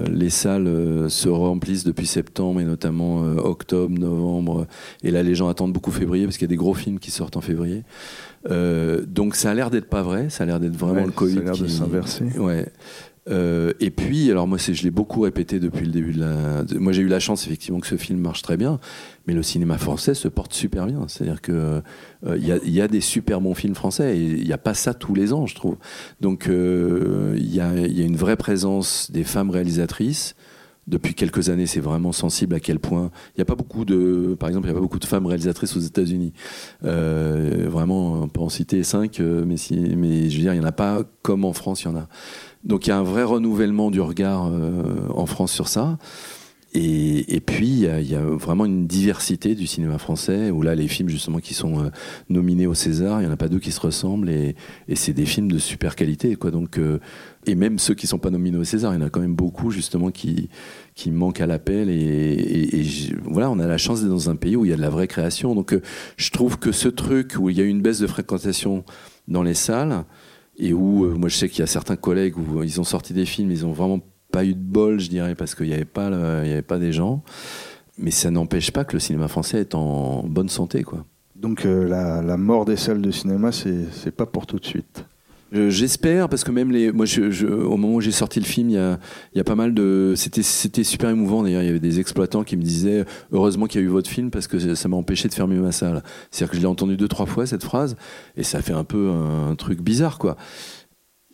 les 0.09 0.31
salles 0.31 1.09
se 1.09 1.29
remplissent 1.29 1.85
depuis 1.85 2.07
septembre 2.07 2.61
et 2.61 2.65
notamment 2.65 3.21
octobre, 3.21 3.97
novembre, 3.97 4.67
et 5.05 5.13
là 5.13 5.23
les 5.23 5.37
gens 5.37 5.49
attendent 5.49 5.73
beaucoup 5.73 5.93
février 5.93 6.25
parce 6.25 6.37
qu'il 6.37 6.47
y 6.47 6.51
a 6.51 6.55
des 6.55 6.57
gros 6.57 6.75
films 6.75 6.99
qui 6.99 7.13
sortent 7.13 7.37
en 7.37 7.41
février. 7.41 7.85
donc 8.51 9.37
ça 9.37 9.51
a 9.51 9.55
l'air 9.55 9.71
d'être 9.71 9.89
pas 9.89 10.03
vrai, 10.03 10.31
ça 10.31 10.43
a 10.43 10.47
l'air 10.47 10.59
d'être 10.59 10.77
vraiment 10.77 11.03
ouais, 11.03 11.07
le 11.07 11.13
Covid 11.13 11.35
ça 11.35 11.41
a 11.41 11.45
l'air 11.45 11.59
de 11.59 11.69
s'inverser. 11.69 12.25
Ouais. 12.39 12.67
Euh, 13.29 13.73
et 13.81 13.91
puis, 13.91 14.31
alors 14.31 14.47
moi, 14.47 14.59
je 14.59 14.83
l'ai 14.83 14.91
beaucoup 14.91 15.21
répété 15.21 15.59
depuis 15.59 15.85
le 15.85 15.93
début 15.93 16.13
de 16.13 16.21
la. 16.21 16.65
Moi, 16.79 16.93
j'ai 16.93 17.03
eu 17.03 17.09
la 17.09 17.19
chance 17.19 17.45
effectivement 17.47 17.81
que 17.81 17.87
ce 17.87 17.97
film 17.97 18.21
marche 18.21 18.43
très 18.43 18.57
bien, 18.57 18.79
mais 19.27 19.35
le 19.35 19.43
cinéma 19.43 19.79
français 19.79 20.15
se 20.15 20.29
porte 20.29 20.53
super 20.53 20.87
bien. 20.87 21.07
C'est-à-dire 21.09 21.41
que 21.41 21.83
il 22.25 22.29
euh, 22.51 22.59
y, 22.65 22.71
y, 22.71 22.81
a 22.81 22.89
des 22.89 23.01
super 23.01 23.41
bons 23.41 23.55
films 23.55 23.75
français 23.75 24.17
et 24.17 24.23
il 24.23 24.45
n'y 24.45 24.53
a 24.53 24.59
pas 24.59 24.75
ça 24.75 24.95
tous 24.95 25.15
les 25.15 25.33
ans, 25.33 25.47
je 25.47 25.55
trouve. 25.55 25.77
Donc, 26.21 26.45
il 26.47 26.53
euh, 26.53 27.37
y, 27.37 27.61
a, 27.61 27.75
y, 27.75 28.03
a, 28.03 28.05
une 28.05 28.17
vraie 28.17 28.37
présence 28.37 29.11
des 29.11 29.25
femmes 29.25 29.51
réalisatrices. 29.51 30.37
Depuis 30.87 31.15
quelques 31.15 31.49
années, 31.49 31.67
c'est 31.67 31.81
vraiment 31.81 32.13
sensible 32.13 32.55
à 32.55 32.61
quel 32.61 32.79
point 32.79 33.11
il 33.35 33.39
n'y 33.39 33.43
a 33.43 33.45
pas 33.45 33.57
beaucoup 33.57 33.85
de, 33.85 34.37
par 34.39 34.49
exemple, 34.49 34.67
il 34.67 34.71
n'y 34.71 34.77
a 34.77 34.79
pas 34.79 34.83
beaucoup 34.83 35.01
de 35.01 35.05
femmes 35.05 35.27
réalisatrices 35.27 35.77
aux 35.77 35.81
États-Unis. 35.81 36.33
Euh, 36.85 37.67
vraiment, 37.69 38.23
on 38.23 38.29
peut 38.29 38.41
en 38.41 38.49
citer 38.49 38.85
cinq, 38.85 39.19
mais 39.21 39.57
si, 39.57 39.75
je 39.75 40.37
veux 40.37 40.43
dire, 40.43 40.55
il 40.55 40.61
n'y 40.61 40.65
en 40.65 40.69
a 40.69 40.73
pas 40.73 41.03
comme 41.23 41.45
en 41.45 41.53
France, 41.53 41.83
il 41.83 41.87
y 41.87 41.89
en 41.89 41.97
a. 41.97 42.09
Donc 42.63 42.87
il 42.87 42.91
y 42.91 42.93
a 42.93 42.99
un 42.99 43.03
vrai 43.03 43.23
renouvellement 43.23 43.91
du 43.91 44.01
regard 44.01 44.47
euh, 44.47 45.09
en 45.15 45.27
France 45.27 45.53
sur 45.53 45.69
ça. 45.69 45.99
Et, 46.79 47.41
puis 47.41 47.69
il 47.69 48.11
y, 48.11 48.15
a, 48.15 48.21
vraiment 48.21 48.67
une 48.67 48.87
diversité 48.87 49.55
du 49.55 49.67
cinéma 49.67 49.97
français 49.97 50.51
où 50.51 50.61
là 50.61 50.75
les 50.75 50.89
films 50.89 51.09
justement 51.09 51.39
qui 51.39 51.55
sont 51.55 51.83
euh, 51.83 51.89
nominés 52.29 52.67
au 52.67 52.75
César, 52.75 53.23
il 53.23 53.25
y 53.25 53.27
en 53.27 53.31
a 53.31 53.37
pas 53.39 53.49
deux 53.49 53.61
qui 53.61 53.73
se 53.73 53.81
ressemblent 53.81 54.29
et, 54.29 54.55
c'est 54.95 55.15
des 55.15 55.25
films 55.25 55.51
de 55.51 55.57
super 55.57 55.97
qualité 55.97 56.37
quoi. 56.37 56.51
Donc 56.51 56.77
euh, 56.77 56.99
et 57.47 57.55
même 57.55 57.79
ceux 57.79 57.95
qui 57.95 58.07
sont 58.07 58.19
pas 58.19 58.29
nominés 58.29 58.59
au 58.59 58.65
César, 58.65 58.93
il 58.93 59.01
y 59.01 59.03
en 59.03 59.07
a 59.07 59.09
quand 59.09 59.21
même 59.21 59.35
beaucoup 59.35 59.71
justement 59.71 60.11
qui 60.11 60.51
qui 60.95 61.11
manquent 61.11 61.41
à 61.41 61.47
l'appel 61.47 61.89
et, 61.89 62.85
voilà 63.25 63.51
on 63.51 63.59
a 63.59 63.67
la 63.67 63.79
chance 63.79 64.03
d'être 64.03 64.11
dans 64.11 64.29
un 64.29 64.37
pays 64.37 64.55
où 64.55 64.67
il 64.67 64.71
y 64.71 64.75
a 64.75 64.77
de 64.77 64.83
la 64.83 64.91
vraie 64.91 65.09
création. 65.09 65.55
Donc 65.55 65.73
euh, 65.73 65.81
je 66.19 66.31
trouve 66.31 66.59
que 66.59 66.73
ce 66.73 66.89
truc 66.89 67.37
où 67.39 67.49
il 67.49 67.57
y 67.57 67.63
a 67.63 67.65
une 67.65 67.81
baisse 67.81 68.01
de 68.01 68.07
fréquentation 68.07 68.85
dans 69.29 69.43
les 69.43 69.55
salles 69.55 70.05
et 70.59 70.75
où 70.75 71.07
moi 71.17 71.31
je 71.31 71.37
sais 71.37 71.49
qu'il 71.49 71.61
y 71.61 71.63
a 71.63 71.67
certains 71.67 71.97
collègues 71.97 72.37
où 72.37 72.63
ils 72.63 72.83
ont 72.83 72.85
sorti 72.85 73.15
des 73.15 73.25
films, 73.25 73.51
ils 73.51 73.65
ont 73.65 73.73
vraiment 73.73 74.03
pas 74.37 74.45
eu 74.45 74.53
de 74.53 74.61
bol, 74.61 75.01
je 75.01 75.09
dirais, 75.09 75.35
parce 75.35 75.55
qu'il 75.55 75.69
n'y 75.69 75.73
avait 75.73 75.87
pas, 75.87 76.11
le, 76.11 76.43
il 76.45 76.51
y 76.51 76.53
avait 76.53 76.61
pas 76.61 76.79
des 76.79 76.93
gens. 76.93 77.23
Mais 77.97 78.11
ça 78.11 78.31
n'empêche 78.31 78.71
pas 78.71 78.85
que 78.85 78.93
le 78.93 78.99
cinéma 78.99 79.29
français 79.29 79.61
est 79.61 79.75
en 79.75 80.25
bonne 80.25 80.51
santé, 80.51 80.83
quoi. 80.83 81.07
Donc 81.35 81.65
euh, 81.65 81.89
la, 81.89 82.21
la, 82.21 82.37
mort 82.37 82.67
des 82.67 82.77
salles 82.77 83.01
de 83.01 83.11
cinéma, 83.11 83.51
c'est 83.51 84.11
pas 84.15 84.27
pour 84.27 84.47
tout 84.47 84.59
de 84.59 84.67
suite. 84.67 85.07
J'espère 85.53 86.29
parce 86.29 86.45
que 86.45 86.51
même 86.51 86.71
les, 86.71 86.93
moi, 86.93 87.07
je, 87.07 87.31
je, 87.31 87.47
au 87.47 87.79
moment 87.79 87.95
où 87.95 88.01
j'ai 88.03 88.13
sorti 88.13 88.41
le 88.41 88.45
film, 88.45 88.69
il 88.69 88.75
y 88.75 88.79
a, 88.79 88.99
il 89.33 89.39
y 89.39 89.41
a 89.41 89.45
pas 89.45 89.55
mal 89.55 89.73
de, 89.73 90.13
c'était, 90.17 90.43
c'était 90.43 90.85
super 90.85 91.09
émouvant 91.09 91.43
d'ailleurs. 91.43 91.63
Il 91.63 91.67
y 91.67 91.71
avait 91.71 91.79
des 91.79 91.99
exploitants 91.99 92.45
qui 92.45 92.59
me 92.59 92.63
disaient 92.63 93.07
heureusement 93.33 93.67
qu'il 93.67 93.81
y 93.81 93.85
a 93.85 93.87
eu 93.87 93.91
votre 93.91 94.11
film 94.11 94.31
parce 94.31 94.49
que 94.49 94.75
ça 94.75 94.89
m'a 94.89 94.97
empêché 94.99 95.29
de 95.29 95.35
fermer 95.35 95.57
ma 95.57 95.73
salle. 95.73 96.03
C'est-à-dire 96.31 96.51
que 96.51 96.57
je 96.57 96.61
l'ai 96.63 96.69
entendu 96.69 96.99
deux 96.99 97.09
trois 97.09 97.27
fois 97.27 97.47
cette 97.47 97.65
phrase 97.65 97.97
et 98.37 98.43
ça 98.43 98.61
fait 98.61 98.75
un 98.75 98.85
peu 98.85 99.09
un, 99.09 99.51
un 99.53 99.55
truc 99.55 99.81
bizarre 99.81 100.19
quoi. 100.19 100.37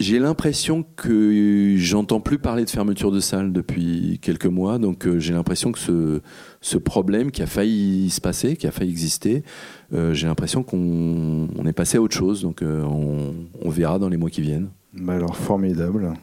J'ai 0.00 0.18
l'impression 0.18 0.84
que 0.96 1.76
j'entends 1.76 2.20
plus 2.20 2.38
parler 2.38 2.64
de 2.64 2.70
fermeture 2.70 3.12
de 3.12 3.20
salle 3.20 3.52
depuis 3.52 4.18
quelques 4.22 4.46
mois, 4.46 4.78
donc 4.78 5.06
euh, 5.06 5.18
j'ai 5.18 5.32
l'impression 5.32 5.70
que 5.70 6.20
ce, 6.60 6.76
problème 6.78 7.30
qui 7.30 7.42
a 7.42 7.46
failli 7.46 8.10
se 8.10 8.20
passer, 8.20 8.56
qui 8.56 8.66
a 8.66 8.72
failli 8.72 8.90
exister, 8.90 9.44
euh, 9.92 10.14
j'ai 10.14 10.26
l'impression 10.26 10.62
qu'on 10.62 11.46
on 11.56 11.66
est 11.66 11.72
passé 11.72 11.98
à 11.98 12.02
autre 12.02 12.16
chose, 12.16 12.42
donc 12.42 12.62
euh, 12.62 12.82
on, 12.82 13.34
on, 13.62 13.70
verra 13.70 13.98
dans 13.98 14.08
les 14.08 14.16
mois 14.16 14.30
qui 14.30 14.40
viennent. 14.40 14.70
Bah 14.94 15.12
alors 15.12 15.36
formidable, 15.36 16.14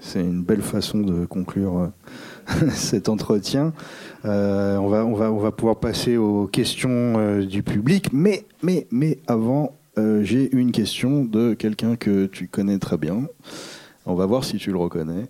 c'est 0.00 0.20
une 0.20 0.42
belle 0.42 0.62
façon 0.62 1.00
de 1.00 1.26
conclure 1.26 1.90
cet 2.70 3.08
entretien. 3.08 3.74
on, 4.24 4.88
va, 4.88 5.04
on, 5.04 5.14
va, 5.14 5.32
on 5.32 5.38
va 5.38 5.50
pouvoir 5.52 5.80
passer 5.80 6.16
aux 6.16 6.46
questions 6.46 7.40
du 7.40 7.62
public, 7.62 8.10
mais, 8.12 8.46
mais, 8.62 8.86
mais 8.90 9.18
avant, 9.26 9.77
euh, 9.98 10.22
j'ai 10.22 10.54
une 10.54 10.72
question 10.72 11.24
de 11.24 11.54
quelqu'un 11.54 11.96
que 11.96 12.26
tu 12.26 12.48
connais 12.48 12.78
très 12.78 12.96
bien. 12.96 13.26
On 14.06 14.14
va 14.14 14.26
voir 14.26 14.44
si 14.44 14.56
tu 14.56 14.70
le 14.70 14.78
reconnais. 14.78 15.26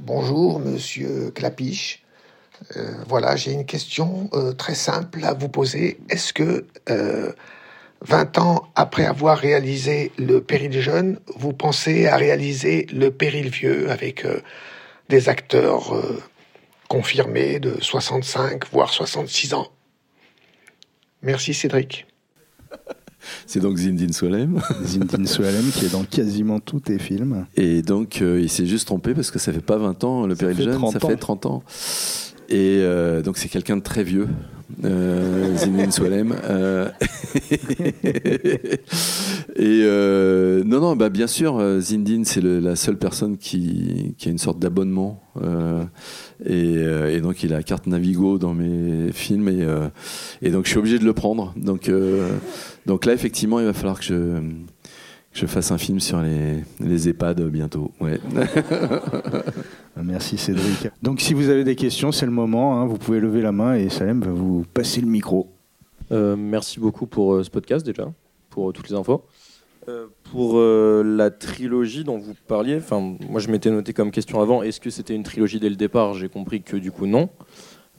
Bonjour, 0.00 0.58
monsieur 0.58 1.30
Clapiche. 1.30 2.04
Euh, 2.76 2.92
voilà, 3.06 3.36
j'ai 3.36 3.52
une 3.52 3.66
question 3.66 4.28
euh, 4.32 4.52
très 4.52 4.74
simple 4.74 5.24
à 5.24 5.34
vous 5.34 5.48
poser. 5.48 5.98
Est-ce 6.08 6.32
que, 6.32 6.66
euh, 6.90 7.32
20 8.02 8.38
ans 8.38 8.68
après 8.74 9.04
avoir 9.04 9.38
réalisé 9.38 10.12
le 10.18 10.40
péril 10.42 10.72
jeune, 10.80 11.20
vous 11.36 11.52
pensez 11.52 12.06
à 12.06 12.16
réaliser 12.16 12.86
le 12.92 13.10
péril 13.10 13.48
vieux 13.48 13.90
avec 13.90 14.26
des 15.08 15.30
acteurs 15.30 15.94
confirmés 16.88 17.60
de 17.60 17.80
65, 17.80 18.70
voire 18.70 18.92
66 18.92 19.54
ans? 19.54 19.68
Merci 21.22 21.54
Cédric. 21.54 22.06
C'est 23.46 23.60
donc 23.60 23.76
Zindine 23.78 24.12
Swalem. 24.12 24.60
Zindine 24.84 25.26
Swalem 25.26 25.64
qui 25.72 25.86
est 25.86 25.92
dans 25.92 26.04
quasiment 26.04 26.60
tous 26.60 26.80
tes 26.80 26.98
films. 26.98 27.46
Et 27.56 27.82
donc, 27.82 28.20
euh, 28.22 28.40
il 28.40 28.48
s'est 28.50 28.66
juste 28.66 28.86
trompé 28.86 29.14
parce 29.14 29.30
que 29.30 29.38
ça 29.38 29.52
fait 29.52 29.60
pas 29.60 29.76
20 29.78 30.04
ans, 30.04 30.26
le 30.26 30.34
péril 30.34 30.56
jeune, 30.56 30.74
30 30.74 30.92
ça 30.92 31.04
ans. 31.04 31.08
fait 31.08 31.16
30 31.16 31.46
ans. 31.46 31.62
Et 32.48 32.80
euh, 32.82 33.22
donc, 33.22 33.38
c'est 33.38 33.48
quelqu'un 33.48 33.76
de 33.78 33.82
très 33.82 34.04
vieux, 34.04 34.28
euh, 34.84 35.56
Zinedine 35.56 35.92
Swalem. 35.92 36.34
Euh, 36.44 36.88
et 39.56 39.80
euh, 39.82 40.62
non, 40.64 40.80
non, 40.80 40.96
bah, 40.96 41.08
bien 41.08 41.26
sûr, 41.26 41.60
Zindine, 41.80 42.24
c'est 42.24 42.40
la 42.42 42.76
seule 42.76 42.98
personne 42.98 43.36
qui, 43.36 44.14
a 44.24 44.28
une 44.28 44.38
sorte 44.38 44.58
d'abonnement. 44.58 45.22
et, 46.44 47.20
donc, 47.20 47.42
il 47.42 47.52
a 47.52 47.56
la 47.56 47.62
carte 47.62 47.86
Navigo 47.86 48.38
dans 48.38 48.54
mes 48.54 49.12
films. 49.12 49.48
Et, 50.42 50.50
donc, 50.50 50.64
je 50.64 50.70
suis 50.70 50.78
obligé 50.78 50.98
de 50.98 51.04
le 51.04 51.12
prendre. 51.12 51.54
Donc, 51.56 51.86
là, 51.86 53.12
effectivement, 53.12 53.60
il 53.60 53.66
va 53.66 53.72
falloir 53.72 53.98
que 53.98 54.04
je, 54.04 54.40
je 55.34 55.46
fasse 55.46 55.70
un 55.72 55.78
film 55.78 56.00
sur 56.00 56.20
les, 56.22 56.62
les 56.80 57.08
EHPAD 57.08 57.42
bientôt. 57.50 57.90
Ouais. 58.00 58.18
Merci 60.02 60.38
Cédric. 60.38 60.88
Donc 61.02 61.20
si 61.20 61.34
vous 61.34 61.48
avez 61.50 61.64
des 61.64 61.76
questions, 61.76 62.12
c'est 62.12 62.26
le 62.26 62.32
moment. 62.32 62.80
hein. 62.80 62.86
vous 62.86 62.96
pouvez 62.98 63.20
lever 63.20 63.42
la 63.42 63.52
main 63.52 63.74
et 63.74 63.88
Salem 63.88 64.20
va 64.20 64.30
vous 64.30 64.64
passer 64.74 65.00
le 65.00 65.06
micro. 65.06 65.50
Euh, 66.12 66.36
merci 66.36 66.80
beaucoup 66.80 67.06
pour 67.06 67.34
euh, 67.34 67.42
ce 67.42 67.50
podcast 67.50 67.84
déjà, 67.84 68.12
pour 68.50 68.68
euh, 68.70 68.72
toutes 68.72 68.88
les 68.90 68.94
infos. 68.96 69.24
Euh, 69.88 70.06
pour 70.30 70.58
euh, 70.58 71.02
la 71.04 71.30
trilogie 71.30 72.04
dont 72.04 72.18
vous 72.18 72.34
parliez, 72.46 72.76
enfin 72.76 73.16
moi 73.28 73.40
je 73.40 73.48
m'étais 73.50 73.70
noté 73.70 73.92
comme 73.92 74.10
question 74.10 74.40
avant, 74.40 74.62
est-ce 74.62 74.80
que 74.80 74.90
c'était 74.90 75.14
une 75.14 75.22
trilogie 75.24 75.60
dès 75.60 75.68
le 75.68 75.76
départ? 75.76 76.14
J'ai 76.14 76.28
compris 76.28 76.62
que 76.62 76.76
du 76.76 76.90
coup 76.90 77.06
non. 77.06 77.28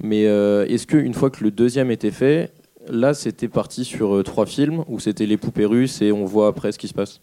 Mais 0.02 0.26
euh, 0.28 0.66
est-ce 0.68 0.88
que 0.88 0.98
une 0.98 1.14
fois 1.14 1.30
que 1.30 1.44
le 1.44 1.52
deuxième 1.52 1.90
était 1.92 2.12
fait, 2.12 2.52
là 2.90 3.14
c'était 3.14 3.48
parti 3.48 3.86
sur 3.86 4.16
euh, 4.16 4.24
trois 4.24 4.46
films 4.46 4.84
ou 4.88 5.00
c'était 5.00 5.26
les 5.26 5.38
poupées 5.38 5.66
russes 5.66 6.02
et 6.02 6.12
on 6.12 6.26
voit 6.26 6.48
après 6.48 6.72
ce 6.72 6.80
qui 6.80 6.88
se 6.88 6.94
passe 6.94 7.22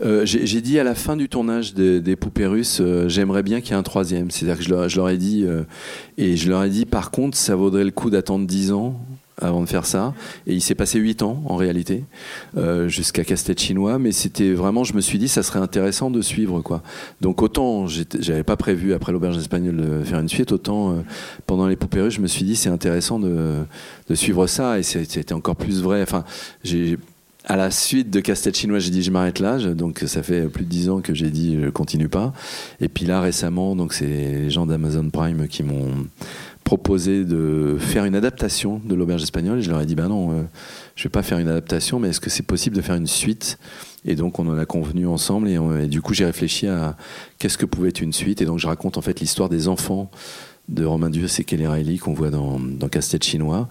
Euh, 0.00 0.24
J'ai 0.24 0.60
dit 0.60 0.78
à 0.78 0.84
la 0.84 0.94
fin 0.94 1.16
du 1.16 1.28
tournage 1.28 1.74
des, 1.74 2.16
poupées 2.16 2.46
russes, 2.46 2.78
euh, 2.80 3.08
j'aimerais 3.08 3.42
bien 3.42 3.60
qu'il 3.60 3.72
y 3.72 3.74
ait 3.74 3.78
un 3.78 3.82
troisième. 3.82 4.30
C'est-à-dire 4.30 4.56
que 4.56 4.62
je 4.62 4.96
leur, 4.96 5.08
ai 5.08 5.16
dit, 5.16 5.44
et 6.16 6.36
je 6.36 6.48
leur 6.48 6.62
ai 6.62 6.70
dit, 6.70 6.86
par 6.86 7.10
contre, 7.10 7.36
ça 7.36 7.56
vaudrait 7.56 7.82
le 7.82 7.90
coup 7.90 8.08
d'attendre 8.08 8.46
10 8.46 8.70
ans 8.70 8.94
avant 9.40 9.62
de 9.62 9.68
faire 9.68 9.86
ça. 9.86 10.14
Et 10.46 10.54
il 10.54 10.60
s'est 10.60 10.74
passé 10.74 10.98
8 10.98 11.22
ans 11.22 11.42
en 11.46 11.56
réalité, 11.56 12.04
euh, 12.56 12.88
jusqu'à 12.88 13.24
Casse-Tête 13.24 13.60
chinois. 13.60 13.98
Mais 13.98 14.12
c'était 14.12 14.52
vraiment, 14.52 14.84
je 14.84 14.94
me 14.94 15.00
suis 15.00 15.18
dit, 15.18 15.28
ça 15.28 15.42
serait 15.42 15.60
intéressant 15.60 16.10
de 16.10 16.22
suivre. 16.22 16.60
quoi. 16.60 16.82
Donc 17.20 17.42
autant, 17.42 17.86
j'avais 17.86 18.44
pas 18.44 18.56
prévu 18.56 18.94
après 18.94 19.12
l'auberge 19.12 19.36
espagnole 19.36 19.76
de 19.76 20.04
faire 20.04 20.20
une 20.20 20.28
suite, 20.28 20.52
autant 20.52 20.92
euh, 20.92 20.94
pendant 21.46 21.66
les 21.66 21.76
poupées 21.76 22.02
russes, 22.02 22.14
je 22.14 22.20
me 22.20 22.26
suis 22.26 22.44
dit, 22.44 22.56
c'est 22.56 22.70
intéressant 22.70 23.18
de, 23.18 23.64
suivre 24.14 24.46
ça. 24.46 24.78
Et 24.78 24.82
c'était 24.82 25.32
encore 25.32 25.56
plus 25.56 25.82
vrai. 25.82 26.02
Enfin, 26.02 26.24
à 27.48 27.56
la 27.56 27.70
suite 27.70 28.10
de 28.10 28.20
Casse-Tête 28.20 28.56
chinois, 28.56 28.78
j'ai 28.78 28.90
dit 28.90 29.02
je 29.02 29.10
m'arrête 29.10 29.38
là. 29.38 29.58
Donc 29.74 30.00
ça 30.06 30.22
fait 30.22 30.48
plus 30.48 30.64
de 30.64 30.68
dix 30.68 30.90
ans 30.90 31.00
que 31.00 31.14
j'ai 31.14 31.30
dit 31.30 31.58
je 31.60 31.70
continue 31.70 32.08
pas. 32.08 32.32
Et 32.80 32.88
puis 32.88 33.06
là 33.06 33.20
récemment, 33.20 33.74
donc 33.74 33.94
c'est 33.94 34.06
les 34.06 34.50
gens 34.50 34.66
d'Amazon 34.66 35.08
Prime 35.08 35.48
qui 35.48 35.62
m'ont 35.62 36.06
proposé 36.68 37.24
de 37.24 37.78
faire 37.80 38.04
une 38.04 38.14
adaptation 38.14 38.78
de 38.84 38.94
l'auberge 38.94 39.22
espagnole. 39.22 39.60
Et 39.60 39.62
je 39.62 39.70
leur 39.70 39.80
ai 39.80 39.86
dit 39.86 39.94
ben 39.94 40.08
non, 40.08 40.32
euh, 40.32 40.42
je 40.96 41.04
vais 41.04 41.08
pas 41.08 41.22
faire 41.22 41.38
une 41.38 41.48
adaptation, 41.48 41.98
mais 41.98 42.10
est-ce 42.10 42.20
que 42.20 42.28
c'est 42.28 42.42
possible 42.42 42.76
de 42.76 42.82
faire 42.82 42.96
une 42.96 43.06
suite? 43.06 43.58
Et 44.04 44.16
donc 44.16 44.38
on 44.38 44.46
en 44.46 44.58
a 44.58 44.66
convenu 44.66 45.06
ensemble. 45.06 45.48
Et, 45.48 45.86
du 45.86 46.02
coup 46.02 46.12
j'ai 46.12 46.26
réfléchi 46.26 46.66
à 46.66 46.94
qu'est-ce 47.38 47.56
que 47.56 47.64
pouvait 47.64 47.88
être 47.88 48.02
une 48.02 48.12
suite. 48.12 48.42
Et 48.42 48.44
donc 48.44 48.58
je 48.58 48.66
raconte 48.66 48.98
en 48.98 49.00
fait 49.00 49.18
l'histoire 49.18 49.48
des 49.48 49.66
enfants 49.66 50.10
de 50.68 50.84
Romain 50.84 51.08
Duris 51.08 51.36
et 51.38 51.44
Kelly 51.44 51.66
Riley 51.66 51.96
qu'on 51.96 52.12
voit 52.12 52.28
dans, 52.28 52.60
dans 52.60 52.90
Casse-Tête 52.90 53.24
chinois. 53.24 53.70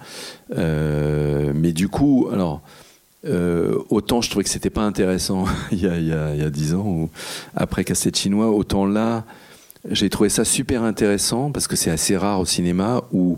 Euh, 0.58 1.52
mais 1.54 1.74
du 1.74 1.90
coup, 1.90 2.30
alors. 2.34 2.64
Euh, 3.26 3.80
autant 3.90 4.22
je 4.22 4.30
trouvais 4.30 4.44
que 4.44 4.50
c'était 4.50 4.70
pas 4.70 4.84
intéressant 4.84 5.46
il 5.72 5.80
y 5.80 5.88
a, 5.88 6.50
10 6.50 6.76
ans 6.76 6.86
ou 6.86 7.10
après 7.56 7.84
Cassette 7.84 8.16
chinois, 8.16 8.52
autant 8.52 8.86
là 8.86 9.26
j'ai 9.90 10.10
trouvé 10.10 10.30
ça 10.30 10.46
super 10.46 10.84
intéressant 10.84 11.52
parce 11.52 11.68
que 11.68 11.76
c'est 11.76 11.92
assez 11.92 12.18
rare 12.18 12.40
au 12.40 12.46
cinéma 12.46 13.04
où 13.12 13.38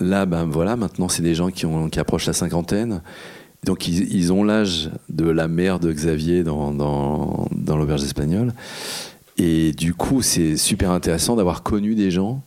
là 0.00 0.26
ben 0.26 0.44
voilà 0.44 0.76
maintenant 0.76 1.08
c'est 1.08 1.22
des 1.22 1.34
gens 1.34 1.50
qui, 1.50 1.66
qui 1.90 2.00
approchent 2.00 2.26
la 2.26 2.32
cinquantaine. 2.32 3.02
Donc 3.64 3.88
ils, 3.88 4.32
ont 4.32 4.44
l'âge 4.44 4.90
de 5.08 5.28
la 5.28 5.48
mère 5.48 5.80
de 5.80 5.92
Xavier 5.92 6.44
dans, 6.44 6.72
dans 6.72 7.76
l'auberge 7.76 8.04
espagnole. 8.04 8.52
Et 9.36 9.72
du 9.72 9.94
coup 9.94 10.22
c'est 10.22 10.56
super 10.56 10.92
intéressant 10.92 11.34
d'avoir 11.34 11.62
connu 11.62 11.94
des 11.94 12.10
gens 12.10 12.42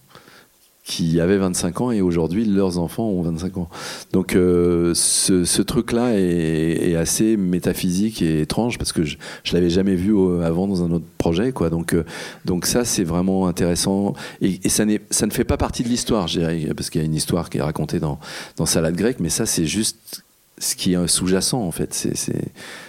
qui 0.84 1.20
avaient 1.20 1.38
25 1.38 1.82
ans 1.82 1.92
et 1.92 2.02
aujourd'hui 2.02 2.44
leurs 2.44 2.80
enfants 2.80 3.06
ont 3.06 3.22
25 3.22 3.58
ans. 3.58 3.70
Donc 4.14 4.36
euh, 4.36 4.94
ce, 4.96 5.62
truc-là 5.62 6.14
est, 6.16 6.96
assez 6.96 7.38
métaphysique 7.38 8.22
et 8.22 8.42
étrange 8.42 8.78
parce 8.78 8.92
que 8.92 9.04
je, 9.04 9.18
je 9.44 9.54
l'avais 9.54 9.70
jamais 9.70 9.96
vu 9.96 10.16
avant 10.44 10.68
dans 10.68 10.84
un 10.84 10.92
autre 10.92 11.06
projet, 11.18 11.54
euh, 11.62 12.04
donc 12.46 12.66
ça 12.66 12.84
c'est 12.84 13.04
vraiment 13.04 13.48
intéressant 13.48 14.14
et, 14.42 14.70
ça, 14.70 14.86
ne 14.86 14.98
fait 15.32 15.44
pas 15.44 15.58
partie 15.58 15.84
de 15.84 15.90
l'histoire, 15.90 16.28
parce 16.76 16.90
qu'il 16.90 17.02
y 17.02 17.04
a 17.04 17.06
une 17.06 17.16
histoire 17.16 17.50
qui 17.50 17.60
est 17.60 17.62
racontée 17.62 18.00
dans 18.00 18.20
dans 18.58 18.66
Salade 18.66 18.96
grecque, 18.96 19.20
mais 19.20 19.30
ça 19.30 19.46
c'est 19.46 19.66
juste 19.66 20.24
ce 20.58 20.76
qui 20.76 20.94
est 20.94 21.08
sous-jacent 21.08 21.62
en 21.62 21.72
fait. 21.72 21.94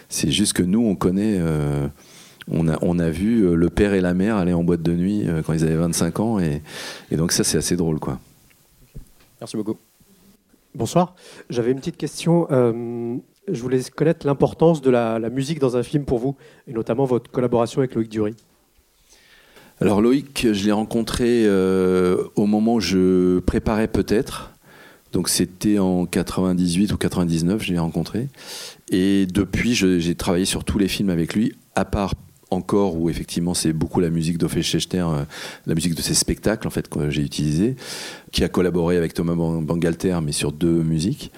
C'est 0.08 0.30
juste 0.30 0.54
que 0.54 0.62
nous 0.62 0.80
on 0.80 0.94
connaît. 0.94 1.36
euh, 1.38 1.88
on 2.48 2.68
a, 2.68 2.78
on 2.82 2.98
a 2.98 3.08
vu 3.10 3.42
euh, 3.46 3.54
le 3.54 3.68
père 3.70 3.94
et 3.94 4.00
la 4.00 4.14
mère 4.14 4.36
aller 4.36 4.52
en 4.52 4.64
boîte 4.64 4.82
de 4.82 4.92
nuit 4.92 5.22
euh, 5.28 5.42
quand 5.42 5.52
ils 5.52 5.62
avaient 5.64 5.76
25 5.76 6.20
ans 6.20 6.38
et, 6.40 6.62
et 7.10 7.16
donc 7.16 7.32
ça 7.32 7.44
c'est 7.44 7.58
assez 7.58 7.76
drôle 7.76 7.98
quoi. 8.00 8.18
Merci 9.40 9.56
beaucoup. 9.56 9.76
Bonsoir. 10.74 11.14
J'avais 11.50 11.72
une 11.72 11.78
petite 11.78 11.96
question. 11.96 12.46
Euh, 12.50 13.16
je 13.50 13.60
voulais 13.60 13.80
connaître 13.94 14.26
l'importance 14.26 14.80
de 14.80 14.90
la, 14.90 15.18
la 15.18 15.28
musique 15.30 15.58
dans 15.58 15.76
un 15.76 15.82
film 15.82 16.04
pour 16.04 16.18
vous, 16.18 16.36
et 16.68 16.72
notamment 16.72 17.04
votre 17.04 17.30
collaboration 17.30 17.80
avec 17.80 17.94
Loïc 17.94 18.08
Dury. 18.08 18.34
Alors 19.80 20.00
Loïc, 20.00 20.46
je 20.52 20.64
l'ai 20.64 20.72
rencontré 20.72 21.44
euh, 21.44 22.24
au 22.36 22.46
moment 22.46 22.74
où 22.74 22.80
je 22.80 23.40
préparais 23.40 23.88
peut-être. 23.88 24.52
Donc 25.12 25.28
c'était 25.28 25.78
en 25.78 26.06
98 26.06 26.92
ou 26.92 26.96
99, 26.96 27.62
je 27.62 27.72
l'ai 27.72 27.78
rencontré. 27.78 28.28
Et 28.90 29.26
depuis, 29.26 29.74
je- 29.74 29.98
j'ai 29.98 30.14
travaillé 30.14 30.44
sur 30.44 30.64
tous 30.64 30.78
les 30.78 30.88
films 30.88 31.10
avec 31.10 31.34
lui, 31.34 31.54
à 31.74 31.84
part 31.84 32.14
encore 32.52 32.96
où 32.96 33.08
effectivement 33.10 33.54
c'est 33.54 33.72
beaucoup 33.72 34.00
la 34.00 34.10
musique 34.10 34.38
d'Ophé 34.38 34.62
Schechter, 34.62 34.98
euh, 34.98 35.24
la 35.66 35.74
musique 35.74 35.94
de 35.94 36.02
ses 36.02 36.14
spectacles 36.14 36.66
en 36.66 36.70
fait 36.70 36.88
que 36.88 37.10
j'ai 37.10 37.22
utilisé, 37.22 37.76
qui 38.30 38.44
a 38.44 38.48
collaboré 38.48 38.96
avec 38.96 39.14
Thomas 39.14 39.34
Ban- 39.34 39.62
Bangalter, 39.62 40.18
mais 40.22 40.32
sur 40.32 40.52
deux 40.52 40.82
musiques. 40.82 41.32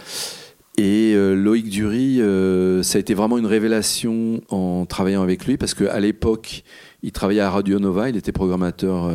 Et 0.76 1.12
euh, 1.14 1.34
Loïc 1.34 1.68
Dury, 1.70 2.20
euh, 2.20 2.82
ça 2.82 2.98
a 2.98 3.00
été 3.00 3.14
vraiment 3.14 3.38
une 3.38 3.46
révélation 3.46 4.40
en 4.50 4.86
travaillant 4.86 5.22
avec 5.22 5.46
lui, 5.46 5.56
parce 5.56 5.72
qu'à 5.72 6.00
l'époque, 6.00 6.64
il 7.04 7.12
travaillait 7.12 7.42
à 7.42 7.50
Radio 7.50 7.78
Nova, 7.78 8.08
il 8.08 8.16
était 8.16 8.32
programmateur, 8.32 9.10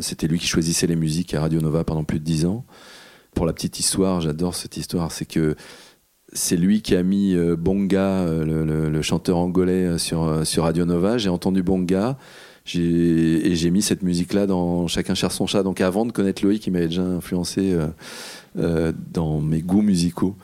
c'était 0.00 0.26
lui 0.26 0.38
qui 0.38 0.46
choisissait 0.46 0.88
les 0.88 0.96
musiques 0.96 1.32
à 1.32 1.40
Radio 1.40 1.60
Nova 1.60 1.84
pendant 1.84 2.04
plus 2.04 2.18
de 2.18 2.24
dix 2.24 2.44
ans. 2.44 2.64
Pour 3.34 3.46
la 3.46 3.52
petite 3.52 3.78
histoire, 3.78 4.20
j'adore 4.20 4.54
cette 4.54 4.76
histoire, 4.76 5.10
c'est 5.10 5.24
que 5.24 5.54
c'est 6.32 6.56
lui 6.56 6.82
qui 6.82 6.94
a 6.94 7.02
mis 7.02 7.34
euh, 7.34 7.56
Bonga, 7.56 8.20
euh, 8.20 8.88
le, 8.90 9.02
chanteur 9.02 9.38
angolais, 9.38 9.86
euh, 9.86 9.98
sur, 9.98 10.62
Radio 10.62 10.84
Nova. 10.84 11.18
J'ai 11.18 11.28
entendu 11.28 11.62
Bonga 11.62 12.16
et 12.74 13.54
j'ai 13.56 13.70
mis 13.70 13.82
cette 13.82 14.02
musique-là 14.02 14.46
dans 14.46 14.86
Chacun 14.86 15.14
cherche 15.14 15.34
son 15.34 15.46
chat. 15.46 15.62
Donc 15.62 15.80
avant 15.80 16.06
de 16.06 16.12
connaître 16.12 16.44
Loïc, 16.44 16.66
il 16.66 16.72
m'avait 16.72 16.86
déjà 16.86 17.02
influencé 17.02 17.76
dans 18.54 19.40
mes 19.40 19.62
goûts 19.62 19.82
musicaux. 19.82 20.36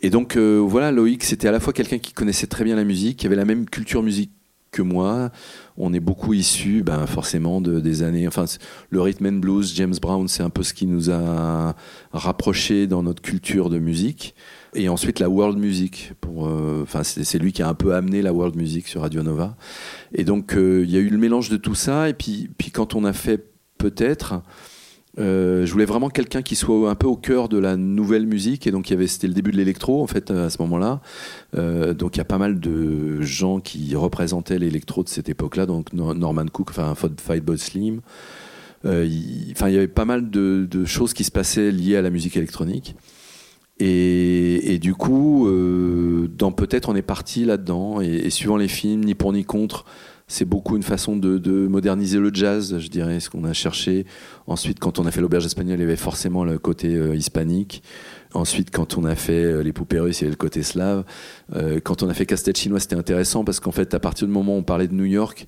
Et 0.00 0.10
donc 0.10 0.36
voilà, 0.36 0.90
Loïc, 0.90 1.22
c'était 1.22 1.46
à 1.46 1.52
la 1.52 1.60
fois 1.60 1.72
quelqu'un 1.72 1.98
qui 1.98 2.12
connaissait 2.12 2.48
très 2.48 2.64
bien 2.64 2.74
la 2.74 2.82
musique, 2.82 3.18
qui 3.18 3.26
avait 3.26 3.36
la 3.36 3.44
même 3.44 3.70
culture 3.70 4.02
musique 4.02 4.32
que 4.72 4.82
moi. 4.82 5.30
On 5.76 5.94
est 5.94 6.00
beaucoup 6.00 6.32
issus, 6.32 6.82
ben, 6.82 7.06
forcément, 7.06 7.60
de, 7.60 7.78
des 7.78 8.02
années. 8.02 8.26
Enfin, 8.26 8.46
le 8.90 9.00
rhythm 9.00 9.26
and 9.26 9.38
blues, 9.38 9.72
James 9.76 9.94
Brown, 10.02 10.26
c'est 10.26 10.42
un 10.42 10.50
peu 10.50 10.64
ce 10.64 10.74
qui 10.74 10.86
nous 10.86 11.08
a 11.10 11.76
rapprochés 12.12 12.88
dans 12.88 13.04
notre 13.04 13.22
culture 13.22 13.70
de 13.70 13.78
musique. 13.78 14.34
Et 14.74 14.88
ensuite, 14.88 15.18
la 15.18 15.28
world 15.28 15.58
music. 15.58 16.12
Euh, 16.26 16.82
enfin, 16.82 17.02
c'est 17.02 17.38
lui 17.38 17.52
qui 17.52 17.62
a 17.62 17.68
un 17.68 17.74
peu 17.74 17.94
amené 17.94 18.22
la 18.22 18.32
world 18.32 18.56
music 18.56 18.86
sur 18.86 19.00
Radio 19.02 19.22
Nova. 19.22 19.56
Et 20.14 20.24
donc, 20.24 20.54
euh, 20.54 20.84
il 20.84 20.90
y 20.90 20.96
a 20.96 21.00
eu 21.00 21.08
le 21.08 21.18
mélange 21.18 21.48
de 21.48 21.56
tout 21.56 21.74
ça. 21.74 22.08
Et 22.08 22.14
puis, 22.14 22.48
puis 22.56 22.70
quand 22.70 22.94
on 22.94 23.04
a 23.04 23.12
fait 23.12 23.44
peut-être, 23.78 24.42
Euh, 25.18 25.66
je 25.66 25.72
voulais 25.72 25.86
vraiment 25.86 26.08
quelqu'un 26.08 26.40
qui 26.40 26.54
soit 26.54 26.88
un 26.88 26.94
peu 26.94 27.08
au 27.08 27.16
cœur 27.16 27.48
de 27.48 27.58
la 27.58 27.76
nouvelle 27.76 28.26
musique 28.28 28.68
et 28.68 28.70
donc 28.70 28.94
c'était 29.08 29.26
le 29.26 29.34
début 29.34 29.50
de 29.50 29.56
l'électro 29.56 30.00
en 30.00 30.06
fait 30.06 30.30
à 30.30 30.48
ce 30.50 30.62
moment-là 30.62 31.00
donc 31.52 32.14
il 32.14 32.18
y 32.18 32.20
a 32.20 32.24
pas 32.24 32.38
mal 32.38 32.60
de 32.60 33.20
gens 33.20 33.58
qui 33.58 33.96
représentaient 33.96 34.60
l'électro 34.60 35.02
de 35.02 35.08
cette 35.08 35.28
époque-là 35.28 35.66
donc 35.66 35.92
Norman 35.92 36.46
Cook 36.46 36.70
enfin 36.70 36.94
Fatboy 36.94 37.58
Slim 37.58 38.02
euh, 38.86 39.04
il, 39.04 39.52
enfin 39.52 39.68
il 39.68 39.74
y 39.74 39.76
avait 39.76 39.88
pas 39.88 40.06
mal 40.06 40.30
de, 40.30 40.84
choses 40.86 41.12
qui 41.12 41.24
se 41.24 41.30
passaient 41.30 41.70
liées 41.70 41.96
à 41.96 42.02
la 42.02 42.10
musique 42.10 42.36
électronique 42.36 42.96
et, 43.80 44.78
du 44.78 44.94
coup 44.94 45.48
euh, 45.48 46.28
dans 46.36 46.52
peut-être 46.52 46.88
on 46.88 46.94
est 46.94 47.02
parti 47.02 47.44
là-dedans 47.44 48.00
et, 48.00 48.30
suivant 48.30 48.56
les 48.56 48.68
films 48.68 49.04
ni 49.04 49.14
pour 49.14 49.32
ni 49.32 49.44
contre 49.44 49.84
c'est 50.28 50.44
beaucoup 50.44 50.76
une 50.76 50.84
façon 50.84 51.16
de, 51.16 51.38
de, 51.38 51.66
moderniser 51.66 52.20
le 52.20 52.30
jazz, 52.32 52.78
je 52.78 52.86
dirais, 52.86 53.18
ce 53.18 53.28
qu'on 53.28 53.42
a 53.42 53.52
cherché. 53.52 54.06
Ensuite, 54.46 54.78
quand 54.78 55.00
on 55.00 55.06
a 55.06 55.10
fait 55.10 55.20
l'auberge 55.20 55.44
espagnole, 55.44 55.78
il 55.78 55.80
y 55.80 55.84
avait 55.84 55.96
forcément 55.96 56.44
le 56.44 56.56
côté 56.56 56.94
euh, 56.94 57.16
hispanique. 57.16 57.82
Ensuite, 58.32 58.70
quand 58.70 58.96
on 58.96 59.04
a 59.04 59.16
fait 59.16 59.42
euh, 59.42 59.62
les 59.62 59.72
poupées 59.72 59.98
russes, 59.98 60.20
il 60.20 60.24
y 60.24 60.26
avait 60.26 60.32
le 60.32 60.36
côté 60.36 60.62
slave. 60.62 61.04
Euh, 61.56 61.80
quand 61.82 62.02
on 62.02 62.08
a 62.08 62.14
fait 62.14 62.26
Castel 62.26 62.54
chinois, 62.54 62.78
c'était 62.78 62.96
intéressant 62.96 63.44
parce 63.44 63.58
qu'en 63.58 63.72
fait, 63.72 63.92
à 63.92 63.98
partir 63.98 64.28
du 64.28 64.32
moment 64.32 64.54
où 64.54 64.58
on 64.58 64.62
parlait 64.62 64.86
de 64.86 64.94
New 64.94 65.04
York, 65.04 65.46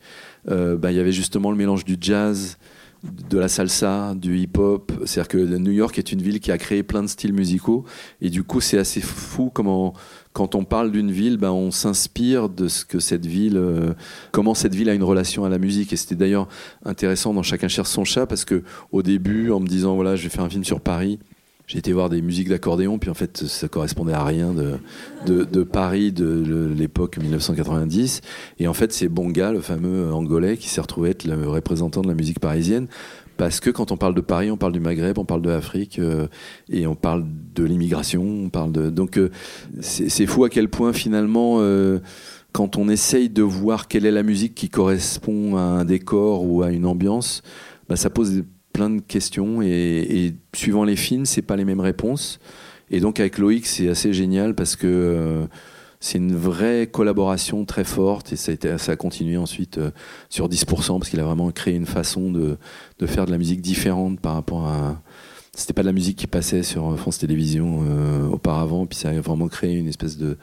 euh, 0.50 0.76
bah, 0.76 0.90
il 0.90 0.96
y 0.96 1.00
avait 1.00 1.12
justement 1.12 1.52
le 1.52 1.56
mélange 1.56 1.84
du 1.84 1.96
jazz, 2.00 2.58
de 3.02 3.38
la 3.38 3.48
salsa, 3.48 4.14
du 4.14 4.38
hip-hop. 4.38 4.92
C'est-à-dire 5.04 5.28
que 5.28 5.56
New 5.56 5.72
York 5.72 5.98
est 5.98 6.12
une 6.12 6.22
ville 6.22 6.40
qui 6.40 6.52
a 6.52 6.58
créé 6.58 6.82
plein 6.82 7.02
de 7.02 7.08
styles 7.08 7.32
musicaux. 7.32 7.84
Et 8.20 8.30
du 8.30 8.44
coup, 8.44 8.60
c'est 8.60 8.78
assez 8.78 9.00
fou 9.00 9.50
comment 9.52 9.94
quand 10.32 10.54
on 10.54 10.64
parle 10.64 10.90
d'une 10.90 11.10
ville, 11.10 11.36
ben, 11.36 11.50
on 11.50 11.70
s'inspire 11.70 12.48
de 12.48 12.68
ce 12.68 12.84
que 12.84 13.00
cette 13.00 13.26
ville, 13.26 13.58
euh, 13.58 13.92
comment 14.30 14.54
cette 14.54 14.74
ville 14.74 14.88
a 14.88 14.94
une 14.94 15.02
relation 15.02 15.44
à 15.44 15.48
la 15.48 15.58
musique. 15.58 15.92
Et 15.92 15.96
c'était 15.96 16.14
d'ailleurs 16.14 16.48
intéressant 16.84 17.34
dans 17.34 17.42
Chacun 17.42 17.68
cherche 17.68 17.90
son 17.90 18.04
chat 18.04 18.26
parce 18.26 18.44
que 18.44 18.62
au 18.92 19.02
début, 19.02 19.50
en 19.50 19.60
me 19.60 19.66
disant 19.66 19.94
voilà, 19.94 20.16
je 20.16 20.22
vais 20.22 20.30
faire 20.30 20.44
un 20.44 20.50
film 20.50 20.64
sur 20.64 20.80
Paris, 20.80 21.18
j'ai 21.66 21.78
été 21.78 21.92
voir 21.92 22.10
des 22.10 22.22
musiques 22.22 22.48
d'accordéon, 22.48 22.98
puis 22.98 23.08
en 23.08 23.14
fait, 23.14 23.44
ça 23.46 23.68
correspondait 23.68 24.12
à 24.12 24.24
rien 24.24 24.52
de, 24.52 25.62
Paris 25.62 26.12
de 26.12 26.72
l'époque 26.76 27.18
1990. 27.18 28.20
Et 28.58 28.68
en 28.68 28.74
fait, 28.74 28.92
c'est 28.92 29.08
Bonga, 29.08 29.52
le 29.52 29.60
fameux 29.60 30.12
angolais, 30.12 30.56
qui 30.56 30.68
s'est 30.68 30.80
retrouvé 30.80 31.10
être 31.10 31.24
le 31.24 31.48
représentant 31.48 32.02
de 32.02 32.08
la 32.08 32.14
musique 32.14 32.40
parisienne 32.40 32.88
parce 33.36 33.60
que 33.60 33.70
quand 33.70 33.90
on 33.90 33.96
parle 33.96 34.14
de 34.14 34.20
Paris, 34.20 34.50
on 34.50 34.56
parle 34.56 34.72
du 34.72 34.80
Maghreb, 34.80 35.18
on 35.18 35.24
parle 35.24 35.42
de 35.42 35.50
l'Afrique 35.50 35.98
euh, 35.98 36.28
et 36.68 36.86
on 36.86 36.94
parle 36.94 37.24
de 37.54 37.64
l'immigration, 37.64 38.22
on 38.22 38.50
parle 38.50 38.72
de 38.72 38.90
donc 38.90 39.18
euh, 39.18 39.30
c'est 39.80 40.26
fou 40.26 40.44
à 40.44 40.48
quel 40.48 40.68
point 40.68 40.92
finalement 40.92 41.56
euh, 41.58 41.98
quand 42.52 42.76
on 42.76 42.88
essaye 42.88 43.30
de 43.30 43.42
voir 43.42 43.88
quelle 43.88 44.06
est 44.06 44.12
la 44.12 44.22
musique 44.22 44.54
qui 44.54 44.68
correspond 44.68 45.56
à 45.56 45.62
un 45.62 45.84
décor 45.84 46.44
ou 46.44 46.62
à 46.62 46.70
une 46.70 46.86
ambiance, 46.86 47.42
bah, 47.88 47.96
ça 47.96 48.10
pose 48.10 48.44
plein 48.72 48.90
de 48.90 49.00
questions 49.00 49.62
et, 49.62 50.34
suivant 50.54 50.84
les 50.84 50.96
films, 50.96 51.26
c'est 51.26 51.42
pas 51.42 51.56
les 51.56 51.64
mêmes 51.64 51.80
réponses. 51.80 52.40
Et 52.90 53.00
donc 53.00 53.20
avec 53.20 53.38
Loïc, 53.38 53.66
c'est 53.66 53.88
assez 53.88 54.12
génial 54.12 54.54
parce 54.54 54.76
que 54.76 54.86
euh, 54.86 55.46
c'est 56.00 56.18
une 56.18 56.34
vraie 56.34 56.88
collaboration 56.88 57.64
très 57.64 57.84
forte 57.84 58.32
et 58.32 58.36
ça 58.36 58.52
a, 58.52 58.96
continué 58.96 59.36
ensuite 59.36 59.78
euh, 59.78 59.92
sur 60.28 60.48
10% 60.48 60.98
parce 60.98 61.08
qu'il 61.08 61.20
a 61.20 61.24
vraiment 61.24 61.50
créé 61.52 61.74
une 61.74 61.86
façon 61.86 62.30
de, 62.32 62.58
faire 63.06 63.24
de 63.24 63.30
la 63.30 63.38
musique 63.38 63.62
différente 63.62 64.20
par 64.20 64.34
rapport 64.34 64.66
à. 64.66 65.00
C'était 65.54 65.74
pas 65.74 65.82
de 65.82 65.86
la 65.86 65.92
musique 65.92 66.16
qui 66.16 66.26
passait 66.26 66.62
sur 66.62 66.98
France 66.98 67.18
Télévisions 67.18 67.84
euh, 67.86 68.26
auparavant, 68.26 68.86
puis 68.86 68.98
ça 68.98 69.10
a 69.10 69.20
vraiment 69.20 69.48
créé 69.48 69.74
une 69.74 69.86
espèce 69.86 70.16
de, 70.16 70.38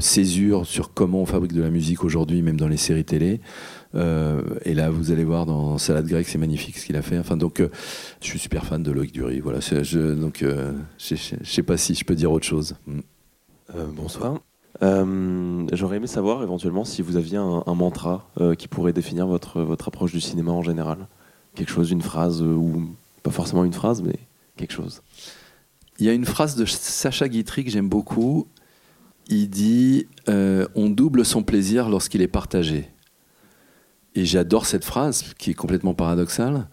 césure 0.00 0.66
sur 0.66 0.92
comment 0.92 1.22
on 1.22 1.26
fabrique 1.26 1.52
de 1.52 1.62
la 1.62 1.70
musique 1.70 2.02
aujourd'hui, 2.02 2.42
même 2.42 2.56
dans 2.56 2.66
les 2.66 2.76
séries 2.76 3.04
télé. 3.04 3.40
Euh, 3.94 4.42
et 4.64 4.74
là, 4.74 4.90
vous 4.90 5.12
allez 5.12 5.24
voir 5.24 5.46
dans 5.46 5.78
Salade 5.78 6.06
grecque, 6.06 6.28
c'est 6.28 6.38
magnifique 6.38 6.78
ce 6.78 6.86
qu'il 6.86 6.96
a 6.96 7.02
fait. 7.02 7.18
Enfin, 7.18 7.36
donc, 7.36 7.60
euh, 7.60 7.68
je 8.20 8.26
suis 8.26 8.38
super 8.38 8.64
fan 8.64 8.82
de 8.82 8.90
Loïc 8.90 9.12
Dury. 9.12 9.40
Voilà, 9.40 9.60
je, 9.60 10.14
donc, 10.14 10.42
euh, 10.42 10.72
je 10.98 11.14
sais 11.42 11.62
pas 11.62 11.76
si 11.76 11.94
je 11.94 12.04
peux 12.04 12.14
dire 12.14 12.30
autre 12.30 12.46
chose. 12.46 12.76
Mm. 12.86 13.00
bonsoir. 13.94 14.40
Euh, 14.82 15.66
J'aurais 15.72 15.96
aimé 15.96 16.06
savoir 16.06 16.42
éventuellement 16.42 16.84
si 16.84 17.02
vous 17.02 17.16
aviez 17.16 17.36
un, 17.36 17.62
un 17.66 17.74
mantra 17.74 18.30
euh, 18.40 18.54
qui 18.54 18.68
pourrait 18.68 18.92
définir 18.92 19.26
votre, 19.26 19.62
votre 19.62 19.88
approche 19.88 20.12
du 20.12 20.20
cinéma 20.20 20.52
en 20.52 20.62
général. 20.62 21.08
Quelque 21.54 21.70
chose, 21.70 21.90
une 21.90 22.02
phrase, 22.02 22.42
euh, 22.42 22.54
ou 22.54 22.94
pas 23.22 23.30
forcément 23.30 23.64
une 23.64 23.72
phrase, 23.72 24.02
mais 24.02 24.16
quelque 24.56 24.72
chose. 24.72 25.02
Il 25.98 26.06
y 26.06 26.08
a 26.08 26.12
une 26.12 26.26
phrase 26.26 26.54
de 26.54 26.64
Sacha 26.64 27.28
Guitry 27.28 27.64
que 27.64 27.70
j'aime 27.70 27.88
beaucoup. 27.88 28.46
Il 29.28 29.50
dit 29.50 30.06
On 30.28 30.88
double 30.88 31.24
son 31.24 31.42
plaisir 31.42 31.88
lorsqu'il 31.88 32.22
est 32.22 32.28
partagé. 32.28 32.88
Et 34.18 34.24
j'adore 34.24 34.66
cette 34.66 34.84
phrase 34.84 35.32
qui 35.38 35.52
est 35.52 35.54
complètement 35.54 35.94
paradoxale. 35.94 36.66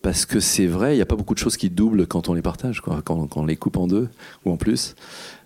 Parce 0.00 0.24
que 0.24 0.40
c'est 0.40 0.66
vrai, 0.66 0.94
il 0.94 0.96
n'y 0.96 1.02
a 1.02 1.06
pas 1.06 1.16
beaucoup 1.16 1.34
de 1.34 1.38
choses 1.38 1.58
qui 1.58 1.68
doublent 1.68 2.06
quand 2.06 2.30
on 2.30 2.32
les 2.32 2.40
partage, 2.40 2.80
quand, 2.80 3.36
on 3.36 3.44
les 3.44 3.56
coupe 3.56 3.76
en 3.76 3.86
deux 3.86 4.08
ou 4.46 4.52
en 4.52 4.56
plus. 4.56 4.94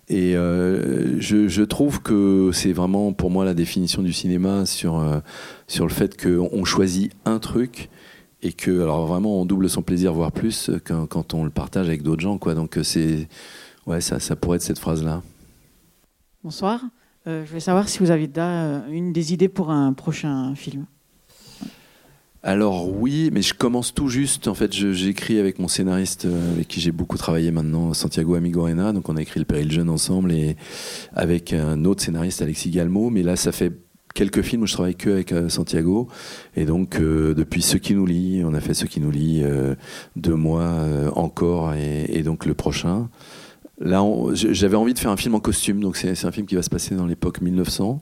Et 0.07 0.37
euh, 0.37 1.19
je, 1.19 1.63
trouve 1.63 2.01
que 2.01 2.51
c'est 2.53 2.71
vraiment 2.71 3.11
pour 3.11 3.29
moi 3.29 3.43
la 3.43 3.53
définition 3.53 4.01
du 4.01 4.13
cinéma 4.13 4.65
sur, 4.65 4.97
euh, 4.99 5.19
sur 5.67 5.85
le 5.85 5.91
fait 5.91 6.15
qu'on 6.15 6.63
choisit 6.63 7.11
un 7.25 7.39
truc 7.39 7.89
et 8.41 8.53
que 8.53 8.81
alors 8.81 9.05
vraiment 9.05 9.41
on 9.41 9.45
double 9.45 9.69
son 9.69 9.81
plaisir 9.81 10.13
voire 10.13 10.31
plus 10.31 10.71
quand, 10.85 11.33
on 11.33 11.43
le 11.43 11.49
partage 11.49 11.87
avec 11.87 12.03
d'autres 12.03 12.21
gens. 12.21 12.37
Donc 12.37 12.79
c'est 12.83 13.27
ouais 13.85 13.99
ça, 13.99 14.35
pourrait 14.37 14.57
être 14.57 14.63
cette 14.63 14.79
phrase 14.79 15.03
là. 15.03 15.21
Bonsoir. 16.41 16.79
Euh, 17.27 17.43
je 17.43 17.49
voulais 17.49 17.59
savoir 17.59 17.89
si 17.89 17.99
vous 17.99 18.11
avez 18.11 18.31
une 18.89 19.11
des 19.11 19.33
idées 19.33 19.49
pour 19.49 19.71
un 19.71 19.91
prochain 19.91 20.55
film. 20.55 20.85
Alors 22.45 22.89
oui, 22.89 23.29
mais 23.31 23.41
je 23.41 23.53
commence 23.53 23.93
tout 23.93 24.09
juste. 24.09 24.49
En 24.49 24.53
fait, 24.53 24.73
j'écris 24.73 25.39
avec 25.39 25.59
mon 25.59 25.69
scénariste 25.69 26.27
avec 26.53 26.67
qui 26.67 26.81
j'ai 26.81 26.91
beaucoup 26.91 27.17
travaillé 27.17 27.51
maintenant, 27.51 27.93
Santiago 27.93 28.35
Amigorena. 28.35 28.91
Donc 28.91 29.07
on 29.07 29.15
a 29.15 29.21
écrit 29.21 29.39
Le 29.39 29.45
Péril 29.45 29.71
Jeune 29.71 29.89
ensemble 29.89 30.33
et 30.33 30.57
avec 31.13 31.53
un 31.53 31.85
autre 31.85 32.03
scénariste, 32.03 32.41
Alexis 32.41 32.69
Galmo. 32.69 33.09
Mais 33.09 33.23
là, 33.23 33.37
ça 33.37 33.53
fait 33.53 33.71
quelques 34.13 34.41
films 34.41 34.63
où 34.63 34.67
je 34.67 34.73
travaille 34.73 34.95
que 34.95 35.09
avec 35.09 35.33
Santiago. 35.47 36.09
Et 36.57 36.65
donc 36.65 36.99
euh, 36.99 37.33
depuis 37.33 37.61
Ce 37.61 37.77
qui 37.77 37.95
nous 37.95 38.05
lie, 38.05 38.43
on 38.45 38.53
a 38.53 38.59
fait 38.59 38.73
Ce 38.73 38.85
qui 38.85 38.99
nous 38.99 39.11
lie 39.11 39.41
euh, 39.43 39.75
deux 40.17 40.35
mois 40.35 40.63
euh, 40.63 41.11
encore 41.15 41.73
et, 41.73 42.05
et, 42.09 42.23
donc 42.23 42.45
le 42.45 42.53
prochain. 42.53 43.09
Là, 43.79 44.03
j'avais 44.33 44.75
envie 44.75 44.93
de 44.93 44.99
faire 44.99 45.11
un 45.11 45.17
film 45.17 45.33
en 45.35 45.39
costume. 45.39 45.79
Donc 45.79 45.95
c'est 45.95 46.25
un 46.25 46.31
film 46.31 46.45
qui 46.45 46.55
va 46.55 46.61
se 46.61 46.69
passer 46.69 46.93
dans 46.95 47.05
l'époque 47.05 47.39
1900 47.39 48.01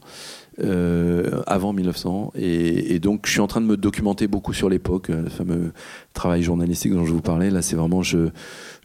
euh, 0.60 1.42
avant 1.48 1.72
1900. 1.74 2.34
Et, 2.36 3.00
donc, 3.00 3.26
je 3.26 3.32
suis 3.32 3.40
en 3.40 3.48
train 3.48 3.62
de 3.62 3.66
me 3.66 3.78
documenter 3.78 4.28
beaucoup 4.28 4.54
sur 4.54 4.70
l'époque, 4.70 5.08
le 5.08 5.30
fameux 5.30 5.72
travail 6.14 6.44
journalistique 6.44 6.94
dont 6.94 7.06
je 7.06 7.14
vous 7.14 7.22
parlais. 7.22 7.50
Là, 7.50 7.62
c'est 7.62 7.76
vraiment, 7.76 8.02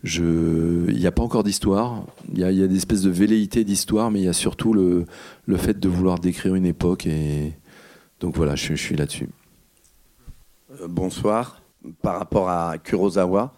il 0.04 0.96
n'y 0.96 1.06
a 1.06 1.12
pas 1.12 1.22
encore 1.22 1.42
d'histoire. 1.42 2.04
Il 2.32 2.38
y 2.38 2.44
a, 2.44 2.52
des 2.52 2.76
espèces 2.76 3.02
de 3.02 3.10
velléités 3.10 3.64
d'histoire, 3.64 4.10
mais 4.10 4.20
il 4.20 4.24
y 4.24 4.28
a 4.28 4.32
surtout 4.32 4.72
le, 4.72 5.06
fait 5.56 5.78
de 5.78 5.88
vouloir 5.88 6.18
décrire 6.18 6.54
une 6.54 6.66
époque. 6.66 7.06
Et 7.06 7.52
donc 8.20 8.36
voilà, 8.36 8.54
je, 8.54 8.74
suis 8.74 8.96
là-dessus. 8.96 9.28
Euh, 10.80 10.86
bonsoir. 10.88 11.60
Par 12.02 12.18
rapport 12.18 12.48
à 12.48 12.78
Kurosawa, 12.78 13.52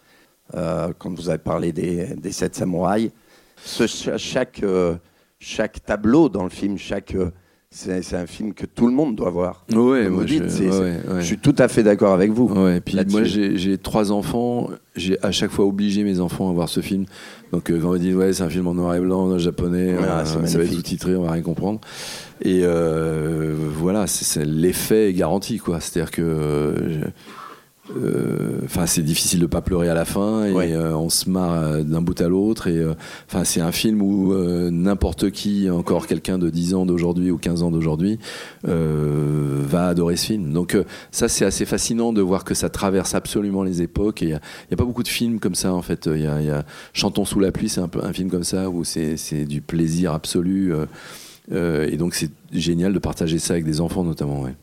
euh, 0.55 0.93
quand 0.99 1.15
vous 1.15 1.29
avez 1.29 1.39
parlé 1.39 1.73
des, 1.73 2.33
sept 2.33 2.55
samouraïs, 2.55 3.11
euh, 3.81 4.97
chaque 5.39 5.85
tableau 5.85 6.29
dans 6.29 6.45
le 6.45 6.51
film, 6.51 6.77
chaque 6.79 7.15
c'est 7.71 8.15
un 8.15 8.27
film 8.27 8.55
que 8.55 8.65
tout 8.65 8.87
le 8.87 8.95
monde 8.95 9.15
doit 9.15 9.29
voir. 9.29 9.65
Ouais, 9.71 10.09
moi, 10.09 10.25
dites, 10.25 10.49
je, 10.49 10.65
ouais, 10.65 10.71
ouais. 10.73 11.21
je, 11.21 11.27
suis 11.27 11.39
tout 11.39 11.55
à 11.59 11.69
fait 11.69 11.83
d'accord 11.83 12.15
avec 12.15 12.33
vous. 12.33 12.47
Ouais, 12.47 12.81
puis 12.81 12.97
moi, 13.11 13.25
j'ai 13.25 13.77
trois 13.77 14.11
enfants. 14.11 14.71
J'ai 14.97 15.23
à 15.23 15.33
chaque 15.33 15.51
fois 15.51 15.67
obligé 15.67 16.03
mes 16.03 16.19
enfants 16.19 16.49
à 16.49 16.53
voir 16.53 16.71
ce 16.71 16.81
film. 16.81 17.05
Donc, 17.53 17.71
euh, 17.71 17.79
quand 17.79 17.91
on 17.91 17.93
me 17.93 17.99
dit, 17.99 18.15
ouais, 18.15 18.33
c'est 18.33 18.43
un 18.43 18.49
film 18.49 18.67
en 18.69 18.75
noir 18.75 18.95
et 18.95 19.01
blanc, 19.01 19.21
en 19.21 19.39
japonais, 19.39 19.97
ah, 20.01 20.21
euh, 20.21 20.25
ça 20.25 20.59
va 20.59 20.65
être 20.65 20.73
sous-titré, 20.73 21.15
on 21.15 21.23
va 21.23 21.33
rien 21.33 21.43
comprendre. 21.43 21.81
Et 22.43 22.61
euh, 22.63 23.55
voilà, 23.75 24.07
l'effet 24.45 25.11
est 25.11 25.15
garanti, 25.15 25.59
quoi. 25.59 25.81
C'est-à-dire 25.81 26.11
que. 26.11 26.75
Euh, 27.97 28.61
enfin 28.65 28.83
euh, 28.83 28.87
c'est 28.87 29.03
difficile 29.03 29.41
de 29.41 29.47
pas 29.47 29.63
pleurer 29.63 29.89
à 29.89 29.95
la 29.95 30.05
fin 30.05 30.45
et 30.45 30.53
ouais. 30.53 30.73
euh, 30.73 30.97
on 30.97 31.09
se 31.09 31.29
marre 31.31 31.85
d'un 31.85 32.03
bout 32.03 32.21
à 32.21 32.29
l'autre 32.29 32.67
et 32.67 32.85
enfin 33.27 33.41
euh, 33.41 33.45
c'est 33.45 33.61
un 33.61 33.73
film 33.73 34.03
où 34.03 34.33
euh, 34.33 34.71
n'importe 34.71 35.31
qui 35.31 35.71
encore 35.71 36.07
quelqu'un 36.07 36.39
de 36.39 36.51
10 36.51 36.75
ans 36.75 36.87
d'aujourd'hui 36.87 37.31
ou 37.31 37.39
15 37.39 37.63
ans 37.63 37.71
d'aujourd'hui 37.71 38.19
euh, 38.67 39.63
va 39.63 39.89
adorer 39.89 40.17
ce 40.17 40.27
film 40.27 40.53
donc 40.53 40.77
ça 41.11 41.29
c'est 41.29 41.45
assez 41.45 41.65
fascinant 41.65 42.13
de 42.13 42.21
voir 42.21 42.45
que 42.45 42.55
ça 42.55 42.69
traverse 42.69 43.15
absolument 43.15 43.63
les 43.63 43.81
époques 43.81 44.23
et 44.23 44.27
il 44.27 44.31
y, 44.31 44.33
y, 44.71 44.75
a 44.75 44.77
pas 44.77 44.85
beaucoup 44.85 45.03
de 45.03 45.09
films 45.09 45.41
comme 45.41 45.55
ça 45.55 45.73
en 45.73 45.83
fait 45.83 46.07
il 46.13 46.23
y 46.23 46.27
a, 46.27 46.43
y 46.43 46.51
a 46.51 46.65
Chantons 46.93 47.25
sous 47.25 47.41
la 47.41 47.53
pluie 47.53 47.69
c'est 47.69 47.81
un, 47.81 47.89
peu, 47.89 48.05
un 48.05 48.13
film 48.13 48.31
comme 48.31 48.45
ça 48.45 48.69
où 48.69 48.85
c'est 48.85 49.45
du 49.47 49.61
plaisir 49.63 50.13
absolu 50.13 50.75
et 51.51 51.97
donc 51.97 52.15
c'est 52.15 52.31
génial 52.53 52.93
de 52.93 52.99
partager 52.99 53.39
ça 53.39 53.55
avec 53.55 53.65
des 53.65 53.81
enfants 53.81 54.05
notamment 54.05 54.43
ouais. 54.43 54.55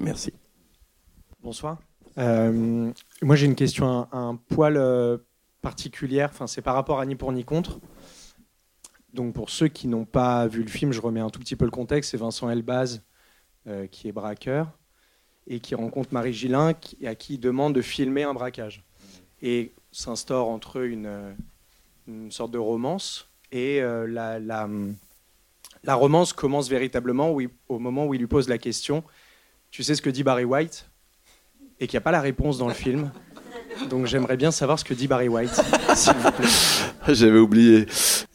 merci 0.00 0.32
bonsoir 1.42 1.78
euh, 2.18 2.92
moi, 3.22 3.36
j'ai 3.36 3.46
une 3.46 3.54
question 3.54 4.08
un, 4.12 4.36
poil 4.36 4.76
euh, 4.76 5.18
particulière. 5.62 6.30
Enfin, 6.32 6.46
c'est 6.46 6.62
par 6.62 6.74
rapport 6.74 7.00
à 7.00 7.06
Ni 7.06 7.14
pour 7.14 7.32
ni 7.32 7.44
contre. 7.44 7.78
Donc, 9.14 9.34
pour 9.34 9.50
ceux 9.50 9.68
qui 9.68 9.88
n'ont 9.88 10.04
pas 10.04 10.46
vu 10.46 10.62
le 10.62 10.68
film, 10.68 10.92
je 10.92 11.00
remets 11.00 11.20
un 11.20 11.30
tout 11.30 11.40
petit 11.40 11.56
peu 11.56 11.64
le 11.64 11.70
contexte. 11.70 12.10
C'est 12.10 12.16
Vincent 12.16 12.50
Elbaz 12.50 13.02
euh, 13.66 13.86
qui 13.86 14.08
est 14.08 14.12
braqueur 14.12 14.70
et 15.46 15.60
qui 15.60 15.74
rencontre 15.74 16.12
Marie 16.12 16.34
Gillin 16.34 16.74
à 17.04 17.14
qui 17.14 17.34
il 17.34 17.40
demande 17.40 17.74
de 17.74 17.80
filmer 17.80 18.24
un 18.24 18.34
braquage. 18.34 18.84
et 19.40 19.72
s'instaure 19.92 20.48
entre 20.48 20.80
eux 20.80 20.88
une, 20.88 21.34
sorte 22.30 22.50
de 22.50 22.58
romance. 22.58 23.28
Et 23.50 23.80
la, 23.80 24.68
romance 25.86 26.34
commence 26.34 26.68
véritablement 26.68 27.34
au 27.68 27.78
moment 27.78 28.04
où 28.04 28.12
il 28.12 28.20
lui 28.20 28.26
pose 28.26 28.48
la 28.48 28.58
question 28.58 29.02
Tu 29.70 29.82
sais 29.82 29.94
ce 29.94 30.02
que 30.02 30.10
dit 30.10 30.22
Barry 30.22 30.44
White? 30.44 30.86
Et 31.80 31.86
qu'il 31.86 31.96
n'y 31.96 31.98
a 31.98 32.02
pas 32.02 32.10
la 32.12 32.20
réponse 32.20 32.58
dans 32.58 32.68
le 32.68 32.74
film. 32.74 33.10
Donc 33.90 34.06
j'aimerais 34.06 34.36
bien 34.36 34.50
savoir 34.50 34.78
ce 34.78 34.84
que 34.84 34.92
dit 34.94 35.06
Barry 35.06 35.28
White, 35.28 35.50
s'il 35.94 36.12
vous 36.14 36.32
plaît. 36.32 36.48
J'avais 37.14 37.38
oublié. 37.38 37.86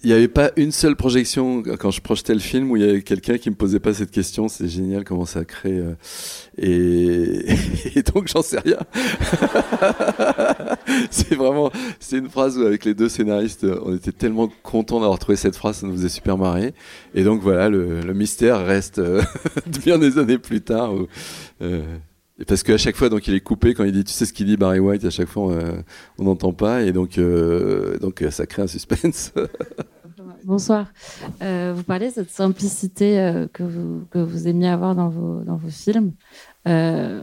Il 0.03 0.07
n'y 0.07 0.13
avait 0.13 0.27
pas 0.29 0.51
une 0.55 0.71
seule 0.71 0.95
projection 0.95 1.61
quand 1.79 1.91
je 1.91 2.01
projetais 2.01 2.33
le 2.33 2.39
film 2.39 2.71
où 2.71 2.77
il 2.77 2.85
y 2.85 2.89
avait 2.89 3.01
quelqu'un 3.01 3.37
qui 3.37 3.49
me 3.49 3.55
posait 3.55 3.79
pas 3.79 3.93
cette 3.93 4.11
question. 4.11 4.47
C'est 4.47 4.67
génial 4.69 5.03
comment 5.03 5.25
ça 5.25 5.43
crée. 5.43 5.77
euh, 5.77 5.95
Et, 6.57 8.01
donc 8.13 8.27
j'en 8.29 8.41
sais 8.41 8.59
rien. 8.59 8.77
c'est 11.11 11.35
vraiment, 11.35 11.71
c'est 11.99 12.17
une 12.17 12.29
phrase 12.29 12.57
où 12.57 12.65
avec 12.65 12.85
les 12.85 12.93
deux 12.93 13.09
scénaristes, 13.09 13.65
on 13.85 13.95
était 13.95 14.11
tellement 14.13 14.49
contents 14.63 15.01
d'avoir 15.01 15.19
trouvé 15.19 15.35
cette 15.35 15.55
phrase, 15.57 15.77
ça 15.77 15.87
nous 15.87 15.93
faisait 15.93 16.09
super 16.09 16.37
marrer. 16.37 16.73
Et 17.13 17.23
donc 17.23 17.41
voilà, 17.41 17.69
le, 17.69 18.13
mystère 18.13 18.65
reste 18.65 18.99
euh, 18.99 19.21
bien 19.83 19.99
des 19.99 20.17
années 20.17 20.37
plus 20.37 20.61
tard. 20.61 20.91
euh, 21.61 21.81
parce 22.47 22.63
qu'à 22.63 22.77
chaque 22.77 22.95
fois, 22.95 23.09
donc, 23.09 23.27
il 23.27 23.33
est 23.33 23.39
coupé 23.41 23.73
quand 23.73 23.83
il 23.83 23.91
dit, 23.91 24.03
tu 24.03 24.11
sais 24.13 24.25
ce 24.25 24.33
qu'il 24.33 24.45
dit 24.47 24.57
Barry 24.57 24.79
White, 24.79 25.05
à 25.05 25.09
chaque 25.09 25.27
fois, 25.29 25.51
euh, 25.53 25.81
on 26.17 26.23
n'entend 26.25 26.53
pas, 26.53 26.81
et 26.83 26.91
donc, 26.91 27.17
euh, 27.17 27.97
donc, 27.99 28.21
euh, 28.21 28.31
ça 28.31 28.45
crée 28.45 28.61
un 28.63 28.67
suspense. 28.67 29.31
Bonsoir. 30.45 30.87
Euh, 31.41 31.73
vous 31.75 31.83
parlez 31.83 32.07
de 32.09 32.13
cette 32.13 32.29
simplicité 32.29 33.19
euh, 33.19 33.47
que, 33.51 33.63
vous, 33.63 34.05
que 34.11 34.19
vous 34.19 34.47
aimiez 34.47 34.67
avoir 34.69 34.95
dans 34.95 35.09
vos, 35.09 35.41
dans 35.41 35.55
vos 35.55 35.69
films. 35.69 36.11
Euh, 36.67 37.21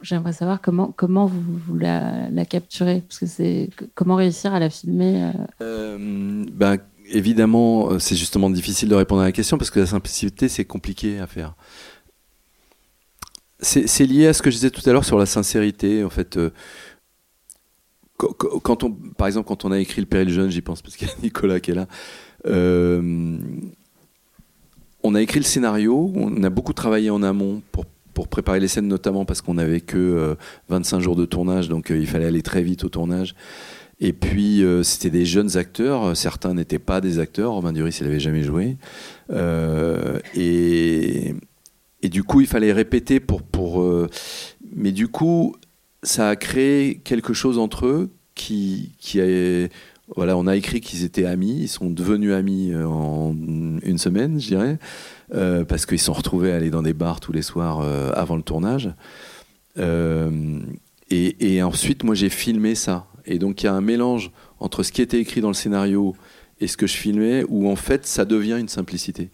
J'aimerais 0.00 0.32
savoir 0.32 0.60
comment, 0.60 0.92
comment 0.96 1.26
vous, 1.26 1.42
vous 1.66 1.76
la, 1.76 2.30
la 2.30 2.44
capturez, 2.44 3.02
parce 3.08 3.18
que 3.18 3.26
c'est 3.26 3.68
comment 3.96 4.14
réussir 4.14 4.54
à 4.54 4.60
la 4.60 4.70
filmer. 4.70 5.24
euh, 5.24 5.32
Euh, 5.60 6.44
ben, 6.52 6.76
évidemment, 7.10 7.90
euh, 7.90 7.98
c'est 7.98 8.14
justement 8.14 8.48
difficile 8.48 8.88
de 8.88 8.94
répondre 8.94 9.22
à 9.22 9.24
la 9.24 9.32
question 9.32 9.58
parce 9.58 9.70
que 9.70 9.80
la 9.80 9.86
simplicité, 9.86 10.48
c'est 10.48 10.64
compliqué 10.64 11.18
à 11.18 11.26
faire. 11.26 11.56
C'est 13.60 14.06
lié 14.06 14.28
à 14.28 14.32
ce 14.32 14.40
que 14.42 14.50
je 14.50 14.56
disais 14.56 14.70
tout 14.70 14.88
à 14.88 14.92
l'heure 14.92 15.04
sur 15.04 15.18
la 15.18 15.26
sincérité. 15.26 16.04
En 16.04 16.10
fait, 16.10 16.36
euh, 16.36 16.50
quand- 18.16 18.84
on, 18.84 18.92
par 18.92 19.26
exemple, 19.26 19.48
quand 19.48 19.64
on 19.64 19.72
a 19.72 19.78
écrit 19.78 20.00
Le 20.00 20.06
Péril 20.06 20.28
Jeune, 20.30 20.50
j'y 20.50 20.60
pense 20.60 20.80
parce 20.82 20.96
qu'il 20.96 21.08
y 21.08 21.10
a 21.10 21.14
Nicolas 21.22 21.60
qui 21.60 21.72
est 21.72 21.74
là. 21.74 21.86
euh, 22.46 23.36
on 25.02 25.14
a 25.14 25.22
écrit 25.22 25.38
le 25.40 25.44
scénario, 25.44 26.10
on 26.14 26.42
a 26.42 26.50
beaucoup 26.50 26.72
travaillé 26.72 27.10
en 27.10 27.22
amont 27.22 27.62
pour, 27.72 27.84
préparer 28.28 28.58
les 28.58 28.66
scènes, 28.66 28.88
notamment 28.88 29.24
parce 29.24 29.40
qu'on 29.42 29.54
n'avait 29.54 29.80
que 29.80 29.96
euh, 29.96 30.34
25 30.70 30.98
jours 30.98 31.14
de 31.14 31.24
tournage, 31.24 31.68
donc 31.68 31.92
euh, 31.92 31.96
il 31.98 32.06
fallait 32.08 32.24
aller 32.26 32.42
très 32.42 32.62
vite 32.62 32.82
au 32.82 32.88
tournage. 32.88 33.36
Et 34.00 34.12
puis, 34.12 34.64
c'était 34.84 35.10
des 35.10 35.24
jeunes 35.24 35.56
acteurs. 35.56 36.16
Certains 36.16 36.54
n'étaient 36.54 36.78
pas 36.78 37.00
des 37.00 37.18
acteurs. 37.18 37.50
Romain 37.50 37.72
Duris, 37.72 37.96
il 38.00 38.04
n'avait 38.06 38.20
jamais 38.20 38.44
joué. 38.44 38.76
Et, 40.36 41.34
et 42.02 42.08
du 42.08 42.22
coup, 42.22 42.40
il 42.40 42.46
fallait 42.46 42.72
répéter 42.72 43.20
pour. 43.20 43.42
pour 43.42 43.82
euh, 43.82 44.08
mais 44.74 44.92
du 44.92 45.08
coup, 45.08 45.56
ça 46.02 46.28
a 46.28 46.36
créé 46.36 46.96
quelque 46.98 47.34
chose 47.34 47.58
entre 47.58 47.86
eux 47.86 48.10
qui, 48.34 48.92
qui 48.98 49.20
a. 49.20 49.68
Voilà, 50.16 50.38
on 50.38 50.46
a 50.46 50.56
écrit 50.56 50.80
qu'ils 50.80 51.04
étaient 51.04 51.26
amis. 51.26 51.58
Ils 51.62 51.68
sont 51.68 51.90
devenus 51.90 52.32
amis 52.32 52.72
euh, 52.72 52.86
en 52.86 53.34
une 53.34 53.98
semaine, 53.98 54.40
je 54.40 54.48
dirais. 54.48 54.78
Euh, 55.34 55.64
parce 55.64 55.84
qu'ils 55.84 55.98
se 55.98 56.06
sont 56.06 56.14
retrouvés 56.14 56.52
à 56.52 56.56
aller 56.56 56.70
dans 56.70 56.82
des 56.82 56.94
bars 56.94 57.20
tous 57.20 57.32
les 57.32 57.42
soirs 57.42 57.80
avant 58.16 58.36
le 58.36 58.42
tournage. 58.42 58.90
Et 61.10 61.62
ensuite, 61.62 62.04
moi, 62.04 62.14
j'ai 62.14 62.30
filmé 62.30 62.74
ça. 62.74 63.06
Et 63.26 63.38
donc, 63.38 63.62
il 63.62 63.66
y 63.66 63.68
a 63.68 63.74
un 63.74 63.82
mélange 63.82 64.30
entre 64.60 64.82
ce 64.82 64.92
qui 64.92 65.02
était 65.02 65.20
écrit 65.20 65.42
dans 65.42 65.48
le 65.48 65.54
scénario 65.54 66.16
et 66.60 66.66
ce 66.66 66.76
que 66.76 66.86
je 66.86 66.96
filmais, 66.96 67.44
où 67.48 67.68
en 67.68 67.76
fait, 67.76 68.06
ça 68.06 68.24
devient 68.24 68.56
une 68.58 68.68
simplicité. 68.68 69.30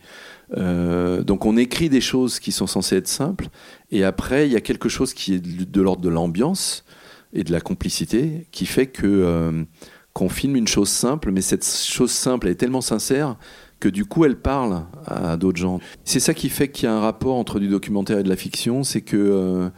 Euh, 0.57 1.23
donc, 1.23 1.47
on 1.47 1.57
écrit 1.57 1.89
des 1.89 2.01
choses 2.01 2.39
qui 2.39 2.53
sont 2.53 2.67
censées 2.67 2.97
être 2.97 3.09
simples, 3.09 3.49
et 3.91 4.05
après, 4.05 4.47
il 4.47 4.53
y 4.53 4.57
a 4.57 4.61
quelque 4.61 4.89
chose 4.89 5.15
qui 5.15 5.35
est 5.35 5.41
de 5.41 5.83
l'ordre 5.83 6.03
de 6.03 6.09
l'ambiance 6.09 6.85
et 7.33 7.45
de 7.45 7.53
la 7.53 7.61
complicité, 7.61 8.47
qui 8.53 8.67
fait 8.67 8.87
que 8.87 9.07
euh, 9.07 9.65
qu'on 10.13 10.29
filme 10.29 10.57
une 10.57 10.69
chose 10.69 10.89
simple, 10.89 11.33
mais 11.33 11.41
cette 11.41 11.65
chose 11.65 12.13
simple 12.13 12.49
est 12.49 12.55
tellement 12.55 12.81
sincère 12.81 13.37
que 13.81 13.89
du 13.89 14.05
coup, 14.05 14.25
elle 14.25 14.37
parle 14.37 14.85
à 15.07 15.37
d'autres 15.37 15.59
gens. 15.59 15.81
C'est 16.05 16.21
ça 16.21 16.33
qui 16.33 16.49
fait 16.49 16.71
qu'il 16.71 16.85
y 16.85 16.87
a 16.87 16.95
un 16.95 17.01
rapport 17.01 17.35
entre 17.35 17.59
du 17.59 17.69
documentaire 17.69 18.19
et 18.19 18.23
de 18.23 18.29
la 18.29 18.37
fiction, 18.37 18.85
c'est 18.85 19.03
que 19.03 19.71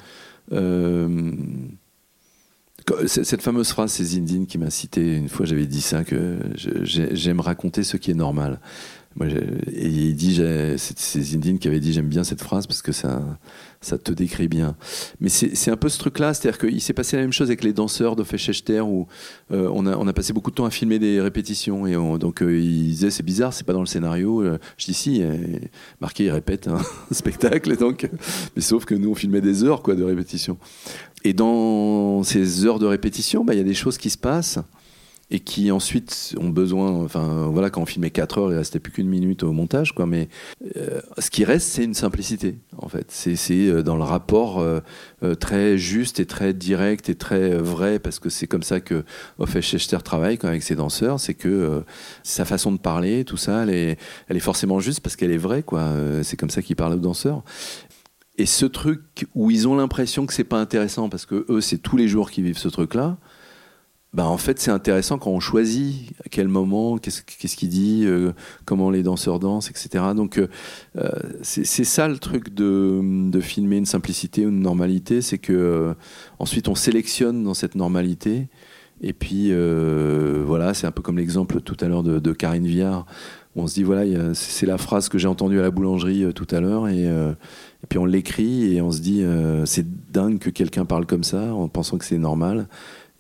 euh, 0.53 1.33
cette 3.07 3.43
fameuse 3.43 3.71
phrase, 3.71 3.93
c'est 3.93 4.05
Zindine 4.05 4.47
qui 4.47 4.59
m'a 4.59 4.71
cité 4.71 5.17
une 5.17 5.29
fois, 5.29 5.45
j'avais 5.45 5.67
dit 5.67 5.81
ça, 5.81 6.05
que 6.05 6.39
j'aime 6.55 7.41
raconter 7.41 7.83
ce 7.83 7.97
qui 7.97 8.13
est 8.13 8.15
normal. 8.15 8.61
Moi, 9.19 9.29
et 9.29 9.87
il 9.89 10.15
dit, 10.15 10.41
c'est 10.77 11.21
Zindine 11.23 11.59
qui 11.59 11.69
avait 11.69 11.81
dit, 11.81 11.93
j'aime 11.93 12.09
bien 12.09 12.23
cette 12.23 12.43
phrase 12.43 12.67
parce 12.67 12.83
que 12.83 12.93
ça, 12.93 13.23
ça 13.81 13.97
te 13.97 14.13
décrit 14.13 14.47
bien. 14.47 14.77
Mais 15.21 15.31
c'est 15.31 15.71
un 15.71 15.77
peu 15.79 15.89
ce 15.89 15.99
truc-là, 15.99 16.35
c'est-à-dire 16.35 16.59
qu'il 16.59 16.81
s'est 16.83 16.93
passé 16.93 17.17
la 17.17 17.23
même 17.23 17.33
chose 17.33 17.49
avec 17.49 17.65
les 17.65 17.73
danseurs 17.73 18.15
de 18.15 18.23
Feschechter 18.25 18.81
où 18.83 19.07
euh, 19.53 19.71
on, 19.73 19.87
a, 19.87 19.97
on 19.97 20.07
a 20.07 20.13
passé 20.13 20.35
beaucoup 20.35 20.51
de 20.51 20.57
temps 20.57 20.67
à 20.67 20.71
filmer 20.71 20.99
des 20.99 21.21
répétitions 21.23 21.87
et 21.87 21.97
on- 21.97 22.19
donc 22.19 22.43
euh, 22.43 22.59
il 22.61 22.89
disait 22.89 23.11
c'est 23.11 23.23
bizarre, 23.23 23.55
c'est 23.55 23.65
pas 23.65 23.73
dans 23.73 23.81
le 23.81 23.87
scénario. 23.87 24.43
Euh, 24.43 24.59
Je 24.77 24.85
dis 24.85 24.95
si, 24.95 25.23
euh, 25.23 25.35
marqué 26.01 26.25
il 26.25 26.31
répète 26.31 26.69
un 26.69 26.81
spectacle, 27.11 27.75
donc, 27.79 28.11
mais 28.55 28.61
sauf 28.63 28.85
que 28.85 28.95
nous 28.95 29.11
on 29.11 29.15
filmait 29.15 29.41
des 29.41 29.65
heures 29.65 29.83
quoi 29.83 29.95
de 29.95 30.03
répétition. 30.05 30.59
Et 31.25 31.33
dans 31.33 32.23
ces 32.23 32.67
heures 32.67 32.79
de 32.79 32.87
répétition, 32.87 33.45
bah, 33.45 33.55
il 33.55 33.57
y 33.57 33.61
a 33.61 33.65
des 33.65 33.73
choses 33.75 33.97
qui 33.97 34.11
se 34.11 34.19
passent 34.19 34.59
et 35.31 35.41
qui 35.41 35.73
ensuite 35.73 36.37
ont 36.39 36.51
besoin. 36.51 36.91
Enfin, 36.91 37.49
voilà, 37.53 37.69
quand 37.71 37.83
on 37.83 37.87
filmait 37.87 38.11
4 38.11 38.39
heures, 38.39 38.53
il 38.53 38.57
restait 38.57 38.79
plus 38.79 38.93
qu'une 38.93 39.09
minute 39.09 39.43
au 39.43 39.53
montage, 39.53 39.93
quoi. 39.93 40.07
Mais 40.07 40.29
euh, 40.77 41.01
ce 41.19 41.31
qui 41.31 41.45
reste, 41.45 41.69
c'est 41.69 41.85
une 41.85 41.95
simplicité, 41.95 42.59
en 42.77 42.89
fait. 42.89 43.11
C'est 43.11 43.69
euh, 43.69 43.83
dans 43.83 43.97
le 43.97 44.05
rapport 44.05 44.61
euh, 44.61 44.81
très 45.41 45.79
juste 45.79 46.21
et 46.21 46.27
très 46.27 46.53
direct 46.55 47.09
et 47.09 47.17
très 47.17 47.57
vrai, 47.57 47.99
parce 47.99 48.21
que 48.21 48.29
c'est 48.29 48.47
comme 48.47 48.63
ça 48.63 48.81
que 48.81 49.05
Ophel 49.39 49.63
Schechter 49.63 49.99
travaille 50.05 50.39
quand, 50.39 50.49
avec 50.49 50.63
ses 50.63 50.77
danseurs. 50.77 51.19
C'est 51.19 51.35
que 51.35 51.83
sa 52.23 52.45
façon 52.45 52.71
de 52.71 52.79
parler, 52.79 53.25
tout 53.25 53.37
ça, 53.37 53.65
elle 53.65 53.71
est, 53.71 53.99
elle 54.29 54.37
est 54.37 54.41
forcément 54.41 54.79
juste 54.79 55.01
parce 55.01 55.17
qu'elle 55.17 55.33
est 55.33 55.37
vraie, 55.37 55.65
quoi. 55.65 55.93
C'est 56.23 56.37
comme 56.37 56.51
ça 56.51 56.63
qu'il 56.63 56.77
parle 56.77 56.95
aux 56.95 56.99
danseurs. 56.99 57.43
Et 58.39 58.47
ce 58.47 58.67
truc 58.67 59.27
où 59.35 59.51
ils 59.51 59.67
ont 59.67 59.77
l'impression 59.77 60.27
que 60.27 60.35
c'est 60.35 60.45
pas 60.45 60.61
intéressant 60.61 61.09
parce 61.09 61.25
que 61.25 61.47
eux, 61.49 61.61
c'est 61.61 61.79
tous 61.79 61.97
les 61.97 62.07
jours 62.07 62.31
qu'ils 62.31 62.45
vivent 62.45 62.59
ce 62.59 62.69
truc-là. 62.69 63.17
Bah 64.17 64.27
en 64.27 64.39
fait, 64.39 64.59
c'est 64.59 64.71
intéressant 64.71 65.19
quand 65.19 65.31
on 65.31 65.41
choisit 65.41 66.11
à 66.25 66.31
quel 66.31 66.49
moment, 66.49 66.97
qu'est-ce 66.97 67.21
qu'il 67.55 67.69
dit, 67.69 68.05
euh, 68.07 68.33
comment 68.65 68.89
les 68.89 69.03
danseurs 69.03 69.39
dansent, 69.39 69.69
etc. 69.69 70.05
Donc, 70.17 70.39
euh, 70.39 70.49
euh, 70.97 71.11
c'est 71.43 71.85
ça 71.85 72.09
le 72.09 72.17
truc 72.17 72.55
de, 72.55 73.29
de 73.31 73.41
filmer 73.41 73.77
une 73.77 73.85
simplicité 73.85 74.47
ou 74.47 74.49
une 74.49 74.61
normalité, 74.61 75.21
c'est 75.21 75.37
que 75.37 75.95
ensuite 76.39 76.69
on 76.69 76.75
sélectionne 76.75 77.45
dans 77.45 77.53
cette 77.53 77.75
normalité. 77.75 78.49
Et 79.03 79.13
puis 79.13 79.53
voilà, 80.47 80.73
c'est 80.73 80.87
un 80.87 80.93
peu 80.93 81.03
comme 81.03 81.19
l'exemple 81.19 81.61
tout 81.61 81.77
à 81.83 81.87
l'heure 81.87 82.03
de, 82.03 82.19
de 82.19 82.33
Karine 82.33 82.67
Viard. 82.67 83.05
où 83.55 83.61
on 83.61 83.67
se 83.67 83.75
dit 83.75 83.83
voilà, 83.83 84.33
c'est 84.33 84.65
la 84.65 84.79
phrase 84.79 85.11
que 85.11 85.19
j'ai 85.19 85.29
entendue 85.29 85.59
à 85.59 85.63
la 85.63 85.71
boulangerie 85.71 86.33
tout 86.33 86.49
à 86.53 86.61
l'heure, 86.61 86.89
et, 86.89 87.07
puis 87.91 87.99
on 87.99 88.07
l'écrit 88.07 88.75
et 88.75 88.81
on 88.81 88.91
se 88.91 89.01
dit 89.01 89.23
c'est 89.67 89.87
dingue 90.11 90.39
que 90.39 90.49
quelqu'un 90.49 90.87
parle 90.87 91.05
comme 91.05 91.23
ça 91.25 91.53
en 91.53 91.69
pensant 91.69 91.99
que 91.99 92.07
c'est 92.07 92.17
normal. 92.17 92.67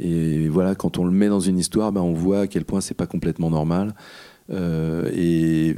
Et 0.00 0.48
voilà, 0.48 0.74
quand 0.74 0.98
on 0.98 1.04
le 1.04 1.10
met 1.10 1.28
dans 1.28 1.40
une 1.40 1.58
histoire, 1.58 1.92
ben, 1.92 2.02
on 2.02 2.12
voit 2.12 2.40
à 2.40 2.46
quel 2.46 2.64
point 2.64 2.80
c'est 2.80 2.94
pas 2.94 3.06
complètement 3.06 3.50
normal. 3.50 3.94
Euh, 4.50 5.10
et 5.14 5.76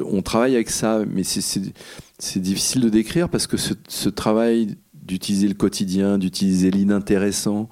on 0.00 0.22
travaille 0.22 0.54
avec 0.54 0.70
ça, 0.70 1.02
mais 1.08 1.22
c'est- 1.22 1.72
difficile 2.36 2.82
de 2.82 2.88
décrire 2.88 3.28
parce 3.28 3.46
que 3.46 3.56
ce, 3.56 4.08
travail 4.08 4.76
d'utiliser 4.94 5.48
le 5.48 5.54
quotidien, 5.54 6.18
d'utiliser 6.18 6.70
l'inintéressant 6.70 7.68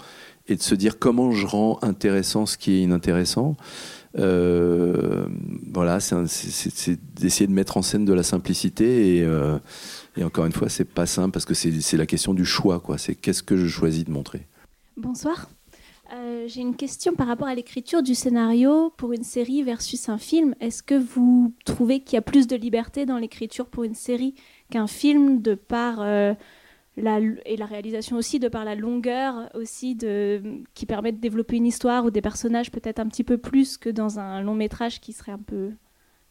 et 0.49 0.57
de 0.57 0.63
se 0.63 0.75
dire 0.75 0.99
comment 0.99 1.31
je 1.31 1.47
rends 1.47 1.79
intéressant 1.83 2.47
ce 2.47 2.57
qui 2.59 2.73
est 2.73 2.83
inintéressant. 2.83 3.57
euh, 4.19 5.27
voilà, 5.73 6.01
c'est 6.01 6.99
d'essayer 7.15 7.47
de 7.47 7.53
mettre 7.53 7.77
en 7.77 7.83
scène 7.83 8.05
de 8.05 8.13
la 8.13 8.25
simplicité 8.25 9.19
et, 9.19 9.23
euh, 9.25 9.57
et 10.17 10.25
encore 10.25 10.47
une 10.47 10.53
fois, 10.53 10.69
c'est 10.69 10.85
pas 10.85 11.07
simple 11.07 11.31
parce 11.31 11.45
que 11.45 11.55
c'est 11.55 11.97
la 11.97 12.07
question 12.07 12.35
du 12.35 12.45
choix, 12.45 12.81
quoi. 12.81 12.99
C'est 12.99 13.15
qu'est-ce 13.15 13.45
que 13.45 13.57
je 13.57 13.69
choisis 13.69 14.05
de 14.05 14.11
montrer. 14.11 14.49
Bonsoir. 14.97 15.49
Euh, 16.13 16.47
J'ai 16.49 16.61
une 16.61 16.75
question 16.75 17.15
par 17.15 17.29
rapport 17.29 17.47
à 17.47 17.55
l'écriture 17.55 18.03
du 18.03 18.15
scénario 18.15 18.91
pour 18.97 19.13
une 19.13 19.23
série 19.23 19.63
versus 19.63 20.09
un 20.09 20.19
film. 20.19 20.55
Est-ce 20.61 20.83
que 20.83 20.95
vous 20.95 21.55
trouvez 21.65 22.01
qu'il 22.01 22.15
y 22.15 22.19
a 22.19 22.23
plus 22.23 22.47
de 22.47 22.57
liberté 22.57 23.07
dans 23.07 23.19
l'écriture 23.19 23.67
pour 23.67 23.85
une 23.85 23.95
série 23.95 24.35
qu'un 24.71 24.89
film 24.89 25.41
de 25.41 25.55
par 25.55 26.01
euh, 26.01 26.35
et 26.97 27.57
la 27.57 27.67
réalisation 27.67 28.17
aussi 28.17 28.41
de 28.41 28.49
par 28.49 28.65
la 28.65 28.75
longueur 28.75 29.49
aussi 29.55 29.97
qui 30.75 30.87
permet 30.87 31.13
de 31.13 31.19
développer 31.19 31.57
une 31.57 31.67
histoire 31.67 32.05
ou 32.05 32.11
des 32.11 32.21
personnages 32.21 32.71
peut-être 32.71 32.99
un 32.99 33.07
petit 33.07 33.25
peu 33.25 33.39
plus 33.39 33.79
que 33.79 33.89
dans 33.89 34.19
un 34.19 34.43
long 34.43 34.55
métrage 34.55 35.01
qui 35.01 35.13
serait 35.13 35.33
un 35.33 35.39
peu 35.39 35.71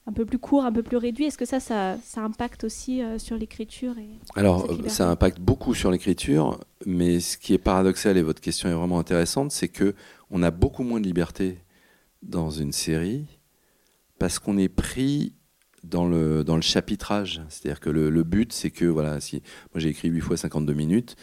un 0.10 0.12
peu 0.12 0.26
plus 0.26 0.40
court, 0.40 0.66
un 0.66 0.72
peu 0.72 0.82
plus 0.82 0.98
réduit. 0.98 1.26
Est-ce 1.26 1.38
que 1.38 1.46
ça, 1.46 1.60
ça, 1.60 1.98
ça 2.04 2.22
impacte 2.22 2.64
aussi 2.64 3.04
euh, 3.04 3.20
sur 3.20 3.38
l'écriture 3.38 3.94
Alors, 4.36 4.70
euh, 4.72 4.90
ça 4.90 5.08
impacte 5.08 5.40
beaucoup 5.40 5.76
sur 5.76 5.92
l'écriture, 5.92 6.60
mais 6.88 7.20
ce 7.20 7.38
qui 7.38 7.54
est 7.54 7.60
paradoxal, 7.60 8.18
et 8.18 8.24
votre 8.24 8.42
question 8.42 8.70
est 8.70 8.74
vraiment 8.74 8.98
intéressante, 8.98 9.52
c'est 9.52 9.68
que 9.68 9.94
on 10.32 10.42
a 10.42 10.50
beaucoup 10.50 10.84
moins 10.84 11.00
de 11.00 11.06
liberté 11.06 11.60
dans 12.24 12.50
une 12.50 12.72
série 12.72 13.28
parce 14.18 14.40
qu'on 14.40 14.58
est 14.58 14.68
pris 14.68 15.34
dans 15.84 16.08
le, 16.08 16.44
dans 16.44 16.56
le 16.56 16.64
chapitrage. 16.64 17.42
C'est-à-dire 17.48 17.80
que 17.80 17.92
le, 17.92 18.10
le 18.10 18.24
but, 18.24 18.52
c'est 18.52 18.72
que, 18.72 18.86
voilà, 18.86 19.22
si 19.22 19.44
moi 19.74 19.80
j'ai 19.80 19.90
écrit 19.90 20.10
8 20.10 20.22
fois 20.22 20.38
52 20.38 20.74
minutes, 20.74 21.18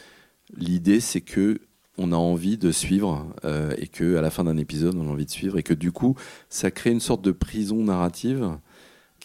l'idée, 0.56 1.00
c'est 1.00 1.20
que 1.20 1.60
on 1.98 2.12
a 2.12 2.16
envie 2.16 2.58
de 2.58 2.70
suivre 2.70 3.26
euh, 3.44 3.74
et 3.78 3.86
que 3.86 4.16
à 4.16 4.20
la 4.20 4.30
fin 4.30 4.44
d'un 4.44 4.58
épisode, 4.58 4.94
on 4.96 5.08
a 5.08 5.10
envie 5.10 5.24
de 5.24 5.30
suivre 5.30 5.58
et 5.58 5.62
que 5.62 5.74
du 5.74 5.92
coup, 5.92 6.14
ça 6.48 6.70
crée 6.70 6.90
une 6.90 7.00
sorte 7.00 7.22
de 7.22 7.32
prison 7.32 7.82
narrative 7.82 8.58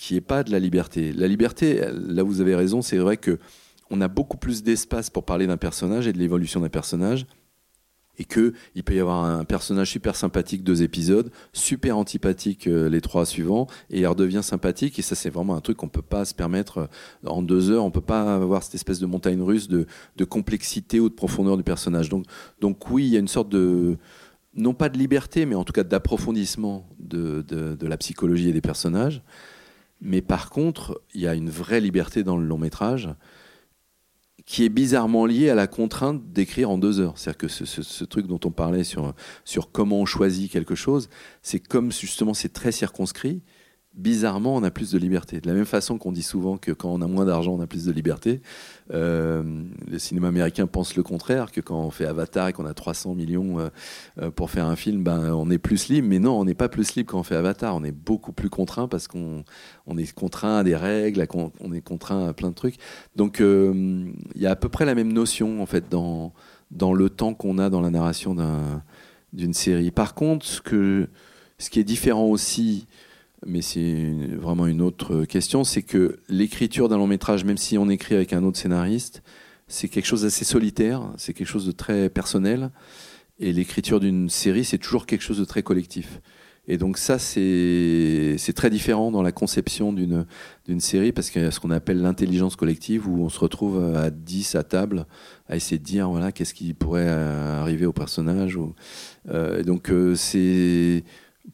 qui 0.01 0.15
est 0.15 0.21
pas 0.21 0.43
de 0.43 0.51
la 0.51 0.57
liberté. 0.57 1.13
La 1.13 1.27
liberté, 1.27 1.79
là 1.93 2.23
vous 2.23 2.41
avez 2.41 2.55
raison, 2.55 2.81
c'est 2.81 2.97
vrai 2.97 3.17
que 3.17 3.37
on 3.91 4.01
a 4.01 4.07
beaucoup 4.07 4.35
plus 4.35 4.63
d'espace 4.63 5.11
pour 5.11 5.25
parler 5.25 5.45
d'un 5.45 5.57
personnage 5.57 6.07
et 6.07 6.13
de 6.13 6.17
l'évolution 6.17 6.59
d'un 6.59 6.69
personnage 6.69 7.27
et 8.17 8.25
que 8.25 8.53
il 8.73 8.83
peut 8.83 8.95
y 8.95 8.99
avoir 8.99 9.23
un 9.23 9.45
personnage 9.45 9.91
super 9.91 10.15
sympathique 10.15 10.63
deux 10.63 10.81
épisodes, 10.81 11.31
super 11.53 11.99
antipathique 11.99 12.65
euh, 12.65 12.89
les 12.89 12.99
trois 12.99 13.27
suivants, 13.27 13.67
et 13.91 13.99
il 13.99 14.07
redevient 14.07 14.41
sympathique. 14.41 14.97
Et 14.97 15.03
ça, 15.03 15.13
c'est 15.13 15.29
vraiment 15.29 15.55
un 15.55 15.61
truc 15.61 15.77
qu'on 15.77 15.87
peut 15.87 16.01
pas 16.01 16.25
se 16.25 16.33
permettre 16.33 16.79
euh, 16.79 17.27
en 17.27 17.43
deux 17.43 17.69
heures. 17.69 17.85
On 17.85 17.91
peut 17.91 18.01
pas 18.01 18.33
avoir 18.33 18.63
cette 18.63 18.75
espèce 18.75 18.99
de 18.99 19.05
montagne 19.05 19.39
russe 19.39 19.67
de, 19.67 19.85
complexité 20.25 20.99
ou 20.99 21.09
de 21.09 21.13
profondeur 21.13 21.57
du 21.57 21.63
personnage. 21.63 22.09
Donc, 22.09 22.25
donc 22.59 22.89
oui, 22.89 23.05
il 23.05 23.13
y 23.13 23.17
a 23.17 23.19
une 23.19 23.27
sorte 23.27 23.49
de 23.49 23.97
non 24.55 24.73
pas 24.73 24.89
de 24.89 24.97
liberté, 24.97 25.45
mais 25.45 25.55
en 25.55 25.63
tout 25.63 25.73
cas 25.73 25.83
d'approfondissement 25.83 26.87
de, 26.99 27.45
de 27.47 27.87
la 27.87 27.97
psychologie 27.97 28.49
et 28.49 28.53
des 28.53 28.61
personnages. 28.61 29.21
Mais 30.01 30.21
par 30.21 30.49
contre, 30.49 31.01
il 31.13 31.21
y 31.21 31.27
a 31.27 31.35
une 31.35 31.49
vraie 31.49 31.79
liberté 31.79 32.23
dans 32.23 32.37
le 32.37 32.45
long 32.45 32.57
métrage 32.57 33.09
qui 34.45 34.65
est 34.65 34.69
bizarrement 34.69 35.25
lié 35.27 35.49
à 35.49 35.55
la 35.55 35.67
contrainte 35.67 36.31
d'écrire 36.31 36.71
en 36.71 36.77
deux 36.77 36.99
heures. 36.99 37.17
C'est-à-dire 37.17 37.37
que 37.37 37.47
ce 37.47 38.03
truc 38.03 38.25
dont 38.25 38.39
on 38.43 38.51
parlait 38.51 38.83
sur, 38.83 39.13
sur 39.45 39.71
comment 39.71 39.99
on 39.99 40.05
choisit 40.05 40.51
quelque 40.51 40.75
chose, 40.75 41.09
c'est 41.43 41.59
comme 41.59 41.91
justement 41.91 42.33
c'est 42.33 42.51
très 42.51 42.71
circonscrit, 42.71 43.41
bizarrement 43.93 44.55
on 44.55 44.63
a 44.63 44.71
plus 44.71 44.91
de 44.91 44.97
liberté. 44.97 45.41
De 45.41 45.47
la 45.47 45.53
même 45.53 45.65
façon 45.65 45.97
qu'on 45.97 46.11
dit 46.11 46.23
souvent 46.23 46.57
que 46.57 46.71
quand 46.71 46.89
on 46.89 47.01
a 47.01 47.07
moins 47.07 47.25
d'argent 47.25 47.53
on 47.53 47.61
a 47.61 47.67
plus 47.67 47.85
de 47.85 47.91
liberté, 47.91 48.41
euh, 48.93 49.43
le 49.89 49.99
cinéma 49.99 50.29
américain 50.29 50.65
pense 50.65 50.95
le 50.95 51.03
contraire, 51.03 51.51
que 51.51 51.59
quand 51.59 51.79
on 51.79 51.91
fait 51.91 52.05
Avatar 52.05 52.47
et 52.47 52.53
qu'on 52.53 52.65
a 52.65 52.73
300 52.73 53.15
millions 53.15 53.59
euh, 53.59 53.69
euh, 54.21 54.31
pour 54.31 54.49
faire 54.49 54.65
un 54.65 54.75
film, 54.75 55.03
ben, 55.03 55.33
on 55.33 55.49
est 55.49 55.57
plus 55.57 55.89
libre. 55.89 56.07
Mais 56.07 56.19
non, 56.19 56.39
on 56.39 56.45
n'est 56.45 56.53
pas 56.53 56.69
plus 56.69 56.95
libre 56.95 57.11
quand 57.11 57.19
on 57.19 57.23
fait 57.23 57.35
Avatar, 57.35 57.75
on 57.75 57.83
est 57.83 57.91
beaucoup 57.91 58.31
plus 58.31 58.49
contraint 58.49 58.87
parce 58.87 59.07
qu'on 59.07 59.43
on 59.87 59.97
est 59.97 60.11
contraint 60.13 60.57
à 60.57 60.63
des 60.63 60.75
règles, 60.75 61.25
on 61.59 61.73
est 61.73 61.81
contraint 61.81 62.27
à 62.27 62.33
plein 62.33 62.49
de 62.49 62.55
trucs. 62.55 62.75
Donc 63.15 63.39
il 63.39 64.13
y 64.41 64.45
a 64.45 64.51
à 64.51 64.55
peu 64.55 64.69
près 64.69 64.85
la 64.85 64.95
même 64.95 65.11
notion 65.11 65.61
en 65.61 65.65
fait 65.65 65.89
dans, 65.89 66.33
le 66.93 67.09
temps 67.09 67.33
qu'on 67.33 67.57
a 67.57 67.69
dans 67.69 67.81
la 67.81 67.89
narration 67.89 68.35
d'un- 68.35 68.83
d'une 69.33 69.53
série. 69.53 69.91
Par 69.91 70.13
contre, 70.13 70.45
ce 70.45 71.69
qui 71.69 71.79
est 71.79 71.83
différent 71.83 72.25
aussi, 72.25 72.87
mais 73.45 73.61
c'est 73.61 74.13
vraiment 74.37 74.67
une 74.67 74.81
autre 74.81 75.25
question, 75.25 75.63
c'est 75.63 75.81
que 75.81 76.19
l'écriture 76.29 76.89
d'un 76.89 76.97
long 76.97 77.07
métrage, 77.07 77.43
même 77.43 77.57
si 77.57 77.77
on 77.77 77.89
écrit 77.89 78.15
avec 78.15 78.33
un 78.33 78.43
autre 78.43 78.57
scénariste, 78.57 79.23
c'est 79.67 79.87
quelque 79.87 80.05
chose 80.05 80.23
d'assez 80.23 80.45
solitaire, 80.45 81.11
c'est 81.17 81.33
quelque 81.33 81.47
chose 81.47 81.65
de 81.65 81.71
très 81.71 82.09
personnel. 82.09 82.71
Et 83.39 83.53
l'écriture 83.53 83.99
d'une 83.99 84.29
série, 84.29 84.63
c'est 84.63 84.77
toujours 84.77 85.05
quelque 85.05 85.21
chose 85.21 85.39
de 85.39 85.45
très 85.45 85.63
collectif. 85.63 86.21
Et 86.67 86.77
donc 86.77 86.99
ça, 86.99 87.17
c'est 87.17 88.53
très 88.55 88.69
différent 88.69 89.09
dans 89.09 89.23
la 89.23 89.31
conception 89.31 89.91
d'une 89.91 90.79
série 90.79 91.11
parce 91.11 91.31
qu'il 91.31 91.41
y 91.41 91.45
a 91.45 91.49
ce 91.49 91.59
qu'on 91.59 91.71
appelle 91.71 92.01
l'intelligence 92.01 92.55
collective 92.55 93.07
où 93.07 93.23
on 93.23 93.29
se 93.29 93.39
retrouve 93.39 93.95
à 93.95 94.11
10 94.11 94.55
à 94.55 94.63
table 94.63 95.07
à 95.49 95.55
essayer 95.55 95.79
de 95.79 95.83
dire 95.83 96.09
voilà 96.09 96.31
qu'est-ce 96.31 96.53
qui 96.53 96.73
pourrait 96.73 97.09
arriver 97.09 97.87
au 97.87 97.93
personnage. 97.93 98.59
Euh, 99.29 99.63
donc 99.63 99.89
euh, 99.89 100.13
c'est 100.15 101.03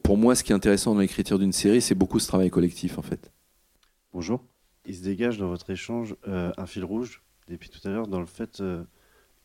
pour 0.04 0.18
moi 0.18 0.36
ce 0.36 0.44
qui 0.44 0.52
est 0.52 0.56
intéressant 0.56 0.94
dans 0.94 1.02
l'écriture 1.02 1.40
d'une 1.40 1.54
série, 1.54 1.82
c'est 1.82 1.96
beaucoup 1.96 2.20
ce 2.20 2.28
travail 2.28 2.50
collectif 2.50 2.98
en 2.98 3.02
fait. 3.02 3.32
Bonjour. 4.14 4.44
Il 4.86 4.96
se 4.96 5.04
dégage 5.04 5.38
dans 5.38 5.48
votre 5.48 5.70
échange 5.70 6.16
euh, 6.28 6.52
un 6.58 6.66
fil 6.66 6.84
rouge 6.84 7.22
depuis 7.48 7.70
tout 7.70 7.86
à 7.88 7.92
l'heure 7.92 8.08
dans 8.08 8.20
le 8.20 8.26
fait 8.26 8.62
euh, 8.62 8.84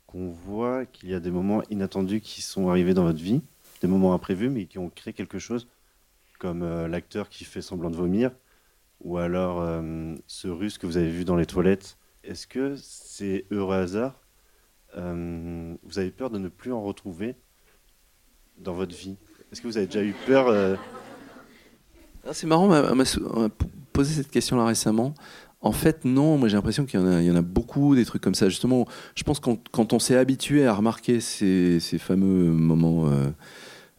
qu'on 0.06 0.30
voit 0.30 0.86
qu'il 0.86 1.10
y 1.10 1.14
a 1.14 1.20
des 1.20 1.30
moments 1.30 1.62
inattendus 1.70 2.20
qui 2.20 2.42
sont 2.42 2.68
arrivés 2.68 2.94
dans 2.94 3.02
votre 3.04 3.20
vie, 3.20 3.42
des 3.80 3.88
moments 3.88 4.14
imprévus 4.14 4.50
mais 4.50 4.66
qui 4.66 4.78
ont 4.78 4.88
créé 4.88 5.12
quelque 5.12 5.38
chose, 5.38 5.68
comme 6.38 6.62
euh, 6.62 6.86
l'acteur 6.88 7.28
qui 7.28 7.44
fait 7.44 7.62
semblant 7.62 7.90
de 7.90 7.96
vomir, 7.96 8.30
ou 9.00 9.18
alors 9.18 9.82
ce 10.28 10.46
russe 10.46 10.78
que 10.78 10.86
vous 10.86 10.96
avez 10.96 11.10
vu 11.10 11.24
dans 11.24 11.34
les 11.34 11.44
toilettes. 11.44 11.98
Est-ce 12.22 12.46
que 12.46 12.76
c'est 12.76 13.46
heureux 13.50 13.74
hasard 13.74 14.20
Vous 14.94 15.98
avez 15.98 16.12
peur 16.12 16.30
de 16.30 16.38
ne 16.38 16.48
plus 16.48 16.72
en 16.72 16.80
retrouver 16.80 17.34
dans 18.58 18.74
votre 18.74 18.94
vie? 18.94 19.16
Est-ce 19.52 19.60
que 19.60 19.66
vous 19.66 19.76
avez 19.76 19.84
déjà 19.86 20.02
eu 20.02 20.14
peur 20.26 20.48
euh, 20.48 20.76
Ah, 22.26 22.30
C'est 22.32 22.46
marrant, 22.46 22.64
on 22.70 22.94
m'a- 22.96 23.48
posé 23.92 24.14
cette 24.14 24.30
question-là 24.30 24.64
récemment. 24.64 25.12
En 25.60 25.72
fait, 25.72 26.06
non, 26.06 26.38
moi 26.38 26.48
j'ai 26.48 26.56
l'impression 26.56 26.86
qu'il 26.86 26.98
y, 26.98 27.30
en 27.30 27.36
a- 27.36 27.42
beaucoup 27.42 27.94
des 27.94 28.06
trucs 28.06 28.22
comme 28.22 28.34
ça. 28.34 28.48
Justement, 28.48 28.86
je 29.14 29.22
pense 29.24 29.40
que 29.40 29.50
quand, 29.70 29.92
on 29.92 29.98
s'est 29.98 30.16
habitué 30.16 30.66
à 30.66 30.72
remarquer 30.72 31.20
ces, 31.20 31.78
ces 31.80 31.98
fameux 31.98 32.50
moments, 32.50 33.08
euh, 33.08 33.30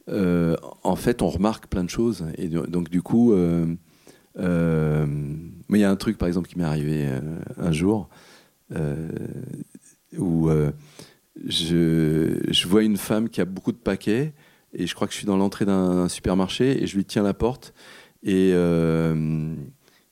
euh, 0.10 0.56
en 0.84 0.96
fait, 0.96 1.22
on 1.22 1.30
remarque 1.30 1.68
plein 1.68 1.84
de 1.84 1.90
choses. 1.90 2.26
Et 2.40 2.48
do- 2.48 2.66
donc, 2.66 2.90
du 2.90 3.04
coup, 3.04 3.34
moi, 3.36 4.48
il 5.70 5.78
y 5.78 5.84
a 5.84 5.92
un 5.92 5.96
truc, 5.96 6.18
par 6.18 6.28
exemple, 6.28 6.50
qui 6.50 6.58
m'est 6.58 6.64
arrivé 6.64 7.08
un 7.58 7.72
jour 7.72 8.10
où 10.18 10.50
je, 11.46 12.40
je 12.50 12.68
vois 12.68 12.82
une 12.84 12.98
femme 12.98 13.30
qui 13.30 13.40
a 13.40 13.46
beaucoup 13.46 13.72
de 13.72 13.78
paquets 13.78 14.34
et 14.74 14.88
je 14.88 14.95
crois 14.95 15.08
que 15.08 15.14
je 15.14 15.18
suis 15.18 15.28
dans 15.28 15.38
l'entrée 15.38 15.66
d'un 15.66 16.10
supermarché 16.10 16.82
et 16.82 16.88
je 16.88 16.95
lui 16.95 17.06
tiens 17.06 17.24
la 17.24 17.34
porte 17.34 17.74
et, 18.24 18.52
euh, 18.54 19.54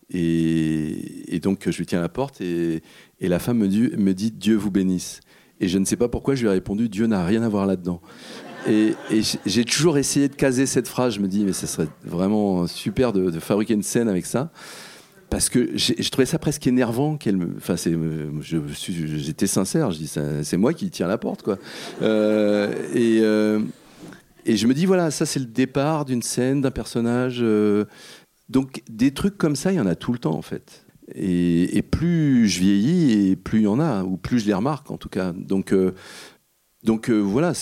et, 0.10 1.40
donc 1.42 1.70
je 1.70 1.78
lui 1.78 1.86
tiens 1.86 2.02
la 2.02 2.10
porte 2.10 2.42
et, 2.42 2.82
et 3.20 3.28
la 3.28 3.40
femme 3.40 3.58
me 3.58 4.14
dit, 4.14 4.32
Dieu 4.32 4.56
vous 4.56 4.72
bénisse. 4.72 5.22
Et 5.60 5.68
je 5.68 5.78
ne 5.78 5.86
sais 5.86 5.96
pas 5.96 6.10
pourquoi 6.10 6.36
je 6.36 6.42
lui 6.42 6.50
ai 6.50 6.54
répondu 6.54 6.90
Dieu 6.90 7.06
n'a 7.06 7.24
rien 7.24 7.44
à 7.44 7.50
voir 7.50 7.66
là-dedans. 7.66 8.02
Et, 8.68 8.94
j'ai- 9.46 9.66
toujours 9.66 9.98
essayé 9.98 10.28
de 10.28 10.36
caser 10.36 10.66
cette 10.66 10.88
phrase. 10.88 11.16
Je 11.16 11.20
me 11.20 11.28
dis 11.28 11.44
mais 11.46 11.54
ce 11.54 11.68
serait 11.68 11.88
vraiment 12.04 12.68
super 12.68 13.14
de, 13.14 13.32
fabriquer 13.40 13.74
une 13.74 13.84
scène 13.84 14.10
avec 14.10 14.26
ça. 14.26 14.52
Parce 15.30 15.48
que 15.50 15.78
je 15.78 16.10
trouvais 16.10 16.26
ça 16.26 16.38
presque 16.40 16.68
énervant 16.68 17.16
qu'elle 17.16 17.38
me. 17.38 17.56
Enfin, 17.56 17.76
j'étais 17.78 19.48
sincère. 19.48 19.92
Je 19.92 19.98
dis, 19.98 20.08
ça- 20.08 20.44
c'est 20.44 20.58
moi 20.58 20.74
qui 20.74 20.90
tiens 20.90 21.08
la 21.08 21.18
porte, 21.18 21.42
quoi. 21.42 21.58
Euh, 22.02 22.74
et, 22.94 23.20
euh, 23.22 23.62
et 24.46 24.58
je 24.58 24.68
me 24.68 24.74
dis, 24.74 24.86
voilà, 24.86 25.12
ça 25.12 25.26
c'est 25.26 25.40
le 25.40 25.46
départ 25.46 26.06
d'une 26.06 26.22
scène, 26.22 26.62
d'un 26.62 26.72
personnage. 26.72 27.40
euh, 27.42 27.86
donc 28.50 28.82
des 28.90 29.14
trucs 29.14 29.38
comme 29.38 29.56
ça, 29.56 29.72
il 29.72 29.76
y 29.76 29.80
en 29.80 29.86
a 29.86 29.96
tout 29.96 30.12
le 30.12 30.20
temps, 30.20 30.36
en 30.36 30.42
fait. 30.42 30.86
Et, 31.14 31.82
plus 31.82 32.48
je 32.48 32.60
vieillis, 32.60 33.30
et 33.30 33.36
plus 33.36 33.60
il 33.60 33.64
y 33.64 33.68
en 33.68 33.80
a, 33.80 34.04
ou 34.04 34.18
plus 34.18 34.40
je 34.40 34.48
les 34.48 34.54
remarque, 34.54 34.92
en 34.92 34.98
tout 34.98 35.10
cas. 35.10 35.34
Donc, 35.34 35.74
euh, 35.74 35.94
donc 36.84 37.10
euh, 37.10 37.20
voilà, 37.20 37.54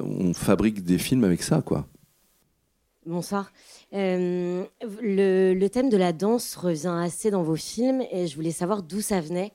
on 0.00 0.34
fabrique 0.34 0.82
des 0.84 0.98
films 0.98 1.24
avec 1.24 1.42
ça, 1.42 1.62
quoi. 1.62 1.86
Bonsoir. 3.06 3.52
Le, 3.90 5.66
thème 5.68 5.88
de 5.88 5.96
la 5.96 6.12
danse 6.12 6.56
revient 6.56 6.94
assez 7.02 7.30
dans 7.30 7.42
vos 7.42 7.56
films 7.56 8.02
et 8.12 8.26
je 8.26 8.36
voulais 8.36 8.50
savoir 8.50 8.82
d'où 8.82 9.00
ça 9.00 9.20
venait. 9.20 9.52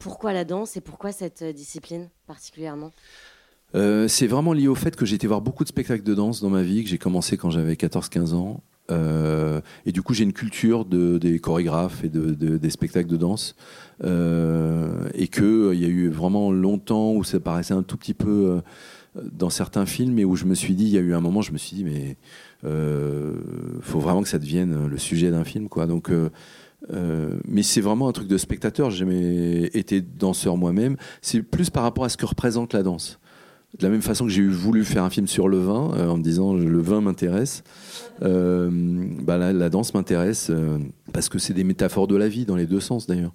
Pourquoi 0.00 0.32
la 0.32 0.44
danse 0.44 0.76
et 0.76 0.80
pourquoi 0.80 1.12
cette 1.12 1.44
discipline 1.44 2.08
particulièrement? 2.26 2.90
Euh, 3.74 4.06
c'est 4.08 4.26
vraiment 4.26 4.52
lié 4.52 4.68
au 4.68 4.74
fait 4.74 4.94
que 4.96 5.04
j'ai 5.04 5.16
été 5.16 5.26
voir 5.26 5.40
beaucoup 5.40 5.64
de 5.64 5.68
spectacles 5.68 6.04
de 6.04 6.14
danse 6.14 6.40
dans 6.40 6.50
ma 6.50 6.62
vie, 6.62 6.84
que 6.84 6.88
j'ai 6.90 6.98
commencé 6.98 7.36
quand 7.36 7.50
j'avais 7.50 7.74
14-15 7.74 8.34
ans. 8.34 8.62
Euh, 8.90 9.60
et 9.86 9.92
du 9.92 10.02
coup, 10.02 10.14
j'ai 10.14 10.24
une 10.24 10.32
culture 10.34 10.84
de, 10.84 11.18
des 11.18 11.38
chorégraphes 11.38 12.04
et 12.04 12.08
de, 12.08 12.34
de- 12.34 12.58
des 12.58 12.70
spectacles 12.70 13.08
de 13.08 13.16
danse. 13.16 13.56
Euh, 14.04 15.08
et 15.14 15.28
qu'il 15.28 15.70
il 15.72 15.80
y 15.80 15.84
a 15.84 15.88
eu 15.88 16.08
vraiment 16.08 16.52
longtemps 16.52 17.12
où 17.14 17.24
ça 17.24 17.40
paraissait 17.40 17.74
un 17.74 17.82
tout 17.82 17.96
petit 17.96 18.14
peu 18.14 18.60
dans 19.32 19.50
certains 19.50 19.86
films 19.86 20.18
et 20.18 20.24
où 20.24 20.36
je 20.36 20.44
me 20.44 20.54
suis 20.54 20.74
dit, 20.74 20.84
il 20.84 20.90
y 20.90 20.98
a 20.98 21.00
eu 21.00 21.14
un 21.14 21.20
moment, 21.20 21.40
je 21.42 21.52
me 21.52 21.58
suis 21.58 21.76
dit, 21.76 21.84
mais 21.84 22.16
faut 22.62 24.00
vraiment 24.00 24.22
que 24.22 24.28
ça 24.28 24.38
devienne 24.38 24.86
le 24.86 24.98
sujet 24.98 25.30
d'un 25.30 25.44
film. 25.44 25.68
Quoi. 25.68 25.86
Donc, 25.86 26.10
mais 27.48 27.62
c'est 27.62 27.80
vraiment 27.80 28.08
un 28.08 28.12
truc 28.12 28.28
de 28.28 28.36
spectateur. 28.36 28.90
J'ai 28.90 29.76
été 29.78 30.00
danseur 30.02 30.56
moi-même. 30.56 30.96
C'est 31.22 31.42
plus 31.42 31.70
par 31.70 31.84
rapport 31.84 32.04
à 32.04 32.08
ce 32.08 32.16
que 32.16 32.26
représente 32.26 32.74
la 32.74 32.82
danse. 32.82 33.18
De 33.78 33.82
la 33.82 33.90
même 33.90 34.02
façon 34.02 34.24
que 34.24 34.30
j'ai 34.30 34.46
voulu 34.46 34.84
faire 34.84 35.02
un 35.02 35.10
film 35.10 35.26
sur 35.26 35.48
le 35.48 35.58
vin, 35.58 35.92
euh, 35.96 36.08
en 36.08 36.16
me 36.16 36.22
disant 36.22 36.54
le 36.54 36.80
vin 36.80 37.00
m'intéresse, 37.00 37.64
euh, 38.22 38.70
bah, 39.22 39.36
la, 39.52 39.68
danse 39.68 39.94
m'intéresse 39.94 40.48
euh, 40.50 40.78
parce 41.12 41.28
que 41.28 41.40
c'est 41.40 41.54
des 41.54 41.64
métaphores 41.64 42.06
de 42.06 42.14
la 42.14 42.28
vie 42.28 42.44
dans 42.44 42.54
les 42.54 42.66
deux 42.66 42.80
sens 42.80 43.08
d'ailleurs. 43.08 43.32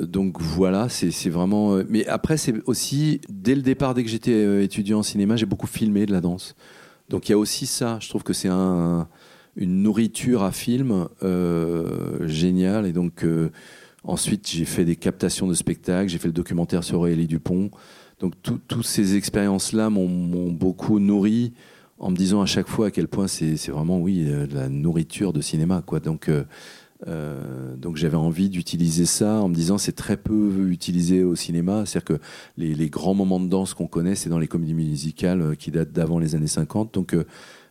Donc 0.00 0.40
voilà, 0.40 0.88
c'est 0.88 1.30
vraiment. 1.30 1.78
mais 1.88 2.06
après, 2.06 2.36
c'est 2.36 2.54
aussi 2.66 3.20
dès 3.30 3.54
le 3.54 3.62
départ, 3.62 3.94
dès 3.94 4.02
que 4.02 4.10
j'étais 4.10 4.64
étudiant 4.64 4.98
en 4.98 5.02
cinéma, 5.02 5.36
j'ai 5.36 5.46
beaucoup 5.46 5.66
filmé 5.66 6.04
de 6.04 6.12
la 6.12 6.20
danse. 6.20 6.54
Donc 7.08 7.28
il 7.28 7.32
y 7.32 7.34
a 7.34 7.38
aussi 7.38 7.66
ça. 7.66 7.98
Je 8.00 8.08
trouve 8.08 8.22
que 8.22 8.34
c'est 8.34 8.48
un 8.48 9.08
une 9.56 9.82
nourriture 9.82 10.42
à 10.42 10.52
film 10.52 11.08
géniale. 12.22 12.86
Et 12.86 12.92
donc, 12.92 13.24
ensuite, 14.04 14.50
j'ai 14.50 14.66
fait 14.66 14.84
des 14.84 14.96
captations 14.96 15.46
de 15.46 15.54
spectacles, 15.54 16.10
j'ai 16.10 16.18
fait 16.18 16.28
le 16.28 16.34
documentaire 16.34 16.84
sur 16.84 16.98
Aurélie 16.98 17.26
Dupont. 17.26 17.70
Donc, 18.20 18.34
toutes 18.42 18.84
ces 18.84 19.16
expériences-là 19.16 19.88
m'ont- 19.90 20.52
beaucoup 20.52 20.98
nourri 20.98 21.52
en 21.98 22.10
me 22.10 22.16
disant 22.16 22.40
à 22.42 22.46
chaque 22.46 22.68
fois 22.68 22.86
à 22.86 22.90
quel 22.90 23.08
point 23.08 23.28
c'est 23.28 23.56
vraiment, 23.68 23.98
oui, 23.98 24.24
euh, 24.26 24.46
la 24.52 24.68
nourriture 24.68 25.32
de 25.32 25.40
cinéma. 25.40 25.82
Quoi. 25.84 26.00
Donc, 26.00 26.28
euh, 26.28 26.44
euh, 27.08 27.76
donc 27.76 27.96
j'avais 27.96 28.16
envie 28.16 28.50
d'utiliser 28.50 29.06
ça 29.06 29.36
en 29.40 29.48
me 29.48 29.54
disant 29.54 29.78
c'est 29.78 29.92
très 29.92 30.18
peu 30.18 30.68
utilisé 30.70 31.24
au 31.24 31.34
cinéma. 31.34 31.84
C'est-à-dire 31.86 32.18
que 32.18 32.22
les, 32.58 32.90
grands 32.90 33.14
moments 33.14 33.40
de 33.40 33.48
danse 33.48 33.72
qu'on 33.72 33.86
connaît, 33.86 34.14
c'est 34.14 34.28
dans 34.28 34.38
les 34.38 34.48
comédies 34.48 34.74
musicales 34.74 35.56
qui 35.56 35.70
datent 35.70 35.92
d'avant 35.92 36.18
les 36.18 36.34
années 36.34 36.46
50. 36.46 36.92
Donc 36.92 37.16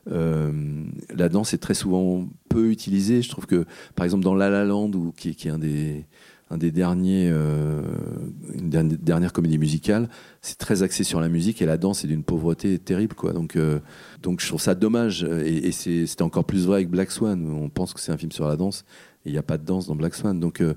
la 0.07 1.30
danse 1.30 1.53
est 1.53 1.59
très 1.59 1.76
souvent 1.76 2.27
peu 2.49 2.71
utilisée. 2.71 3.21
Je 3.21 3.30
trouve 3.30 3.45
que, 3.45 3.65
par 3.95 4.05
exemple, 4.05 4.23
dans 4.23 4.34
La 4.34 4.49
La 4.49 4.65
Land, 4.65 4.91
ou, 4.93 5.11
qui, 5.15 5.35
qui 5.35 5.47
est 5.47 5.51
un 5.51 5.59
des, 5.59 6.05
un 6.49 6.57
des 6.57 6.71
derniers, 6.71 7.30
euh, 7.31 7.81
une 8.55 8.69
dernière, 8.69 9.34
comédie 9.34 9.57
musicale, 9.57 10.09
c'est 10.41 10.57
très 10.57 10.81
axé 10.81 11.03
sur 11.03 11.21
la 11.21 11.30
musique 11.30 11.61
et 11.61 11.65
la 11.65 11.77
danse 11.77 12.03
est 12.03 12.07
d'une 12.07 12.23
pauvreté 12.23 12.80
terrible. 12.80 13.15
Quoi. 13.15 13.34
Donc, 13.34 13.55
euh, 13.55 13.80
donc 14.23 14.41
je 14.41 14.47
trouve 14.47 14.61
ça 14.61 14.76
dommage. 14.76 15.23
Et, 15.23 15.67
et 15.67 15.71
c'était 15.71 16.23
encore 16.23 16.45
plus 16.45 16.65
vrai 16.65 16.77
avec 16.77 16.89
Black 16.89 17.11
Swan. 17.11 17.49
On 17.49 17.69
pense 17.69 17.93
que 17.93 17.99
c'est 17.99 18.11
un 18.11 18.17
film 18.17 18.31
sur 18.31 18.47
la 18.47 18.55
danse 18.55 18.84
et 19.26 19.30
il 19.30 19.31
n'y 19.31 19.38
a 19.38 19.43
pas 19.43 19.57
de 19.57 19.65
danse 19.65 19.88
dans 19.88 19.95
Black 19.95 20.15
Swan. 20.15 20.39
Donc, 20.39 20.61
euh, 20.61 20.73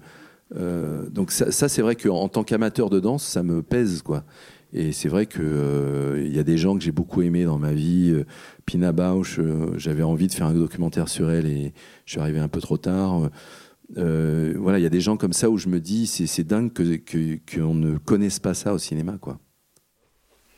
euh, 0.57 1.09
donc 1.09 1.31
ça, 1.31 1.51
ça, 1.51 1.69
c'est 1.69 1.82
vrai 1.82 1.97
qu'en 1.97 2.28
tant 2.28 2.44
qu'amateur 2.44 2.90
de 2.90 3.01
danse, 3.01 3.24
ça 3.24 3.43
me 3.43 3.62
pèse. 3.62 4.03
quoi. 4.03 4.24
Et 4.73 4.93
c'est 4.93 5.09
vrai 5.09 5.27
qu'il 5.27 5.43
il 6.24 6.35
y 6.35 6.39
a 6.39 6.43
des 6.43 6.57
gens 6.57 6.77
que 6.77 6.82
j'ai 6.82 6.93
beaucoup 6.93 7.23
aimés 7.23 7.44
dans 7.44 7.59
ma 7.59 7.73
vie. 7.73 8.11
Euh, 8.12 8.24
Pina 8.65 8.93
Bausch, 8.93 9.39
euh, 9.39 9.73
j'avais 9.77 10.03
envie 10.03 10.28
de 10.28 10.32
faire 10.32 10.47
un 10.47 10.55
documentaire 10.55 11.09
sur 11.09 11.31
elle 11.31 11.47
et 11.47 11.73
je 12.07 12.12
suis 12.12 12.20
arrivé 12.20 12.39
un 12.39 12.49
peu 12.49 12.61
trop 12.61 12.78
tard. 12.78 13.31
Euh, 13.97 14.55
voilà, 14.56 14.78
il 14.78 14.82
y 14.82 14.86
a 14.86 14.90
des 14.90 15.01
gens 15.01 15.16
comme 15.16 15.32
ça 15.32 15.51
où 15.51 15.59
je 15.59 15.69
me 15.69 15.81
dis, 15.81 16.06
c'est 16.06 16.44
dingue 16.44 16.73
que- 16.73 16.97
que- 16.97 17.39
qu'on 17.55 17.74
ne 17.74 17.98
connaisse 17.98 18.39
pas 18.39 18.55
ça 18.55 18.73
au 18.73 18.78
cinéma. 18.78 19.19
quoi. 19.20 19.39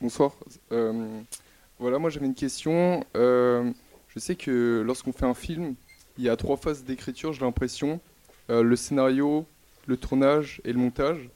Bonsoir. 0.00 0.36
Euh, 0.72 1.20
voilà, 1.78 1.98
moi 1.98 2.10
j'avais 2.10 2.26
une 2.26 2.34
question. 2.34 3.04
Euh, 3.16 3.70
je 4.08 4.18
sais 4.18 4.36
que 4.36 4.82
lorsqu'on 4.86 5.12
fait 5.12 5.26
un 5.26 5.34
film, 5.34 5.74
il 6.18 6.24
y 6.24 6.28
a 6.28 6.36
trois 6.36 6.56
phases 6.56 6.84
d'écriture, 6.84 7.32
j'ai 7.32 7.40
l'impression. 7.44 8.00
Le 8.48 8.76
scénario, 8.76 9.46
le 9.86 9.96
tournage 9.96 10.60
et 10.64 10.72
le 10.72 10.78
montage. 10.78 11.30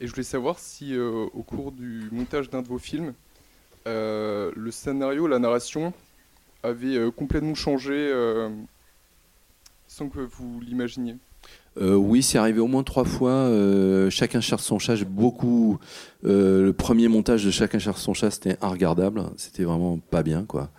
Et 0.00 0.06
je 0.06 0.12
voulais 0.12 0.24
savoir 0.24 0.58
si 0.58 0.96
au 0.98 1.42
cours 1.44 1.70
du 1.72 2.08
montage 2.12 2.50
d'un 2.50 2.62
de 2.62 2.68
vos 2.68 2.78
films, 2.78 3.14
le 3.86 4.70
scénario, 4.70 5.26
la 5.28 5.38
narration 5.38 5.92
avait 6.64 6.98
complètement 7.16 7.54
changé 7.54 8.12
sans 9.86 10.08
que 10.08 10.18
vous 10.20 10.60
l'imaginiez. 10.60 11.16
Euh, 11.80 11.94
oui, 11.94 12.22
c'est 12.22 12.38
arrivé 12.38 12.60
au 12.60 12.66
moins 12.66 12.82
trois 12.82 13.04
fois. 13.04 13.30
Euh, 13.30 14.10
chacun 14.10 14.40
cherche 14.40 14.62
son 14.62 14.78
chat. 14.78 14.96
Beaucoup. 15.04 15.78
euh, 16.24 16.64
le 16.64 16.72
premier 16.72 17.08
montage 17.08 17.44
de 17.44 17.50
Chacun 17.50 17.78
cherche 17.78 18.00
son 18.00 18.14
chat, 18.14 18.30
c'était 18.30 18.56
regardable. 18.60 19.22
C'était 19.36 19.64
vraiment 19.64 19.98
pas 19.98 20.22
bien, 20.22 20.44
quoi. 20.44 20.70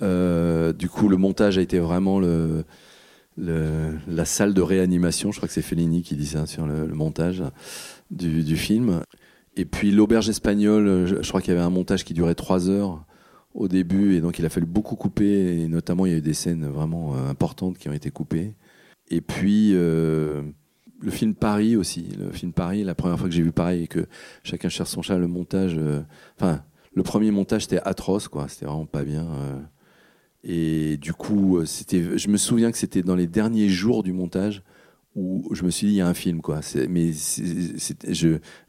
Du 0.00 0.88
coup, 0.88 1.08
le 1.08 1.16
montage 1.16 1.58
a 1.58 1.60
été 1.60 1.78
vraiment 1.78 2.20
la 3.36 4.24
salle 4.24 4.54
de 4.54 4.62
réanimation. 4.62 5.32
Je 5.32 5.38
crois 5.38 5.48
que 5.48 5.54
c'est 5.54 5.62
Fellini 5.62 6.02
qui 6.02 6.14
dit 6.14 6.26
ça 6.26 6.46
sur 6.46 6.66
le, 6.66 6.86
montage 6.86 7.42
du, 8.10 8.56
film. 8.56 9.02
Et 9.56 9.64
puis 9.64 9.90
l'auberge 9.90 10.28
espagnole, 10.28 11.06
je, 11.06 11.16
je 11.20 11.28
crois 11.28 11.40
qu'il 11.40 11.52
y 11.52 11.56
avait 11.56 11.66
un 11.66 11.70
montage 11.70 12.04
qui 12.04 12.14
durait 12.14 12.36
trois 12.36 12.68
heures 12.68 13.04
au 13.54 13.66
début, 13.66 14.14
et 14.14 14.20
donc 14.20 14.38
il 14.38 14.46
a 14.46 14.50
fallu 14.50 14.66
beaucoup 14.66 14.94
couper. 14.94 15.62
Et 15.62 15.68
notamment, 15.68 16.06
il 16.06 16.12
y 16.12 16.14
a 16.14 16.18
eu 16.18 16.22
des 16.22 16.34
scènes 16.34 16.66
vraiment 16.68 17.16
importantes 17.28 17.76
qui 17.76 17.88
ont 17.88 17.92
été 17.92 18.12
coupées. 18.12 18.54
Et 19.10 19.20
puis 19.20 19.72
euh, 19.74 20.42
le 21.00 21.10
film 21.10 21.34
Paris 21.34 21.76
aussi. 21.76 22.06
Le 22.18 22.30
film 22.30 22.52
Paris, 22.52 22.84
la 22.84 22.94
première 22.94 23.18
fois 23.18 23.28
que 23.28 23.34
j'ai 23.34 23.42
vu 23.42 23.52
Paris 23.52 23.84
et 23.84 23.86
que 23.88 24.06
chacun 24.42 24.68
cherche 24.68 24.90
son 24.90 25.02
chat, 25.02 25.16
le 25.18 25.28
montage. 25.28 25.76
euh, 25.78 26.02
Enfin, 26.36 26.62
le 26.94 27.02
premier 27.02 27.30
montage 27.30 27.62
c'était 27.62 27.80
atroce, 27.84 28.28
quoi. 28.28 28.48
C'était 28.48 28.66
vraiment 28.66 28.86
pas 28.86 29.04
bien. 29.04 29.26
euh. 29.26 29.60
et 30.44 30.96
du 30.98 31.12
coup, 31.12 31.58
euh, 31.58 31.64
c'était. 31.64 32.18
Je 32.18 32.28
me 32.28 32.36
souviens 32.36 32.70
que 32.72 32.78
c'était 32.78 33.02
dans 33.02 33.16
les 33.16 33.26
derniers 33.26 33.68
jours 33.68 34.02
du 34.02 34.12
montage 34.12 34.62
où 35.14 35.48
je 35.52 35.64
me 35.64 35.70
suis 35.70 35.88
dit 35.88 35.94
il 35.94 35.96
y 35.96 36.00
a 36.00 36.06
un 36.06 36.14
film, 36.14 36.40
quoi. 36.42 36.60
Mais 36.88 37.10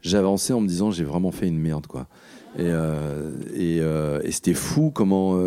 j'avançais 0.02 0.52
en 0.52 0.60
me 0.60 0.66
disant 0.68 0.90
j'ai 0.90 1.04
vraiment 1.04 1.30
fait 1.30 1.46
une 1.48 1.58
merde, 1.58 1.86
quoi. 1.86 2.08
Et, 2.56 2.62
euh, 2.66 4.20
et, 4.24 4.32
c'était 4.32 4.54
fou 4.54 4.90
comment 4.90 5.38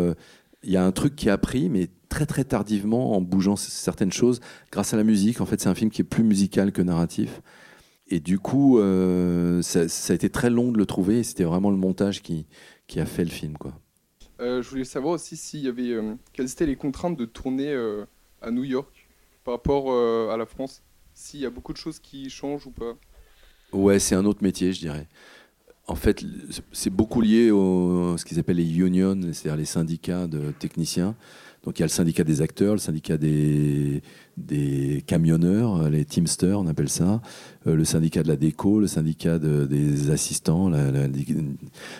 il 0.62 0.70
y 0.72 0.76
a 0.78 0.84
un 0.84 0.92
truc 0.92 1.14
qui 1.14 1.28
a 1.28 1.36
pris, 1.36 1.68
mais 1.68 1.88
très 2.14 2.26
très 2.26 2.44
tardivement 2.44 3.16
en 3.16 3.20
bougeant 3.20 3.56
certaines 3.56 4.12
choses 4.12 4.38
grâce 4.70 4.94
à 4.94 4.96
la 4.96 5.02
musique. 5.02 5.40
En 5.40 5.46
fait, 5.46 5.60
c'est 5.60 5.68
un 5.68 5.74
film 5.74 5.90
qui 5.90 6.02
est 6.02 6.04
plus 6.04 6.22
musical 6.22 6.70
que 6.70 6.80
narratif. 6.80 7.42
Et 8.06 8.20
du 8.20 8.38
coup, 8.38 8.78
euh, 8.78 9.62
ça, 9.62 9.88
ça 9.88 10.12
a 10.12 10.14
été 10.14 10.30
très 10.30 10.48
long 10.48 10.70
de 10.70 10.78
le 10.78 10.86
trouver. 10.86 11.24
C'était 11.24 11.42
vraiment 11.42 11.70
le 11.70 11.76
montage 11.76 12.22
qui, 12.22 12.46
qui 12.86 13.00
a 13.00 13.06
fait 13.06 13.24
le 13.24 13.30
film, 13.30 13.58
quoi. 13.58 13.72
Euh, 14.40 14.62
je 14.62 14.70
voulais 14.70 14.84
savoir 14.84 15.14
aussi 15.14 15.36
s'il 15.36 15.60
y 15.60 15.68
avait 15.68 15.90
euh, 15.90 16.14
quelles 16.32 16.50
étaient 16.50 16.66
les 16.66 16.76
contraintes 16.76 17.16
de 17.16 17.24
tourner 17.24 17.74
à 18.40 18.52
New 18.52 18.64
York 18.64 19.08
par 19.42 19.54
rapport 19.54 19.90
à 20.30 20.36
la 20.36 20.46
France? 20.46 20.84
S'il 21.14 21.40
y 21.40 21.46
a 21.46 21.50
beaucoup 21.50 21.72
de 21.72 21.78
choses 21.78 21.98
qui 21.98 22.30
changent 22.30 22.68
ou 22.68 22.70
pas? 22.70 22.94
Ouais, 23.72 23.98
c'est 23.98 24.14
un 24.14 24.24
autre 24.24 24.44
métier, 24.44 24.72
je 24.72 24.78
dirais. 24.78 25.08
En 25.88 25.96
fait, 25.96 26.24
c'est 26.70 26.90
beaucoup 26.90 27.20
lié 27.20 27.50
au 27.50 28.16
ce 28.16 28.24
qu'ils 28.24 28.38
appellent 28.38 28.58
les 28.58 28.78
unions, 28.78 29.20
c'est-à-dire 29.32 29.56
les 29.56 29.64
syndicats 29.64 30.28
de 30.28 30.52
techniciens. 30.52 31.16
Donc 31.64 31.78
il 31.78 31.80
y 31.80 31.82
a 31.82 31.86
le 31.86 31.90
syndicat 31.90 32.24
des 32.24 32.42
acteurs, 32.42 32.74
le 32.74 32.78
syndicat 32.78 33.16
des, 33.16 34.02
des 34.36 35.02
camionneurs, 35.06 35.88
les 35.88 36.04
Teamsters, 36.04 36.58
on 36.60 36.66
appelle 36.66 36.90
ça, 36.90 37.22
euh, 37.66 37.74
le 37.74 37.84
syndicat 37.84 38.22
de 38.22 38.28
la 38.28 38.36
déco, 38.36 38.80
le 38.80 38.86
syndicat 38.86 39.38
de- 39.38 39.64
des 39.64 40.10
assistants. 40.10 40.68
la- 40.68 40.90
la- 40.90 41.08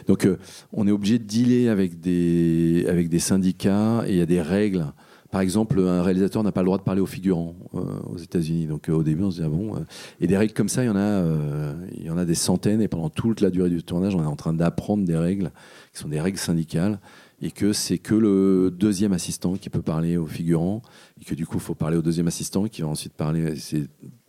donc 0.06 0.26
euh, 0.26 0.36
on 0.72 0.86
est 0.86 0.90
obligé 0.90 1.18
de 1.18 1.24
dealer 1.24 1.68
avec 1.68 2.00
des, 2.00 2.84
avec 2.88 3.08
des 3.08 3.18
syndicats 3.18 4.04
et 4.06 4.12
il 4.12 4.18
y 4.18 4.20
a 4.20 4.26
des 4.26 4.42
règles. 4.42 4.84
Par 5.30 5.40
exemple, 5.40 5.80
un 5.80 6.02
réalisateur 6.02 6.44
n'a 6.44 6.52
pas 6.52 6.60
le 6.60 6.66
droit 6.66 6.78
de 6.78 6.84
parler 6.84 7.00
aux 7.00 7.06
figurants 7.06 7.56
euh, 7.74 7.80
aux 8.12 8.18
États-Unis. 8.18 8.66
Donc 8.66 8.88
euh, 8.88 8.92
au 8.92 9.02
début, 9.02 9.24
on 9.24 9.30
se 9.32 9.38
dit 9.38 9.42
ah 9.44 9.48
bon. 9.48 9.74
euh, 9.74 9.80
et 10.20 10.28
des 10.28 10.36
règles 10.36 10.52
comme 10.52 10.68
ça, 10.68 10.84
il 10.84 10.86
y 10.86 10.90
en 10.90 10.94
a, 10.94 11.00
euh, 11.00 11.72
il 11.96 12.04
y 12.04 12.10
en 12.10 12.18
a 12.18 12.24
des 12.24 12.36
centaines. 12.36 12.80
Et 12.80 12.86
pendant 12.86 13.08
toute 13.10 13.40
la 13.40 13.50
durée 13.50 13.68
du 13.70 13.82
tournage, 13.82 14.14
on 14.14 14.22
est 14.22 14.26
en 14.26 14.36
train 14.36 14.52
d'apprendre 14.52 15.04
des 15.04 15.16
règles 15.16 15.50
qui 15.92 16.00
sont 16.00 16.08
des 16.08 16.20
règles 16.20 16.38
syndicales 16.38 17.00
et 17.42 17.50
que 17.50 17.72
c'est 17.72 17.98
que 17.98 18.14
le 18.14 18.70
deuxième 18.70 19.12
assistant 19.12 19.56
qui 19.56 19.70
peut 19.70 19.82
parler 19.82 20.16
aux 20.16 20.26
figurants 20.26 20.82
et 21.20 21.24
que 21.24 21.34
du 21.34 21.46
coup, 21.46 21.56
il 21.56 21.62
faut 21.62 21.74
parler 21.74 21.96
au 21.96 22.02
deuxième 22.02 22.28
assistant 22.28 22.68
qui 22.68 22.82
va 22.82 22.88
ensuite 22.88 23.14
parler. 23.14 23.54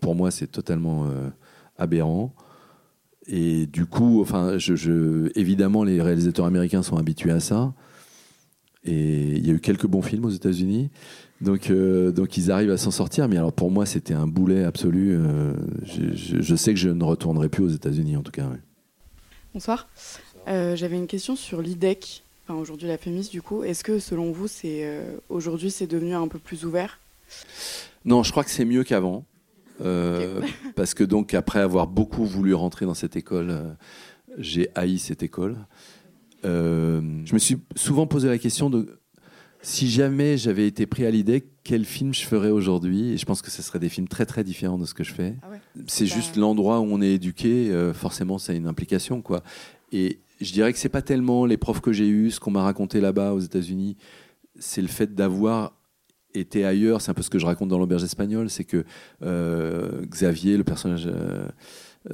Pour 0.02 0.16
moi, 0.16 0.32
c'est 0.32 0.48
totalement 0.48 1.06
euh, 1.06 1.30
aberrant. 1.78 2.34
Et 3.28 3.66
du 3.68 3.86
coup, 3.86 4.22
enfin, 4.22 4.58
évidemment, 5.36 5.84
les 5.84 6.02
réalisateurs 6.02 6.46
américains 6.46 6.84
sont 6.84 6.98
habitués 6.98 7.32
à 7.32 7.40
ça. 7.40 7.74
Et 8.84 9.38
il 9.38 9.48
y 9.48 9.50
a 9.50 9.54
eu 9.54 9.60
quelques 9.60 9.88
bons 9.88 10.04
films 10.04 10.26
aux 10.26 10.30
États-Unis. 10.30 10.92
Donc, 11.42 11.70
euh, 11.70 12.12
donc 12.12 12.38
ils 12.38 12.52
arrivent 12.52 12.72
à 12.72 12.78
s'en 12.78 12.92
sortir. 12.92 13.28
Mais 13.28 13.38
alors 13.38 13.54
pour 13.54 13.72
moi, 13.72 13.86
c'était 13.86 14.14
un 14.14 14.28
boulet 14.28 14.64
absolu. 14.64 15.16
Euh, 15.18 15.54
je, 15.86 16.56
sais 16.56 16.74
que 16.74 16.80
je 16.80 16.90
ne 16.90 17.04
retournerai 17.04 17.50
plus 17.50 17.64
aux 17.64 17.70
États-Unis, 17.70 18.18
en 18.18 18.24
tout 18.24 18.32
cas. 18.32 18.50
Bonsoir. 19.54 19.88
J'avais 20.48 20.98
une 20.98 21.08
question 21.08 21.36
sur 21.36 21.62
l'IDEC, 21.62 22.25
enfin 22.48 22.60
aujourd'hui 22.60 22.88
la 22.88 22.98
FEMIS 22.98 23.30
du 23.30 23.42
coup. 23.42 23.64
Est-ce 23.64 23.84
que 23.84 24.00
selon 24.00 24.32
vous, 24.32 24.48
c'est 24.48 24.86
euh, 24.86 25.18
aujourd'hui 25.30 25.72
c'est 25.72 25.88
devenu 25.88 26.14
un 26.14 26.28
peu 26.28 26.40
plus 26.40 26.66
ouvert? 26.66 27.00
Non, 28.06 28.24
je 28.24 28.32
crois 28.32 28.44
que 28.44 28.52
c'est 28.52 28.66
mieux 28.66 28.84
qu'avant. 28.84 29.26
Euh, 29.82 30.42
parce 30.76 30.94
que 30.94 31.04
donc 31.04 31.34
après 31.34 31.60
avoir 31.60 31.88
beaucoup 31.88 32.26
voulu 32.26 32.54
rentrer 32.54 32.86
dans 32.86 32.94
cette 32.94 33.16
école, 33.16 33.50
euh, 33.50 33.74
j'ai 34.38 34.70
haï 34.76 35.00
cette 35.00 35.24
école. 35.24 35.58
Euh, 36.46 37.02
je 37.26 37.34
me 37.34 37.40
suis 37.40 37.58
souvent 37.76 38.08
posé 38.08 38.28
la 38.28 38.38
question 38.38 38.70
de 38.70 39.00
si 39.62 39.90
jamais 39.90 40.38
j'avais 40.38 40.68
été 40.68 40.86
pris 40.86 41.08
à 41.08 41.12
l'idée, 41.12 41.44
quel 41.64 41.86
film 41.86 42.14
je 42.14 42.24
ferais 42.24 42.52
aujourd'hui? 42.52 43.14
Et 43.14 43.18
je 43.18 43.26
pense 43.26 43.42
que 43.42 43.50
ce 43.50 43.64
serait 43.64 43.80
des 43.80 43.90
films 43.90 44.08
très 44.08 44.28
très 44.28 44.44
différents 44.44 44.78
de 44.78 44.86
ce 44.86 44.94
que 44.94 45.04
je 45.04 45.12
fais. 45.12 45.34
C'est 45.88 46.06
juste 46.06 46.36
l'endroit 46.36 46.82
où 46.82 46.84
on 46.84 47.02
est 47.02 47.16
éduqué, 47.16 47.92
forcément 47.96 48.38
ça 48.38 48.54
a 48.54 48.56
une 48.56 48.68
implication 48.68 49.24
quoi. 49.24 49.42
Et 49.92 50.20
je 50.42 50.52
dirais 50.52 50.74
que 50.74 50.80
c'est 50.80 50.90
pas 50.90 51.02
tellement 51.02 51.46
les 51.46 51.58
profs 51.58 51.82
que 51.82 51.94
j'ai 51.94 52.08
eus, 52.08 52.32
ce 52.32 52.40
qu'on 52.40 52.52
m'a 52.52 52.64
raconté 52.64 53.02
là-bas 53.02 53.34
aux 53.34 53.40
États-Unis, 53.40 53.98
c'est 54.60 54.82
le 54.82 54.88
fait 54.88 55.14
d'avoir 55.16 55.74
été 56.34 56.66
ailleurs. 56.66 57.02
C'est 57.02 57.12
un 57.12 57.14
peu 57.14 57.22
ce 57.22 57.30
que 57.30 57.40
je 57.40 57.46
raconte 57.46 57.70
dans 57.70 57.80
l'auberge 57.80 58.04
espagnole, 58.04 58.50
c'est 58.50 58.64
que 58.64 58.84
euh, 59.24 60.06
Xavier, 60.06 60.58
le 60.58 60.64
personnage 60.64 61.08
euh, 61.08 61.48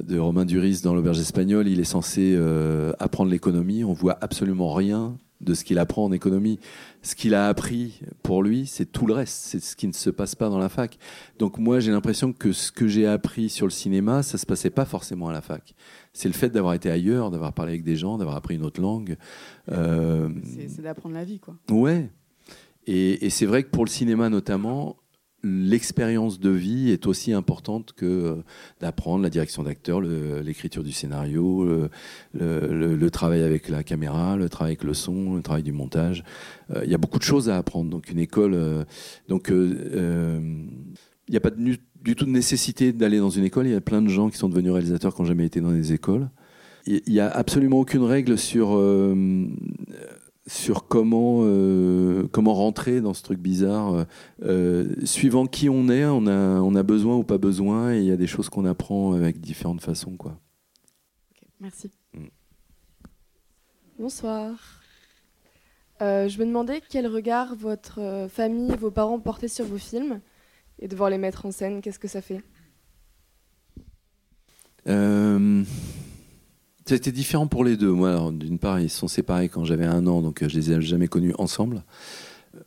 de 0.00 0.18
Romain 0.18 0.44
Duris 0.44 0.80
dans 0.82 0.94
l'auberge 0.94 1.18
espagnole, 1.18 1.68
il 1.68 1.80
est 1.80 1.84
censé 1.84 2.34
euh, 2.36 2.92
apprendre 2.98 3.30
l'économie. 3.30 3.84
On 3.84 3.92
voit 3.92 4.18
absolument 4.20 4.72
rien 4.72 5.18
de 5.42 5.54
ce 5.54 5.64
qu'il 5.64 5.78
apprend 5.78 6.04
en 6.04 6.12
économie. 6.12 6.58
Ce 7.02 7.14
qu'il 7.14 7.34
a 7.34 7.48
appris 7.48 8.00
pour 8.22 8.42
lui, 8.42 8.66
c'est 8.66 8.86
tout 8.86 9.06
le 9.06 9.14
reste. 9.14 9.42
C'est 9.46 9.60
ce 9.60 9.76
qui 9.76 9.88
ne 9.88 9.92
se 9.92 10.08
passe 10.10 10.34
pas 10.34 10.48
dans 10.48 10.58
la 10.58 10.68
fac. 10.68 10.98
Donc 11.38 11.58
moi, 11.58 11.80
j'ai 11.80 11.90
l'impression 11.90 12.32
que 12.32 12.52
ce 12.52 12.70
que 12.70 12.86
j'ai 12.86 13.06
appris 13.06 13.48
sur 13.48 13.66
le 13.66 13.70
cinéma, 13.72 14.22
ça 14.22 14.38
se 14.38 14.46
passait 14.46 14.70
pas 14.70 14.84
forcément 14.84 15.28
à 15.28 15.32
la 15.32 15.40
fac. 15.40 15.74
C'est 16.12 16.28
le 16.28 16.34
fait 16.34 16.50
d'avoir 16.50 16.74
été 16.74 16.90
ailleurs, 16.90 17.30
d'avoir 17.30 17.52
parlé 17.52 17.72
avec 17.72 17.84
des 17.84 17.96
gens, 17.96 18.18
d'avoir 18.18 18.36
appris 18.36 18.54
une 18.54 18.64
autre 18.64 18.80
langue. 18.80 19.16
Euh, 19.70 20.28
C'est 20.44 20.68
c'est 20.68 20.82
d'apprendre 20.82 21.14
la 21.14 21.24
vie 21.24 21.40
quoi. 21.40 21.56
Ouais. 21.70 22.10
Et, 22.86 23.26
et 23.26 23.30
c'est 23.30 23.46
vrai 23.46 23.62
que 23.62 23.70
pour 23.70 23.84
le 23.84 23.90
cinéma 23.90 24.28
notamment, 24.28 24.96
l'expérience 25.44 26.38
de 26.38 26.50
vie 26.50 26.90
est 26.90 27.06
aussi 27.06 27.32
importante 27.32 27.92
que 27.92 28.06
euh, 28.06 28.34
d'apprendre 28.80 29.22
la 29.22 29.30
direction 29.30 29.62
d'acteur, 29.62 30.00
l'écriture 30.00 30.82
du 30.84 30.92
scénario, 30.92 31.88
le, 32.34 33.10
travail 33.10 33.42
avec 33.42 33.68
la 33.68 33.82
caméra, 33.82 34.36
le 34.36 34.48
travail 34.48 34.72
avec 34.72 34.84
le 34.84 34.94
son, 34.94 35.34
le 35.34 35.42
travail 35.42 35.62
du 35.62 35.72
montage. 35.72 36.24
Euh, 36.74 36.82
Il 36.84 36.90
y 36.90 36.94
a 36.94 36.98
beaucoup 36.98 37.18
de 37.18 37.24
choses 37.24 37.48
à 37.48 37.56
apprendre. 37.56 37.90
Donc 37.90 38.10
une 38.10 38.18
école, 38.18 38.54
euh, 38.54 38.84
donc 39.28 39.48
il 39.50 41.30
n'y 41.30 41.36
a 41.36 41.40
pas 41.40 41.50
du, 41.50 41.78
tout 42.16 42.24
de 42.24 42.30
nécessité 42.30 42.92
d'aller 42.92 43.18
dans 43.18 43.30
une 43.30 43.44
école. 43.44 43.66
Il 43.66 43.72
y 43.72 43.76
a 43.76 43.80
plein 43.80 44.02
de 44.02 44.08
gens 44.08 44.30
qui 44.30 44.38
sont 44.38 44.48
devenus 44.48 44.72
réalisateurs 44.72 45.14
qui 45.14 45.22
n'ont 45.22 45.28
jamais 45.28 45.46
été 45.46 45.60
dans 45.60 45.72
des 45.72 45.92
écoles. 45.92 46.30
Il 46.86 47.00
n'y 47.06 47.20
a 47.20 47.28
absolument 47.28 47.78
aucune 47.78 48.02
règle 48.02 48.36
sur 48.36 48.76
sur 50.46 50.88
comment, 50.88 51.40
euh, 51.42 52.28
comment 52.32 52.54
rentrer 52.54 53.00
dans 53.00 53.14
ce 53.14 53.22
truc 53.22 53.38
bizarre. 53.38 53.94
Euh, 53.94 54.04
euh, 54.42 54.94
suivant 55.04 55.46
qui 55.46 55.68
on 55.68 55.88
est, 55.88 56.04
on 56.04 56.26
a, 56.26 56.60
on 56.60 56.74
a 56.74 56.82
besoin 56.82 57.16
ou 57.16 57.22
pas 57.22 57.38
besoin, 57.38 57.94
et 57.94 57.98
il 57.98 58.04
y 58.04 58.10
a 58.10 58.16
des 58.16 58.26
choses 58.26 58.48
qu'on 58.48 58.64
apprend 58.64 59.12
avec 59.12 59.40
différentes 59.40 59.80
façons. 59.80 60.16
Quoi. 60.16 60.38
Merci. 61.60 61.90
Mm. 62.14 62.26
Bonsoir. 63.98 64.80
Euh, 66.00 66.28
je 66.28 66.38
me 66.40 66.46
demandais 66.46 66.82
quel 66.88 67.06
regard 67.06 67.54
votre 67.54 68.26
famille, 68.28 68.74
vos 68.76 68.90
parents 68.90 69.20
portaient 69.20 69.46
sur 69.46 69.64
vos 69.64 69.78
films 69.78 70.20
et 70.80 70.88
devoir 70.88 71.10
les 71.10 71.18
mettre 71.18 71.46
en 71.46 71.52
scène, 71.52 71.80
qu'est-ce 71.80 72.00
que 72.00 72.08
ça 72.08 72.20
fait? 72.20 72.42
Euh, 76.82 76.94
C'était 76.94 77.12
différent 77.12 77.46
pour 77.46 77.64
les 77.64 77.76
deux. 77.76 77.92
Moi, 77.92 78.30
d'une 78.32 78.58
part, 78.58 78.80
ils 78.80 78.90
sont 78.90 79.08
séparés 79.08 79.48
quand 79.48 79.64
j'avais 79.64 79.86
un 79.86 80.06
an, 80.06 80.22
donc 80.22 80.42
euh, 80.42 80.48
je 80.48 80.56
les 80.56 80.72
ai 80.72 80.80
jamais 80.80 81.08
connus 81.08 81.34
ensemble. 81.38 81.84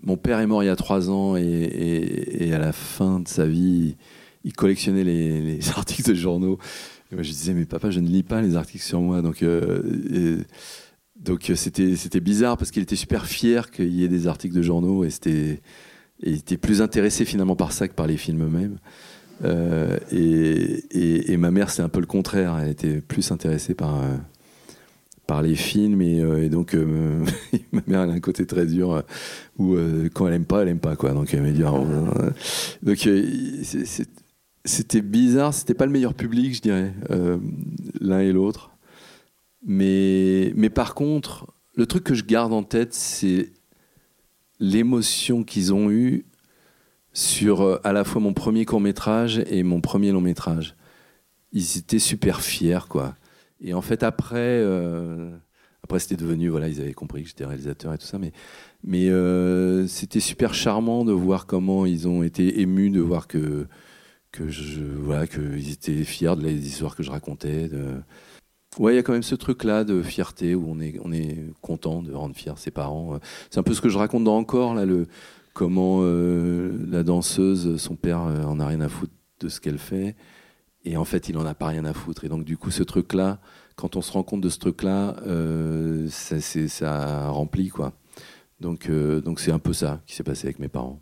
Mon 0.02 0.18
père 0.18 0.40
est 0.40 0.48
mort 0.48 0.64
il 0.64 0.68
y 0.68 0.70
a 0.70 0.76
trois 0.76 1.10
ans 1.10 1.36
et, 1.36 2.52
à 2.54 2.58
la 2.58 2.72
fin 2.72 3.20
de 3.20 3.28
sa 3.28 3.46
vie, 3.46 3.96
il 4.44 4.54
collectionnait 4.54 5.04
les, 5.04 5.42
les 5.42 5.70
articles 5.76 6.10
de 6.10 6.16
journaux. 6.16 6.58
Moi, 7.12 7.24
je 7.24 7.30
disais, 7.30 7.54
mais 7.54 7.66
papa, 7.66 7.92
je 7.92 8.00
ne 8.00 8.08
lis 8.08 8.24
pas 8.24 8.42
les 8.42 8.56
articles 8.56 8.84
sur 8.84 9.00
moi. 9.00 9.22
Donc, 9.22 9.44
euh, 9.44 10.44
donc 11.16 11.50
euh, 11.50 11.56
c'était 11.56 11.96
c'était 11.96 12.20
bizarre 12.20 12.58
parce 12.58 12.72
qu'il 12.72 12.84
était 12.84 12.96
super 12.96 13.26
fier 13.26 13.72
qu'il 13.72 13.94
y 13.94 14.04
ait 14.04 14.08
des 14.10 14.28
articles 14.28 14.56
de 14.56 14.62
journaux 14.62 15.04
et 15.04 15.10
c'était 15.10 15.62
il 16.22 16.36
était 16.36 16.58
plus 16.58 16.82
intéressé 16.82 17.26
finalement 17.26 17.56
par 17.56 17.72
ça 17.72 17.88
que 17.88 17.94
par 17.94 18.08
les 18.08 18.18
films 18.18 18.44
eux-mêmes. 18.44 18.80
Euh, 19.44 19.98
et, 20.12 21.38
ma 21.38 21.52
mère, 21.52 21.70
c'est 21.70 21.82
un 21.82 21.90
peu 21.90 22.00
le 22.00 22.06
contraire. 22.06 22.58
Elle 22.62 22.70
était 22.70 23.02
plus 23.02 23.32
intéressée 23.32 23.74
par, 23.74 24.02
euh, 24.02 24.16
par 25.28 25.42
les 25.42 25.56
films. 25.56 26.02
Et, 26.02 26.22
euh, 26.22 26.50
donc, 26.50 26.74
ma 27.72 27.82
mère, 27.88 28.02
a 28.02 28.04
un 28.04 28.20
côté 28.20 28.46
très 28.46 28.66
dur 28.66 29.04
où 29.58 29.76
quand 30.14 30.28
elle 30.28 30.34
aime 30.34 30.46
pas, 30.46 30.62
elle 30.62 30.70
aime 30.70 30.80
pas. 30.80 30.96
Quoi. 30.96 31.12
Donc, 31.12 31.34
elle 31.34 31.54
dit. 31.54 31.64
euh, 31.64 32.32
donc, 32.84 33.10
c'était 34.64 35.02
bizarre. 35.02 35.54
C'était 35.54 35.74
pas 35.74 35.86
le 35.86 35.92
meilleur 35.92 36.14
public, 36.14 36.56
je 36.56 36.62
dirais, 36.62 36.94
l'un 38.00 38.20
et 38.20 38.32
l'autre. 38.32 38.72
Mais, 39.68 40.54
mais 40.56 40.70
par 40.70 40.94
contre, 40.94 41.48
le 41.76 41.88
truc 41.88 42.04
que 42.04 42.14
je 42.14 42.24
garde 42.24 42.54
en 42.54 42.62
tête, 42.64 42.94
c'est 42.94 43.52
l'émotion 44.60 45.44
qu'ils 45.44 45.74
ont 45.74 45.90
eue 45.90 46.26
sur 47.16 47.62
euh, 47.62 47.80
à 47.84 47.94
la 47.94 48.04
fois 48.04 48.22
mon 48.22 48.34
premier 48.34 48.66
court 48.66 48.82
métrage 48.82 49.42
et 49.48 49.64
mon 49.64 49.82
premier 49.82 50.12
long 50.12 50.22
métrage. 50.22 50.76
Ils 51.54 51.78
étaient 51.78 51.98
super 51.98 52.42
fiers, 52.42 52.88
quoi. 52.90 53.16
Et 53.62 53.74
en 53.74 53.82
fait, 53.82 54.04
après, 54.04 54.36
euh, 54.38 55.32
après 55.82 56.00
c'était 56.00 56.18
devenu, 56.18 56.50
voilà, 56.50 56.68
ils 56.68 56.82
avaient 56.82 56.94
compris 56.94 57.24
que 57.24 57.30
j'étais 57.30 57.46
réalisateur 57.46 57.94
et 57.94 57.98
tout 57.98 58.06
ça, 58.06 58.20
mais, 58.20 58.34
mais 58.84 59.10
euh, 59.10 59.88
c'était 59.88 60.20
super 60.20 60.54
charmant 60.54 61.06
de 61.06 61.14
voir 61.14 61.46
comment 61.46 61.86
ils 61.86 62.06
ont 62.08 62.22
été 62.22 62.60
émus 62.60 62.90
de 62.90 63.00
voir 63.00 63.28
que, 63.28 63.66
que 64.34 64.50
je, 64.50 64.84
voilà, 64.84 65.26
qu'ils 65.26 65.72
étaient 65.72 66.04
fiers 66.04 66.36
de 66.36 66.42
les 66.42 66.68
histoires 66.68 66.98
que 66.98 67.04
je 67.04 67.12
racontais. 67.12 67.70
De... 67.70 67.94
Ouais, 68.78 68.92
il 68.92 68.96
y 68.98 69.00
a 69.00 69.04
quand 69.04 69.14
même 69.14 69.24
ce 69.24 69.36
truc-là 69.36 69.86
de 69.86 70.04
fierté 70.04 70.54
où 70.54 70.66
on 70.68 70.82
est, 70.82 71.00
on 71.06 71.14
est 71.14 71.46
content 71.62 72.04
de 72.04 72.12
rendre 72.12 72.36
fiers 72.36 72.58
ses 72.58 72.72
parents. 72.72 73.18
C'est 73.50 73.60
un 73.62 73.64
peu 73.64 73.74
ce 73.74 73.80
que 73.80 73.88
je 73.88 73.98
raconte 73.98 74.26
dans 74.26 74.36
Encore, 74.36 74.74
là, 74.74 74.84
le, 74.84 75.08
comment 75.56 76.00
euh, 76.02 76.78
la 76.90 77.02
danseuse, 77.04 77.78
son 77.78 77.96
père 77.96 78.22
euh, 78.24 78.44
en 78.44 78.60
a 78.60 78.68
rien 78.68 78.82
à 78.82 78.90
foutre 78.90 79.14
de 79.40 79.48
ce 79.50 79.60
qu'elle 79.62 79.80
fait. 79.80 80.16
Et 80.84 80.98
en 80.98 81.06
fait, 81.06 81.30
il 81.30 81.38
en 81.38 81.46
a 81.46 81.56
pas 81.56 81.68
rien 81.68 81.86
à 81.86 81.94
foutre. 81.94 82.26
Et 82.26 82.30
donc, 82.30 82.44
du 82.44 82.58
coup, 82.58 82.70
ce 82.72 82.84
truc-là, 82.84 83.40
quand 83.78 83.96
on 83.96 84.02
se 84.02 84.12
rend 84.12 84.22
compte 84.22 84.42
de 84.42 84.50
ce 84.50 84.60
truc-là, 84.60 85.16
euh, 85.26 86.08
ça, 86.10 86.40
c'est- 86.42 86.68
ça 86.68 87.30
remplit, 87.30 87.70
quoi. 87.70 87.94
Donc, 88.60 88.90
euh, 88.90 89.22
donc 89.22 89.40
c'est 89.40 89.52
un 89.52 89.58
peu 89.60 89.74
ça 89.74 90.02
qui 90.06 90.14
s'est 90.14 90.24
passé 90.24 90.46
avec 90.48 90.60
mes 90.60 90.68
parents. 90.68 91.02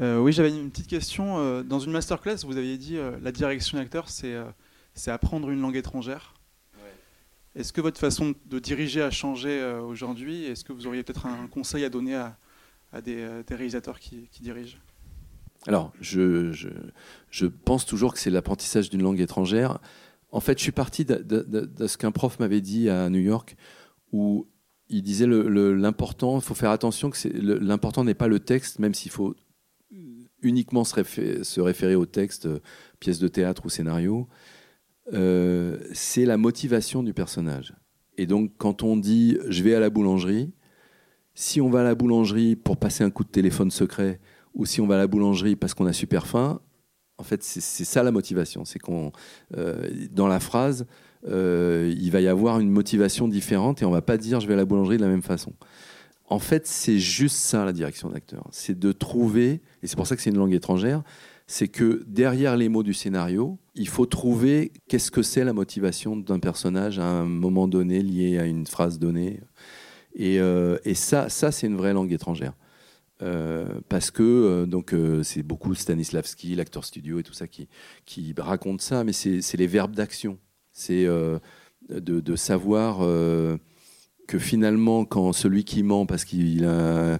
Euh, 0.00 0.18
oui, 0.18 0.32
j'avais 0.32 0.50
une 0.50 0.70
petite 0.70 0.88
question. 0.88 1.62
Dans 1.62 1.78
une 1.78 1.92
masterclass, 1.92 2.44
vous 2.46 2.56
aviez 2.56 2.78
dit 2.78 2.96
euh, 2.96 3.12
la 3.22 3.30
direction 3.30 3.76
d'acteur, 3.78 4.08
c'est 4.08 4.34
euh, 4.34 4.44
c'est 4.94 5.10
apprendre 5.10 5.50
une 5.50 5.60
langue 5.60 5.76
étrangère. 5.76 6.34
Est-ce 7.54 7.72
que 7.74 7.82
votre 7.82 8.00
façon 8.00 8.34
de 8.46 8.58
diriger 8.58 9.02
a 9.02 9.10
changé 9.10 9.50
euh, 9.60 9.82
aujourd'hui? 9.82 10.44
Est-ce 10.44 10.64
que 10.64 10.72
vous 10.72 10.86
auriez 10.86 11.02
peut-être 11.02 11.26
un 11.26 11.46
conseil 11.48 11.84
à 11.84 11.90
donner 11.90 12.14
à, 12.14 12.36
à 12.92 13.00
des, 13.00 13.16
euh, 13.18 13.42
réalisateurs 13.50 13.98
qui, 13.98 14.28
dirigent 14.40 14.78
Alors, 15.66 15.92
je, 16.00 16.52
je, 16.52 16.68
je 17.30 17.46
pense 17.46 17.86
toujours 17.86 18.12
que 18.12 18.18
c'est 18.18 18.30
l'apprentissage 18.30 18.90
d'une 18.90 19.02
langue 19.02 19.20
étrangère. 19.20 19.78
En 20.30 20.40
fait, 20.40 20.58
je 20.58 20.62
suis 20.62 20.72
parti 20.72 21.04
de, 21.04 21.86
ce 21.86 21.98
qu'un 21.98 22.10
prof 22.10 22.38
m'avait 22.38 22.60
dit 22.60 22.88
à 22.88 23.10
New 23.10 23.20
York, 23.20 23.56
où 24.12 24.48
il 24.88 25.02
disait 25.02 25.26
l'important, 25.26 26.36
il 26.36 26.42
faut 26.42 26.54
faire 26.54 26.70
attention 26.70 27.10
que 27.10 27.28
l'important 27.28 28.04
n'est 28.04 28.14
pas 28.14 28.28
le 28.28 28.40
texte, 28.40 28.78
même 28.78 28.94
s'il 28.94 29.10
faut 29.10 29.34
uniquement 30.42 30.84
se 30.84 31.60
référer 31.60 31.94
au 31.94 32.06
texte, 32.06 32.46
euh, 32.46 32.58
pièce 32.98 33.18
de 33.18 33.28
théâtre 33.28 33.64
ou 33.64 33.68
scénario, 33.68 34.28
euh, 35.12 35.78
c'est 35.92 36.24
la 36.24 36.36
motivation 36.36 37.02
du 37.02 37.14
personnage. 37.14 37.74
Et 38.18 38.26
donc, 38.26 38.52
quand 38.58 38.82
on 38.82 38.96
dit 38.96 39.38
je 39.48 39.62
vais 39.62 39.74
à 39.74 39.80
la 39.80 39.88
boulangerie, 39.88 40.52
si 41.34 41.60
on 41.60 41.70
va 41.70 41.80
à 41.80 41.84
la 41.84 41.94
boulangerie 41.94 42.56
pour 42.56 42.76
passer 42.76 43.04
un 43.04 43.10
coup 43.10 43.24
de 43.24 43.30
téléphone 43.30 43.70
secret, 43.70 44.20
ou 44.54 44.66
si 44.66 44.80
on 44.80 44.86
va 44.86 44.96
à 44.96 44.98
la 44.98 45.06
boulangerie 45.06 45.56
parce 45.56 45.74
qu'on 45.74 45.86
a 45.86 45.92
super 45.92 46.26
faim, 46.26 46.60
en 47.18 47.24
fait, 47.24 47.42
c'est 47.42 47.84
ça 47.84 48.02
la 48.02 48.10
motivation. 48.10 48.64
C'est 48.64 48.78
qu'on, 48.78 49.12
euh, 49.56 49.88
dans 50.10 50.26
la 50.26 50.40
phrase, 50.40 50.86
euh, 51.28 51.94
il 51.96 52.10
va 52.10 52.20
y 52.20 52.26
avoir 52.26 52.58
une 52.58 52.70
motivation 52.70 53.28
différente 53.28 53.80
et 53.80 53.84
on 53.84 53.90
va 53.90 54.02
pas 54.02 54.16
dire 54.16 54.40
je 54.40 54.48
vais 54.48 54.54
à 54.54 54.56
la 54.56 54.64
boulangerie 54.64 54.96
de 54.96 55.02
la 55.02 55.08
même 55.08 55.22
façon. 55.22 55.52
En 56.28 56.38
fait, 56.38 56.66
c'est 56.66 56.98
juste 56.98 57.36
ça 57.36 57.64
la 57.64 57.72
direction 57.72 58.08
d'acteur. 58.08 58.48
C'est 58.50 58.78
de 58.78 58.92
trouver, 58.92 59.60
et 59.82 59.86
c'est 59.86 59.96
pour 59.96 60.06
ça 60.06 60.16
que 60.16 60.22
c'est 60.22 60.30
une 60.30 60.38
langue 60.38 60.54
étrangère, 60.54 61.02
c'est 61.46 61.68
que 61.68 62.02
derrière 62.06 62.56
les 62.56 62.68
mots 62.68 62.82
du 62.82 62.94
scénario, 62.94 63.58
il 63.74 63.88
faut 63.88 64.06
trouver 64.06 64.72
qu'est-ce 64.88 65.10
que 65.10 65.22
c'est 65.22 65.44
la 65.44 65.52
motivation 65.52 66.16
d'un 66.16 66.38
personnage 66.38 66.98
à 66.98 67.04
un 67.04 67.26
moment 67.26 67.68
donné 67.68 68.02
lié 68.02 68.38
à 68.38 68.46
une 68.46 68.66
phrase 68.66 68.98
donnée. 68.98 69.40
Et, 70.14 70.40
euh, 70.40 70.78
et 70.84 70.94
ça, 70.94 71.28
ça 71.28 71.52
c'est 71.52 71.66
une 71.66 71.76
vraie 71.76 71.92
langue 71.92 72.12
étrangère. 72.12 72.54
Euh, 73.22 73.66
parce 73.88 74.10
que 74.10 74.22
euh, 74.22 74.66
donc 74.66 74.94
c'est 75.22 75.44
beaucoup 75.44 75.74
Stanislavski, 75.74 76.54
l'acteur 76.56 76.84
studio 76.84 77.20
et 77.20 77.22
tout 77.22 77.34
ça 77.34 77.46
qui, 77.46 77.68
raconte 78.38 78.80
ça, 78.80 79.04
mais 79.04 79.12
c'est 79.12 79.56
les 79.56 79.66
verbes 79.66 79.94
d'action. 79.94 80.38
C'est 80.72 81.06
de, 81.90 82.36
savoir 82.36 82.98
que 84.26 84.38
finalement, 84.38 85.04
quand 85.04 85.32
celui 85.32 85.64
qui 85.64 85.82
ment 85.82 86.06
parce 86.06 86.24
qu'il 86.24 86.64
a 86.64 87.14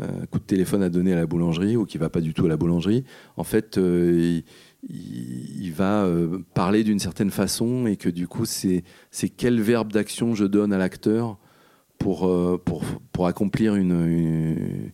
un, 0.00 0.26
coup 0.30 0.38
de 0.38 0.44
téléphone 0.44 0.82
à 0.82 0.90
donner 0.90 1.14
à 1.14 1.16
la 1.16 1.26
boulangerie 1.26 1.76
ou 1.76 1.86
qui 1.86 1.96
va 1.96 2.10
pas 2.10 2.20
du 2.20 2.34
tout 2.34 2.44
à 2.44 2.48
la 2.48 2.56
boulangerie, 2.56 3.04
en 3.36 3.44
fait, 3.44 3.78
il, 3.78 4.44
il- 4.88 5.72
va 5.72 6.06
parler 6.54 6.84
d'une 6.84 6.98
certaine 6.98 7.30
façon 7.30 7.86
et 7.86 7.96
que 7.96 8.10
du 8.10 8.28
coup, 8.28 8.44
c'est 8.44 8.84
quel 9.36 9.60
verbe 9.60 9.92
d'action 9.92 10.34
je 10.34 10.44
donne 10.44 10.72
à 10.72 10.78
l'acteur 10.78 11.38
pour, 11.98 12.26
euh, 12.26 12.60
pour, 12.64 12.84
pour 13.12 13.26
accomplir 13.26 13.74
une, 13.74 14.92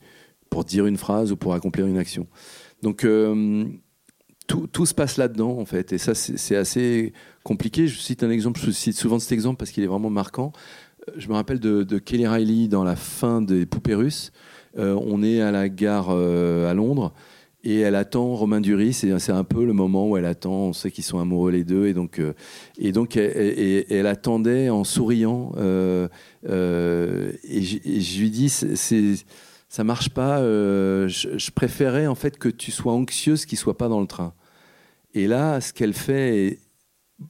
pour 0.50 0.64
dire 0.64 0.86
une 0.86 0.96
phrase 0.96 1.32
ou 1.32 1.36
pour 1.36 1.54
accomplir 1.54 1.86
une 1.86 1.98
action. 1.98 2.26
Donc 2.82 3.04
euh, 3.04 3.64
tout, 4.46 4.66
tout 4.66 4.86
se 4.86 4.94
passe 4.94 5.16
là-dedans 5.16 5.58
en 5.58 5.64
fait, 5.64 5.92
et 5.92 5.98
ça 5.98 6.14
c'est 6.14 6.56
assez 6.56 7.12
compliqué. 7.42 7.86
Je 7.86 7.98
cite 7.98 8.22
un 8.22 8.30
exemple, 8.30 8.60
je 8.60 8.70
cite 8.70 8.96
souvent 8.96 9.18
cet 9.18 9.32
exemple 9.32 9.58
parce 9.58 9.70
qu'il 9.70 9.84
est 9.84 9.88
vraiment 9.88 10.10
marquant. 10.10 10.52
Euh, 11.08 11.12
Je 11.16 11.28
me 11.28 11.34
rappelle 11.34 11.60
de, 11.60 11.98
Kelly 11.98 12.26
Riley 12.26 12.68
dans 12.68 12.84
la 12.84 12.96
fin 12.96 13.40
des 13.40 13.66
Poupées 13.66 13.94
russes. 13.94 14.32
On 14.76 15.22
est 15.22 15.40
à 15.40 15.52
la 15.52 15.68
gare 15.68 16.10
à 16.10 16.74
Londres. 16.74 17.14
Et 17.66 17.80
elle 17.80 17.94
attend 17.94 18.34
Romain 18.34 18.60
Duris, 18.60 18.92
c'est 18.92 19.32
un 19.32 19.44
peu 19.44 19.64
le 19.64 19.72
moment 19.72 20.06
où 20.06 20.18
elle 20.18 20.26
attend, 20.26 20.52
on 20.52 20.72
sait 20.74 20.90
qu'ils 20.90 21.02
sont 21.02 21.18
amoureux 21.18 21.50
les 21.50 21.64
deux, 21.64 21.86
et 21.86 21.94
donc, 21.94 22.18
euh, 22.18 22.34
et 22.78 23.86
elle, 23.90 24.06
attendait 24.06 24.68
en 24.68 24.84
souriant, 24.84 25.52
euh, 25.56 26.06
euh, 26.46 27.32
et, 27.42 27.62
je, 27.62 28.20
lui 28.20 28.30
dis, 28.30 28.50
c'est- 28.50 29.24
ça 29.70 29.82
marche 29.82 30.10
pas, 30.10 30.40
je, 30.42 31.08
je 31.08 31.50
préférais 31.52 32.06
en 32.06 32.14
fait 32.14 32.36
que 32.38 32.50
tu 32.50 32.70
sois 32.70 32.92
anxieuse 32.92 33.46
qu'il 33.46 33.56
soit 33.56 33.78
pas 33.78 33.88
dans 33.88 34.00
le 34.02 34.06
train. 34.06 34.34
Et 35.14 35.26
là, 35.26 35.60
ce 35.62 35.72
qu'elle 35.72 35.94
fait 35.94 36.46
est 36.46 36.58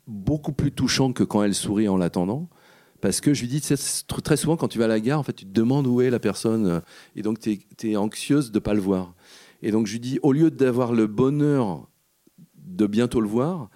beaucoup 0.09 0.53
plus 0.53 0.73
touchant 0.73 1.13
que 1.13 1.23
quand 1.23 1.45
elle 1.45 1.55
sourit 1.55 1.89
en 1.89 1.97
l'attendant, 1.97 2.49
Parce 3.01 3.21
que 3.21 3.35
je 3.35 3.43
lui 3.43 3.49
dis, 3.49 3.61
très 3.61 4.37
souvent 4.39 4.57
quand 4.57 4.69
tu 4.69 4.79
vas 4.79 4.87
à 4.87 4.89
la 4.89 4.99
gare, 4.99 5.21
en 5.21 5.23
fait, 5.23 5.35
tu 5.35 5.45
te 5.45 5.53
demandes 5.53 5.87
où 5.87 6.01
est 6.01 6.09
la 6.09 6.19
personne. 6.19 6.81
Et 7.17 7.21
donc, 7.21 7.39
tu 7.39 7.61
es, 7.83 7.97
anxieuse 7.97 8.51
de 8.51 8.57
ne 8.57 8.61
pas 8.61 8.73
le 8.73 8.81
voir. 8.81 9.13
Et 9.65 9.71
donc, 9.73 9.87
je 9.87 9.93
lui 9.93 10.01
dis, 10.01 10.19
au 10.23 10.33
lieu 10.33 10.51
d'avoir 10.51 10.93
le 10.93 11.07
bonheur 11.07 11.89
de 12.57 12.87
bientôt 12.87 13.21
le 13.21 13.29
voir, 13.29 13.71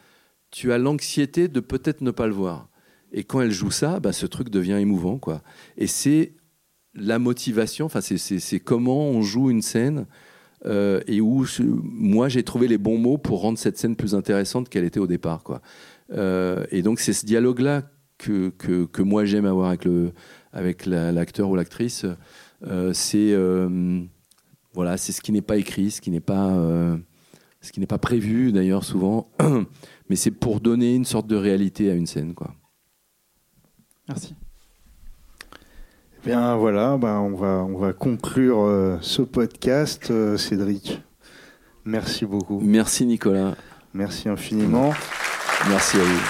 tu 0.51 0.70
as 0.73 0.78
l'anxiété 0.78 1.48
de 1.48 1.60
peut-être 1.60 2.02
ne 2.02 2.10
pas 2.10 2.27
le 2.27 2.35
voir. 2.35 2.69
Et 3.10 3.24
quand 3.24 3.40
elle 3.40 3.51
joue 3.51 3.70
ça, 3.70 3.98
bah, 3.98 4.12
ce 4.12 4.27
truc 4.27 4.51
devient 4.51 4.77
émouvant. 4.78 5.19
Quoi. 5.19 5.43
Et 5.78 5.86
c'est 5.86 6.35
la 6.94 7.19
motivation, 7.19 7.89
c'est- 7.89 8.60
comment 8.60 9.09
on 9.09 9.23
joue 9.23 9.51
une 9.51 9.62
scène 9.62 10.06
euh, 10.66 11.01
et 11.06 11.20
où 11.20 11.47
moi 11.82 12.28
j'ai 12.28 12.43
trouvé 12.43 12.66
les 12.66 12.78
bons 12.78 12.98
mots 12.98 13.16
pour 13.16 13.40
rendre 13.40 13.56
cette 13.59 13.78
scène 13.78 13.94
plus 13.94 14.15
intéressante 14.15 14.69
qu'elle 14.69 14.85
était 14.85 15.01
au 15.01 15.06
départ. 15.06 15.43
Quoi. 15.44 15.62
Euh, 16.12 16.65
et 16.70 16.82
donc 16.82 16.98
c'est 17.01 17.12
ce 17.12 17.24
dialogue-là 17.24 17.85
que, 18.19 18.51
que, 18.59 18.85
que 18.85 19.01
moi 19.02 19.24
j'aime 19.24 19.47
avoir 19.47 19.69
avec, 19.69 19.85
le, 19.85 20.12
avec 20.52 20.85
la- 20.85 21.12
l'acteur 21.12 21.48
ou 21.48 21.55
l'actrice. 21.56 22.05
Euh, 22.66 22.93
c'est 22.93 23.32
voilà, 24.78 24.96
c'est 24.96 25.10
ce 25.10 25.20
qui 25.20 25.32
n'est 25.32 25.42
pas 25.42 25.56
écrit, 25.56 25.90
ce 25.90 26.00
qui 26.00 26.12
n'est 26.12 26.20
pas, 26.20 26.50
euh, 26.50 26.96
ce 27.60 27.72
qui 27.72 27.80
n'est 27.80 27.86
pas 27.88 27.98
prévu 27.98 28.52
d'ailleurs 28.52 28.84
souvent, 28.84 29.28
mais 30.09 30.14
c'est 30.14 30.30
pour 30.30 30.60
donner 30.60 30.94
une 30.94 31.05
sorte 31.05 31.26
de 31.26 31.34
réalité 31.34 31.90
à 31.90 31.94
une 31.94 32.06
scène. 32.06 32.32
Quoi. 32.32 32.55
Merci. 34.06 34.36
Bien 36.24 36.55
voilà, 36.55 36.96
ben, 36.96 37.18
on, 37.18 37.34
va, 37.34 37.66
on 37.68 37.76
va 37.76 37.92
conclure 37.92 38.60
euh, 38.60 38.98
ce 39.00 39.22
podcast. 39.22 40.12
Euh, 40.12 40.36
Cédric, 40.36 41.02
merci 41.84 42.24
beaucoup. 42.24 42.60
Merci 42.62 43.05
Nicolas. 43.05 43.56
Merci 43.92 44.28
infiniment. 44.28 44.92
Merci 45.68 45.96
à 45.96 46.05
vous. 46.05 46.20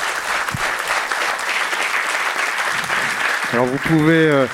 Alors 3.53 3.67
vous 3.67 3.79
pouvez, 3.87 4.31
euh, 4.31 4.47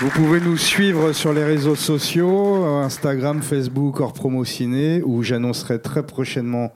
vous 0.00 0.10
pouvez 0.10 0.40
nous 0.40 0.56
suivre 0.56 1.12
sur 1.12 1.32
les 1.32 1.42
réseaux 1.42 1.74
sociaux, 1.74 2.64
euh, 2.64 2.82
Instagram, 2.82 3.42
Facebook, 3.42 3.98
hors 3.98 4.12
promo 4.12 4.44
ciné, 4.44 5.02
où 5.02 5.24
j'annoncerai 5.24 5.82
très 5.82 6.06
prochainement 6.06 6.72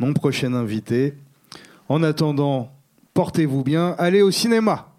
mon 0.00 0.12
prochain 0.12 0.54
invité. 0.54 1.14
En 1.88 2.02
attendant, 2.02 2.72
portez-vous 3.14 3.62
bien, 3.62 3.94
allez 3.96 4.22
au 4.22 4.32
cinéma. 4.32 4.93